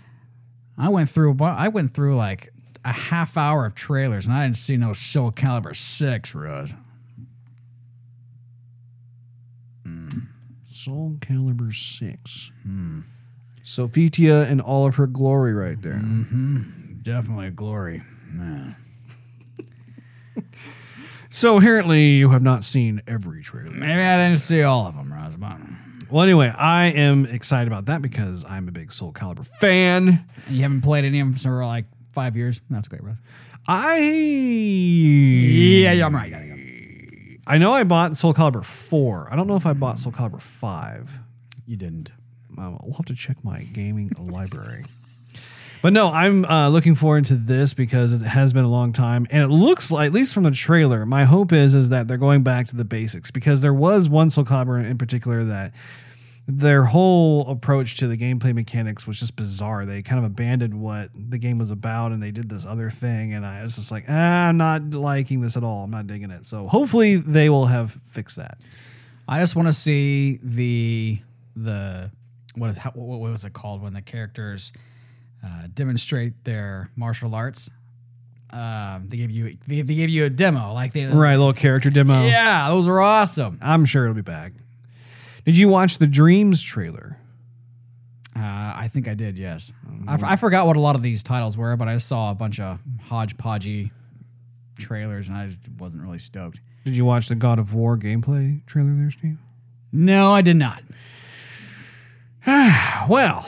I 0.76 0.90
went 0.90 1.08
through. 1.08 1.30
a 1.30 1.34
bu- 1.34 1.44
I 1.44 1.68
went 1.68 1.92
through 1.92 2.16
like 2.16 2.52
a 2.84 2.92
half 2.92 3.36
hour 3.38 3.64
of 3.64 3.74
trailers, 3.74 4.26
and 4.26 4.34
I 4.34 4.44
didn't 4.44 4.58
see 4.58 4.76
no 4.76 4.92
Soul 4.92 5.32
Calibur 5.32 5.74
six. 5.74 6.34
Rose. 6.34 6.74
Hmm. 9.84 10.18
Soul 10.66 11.14
Calibur 11.20 11.72
6. 11.72 12.52
Hmm. 12.62 13.00
Sophitia 13.64 14.50
in 14.50 14.60
all 14.60 14.86
of 14.86 14.96
her 14.96 15.06
glory 15.06 15.54
right 15.54 15.80
there. 15.80 15.94
Mm-hmm. 15.94 17.00
Definitely 17.02 17.50
glory. 17.50 18.02
Man. 18.30 18.76
So 21.28 21.58
apparently 21.58 22.12
you 22.12 22.30
have 22.30 22.42
not 22.42 22.64
seen 22.64 23.02
every 23.06 23.42
trailer. 23.42 23.70
Maybe 23.70 24.00
I 24.00 24.16
didn't 24.16 24.40
see 24.40 24.62
all 24.62 24.86
of 24.86 24.94
them, 24.94 25.12
Rose. 25.12 25.36
Well, 26.10 26.22
anyway, 26.22 26.52
I 26.56 26.86
am 26.86 27.26
excited 27.26 27.66
about 27.66 27.86
that 27.86 28.00
because 28.02 28.44
I'm 28.48 28.68
a 28.68 28.72
big 28.72 28.92
Soul 28.92 29.12
Calibur 29.12 29.46
fan. 29.46 30.24
you 30.48 30.62
haven't 30.62 30.82
played 30.82 31.04
any 31.04 31.20
of 31.20 31.26
them 31.28 31.36
for 31.36 31.64
like 31.64 31.86
five 32.12 32.36
years. 32.36 32.60
That's 32.70 32.88
great, 32.88 33.02
bro. 33.02 33.14
I 33.68 33.96
Yeah, 33.98 35.92
yeah, 35.92 36.06
I'm 36.06 36.14
right. 36.14 36.30
Gotta 36.30 36.46
go. 36.46 36.52
I 37.48 37.58
know 37.58 37.72
I 37.72 37.84
bought 37.84 38.16
Soul 38.16 38.34
Calibur 38.34 38.64
4. 38.64 39.28
I 39.32 39.36
don't 39.36 39.46
know 39.46 39.56
if 39.56 39.66
I 39.66 39.72
bought 39.72 39.98
Soul 39.98 40.12
Calibur 40.12 40.40
5. 40.40 41.18
You 41.66 41.76
didn't. 41.76 42.12
Um, 42.58 42.78
we'll 42.82 42.94
have 42.96 43.06
to 43.06 43.14
check 43.14 43.44
my 43.44 43.60
gaming 43.72 44.10
library. 44.18 44.84
But 45.82 45.92
no, 45.92 46.08
I'm 46.08 46.44
uh, 46.46 46.68
looking 46.68 46.94
forward 46.94 47.26
to 47.26 47.34
this 47.34 47.74
because 47.74 48.20
it 48.20 48.26
has 48.26 48.52
been 48.52 48.64
a 48.64 48.70
long 48.70 48.92
time, 48.92 49.26
and 49.30 49.42
it 49.42 49.48
looks 49.48 49.90
like, 49.90 50.06
at 50.06 50.12
least 50.12 50.34
from 50.34 50.42
the 50.42 50.50
trailer, 50.50 51.06
my 51.06 51.24
hope 51.24 51.52
is 51.52 51.74
is 51.74 51.90
that 51.90 52.08
they're 52.08 52.16
going 52.16 52.42
back 52.42 52.66
to 52.68 52.76
the 52.76 52.84
basics 52.84 53.30
because 53.30 53.62
there 53.62 53.74
was 53.74 54.08
one 54.08 54.30
Soul 54.30 54.44
Calibur 54.44 54.84
in 54.84 54.98
particular 54.98 55.44
that 55.44 55.72
their 56.48 56.84
whole 56.84 57.48
approach 57.48 57.96
to 57.96 58.06
the 58.06 58.16
gameplay 58.16 58.54
mechanics 58.54 59.06
was 59.06 59.18
just 59.18 59.34
bizarre. 59.36 59.84
They 59.84 60.00
kind 60.02 60.18
of 60.18 60.24
abandoned 60.24 60.80
what 60.80 61.10
the 61.14 61.38
game 61.38 61.58
was 61.58 61.70
about, 61.70 62.12
and 62.12 62.22
they 62.22 62.30
did 62.30 62.48
this 62.48 62.64
other 62.64 62.88
thing, 62.88 63.34
and 63.34 63.44
I 63.44 63.62
was 63.62 63.76
just 63.76 63.90
like, 63.90 64.04
ah, 64.08 64.48
I'm 64.48 64.56
not 64.56 64.90
liking 64.90 65.40
this 65.40 65.56
at 65.56 65.64
all. 65.64 65.84
I'm 65.84 65.90
not 65.90 66.06
digging 66.06 66.30
it. 66.30 66.46
So 66.46 66.68
hopefully 66.68 67.16
they 67.16 67.48
will 67.48 67.66
have 67.66 67.90
fixed 67.90 68.36
that. 68.36 68.58
I 69.28 69.40
just 69.40 69.56
want 69.56 69.68
to 69.68 69.72
see 69.72 70.38
the 70.42 71.18
the 71.56 72.10
what 72.54 72.70
is 72.70 72.78
how, 72.78 72.90
what 72.90 73.18
was 73.18 73.44
it 73.44 73.52
called 73.52 73.82
when 73.82 73.92
the 73.92 74.02
characters 74.02 74.72
uh, 75.44 75.68
demonstrate 75.74 76.44
their 76.44 76.90
martial 76.96 77.34
arts. 77.34 77.70
Um, 78.52 79.08
they 79.08 79.16
give 79.16 79.30
you 79.30 79.56
they, 79.66 79.82
they 79.82 79.94
give 79.96 80.08
you 80.08 80.24
a 80.24 80.30
demo 80.30 80.72
like 80.72 80.92
they 80.92 81.04
Right, 81.06 81.36
little 81.36 81.52
character 81.52 81.90
demo. 81.90 82.24
yeah 82.24 82.68
those 82.70 82.86
are 82.88 83.00
awesome. 83.00 83.58
I'm 83.60 83.84
sure 83.84 84.04
it'll 84.04 84.14
be 84.14 84.22
back. 84.22 84.52
Did 85.44 85.56
you 85.58 85.68
watch 85.68 85.98
the 85.98 86.06
Dreams 86.06 86.62
trailer? 86.62 87.18
Uh, 88.36 88.40
I 88.76 88.88
think 88.92 89.08
I 89.08 89.14
did 89.14 89.38
yes. 89.38 89.72
I, 90.06 90.14
f- 90.14 90.24
I 90.24 90.36
forgot 90.36 90.66
what 90.66 90.76
a 90.76 90.80
lot 90.80 90.94
of 90.94 91.02
these 91.02 91.22
titles 91.22 91.56
were, 91.56 91.76
but 91.76 91.88
I 91.88 91.96
saw 91.96 92.30
a 92.30 92.34
bunch 92.34 92.60
of 92.60 92.80
hodgepodgey 93.08 93.90
trailers 94.78 95.28
and 95.28 95.36
I 95.36 95.46
just 95.46 95.60
wasn't 95.78 96.02
really 96.04 96.18
stoked. 96.18 96.60
Did 96.84 96.96
you 96.96 97.04
watch 97.04 97.28
the 97.28 97.34
God 97.34 97.58
of 97.58 97.74
War 97.74 97.96
gameplay 97.96 98.64
trailer 98.66 98.92
there, 98.94 99.10
Steve? 99.10 99.38
No, 99.92 100.32
I 100.32 100.42
did 100.42 100.56
not. 100.56 100.82
Well, 103.08 103.44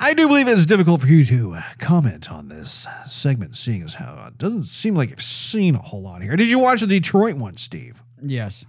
I 0.00 0.14
do 0.14 0.28
believe 0.28 0.46
it's 0.46 0.66
difficult 0.66 1.00
for 1.00 1.08
you 1.08 1.24
to 1.24 1.54
uh, 1.54 1.62
comment 1.78 2.30
on 2.30 2.48
this 2.48 2.86
segment, 3.04 3.56
seeing 3.56 3.82
as 3.82 3.94
how 3.94 4.26
it 4.28 4.38
doesn't 4.38 4.64
seem 4.64 4.94
like 4.94 5.10
you've 5.10 5.20
seen 5.22 5.74
a 5.74 5.78
whole 5.82 6.02
lot 6.02 6.22
here. 6.22 6.36
Did 6.36 6.48
you 6.50 6.60
watch 6.60 6.80
the 6.82 6.86
Detroit 6.86 7.34
one, 7.36 7.56
Steve? 7.56 8.02
Yes. 8.22 8.64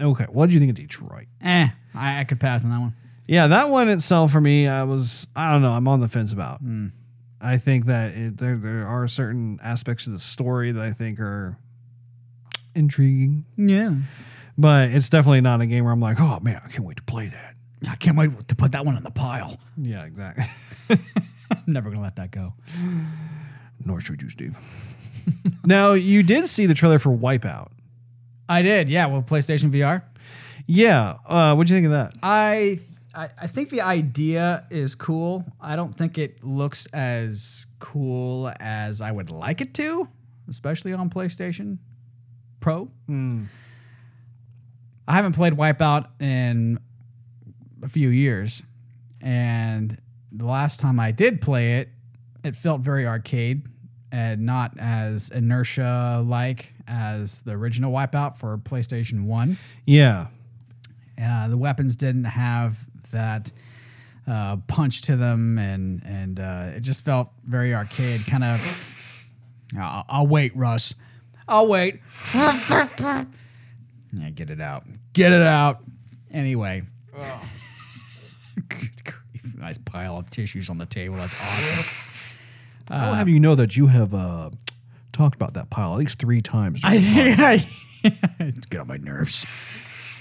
Okay, 0.00 0.24
what 0.30 0.46
did 0.46 0.54
you 0.54 0.60
think 0.60 0.70
of 0.70 0.76
Detroit? 0.76 1.26
Eh, 1.40 1.68
I, 1.94 2.20
I 2.20 2.24
could 2.24 2.40
pass 2.40 2.64
on 2.64 2.70
that 2.70 2.80
one. 2.80 2.94
Yeah, 3.26 3.46
that 3.48 3.68
one 3.68 3.88
itself 3.88 4.32
for 4.32 4.40
me, 4.40 4.66
I 4.66 4.82
was 4.82 5.28
I 5.36 5.52
don't 5.52 5.62
know, 5.62 5.70
I'm 5.70 5.86
on 5.86 6.00
the 6.00 6.08
fence 6.08 6.32
about. 6.32 6.60
I 7.40 7.58
think 7.58 7.86
that 7.86 8.14
it, 8.16 8.36
there 8.38 8.56
there 8.56 8.86
are 8.86 9.06
certain 9.06 9.58
aspects 9.62 10.06
of 10.08 10.12
the 10.12 10.18
story 10.18 10.72
that 10.72 10.82
I 10.82 10.90
think 10.90 11.20
are 11.20 11.56
intriguing, 12.74 13.44
Yeah. 13.56 13.94
but 14.58 14.90
it's 14.90 15.08
definitely 15.08 15.40
not 15.42 15.60
a 15.60 15.66
game 15.66 15.84
where 15.84 15.92
I'm 15.92 16.00
like, 16.00 16.18
oh 16.20 16.40
man, 16.40 16.60
I 16.64 16.68
can't 16.68 16.84
wait 16.84 16.96
to 16.96 17.02
play 17.04 17.28
that. 17.28 17.54
I 17.88 17.96
can't 17.96 18.16
wait 18.16 18.48
to 18.48 18.54
put 18.56 18.72
that 18.72 18.84
one 18.84 18.96
in 18.96 19.02
the 19.02 19.10
pile. 19.10 19.56
Yeah, 19.76 20.04
exactly. 20.04 20.44
I'm 21.50 21.62
never 21.66 21.90
gonna 21.90 22.02
let 22.02 22.16
that 22.16 22.30
go. 22.30 22.54
Nor 23.84 24.00
should 24.00 24.22
you, 24.22 24.28
Steve. 24.28 24.56
now 25.64 25.92
you 25.92 26.22
did 26.22 26.46
see 26.46 26.66
the 26.66 26.74
trailer 26.74 26.98
for 26.98 27.10
Wipeout. 27.10 27.68
I 28.48 28.62
did, 28.62 28.88
yeah. 28.88 29.06
Well, 29.06 29.22
PlayStation 29.22 29.70
VR. 29.70 30.02
Yeah, 30.66 31.16
uh, 31.26 31.54
what 31.54 31.66
do 31.66 31.74
you 31.74 31.76
think 31.80 31.86
of 31.86 31.92
that? 31.92 32.14
I, 32.22 32.78
I 33.14 33.28
I 33.40 33.46
think 33.46 33.70
the 33.70 33.80
idea 33.80 34.64
is 34.70 34.94
cool. 34.94 35.44
I 35.60 35.76
don't 35.76 35.94
think 35.94 36.18
it 36.18 36.44
looks 36.44 36.86
as 36.86 37.66
cool 37.78 38.52
as 38.60 39.00
I 39.00 39.10
would 39.10 39.30
like 39.30 39.60
it 39.60 39.74
to, 39.74 40.08
especially 40.48 40.92
on 40.92 41.10
PlayStation 41.10 41.78
Pro. 42.60 42.88
I 45.08 45.14
haven't 45.14 45.34
played 45.34 45.54
Wipeout 45.54 46.06
in 46.20 46.78
a 47.82 47.88
few 47.88 48.08
years, 48.08 48.62
and 49.20 49.98
the 50.34 50.46
last 50.46 50.80
time 50.80 50.98
I 50.98 51.10
did 51.12 51.40
play 51.40 51.72
it, 51.78 51.88
it 52.44 52.54
felt 52.54 52.80
very 52.80 53.06
arcade 53.06 53.66
and 54.10 54.44
not 54.44 54.76
as 54.78 55.30
inertia 55.30 56.22
like 56.26 56.74
as 56.86 57.42
the 57.42 57.52
original 57.52 57.92
Wipeout 57.92 58.36
for 58.36 58.56
PlayStation 58.58 59.26
One. 59.26 59.56
Yeah, 59.86 60.26
Uh, 61.22 61.48
the 61.48 61.56
weapons 61.56 61.96
didn't 61.96 62.24
have 62.24 62.78
that 63.10 63.52
uh, 64.26 64.56
punch 64.68 65.02
to 65.02 65.16
them, 65.16 65.58
and 65.58 66.02
and 66.04 66.40
uh, 66.40 66.70
it 66.76 66.80
just 66.80 67.04
felt 67.04 67.30
very 67.44 67.74
arcade. 67.74 68.26
Kind 68.26 68.44
of. 68.44 69.28
I'll, 69.78 70.04
I'll 70.08 70.26
wait, 70.26 70.54
Russ. 70.56 70.94
I'll 71.48 71.68
wait. 71.68 72.00
yeah, 72.34 73.24
get 74.34 74.50
it 74.50 74.60
out. 74.60 74.84
Get 75.12 75.32
it 75.32 75.42
out. 75.42 75.80
Anyway. 76.30 76.82
Nice 79.62 79.78
pile 79.78 80.18
of 80.18 80.28
tissues 80.28 80.68
on 80.70 80.78
the 80.78 80.86
table. 80.86 81.14
That's 81.14 81.40
awesome. 81.40 82.18
I'll 82.90 83.14
have 83.14 83.28
you 83.28 83.38
know 83.38 83.54
that 83.54 83.76
you 83.76 83.86
have 83.86 84.12
uh, 84.12 84.50
talked 85.12 85.36
about 85.36 85.54
that 85.54 85.70
pile 85.70 85.92
at 85.92 85.98
least 86.00 86.18
three 86.18 86.40
times. 86.40 86.80
I 86.84 86.96
it's 88.40 88.66
get 88.66 88.80
on 88.80 88.88
my 88.88 88.96
nerves. 88.96 89.46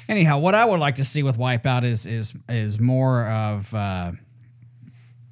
Anyhow, 0.07 0.37
what 0.37 0.53
I 0.53 0.63
would 0.63 0.79
like 0.79 0.95
to 0.95 1.03
see 1.03 1.23
with 1.23 1.39
Wipeout 1.39 1.83
is 1.83 2.05
is 2.05 2.35
is 2.47 2.79
more 2.79 3.25
of 3.25 3.73
uh, 3.73 4.11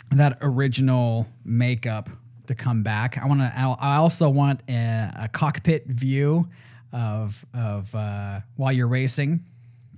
that 0.09 0.39
original 0.41 1.27
makeup 1.45 2.09
to 2.47 2.55
come 2.55 2.81
back. 2.81 3.15
I 3.19 3.27
want 3.27 3.41
to. 3.41 3.53
I 3.55 3.97
also 3.97 4.27
want 4.27 4.63
a, 4.67 5.11
a 5.23 5.27
cockpit 5.27 5.85
view 5.85 6.49
of 6.91 7.45
of 7.53 7.93
uh, 7.93 8.39
while 8.55 8.71
you're 8.71 8.87
racing. 8.87 9.45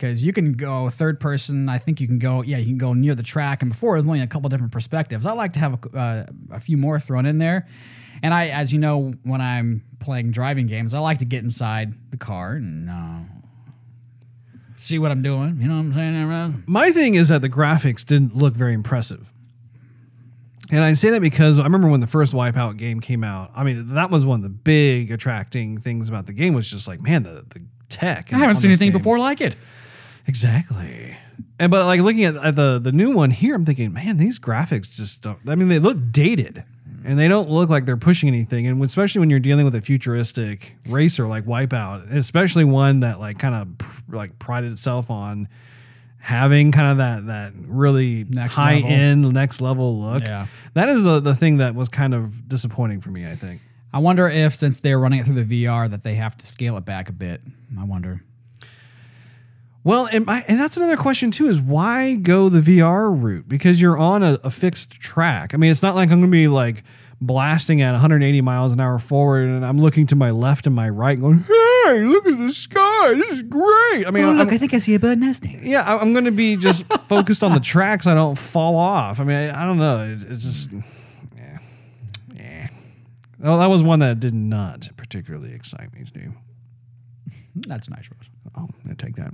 Because 0.02 0.24
you 0.24 0.34
can 0.34 0.54
go 0.54 0.90
third 0.90 1.20
person, 1.20 1.70
I 1.70 1.78
think 1.78 2.02
you 2.02 2.08
can 2.08 2.18
go. 2.18 2.42
Yeah, 2.42 2.58
you 2.58 2.66
can 2.66 2.80
go 2.80 2.94
near 2.94 3.14
the 3.14 3.22
track. 3.22 3.62
And 3.62 3.70
before 3.70 3.94
it 3.94 4.00
was 4.00 4.08
only 4.08 4.22
a 4.22 4.26
couple 4.26 4.50
different 4.50 4.72
perspectives. 4.72 5.28
I 5.28 5.34
like 5.34 5.54
to 5.54 5.60
have 5.60 5.74
a, 5.74 5.98
uh, 5.98 6.26
a 6.54 6.60
few 6.60 6.76
more 6.76 7.00
thrown 7.00 7.28
in 7.28 7.38
there. 7.38 7.68
And 8.24 8.34
I, 8.34 8.48
as 8.48 8.74
you 8.74 8.80
know, 8.80 9.14
when 9.24 9.42
I'm 9.42 9.84
playing 10.00 10.32
driving 10.32 10.66
games, 10.66 10.96
I 10.96 11.00
like 11.00 11.20
to 11.20 11.26
get 11.26 11.44
inside 11.44 11.94
the 12.10 12.18
car 12.18 12.54
and 12.54 12.90
uh, 12.90 13.20
see 14.76 14.98
what 14.98 15.12
I'm 15.12 15.22
doing. 15.22 15.62
You 15.62 15.68
know 15.68 15.76
what 15.76 15.82
I'm 15.82 15.94
saying, 15.94 16.64
My 16.66 16.90
thing 16.90 17.14
is 17.14 17.30
that 17.30 17.44
the 17.44 17.50
graphics 17.50 18.04
didn't 18.04 18.36
look 18.36 18.56
very 18.56 18.74
impressive. 18.74 19.32
And 20.72 20.80
I 20.80 20.94
say 20.96 21.12
that 21.12 21.22
because 21.22 21.60
I 21.60 21.64
remember 21.66 21.92
when 21.92 22.00
the 22.00 22.08
first 22.08 22.34
Wipeout 22.34 22.78
game 22.78 23.02
came 23.02 23.24
out. 23.24 23.52
I 23.56 23.64
mean, 23.64 23.94
that 23.94 24.10
was 24.10 24.26
one 24.26 24.40
of 24.40 24.44
the 24.44 24.50
big 24.50 25.12
attracting 25.12 25.78
things 25.78 26.10
about 26.10 26.26
the 26.26 26.34
game 26.34 26.56
was 26.56 26.72
just 26.72 26.88
like, 26.88 27.02
man, 27.02 27.22
the, 27.22 27.44
the 27.50 27.62
tech. 27.90 28.34
I 28.34 28.38
haven't 28.38 28.56
seen 28.56 28.72
anything 28.72 28.92
game. 28.92 28.98
before 28.98 29.20
like 29.20 29.42
it. 29.42 29.56
Exactly. 30.32 31.14
And 31.60 31.70
but 31.70 31.86
like 31.86 32.00
looking 32.00 32.24
at, 32.24 32.36
at 32.38 32.56
the 32.56 32.80
the 32.80 32.94
new 32.94 33.12
one 33.14 33.32
here, 33.32 33.54
I'm 33.54 33.66
thinking, 33.66 33.92
man, 33.92 34.16
these 34.16 34.40
graphics 34.40 34.96
just 34.96 35.22
don't. 35.22 35.38
I 35.46 35.56
mean, 35.56 35.68
they 35.68 35.78
look 35.78 35.98
dated, 36.12 36.64
and 37.06 37.20
they 37.20 37.28
don't 37.28 37.50
look 37.50 37.70
like 37.70 37.84
they're 37.84 37.98
pushing 37.98 38.30
anything. 38.30 38.66
And 38.66 38.82
especially 38.82 39.20
when 39.20 39.30
you're 39.30 39.40
dealing 39.42 39.66
with 39.66 39.76
a 39.76 39.82
futuristic 39.82 40.78
racer 40.88 41.28
like 41.28 41.44
Wipeout, 41.44 42.16
especially 42.16 42.64
one 42.64 43.02
that 43.02 43.20
like 43.20 43.40
kind 43.40 43.56
of 43.56 43.68
like 44.10 44.40
prided 44.40 44.72
itself 44.72 45.12
on 45.12 45.50
having 46.18 46.72
kind 46.72 46.92
of 46.92 46.98
that 46.98 47.26
that 47.28 47.52
really 47.68 48.24
Next 48.30 48.56
high 48.56 48.76
level. 48.76 48.90
end 48.90 49.34
next 49.34 49.60
level 49.60 50.00
look. 50.00 50.24
Yeah. 50.24 50.48
That 50.76 50.88
is 50.88 51.04
the 51.04 51.20
the 51.20 51.36
thing 51.36 51.58
that 51.58 51.76
was 51.76 51.90
kind 51.90 52.14
of 52.14 52.48
disappointing 52.48 53.02
for 53.02 53.10
me. 53.12 53.26
I 53.26 53.36
think. 53.36 53.60
I 53.94 54.00
wonder 54.00 54.30
if, 54.30 54.56
since 54.56 54.80
they're 54.80 54.98
running 54.98 55.20
it 55.20 55.26
through 55.26 55.44
the 55.44 55.66
VR, 55.66 55.90
that 55.90 56.02
they 56.04 56.14
have 56.14 56.38
to 56.38 56.46
scale 56.46 56.78
it 56.78 56.86
back 56.86 57.10
a 57.10 57.12
bit. 57.12 57.42
I 57.78 57.84
wonder. 57.84 58.24
Well, 59.84 60.08
and, 60.14 60.30
I, 60.30 60.44
and 60.48 60.60
that's 60.60 60.78
another 60.78 60.96
question 60.98 61.32
too: 61.32 61.48
is 61.48 61.60
why 61.60 62.16
go 62.16 62.50
the 62.50 62.60
VR 62.60 63.10
route? 63.20 63.48
Because 63.50 63.82
you're 63.82 63.98
on 63.98 64.22
a, 64.24 64.38
a 64.44 64.52
fixed 64.52 64.92
track. 65.00 65.54
I 65.54 65.58
mean, 65.58 65.72
it's 65.72 65.82
not 65.82 65.96
like 65.96 66.12
I'm 66.12 66.20
going 66.20 66.30
to 66.30 66.32
be 66.32 66.48
like 66.48 66.84
blasting 67.20 67.82
at 67.82 67.92
180 67.92 68.42
miles 68.42 68.74
an 68.74 68.80
hour 68.80 69.00
forward, 69.00 69.48
and 69.48 69.66
I'm 69.66 69.78
looking 69.78 70.06
to 70.08 70.16
my 70.16 70.30
left 70.32 70.68
and 70.68 70.76
my 70.76 70.90
right, 70.90 71.20
going, 71.20 71.40
"Hey, 71.40 72.02
look 72.04 72.28
at 72.28 72.38
the 72.38 72.52
sky! 72.52 73.14
This 73.16 73.32
is 73.32 73.44
great!" 73.44 74.06
I 74.08 74.12
mean, 74.12 74.38
look, 74.38 74.52
I'm, 74.52 74.58
think 74.60 74.74
I 74.76 74.78
see 74.78 74.94
a 74.94 75.00
bird 75.00 75.18
nesting. 75.20 75.62
yeah, 75.64 75.82
I- 75.82 75.98
I'm 75.98 76.14
going 76.14 76.26
to 76.26 76.32
be 76.32 76.58
just 76.58 76.86
focused 77.08 77.42
on 77.44 77.54
the 77.54 77.60
tracks. 77.60 78.04
so 78.04 78.12
I 78.12 78.16
don't 78.16 78.38
fall 78.38 78.76
off. 78.76 79.20
I 79.20 79.24
mean, 79.24 79.36
I, 79.50 79.64
I 79.64 79.66
don't 79.66 79.78
know. 79.80 79.98
It, 80.04 80.24
it's 80.30 80.44
just, 80.44 80.72
yeah, 81.36 81.58
yeah. 82.36 82.68
Well, 83.40 83.58
that 83.58 83.68
was 83.68 83.82
one 83.82 84.00
that 84.00 84.20
did 84.20 84.36
not 84.36 84.90
particularly 84.96 85.54
excite 85.54 85.92
me, 85.96 86.06
Steve. 86.06 86.34
That's 87.56 87.90
nice, 87.90 88.10
Rose. 88.12 88.30
Oh, 88.56 88.62
I'm 88.62 88.68
gonna 88.84 88.96
take 88.96 89.16
that. 89.16 89.34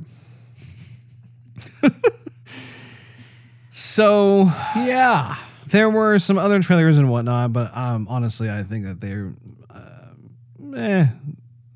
So 3.71 4.51
Yeah. 4.75 5.35
there 5.67 5.89
were 5.89 6.19
some 6.19 6.37
other 6.37 6.61
trailers 6.61 6.97
and 6.97 7.09
whatnot, 7.11 7.53
but 7.53 7.75
um, 7.75 8.07
honestly, 8.09 8.49
I 8.49 8.63
think 8.63 8.85
that 8.85 9.01
they're 9.01 9.31
uh, 9.69 10.75
eh, 10.77 11.05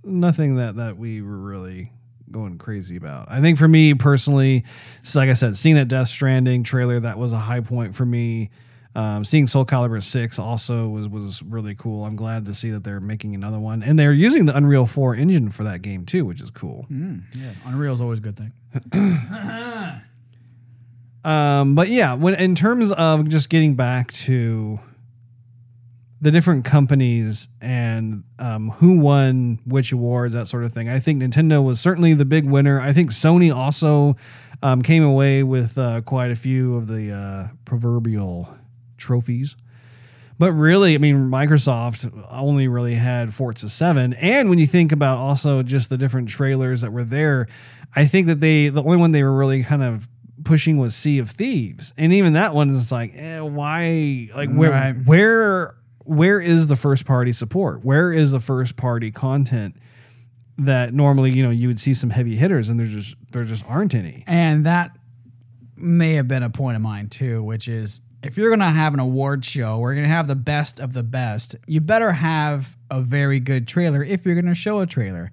nothing 0.04 0.56
that 0.56 0.76
that 0.78 0.98
we 0.98 1.22
were 1.22 1.38
really 1.38 1.92
going 2.32 2.58
crazy 2.58 2.96
about. 2.96 3.30
I 3.30 3.42
think 3.42 3.58
for 3.58 3.68
me 3.68 3.94
personally, 3.94 4.64
so 5.02 5.20
like 5.20 5.30
I 5.30 5.34
said, 5.34 5.56
seeing 5.58 5.76
that 5.76 5.90
Death 5.90 6.08
Stranding 6.08 6.64
trailer 6.64 7.00
that 7.02 7.18
was 7.20 7.34
a 7.34 7.38
high 7.38 7.60
point 7.62 7.96
for 7.96 8.06
me. 8.06 8.50
Um, 8.94 9.24
seeing 9.24 9.48
Soul 9.48 9.66
Calibur 9.66 10.04
six 10.04 10.38
also 10.38 10.90
was 10.90 11.08
was 11.08 11.42
really 11.44 11.76
cool. 11.76 12.04
I'm 12.04 12.16
glad 12.18 12.46
to 12.46 12.54
see 12.54 12.72
that 12.72 12.84
they're 12.84 13.00
making 13.00 13.36
another 13.36 13.60
one, 13.60 13.84
and 13.84 13.98
they're 13.98 14.12
using 14.12 14.46
the 14.46 14.56
Unreal 14.56 14.86
four 14.86 15.16
engine 15.16 15.50
for 15.50 15.64
that 15.64 15.82
game 15.82 16.06
too, 16.06 16.26
which 16.26 16.42
is 16.42 16.52
cool. 16.52 16.88
Yeah. 16.90 17.52
Unreal 17.66 17.94
is 17.94 18.02
always 18.02 18.20
a 18.20 18.22
good 18.22 18.38
thing. 18.38 18.52
Um, 21.24 21.76
but 21.76 21.90
yeah, 21.90 22.16
when 22.16 22.34
in 22.34 22.56
terms 22.56 22.92
of 22.92 23.30
just 23.30 23.50
getting 23.50 23.76
back 23.76 24.12
to 24.12 24.80
the 26.20 26.32
different 26.32 26.66
companies 26.66 27.48
and 27.62 28.24
um, 28.40 28.70
who 28.70 29.00
won 29.00 29.60
which 29.66 29.92
awards, 29.92 30.34
that 30.34 30.48
sort 30.48 30.64
of 30.64 30.74
thing, 30.74 30.90
I 30.90 31.00
think 31.00 31.22
Nintendo 31.22 31.64
was 31.64 31.80
certainly 31.80 32.14
the 32.14 32.26
big 32.26 32.50
winner. 32.50 32.80
I 32.80 32.94
think 32.94 33.12
Sony 33.12 33.54
also 33.54 34.16
um, 34.64 34.82
came 34.82 35.04
away 35.04 35.44
with 35.44 35.78
uh, 35.78 36.02
quite 36.02 36.32
a 36.32 36.36
few 36.36 36.76
of 36.76 36.88
the 36.88 37.12
uh, 37.12 37.48
proverbial 37.66 38.50
trophies. 39.02 39.56
But 40.40 40.54
really, 40.54 40.96
I 40.96 40.98
mean, 40.98 41.16
Microsoft 41.30 42.12
only 42.32 42.68
really 42.68 42.96
had 42.96 43.34
Forza 43.34 43.70
7. 43.70 44.14
And 44.14 44.50
when 44.50 44.58
you 44.58 44.66
think 44.66 44.92
about 44.92 45.18
also 45.20 45.62
just 45.62 45.90
the 45.90 45.98
different 45.98 46.30
trailers 46.30 46.82
that 46.82 46.92
were 46.92 47.04
there, 47.04 47.46
I 47.96 48.06
think 48.06 48.28
that 48.28 48.40
they, 48.40 48.70
the 48.70 48.82
only 48.82 48.98
one 48.98 49.12
they 49.12 49.22
were 49.24 49.36
really 49.38 49.62
kind 49.64 49.84
of 49.84 50.08
pushing 50.44 50.78
was 50.78 50.96
Sea 50.96 51.20
of 51.20 51.30
Thieves. 51.30 51.94
And 51.98 52.12
even 52.14 52.34
that 52.34 52.56
one 52.56 52.70
is 52.70 52.92
like, 52.92 53.12
eh, 53.14 53.40
why? 53.40 54.30
Like, 54.36 54.50
where, 54.52 54.72
Right. 54.72 54.96
where, 55.06 55.76
where 56.06 56.42
is 56.42 56.66
the 56.68 56.76
first 56.76 57.06
party 57.06 57.34
support? 57.34 57.86
Where 57.86 58.12
is 58.12 58.32
the 58.32 58.40
first 58.40 58.76
party 58.78 59.12
content 59.12 59.76
that 60.58 60.92
normally, 60.94 61.32
you 61.32 61.44
know, 61.44 61.52
you 61.52 61.68
would 61.68 61.80
see 61.80 61.94
some 61.94 62.10
heavy 62.10 62.36
hitters 62.36 62.70
and 62.70 62.80
there's 62.80 62.92
just, 62.94 63.16
there 63.32 63.44
just 63.44 63.64
aren't 63.68 63.94
any. 63.94 64.24
And 64.26 64.66
that 64.66 64.98
may 65.78 66.14
have 66.14 66.28
been 66.28 66.42
a 66.44 66.50
point 66.50 66.76
of 66.78 66.82
mine 66.82 67.08
too, 67.10 67.44
which 67.44 67.68
is 67.68 68.02
if 68.24 68.38
you're 68.38 68.50
going 68.50 68.60
to 68.60 68.66
have 68.66 68.94
an 68.94 69.00
award 69.00 69.44
show, 69.44 69.80
we're 69.80 69.94
going 69.94 70.06
to 70.06 70.10
have 70.10 70.28
the 70.28 70.36
best 70.36 70.80
of 70.80 70.94
the 70.94 71.04
best. 71.04 71.56
You 71.68 71.82
better 71.82 72.12
have 72.12 72.76
a 72.90 73.02
very 73.02 73.40
good 73.40 73.68
trailer 73.68 74.04
if 74.04 74.26
you're 74.26 74.36
going 74.36 74.46
to 74.46 74.56
show 74.56 74.80
a 74.80 74.86
trailer. 74.86 75.32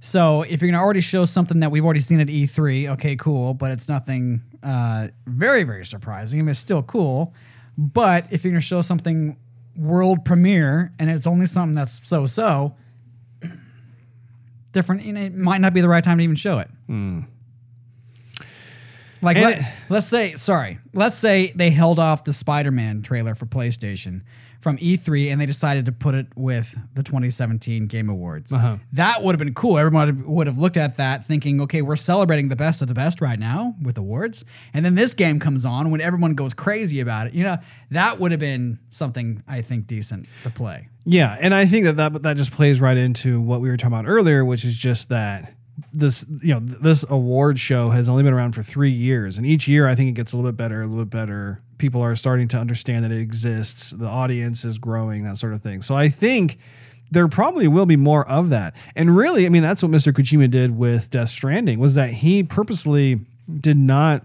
So 0.00 0.42
if 0.42 0.62
you're 0.62 0.70
gonna 0.70 0.82
already 0.82 1.00
show 1.00 1.24
something 1.24 1.60
that 1.60 1.70
we've 1.70 1.84
already 1.84 2.00
seen 2.00 2.20
at 2.20 2.28
E3, 2.28 2.90
okay, 2.92 3.16
cool, 3.16 3.54
but 3.54 3.72
it's 3.72 3.88
nothing 3.88 4.42
uh, 4.62 5.08
very 5.26 5.64
very 5.64 5.84
surprising. 5.84 6.38
I 6.38 6.42
mean, 6.42 6.50
it's 6.50 6.58
still 6.58 6.82
cool, 6.82 7.34
but 7.76 8.24
if 8.32 8.44
you're 8.44 8.52
gonna 8.52 8.60
show 8.60 8.80
something 8.80 9.36
world 9.76 10.24
premiere 10.24 10.92
and 10.98 11.10
it's 11.10 11.26
only 11.26 11.46
something 11.46 11.74
that's 11.74 12.06
so 12.06 12.26
so, 12.26 12.76
different, 14.72 15.04
it 15.04 15.34
might 15.34 15.60
not 15.60 15.74
be 15.74 15.80
the 15.80 15.88
right 15.88 16.02
time 16.04 16.18
to 16.18 16.24
even 16.24 16.36
show 16.36 16.58
it. 16.58 16.70
Like 19.20 19.36
And 19.36 19.44
let, 19.46 19.58
it- 19.58 19.64
let's 19.88 20.06
say, 20.06 20.32
sorry, 20.32 20.78
let's 20.92 21.16
say 21.16 21.52
they 21.54 21.70
held 21.70 21.98
off 21.98 22.24
the 22.24 22.32
Spider-Man 22.32 23.02
trailer 23.02 23.34
for 23.34 23.46
PlayStation 23.46 24.22
from 24.60 24.76
E3 24.78 25.30
and 25.30 25.40
they 25.40 25.46
decided 25.46 25.86
to 25.86 25.92
put 25.92 26.16
it 26.16 26.26
with 26.34 26.76
the 26.94 27.02
2017 27.04 27.86
Game 27.86 28.08
Awards. 28.08 28.52
Uh-huh. 28.52 28.78
That 28.94 29.22
would 29.22 29.32
have 29.32 29.38
been 29.38 29.54
cool. 29.54 29.78
Everyone 29.78 30.24
would 30.26 30.48
have 30.48 30.58
looked 30.58 30.76
at 30.76 30.96
that 30.96 31.24
thinking, 31.24 31.60
okay, 31.60 31.80
we're 31.80 31.94
celebrating 31.94 32.48
the 32.48 32.56
best 32.56 32.82
of 32.82 32.88
the 32.88 32.94
best 32.94 33.20
right 33.20 33.38
now 33.38 33.74
with 33.80 33.98
awards. 33.98 34.44
And 34.74 34.84
then 34.84 34.96
this 34.96 35.14
game 35.14 35.38
comes 35.38 35.64
on 35.64 35.92
when 35.92 36.00
everyone 36.00 36.34
goes 36.34 36.54
crazy 36.54 36.98
about 36.98 37.28
it. 37.28 37.34
You 37.34 37.44
know, 37.44 37.58
that 37.92 38.18
would 38.18 38.32
have 38.32 38.40
been 38.40 38.80
something 38.88 39.44
I 39.46 39.62
think 39.62 39.86
decent 39.86 40.26
to 40.42 40.50
play. 40.50 40.88
Yeah, 41.04 41.36
and 41.40 41.54
I 41.54 41.64
think 41.64 41.84
that 41.84 41.96
that 41.96 42.22
that 42.24 42.36
just 42.36 42.52
plays 42.52 42.80
right 42.80 42.98
into 42.98 43.40
what 43.40 43.60
we 43.60 43.70
were 43.70 43.76
talking 43.76 43.94
about 43.96 44.08
earlier, 44.08 44.44
which 44.44 44.64
is 44.64 44.76
just 44.76 45.08
that 45.10 45.54
this 45.92 46.26
you 46.42 46.54
know 46.54 46.60
this 46.60 47.04
award 47.08 47.58
show 47.58 47.90
has 47.90 48.08
only 48.08 48.22
been 48.22 48.34
around 48.34 48.52
for 48.52 48.62
three 48.62 48.90
years, 48.90 49.38
and 49.38 49.46
each 49.46 49.68
year 49.68 49.86
I 49.86 49.94
think 49.94 50.10
it 50.10 50.12
gets 50.12 50.32
a 50.32 50.36
little 50.36 50.50
bit 50.50 50.56
better, 50.56 50.82
a 50.82 50.86
little 50.86 51.04
bit 51.04 51.10
better. 51.10 51.60
People 51.78 52.02
are 52.02 52.16
starting 52.16 52.48
to 52.48 52.58
understand 52.58 53.04
that 53.04 53.12
it 53.12 53.20
exists. 53.20 53.90
The 53.90 54.06
audience 54.06 54.64
is 54.64 54.78
growing, 54.78 55.22
that 55.24 55.36
sort 55.36 55.52
of 55.52 55.60
thing. 55.60 55.82
So 55.82 55.94
I 55.94 56.08
think 56.08 56.58
there 57.10 57.28
probably 57.28 57.68
will 57.68 57.86
be 57.86 57.96
more 57.96 58.28
of 58.28 58.50
that. 58.50 58.76
And 58.96 59.16
really, 59.16 59.46
I 59.46 59.48
mean, 59.48 59.62
that's 59.62 59.82
what 59.82 59.92
Mr. 59.92 60.12
Kojima 60.12 60.50
did 60.50 60.76
with 60.76 61.10
Death 61.10 61.28
Stranding 61.28 61.78
was 61.78 61.94
that 61.94 62.10
he 62.10 62.42
purposely 62.42 63.20
did 63.60 63.76
not 63.76 64.22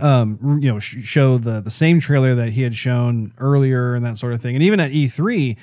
um, 0.00 0.58
you 0.60 0.72
know, 0.72 0.78
sh- 0.78 1.04
show 1.04 1.36
the 1.36 1.60
the 1.60 1.70
same 1.70 2.00
trailer 2.00 2.34
that 2.34 2.50
he 2.50 2.62
had 2.62 2.74
shown 2.74 3.32
earlier 3.38 3.94
and 3.94 4.04
that 4.06 4.16
sort 4.16 4.32
of 4.32 4.40
thing. 4.40 4.54
And 4.56 4.62
even 4.62 4.80
at 4.80 4.90
E3, 4.90 5.58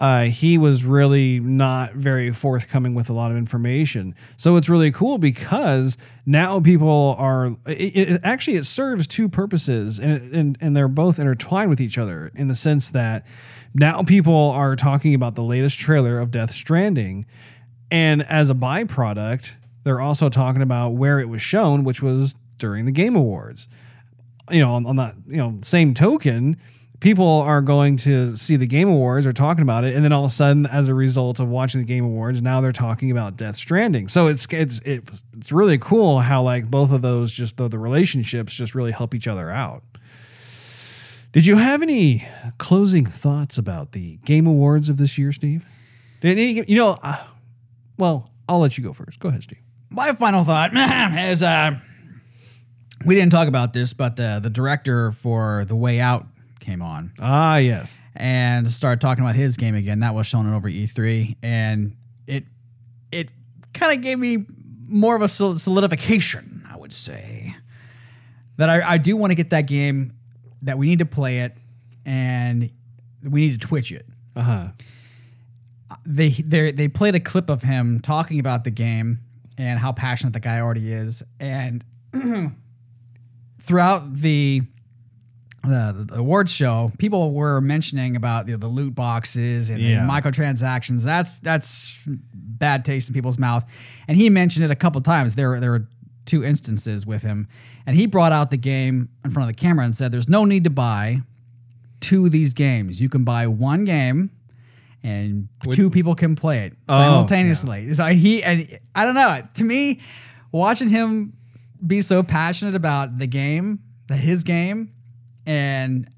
uh, 0.00 0.22
he 0.22 0.56
was 0.56 0.82
really 0.82 1.40
not 1.40 1.92
very 1.92 2.32
forthcoming 2.32 2.94
with 2.94 3.10
a 3.10 3.12
lot 3.12 3.30
of 3.30 3.36
information. 3.36 4.14
So 4.38 4.56
it's 4.56 4.70
really 4.70 4.90
cool 4.90 5.18
because 5.18 5.98
now 6.24 6.58
people 6.58 7.14
are. 7.18 7.48
It, 7.66 7.96
it, 7.96 8.20
actually, 8.24 8.56
it 8.56 8.64
serves 8.64 9.06
two 9.06 9.28
purposes, 9.28 9.98
and, 9.98 10.34
and 10.34 10.58
and 10.62 10.74
they're 10.74 10.88
both 10.88 11.18
intertwined 11.18 11.68
with 11.68 11.82
each 11.82 11.98
other 11.98 12.32
in 12.34 12.48
the 12.48 12.54
sense 12.54 12.90
that 12.90 13.26
now 13.74 14.02
people 14.02 14.34
are 14.34 14.74
talking 14.74 15.14
about 15.14 15.34
the 15.34 15.42
latest 15.42 15.78
trailer 15.78 16.18
of 16.18 16.30
Death 16.30 16.52
Stranding, 16.52 17.26
and 17.90 18.22
as 18.22 18.48
a 18.48 18.54
byproduct, 18.54 19.54
they're 19.84 20.00
also 20.00 20.30
talking 20.30 20.62
about 20.62 20.94
where 20.94 21.20
it 21.20 21.28
was 21.28 21.42
shown, 21.42 21.84
which 21.84 22.00
was 22.00 22.34
during 22.56 22.86
the 22.86 22.92
Game 22.92 23.16
Awards. 23.16 23.68
You 24.50 24.60
know, 24.60 24.72
on, 24.72 24.86
on 24.86 24.96
that 24.96 25.14
you 25.26 25.36
know 25.36 25.58
same 25.60 25.92
token, 25.92 26.56
people 27.00 27.26
are 27.26 27.62
going 27.62 27.96
to 27.98 28.36
see 28.36 28.56
the 28.56 28.66
Game 28.66 28.88
Awards 28.88 29.26
or 29.26 29.32
talking 29.32 29.62
about 29.62 29.84
it, 29.84 29.94
and 29.94 30.04
then 30.04 30.12
all 30.12 30.24
of 30.24 30.30
a 30.30 30.32
sudden, 30.32 30.66
as 30.66 30.88
a 30.88 30.94
result 30.94 31.40
of 31.40 31.48
watching 31.48 31.80
the 31.80 31.86
Game 31.86 32.04
Awards, 32.04 32.42
now 32.42 32.60
they're 32.60 32.72
talking 32.72 33.10
about 33.10 33.36
Death 33.36 33.56
Stranding. 33.56 34.08
So 34.08 34.26
it's 34.26 34.46
it's 34.52 34.80
it's, 34.80 35.24
it's 35.36 35.52
really 35.52 35.78
cool 35.78 36.20
how 36.20 36.42
like 36.42 36.70
both 36.70 36.92
of 36.92 37.02
those 37.02 37.32
just 37.32 37.56
the, 37.56 37.68
the 37.68 37.78
relationships 37.78 38.54
just 38.54 38.74
really 38.74 38.92
help 38.92 39.14
each 39.14 39.26
other 39.26 39.50
out. 39.50 39.82
Did 41.32 41.46
you 41.46 41.56
have 41.56 41.80
any 41.82 42.24
closing 42.58 43.04
thoughts 43.04 43.56
about 43.56 43.92
the 43.92 44.16
Game 44.24 44.46
Awards 44.48 44.88
of 44.88 44.98
this 44.98 45.16
year, 45.16 45.30
Steve? 45.30 45.64
Did 46.20 46.38
any, 46.38 46.64
you 46.68 46.76
know? 46.76 46.96
Uh, 47.00 47.24
well, 47.98 48.30
I'll 48.48 48.58
let 48.58 48.76
you 48.76 48.82
go 48.82 48.92
first. 48.92 49.20
Go 49.20 49.28
ahead, 49.28 49.44
Steve. 49.44 49.62
My 49.90 50.12
final 50.12 50.42
thought 50.42 50.72
is 50.74 51.40
uh, 51.40 51.78
we 53.06 53.14
didn't 53.14 53.30
talk 53.30 53.46
about 53.46 53.72
this, 53.72 53.92
but 53.92 54.16
the, 54.16 54.40
the 54.42 54.50
director 54.50 55.12
for 55.12 55.64
The 55.64 55.76
Way 55.76 56.00
Out 56.00 56.26
came 56.60 56.82
on. 56.82 57.12
Ah, 57.20 57.56
yes. 57.56 57.98
and 58.14 58.68
started 58.68 59.00
talking 59.00 59.24
about 59.24 59.34
his 59.36 59.56
game 59.56 59.74
again. 59.74 60.00
That 60.00 60.14
was 60.14 60.26
shown 60.26 60.52
over 60.52 60.68
E3, 60.68 61.36
and 61.42 61.92
it 62.26 62.44
it 63.10 63.30
kind 63.74 63.96
of 63.96 64.02
gave 64.02 64.18
me 64.18 64.44
more 64.88 65.16
of 65.16 65.22
a 65.22 65.28
solidification, 65.28 66.64
I 66.70 66.76
would 66.76 66.92
say, 66.92 67.54
that 68.56 68.68
I, 68.68 68.92
I 68.94 68.98
do 68.98 69.16
want 69.16 69.30
to 69.30 69.34
get 69.34 69.50
that 69.50 69.66
game. 69.66 70.12
That 70.62 70.76
we 70.76 70.86
need 70.86 70.98
to 70.98 71.06
play 71.06 71.38
it, 71.40 71.56
and 72.04 72.70
we 73.22 73.40
need 73.40 73.60
to 73.60 73.66
Twitch 73.66 73.92
it. 73.92 74.06
Uh 74.36 74.42
huh. 74.42 74.68
They 76.04 76.28
they 76.28 76.70
they 76.72 76.88
played 76.88 77.14
a 77.14 77.20
clip 77.20 77.48
of 77.50 77.62
him 77.62 78.00
talking 78.00 78.38
about 78.38 78.64
the 78.64 78.70
game 78.70 79.18
and 79.58 79.78
how 79.78 79.92
passionate 79.92 80.32
the 80.32 80.40
guy 80.40 80.60
already 80.60 80.92
is, 80.92 81.22
and 81.38 81.84
throughout 83.60 84.14
the 84.14 84.62
the, 85.62 86.06
the 86.08 86.16
awards 86.18 86.52
show, 86.52 86.90
people 86.98 87.32
were 87.32 87.60
mentioning 87.60 88.16
about 88.16 88.46
you 88.48 88.54
know, 88.54 88.58
the 88.58 88.68
loot 88.68 88.94
boxes 88.94 89.70
and, 89.70 89.80
Yeah. 89.80 90.00
and 90.02 90.10
microtransactions. 90.10 91.04
That's 91.04 91.38
that's 91.40 92.02
bad 92.34 92.84
taste 92.84 93.08
in 93.10 93.14
people's 93.14 93.38
mouth. 93.38 93.64
And 94.08 94.16
he 94.16 94.30
mentioned 94.30 94.64
it 94.64 94.70
a 94.70 94.76
couple 94.76 95.00
times. 95.02 95.34
There 95.34 95.60
there 95.60 95.70
were 95.72 95.86
two 96.26 96.44
instances 96.44 97.06
with 97.06 97.22
him, 97.22 97.46
and 97.86 97.96
he 97.96 98.06
brought 98.06 98.32
out 98.32 98.50
the 98.50 98.56
game 98.56 99.08
in 99.24 99.30
front 99.30 99.50
of 99.50 99.56
the 99.56 99.60
camera 99.60 99.84
and 99.84 99.94
said, 99.94 100.12
"There's 100.12 100.28
no 100.28 100.44
need 100.44 100.64
to 100.64 100.70
buy 100.70 101.22
two 102.00 102.24
of 102.26 102.32
these 102.32 102.54
games. 102.54 103.00
You 103.00 103.08
can 103.08 103.24
buy 103.24 103.46
one 103.46 103.84
game." 103.84 104.30
And 105.02 105.48
two 105.72 105.88
people 105.88 106.14
can 106.14 106.36
play 106.36 106.66
it 106.66 106.74
Oh, 106.86 106.98
simultaneously. 106.98 107.92
So 107.94 108.04
he 108.06 108.42
and 108.42 108.66
I 108.94 109.06
don't 109.06 109.14
know. 109.14 109.40
To 109.54 109.64
me, 109.64 110.00
watching 110.52 110.90
him 110.90 111.32
be 111.86 112.02
so 112.02 112.22
passionate 112.22 112.74
about 112.74 113.18
the 113.18 113.26
game, 113.26 113.78
that 114.08 114.18
his 114.18 114.44
game, 114.44 114.92
and 115.50 116.08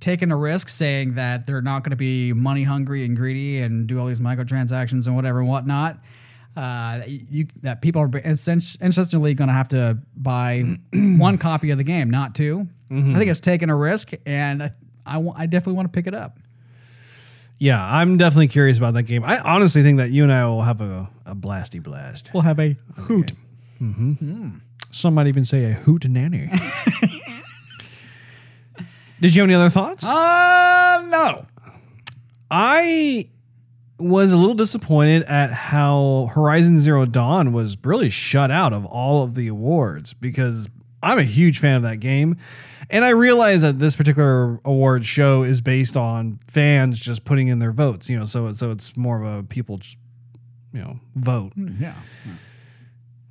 taking 0.00 0.32
a 0.32 0.36
risk 0.36 0.68
saying 0.68 1.14
that 1.14 1.46
they're 1.46 1.62
not 1.62 1.84
going 1.84 1.90
to 1.92 1.96
be 1.96 2.32
money 2.32 2.64
hungry 2.64 3.04
and 3.04 3.16
greedy 3.16 3.60
and 3.60 3.86
do 3.86 4.00
all 4.00 4.06
these 4.06 4.18
microtransactions 4.18 5.06
and 5.06 5.14
whatever 5.14 5.38
and 5.38 5.48
whatnot. 5.48 5.96
Uh, 6.56 7.02
you 7.06 7.46
that 7.62 7.82
people 7.82 8.02
are 8.02 8.10
essen- 8.24 8.58
essentially 8.58 9.34
going 9.34 9.48
to 9.48 9.54
have 9.54 9.68
to 9.68 9.98
buy 10.16 10.62
one 10.92 11.38
copy 11.38 11.70
of 11.70 11.78
the 11.78 11.84
game, 11.84 12.10
not 12.10 12.34
2 12.34 12.68
mm-hmm. 12.90 13.14
I 13.14 13.18
think 13.18 13.30
it's 13.30 13.40
taking 13.40 13.70
a 13.70 13.76
risk, 13.76 14.12
and 14.26 14.62
I, 14.64 14.70
I, 15.06 15.24
I 15.36 15.46
definitely 15.46 15.74
want 15.74 15.92
to 15.92 15.96
pick 15.96 16.08
it 16.08 16.14
up. 16.14 16.38
Yeah, 17.58 17.80
I'm 17.80 18.16
definitely 18.16 18.48
curious 18.48 18.78
about 18.78 18.94
that 18.94 19.04
game. 19.04 19.22
I 19.24 19.38
honestly 19.44 19.82
think 19.82 19.98
that 19.98 20.10
you 20.10 20.24
and 20.24 20.32
I 20.32 20.46
will 20.46 20.62
have 20.62 20.80
a, 20.80 21.08
a 21.26 21.34
blasty 21.36 21.82
blast. 21.82 22.32
We'll 22.34 22.42
have 22.42 22.58
a 22.58 22.76
hoot. 22.96 23.32
Mm-hmm. 23.80 24.12
Hmm. 24.12 24.48
Some 24.90 25.14
might 25.14 25.28
even 25.28 25.44
say 25.44 25.64
a 25.64 25.72
hoot 25.72 26.08
nanny. 26.08 26.48
Did 29.24 29.34
you 29.34 29.40
have 29.40 29.48
any 29.48 29.54
other 29.54 29.70
thoughts? 29.70 30.04
Uh, 30.04 31.02
no. 31.08 31.46
I 32.50 33.24
was 33.98 34.34
a 34.34 34.36
little 34.36 34.54
disappointed 34.54 35.22
at 35.22 35.50
how 35.50 36.28
Horizon 36.34 36.76
Zero 36.76 37.06
Dawn 37.06 37.54
was 37.54 37.78
really 37.82 38.10
shut 38.10 38.50
out 38.50 38.74
of 38.74 38.84
all 38.84 39.24
of 39.24 39.34
the 39.34 39.48
awards 39.48 40.12
because 40.12 40.68
I'm 41.02 41.18
a 41.18 41.22
huge 41.22 41.58
fan 41.58 41.76
of 41.76 41.82
that 41.84 42.00
game. 42.00 42.36
And 42.90 43.02
I 43.02 43.12
realize 43.12 43.62
that 43.62 43.78
this 43.78 43.96
particular 43.96 44.60
award 44.62 45.06
show 45.06 45.42
is 45.42 45.62
based 45.62 45.96
on 45.96 46.38
fans 46.46 47.00
just 47.00 47.24
putting 47.24 47.48
in 47.48 47.60
their 47.60 47.72
votes, 47.72 48.10
you 48.10 48.18
know, 48.18 48.26
so 48.26 48.52
so 48.52 48.72
it's 48.72 48.94
more 48.94 49.22
of 49.22 49.38
a 49.38 49.42
people 49.42 49.78
just, 49.78 49.96
you 50.74 50.80
know, 50.80 51.00
vote. 51.14 51.54
Yeah. 51.56 51.94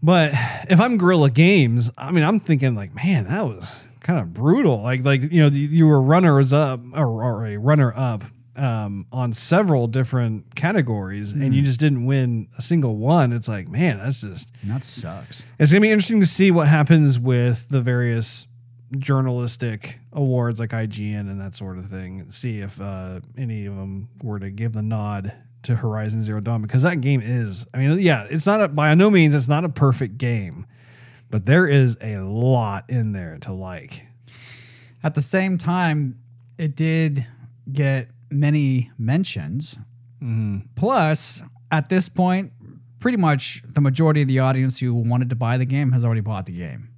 But 0.02 0.32
if 0.72 0.82
I'm 0.82 0.98
Guerrilla 0.98 1.30
Games, 1.30 1.92
I 2.00 2.10
mean, 2.10 2.24
I'm 2.24 2.40
thinking 2.40 2.74
like, 2.74 2.96
man, 2.96 3.26
that 3.26 3.46
was 3.46 3.84
kind 4.04 4.20
of 4.20 4.34
brutal. 4.34 4.82
Like, 4.82 5.04
like 5.04 5.32
you 5.32 5.42
know, 5.42 5.48
you 5.48 5.68
you 5.68 5.88
were 5.88 6.02
runners 6.02 6.54
up 6.54 6.80
or, 6.96 7.08
or 7.24 7.46
a 7.48 7.58
runner 7.58 7.94
up 7.96 8.24
um, 8.56 9.06
on 9.12 9.34
several 9.34 9.88
different 9.88 10.56
categories, 10.56 11.34
and 11.34 11.56
you 11.56 11.64
just 11.64 11.80
didn't 11.80 12.06
win 12.06 12.48
a 12.58 12.62
single 12.62 12.98
one. 12.98 13.34
It's 13.34 13.48
like, 13.48 13.68
man, 13.68 13.98
that's 13.98 14.22
just. 14.22 14.54
That 14.66 14.84
sucks. 14.84 15.44
It's 15.58 15.72
gonna 15.72 15.82
be 15.82 15.92
interesting 15.92 16.20
to 16.20 16.28
see 16.28 16.52
what 16.52 16.68
happens 16.68 17.20
with 17.20 17.68
the 17.70 17.82
various 17.82 18.48
journalistic 19.00 20.00
awards 20.12 20.60
like 20.60 20.70
IGN 20.70 21.22
and 21.22 21.42
that 21.42 21.56
sort 21.56 21.78
of 21.78 21.86
thing. 21.86 22.30
See 22.30 22.60
if 22.60 22.80
uh, 22.80 23.22
any 23.38 23.66
of 23.66 23.76
them 23.76 24.10
were 24.22 24.40
to 24.40 24.52
give 24.52 24.74
the 24.74 24.84
nod 24.84 25.34
to 25.64 25.76
Horizon 25.76 26.22
Zero 26.22 26.42
Dawn 26.42 26.62
because 26.62 26.84
that 26.84 27.02
game 27.02 27.22
is. 27.24 27.66
I 27.74 27.78
mean, 27.78 28.00
yeah, 28.00 28.28
it's 28.30 28.46
not 28.46 28.62
a, 28.62 28.68
by 28.68 28.94
no 28.94 29.10
means 29.10 29.34
it's 29.34 29.50
not 29.50 29.64
a 29.64 29.70
perfect 29.70 30.18
game, 30.18 30.66
but 31.34 31.48
there 31.48 31.66
is 31.66 31.98
a 32.00 32.18
lot 32.18 32.88
in 32.92 33.12
there 33.12 33.40
to 33.42 33.52
like. 33.52 34.06
At 35.02 35.16
the 35.16 35.22
same 35.22 35.58
time, 35.58 36.20
it 36.60 36.76
did 36.76 37.26
get 37.72 38.10
many 38.30 38.92
mentions. 39.00 39.76
Mm-hmm. 40.22 40.58
Plus, 40.76 41.42
at 41.72 41.90
this 41.90 42.08
point, 42.08 42.52
pretty 43.00 43.18
much 43.18 43.64
the 43.64 43.82
majority 43.82 44.22
of 44.22 44.28
the 44.28 44.38
audience 44.38 44.80
who 44.80 44.94
wanted 44.94 45.32
to 45.32 45.36
buy 45.36 45.58
the 45.58 45.66
game 45.66 45.92
has 45.94 46.06
already 46.06 46.22
bought 46.22 46.46
the 46.46 46.56
game. 46.56 46.90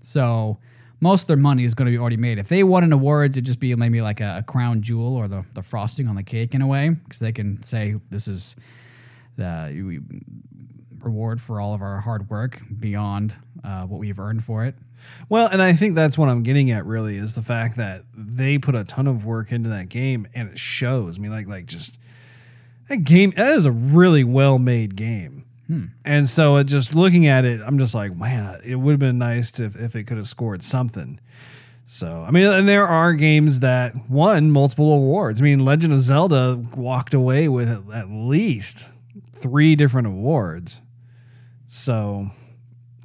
So 0.00 0.58
most 0.98 1.24
of 1.24 1.28
their 1.28 1.36
money 1.36 1.64
is 1.64 1.74
going 1.74 1.84
to 1.84 1.92
be 1.92 1.98
already 1.98 2.16
made. 2.16 2.38
If 2.38 2.48
they 2.48 2.64
won 2.64 2.82
an 2.82 2.94
awards, 2.94 3.36
it'd 3.36 3.44
just 3.44 3.60
be 3.60 3.74
maybe 3.74 4.00
like 4.00 4.22
a, 4.22 4.38
a 4.38 4.42
crown 4.42 4.80
jewel 4.80 5.16
or 5.16 5.28
the, 5.28 5.44
the 5.52 5.60
frosting 5.60 6.08
on 6.08 6.16
the 6.16 6.22
cake 6.22 6.54
in 6.54 6.62
a 6.62 6.66
way, 6.66 6.88
because 6.88 7.18
they 7.18 7.32
can 7.32 7.62
say 7.62 7.96
this 8.08 8.26
is 8.26 8.56
the 9.36 10.00
reward 11.02 11.40
for 11.40 11.60
all 11.62 11.72
of 11.72 11.80
our 11.80 12.00
hard 12.00 12.28
work 12.28 12.60
beyond 12.78 13.34
uh, 13.64 13.84
what 13.84 14.00
we've 14.00 14.18
earned 14.18 14.44
for 14.44 14.64
it. 14.64 14.74
Well, 15.28 15.48
and 15.52 15.62
I 15.62 15.72
think 15.72 15.94
that's 15.94 16.18
what 16.18 16.28
I'm 16.28 16.42
getting 16.42 16.70
at 16.70 16.84
really 16.86 17.16
is 17.16 17.34
the 17.34 17.42
fact 17.42 17.76
that 17.76 18.02
they 18.14 18.58
put 18.58 18.74
a 18.74 18.84
ton 18.84 19.06
of 19.06 19.24
work 19.24 19.52
into 19.52 19.68
that 19.70 19.88
game 19.88 20.26
and 20.34 20.50
it 20.50 20.58
shows. 20.58 21.18
I 21.18 21.22
mean, 21.22 21.30
like 21.30 21.46
like 21.46 21.66
just 21.66 21.98
that 22.88 23.04
game 23.04 23.32
that 23.36 23.54
is 23.54 23.64
a 23.64 23.72
really 23.72 24.24
well 24.24 24.58
made 24.58 24.96
game. 24.96 25.44
And 26.04 26.28
so 26.28 26.56
it 26.56 26.64
just 26.64 26.96
looking 26.96 27.28
at 27.28 27.44
it, 27.44 27.60
I'm 27.64 27.78
just 27.78 27.94
like, 27.94 28.16
man, 28.16 28.60
it 28.64 28.74
would 28.74 28.90
have 28.90 28.98
been 28.98 29.18
nice 29.18 29.52
to, 29.52 29.64
if, 29.66 29.80
if 29.80 29.94
it 29.94 30.04
could 30.04 30.16
have 30.16 30.26
scored 30.26 30.64
something. 30.64 31.20
So 31.86 32.24
I 32.26 32.30
mean, 32.30 32.46
and 32.46 32.68
there 32.68 32.86
are 32.86 33.14
games 33.14 33.60
that 33.60 33.94
won 34.08 34.50
multiple 34.50 34.92
awards. 34.92 35.40
I 35.40 35.44
mean, 35.44 35.64
Legend 35.64 35.92
of 35.92 36.00
Zelda 36.00 36.62
walked 36.76 37.14
away 37.14 37.48
with 37.48 37.68
at 37.92 38.10
least 38.10 38.90
three 39.32 39.76
different 39.76 40.06
awards. 40.06 40.80
So 41.66 42.30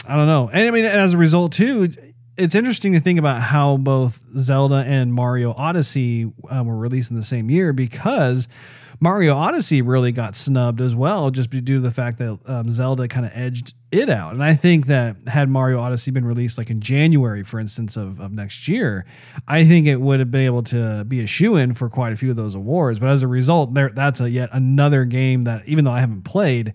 I 0.07 0.15
don't 0.15 0.27
know. 0.27 0.49
And 0.53 0.67
I 0.67 0.71
mean, 0.71 0.85
as 0.85 1.13
a 1.13 1.17
result, 1.17 1.53
too, 1.53 1.89
it's 2.37 2.55
interesting 2.55 2.93
to 2.93 2.99
think 2.99 3.19
about 3.19 3.41
how 3.41 3.77
both 3.77 4.17
Zelda 4.31 4.83
and 4.85 5.13
Mario 5.13 5.51
Odyssey 5.51 6.31
um, 6.49 6.67
were 6.67 6.77
released 6.77 7.11
in 7.11 7.17
the 7.17 7.23
same 7.23 7.49
year 7.49 7.73
because 7.73 8.47
Mario 8.99 9.35
Odyssey 9.35 9.81
really 9.81 10.11
got 10.11 10.35
snubbed 10.35 10.81
as 10.81 10.95
well, 10.95 11.29
just 11.29 11.49
due 11.49 11.61
to 11.61 11.79
the 11.79 11.91
fact 11.91 12.17
that 12.19 12.39
um, 12.47 12.69
Zelda 12.69 13.07
kind 13.07 13.25
of 13.25 13.31
edged 13.35 13.73
it 13.91 14.09
out. 14.09 14.33
And 14.33 14.43
I 14.43 14.53
think 14.53 14.87
that 14.87 15.15
had 15.27 15.49
Mario 15.49 15.79
Odyssey 15.79 16.11
been 16.11 16.25
released 16.25 16.57
like 16.57 16.69
in 16.69 16.79
January, 16.79 17.43
for 17.43 17.59
instance, 17.59 17.97
of, 17.97 18.19
of 18.19 18.31
next 18.31 18.67
year, 18.67 19.05
I 19.47 19.63
think 19.63 19.87
it 19.87 19.99
would 19.99 20.19
have 20.19 20.31
been 20.31 20.45
able 20.45 20.63
to 20.63 21.05
be 21.07 21.21
a 21.21 21.27
shoe 21.27 21.55
in 21.55 21.73
for 21.73 21.89
quite 21.89 22.13
a 22.13 22.15
few 22.15 22.29
of 22.29 22.35
those 22.35 22.55
awards. 22.55 22.99
But 22.99 23.09
as 23.09 23.23
a 23.23 23.27
result, 23.27 23.73
there 23.73 23.89
that's 23.89 24.21
a 24.21 24.29
yet 24.29 24.49
another 24.53 25.05
game 25.05 25.43
that 25.43 25.67
even 25.67 25.85
though 25.85 25.91
I 25.91 25.99
haven't 25.99 26.23
played, 26.23 26.73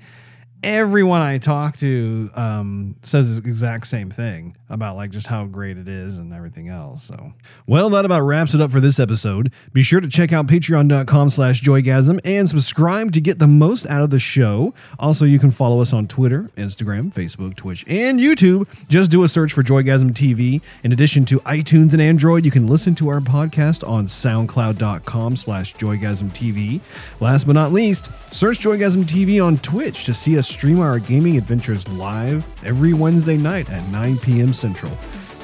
everyone 0.63 1.21
I 1.23 1.39
talk 1.39 1.77
to 1.79 2.31
um, 2.35 2.97
says 3.03 3.41
the 3.41 3.49
exact 3.49 3.87
same 3.87 4.11
thing 4.11 4.57
about 4.69 4.97
like 4.97 5.11
just 5.11 5.27
how 5.27 5.47
great 5.47 5.79
it 5.79 5.89
is 5.89 6.19
and 6.19 6.33
everything 6.33 6.69
else. 6.69 7.03
So, 7.03 7.33
well, 7.67 7.91
that 7.91 8.05
about 8.05 8.23
wraps 8.23 8.55
it 8.55 8.61
up 8.61 8.71
for 8.71 8.81
this 8.81 9.01
episode. 9.01 9.53
Be 9.73 9.83
sure 9.83 10.01
to 10.01 10.09
check 10.09 10.33
out 10.33 10.47
patreon.com 10.47 11.31
slash 11.31 11.63
joygasm 11.63 12.21
and 12.25 12.49
subscribe 12.49 13.13
to 13.13 13.21
get 13.21 13.39
the 13.39 13.47
most 13.47 13.87
out 13.89 14.03
of 14.03 14.11
the 14.11 14.19
show. 14.19 14.75
Also, 14.99 15.25
you 15.25 15.39
can 15.39 15.51
follow 15.51 15.81
us 15.81 15.93
on 15.93 16.07
Twitter, 16.07 16.51
Instagram, 16.57 17.13
Facebook, 17.13 17.57
Twitch, 17.57 17.85
and 17.89 18.21
YouTube. 18.21 18.69
Just 18.89 19.11
do 19.11 19.23
a 19.25 19.29
search 19.29 19.53
for 19.53 19.63
Joygasm 19.63 20.11
TV. 20.11 20.61
In 20.85 20.93
addition 20.93 21.25
to 21.27 21.41
iTunes 21.41 21.93
and 21.93 22.03
Android, 22.03 22.45
you 22.45 22.51
can 22.51 22.67
listen 22.67 22.95
to 22.97 23.09
our 23.09 23.21
podcast 23.21 23.87
on 23.89 24.05
soundcloud.com 24.05 25.37
slash 25.37 25.75
joygasm 25.75 26.31
TV. 26.31 26.81
Last 27.21 27.45
but 27.45 27.53
not 27.53 27.73
least, 27.73 28.11
search 28.33 28.61
Joygasm 28.61 29.05
TV 29.05 29.45
on 29.45 29.59
Twitch 29.59 30.05
to 30.05 30.15
see 30.15 30.37
us 30.39 30.50
stream 30.51 30.81
our 30.81 30.99
gaming 30.99 31.37
adventures 31.37 31.89
live 31.91 32.49
every 32.65 32.93
Wednesday 32.93 33.37
night 33.37 33.71
at 33.71 33.87
9 33.89 34.19
p.m. 34.19 34.53
Central. 34.53 34.93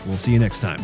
We'll 0.06 0.16
see 0.16 0.32
you 0.32 0.38
next 0.38 0.60
time. 0.60 0.80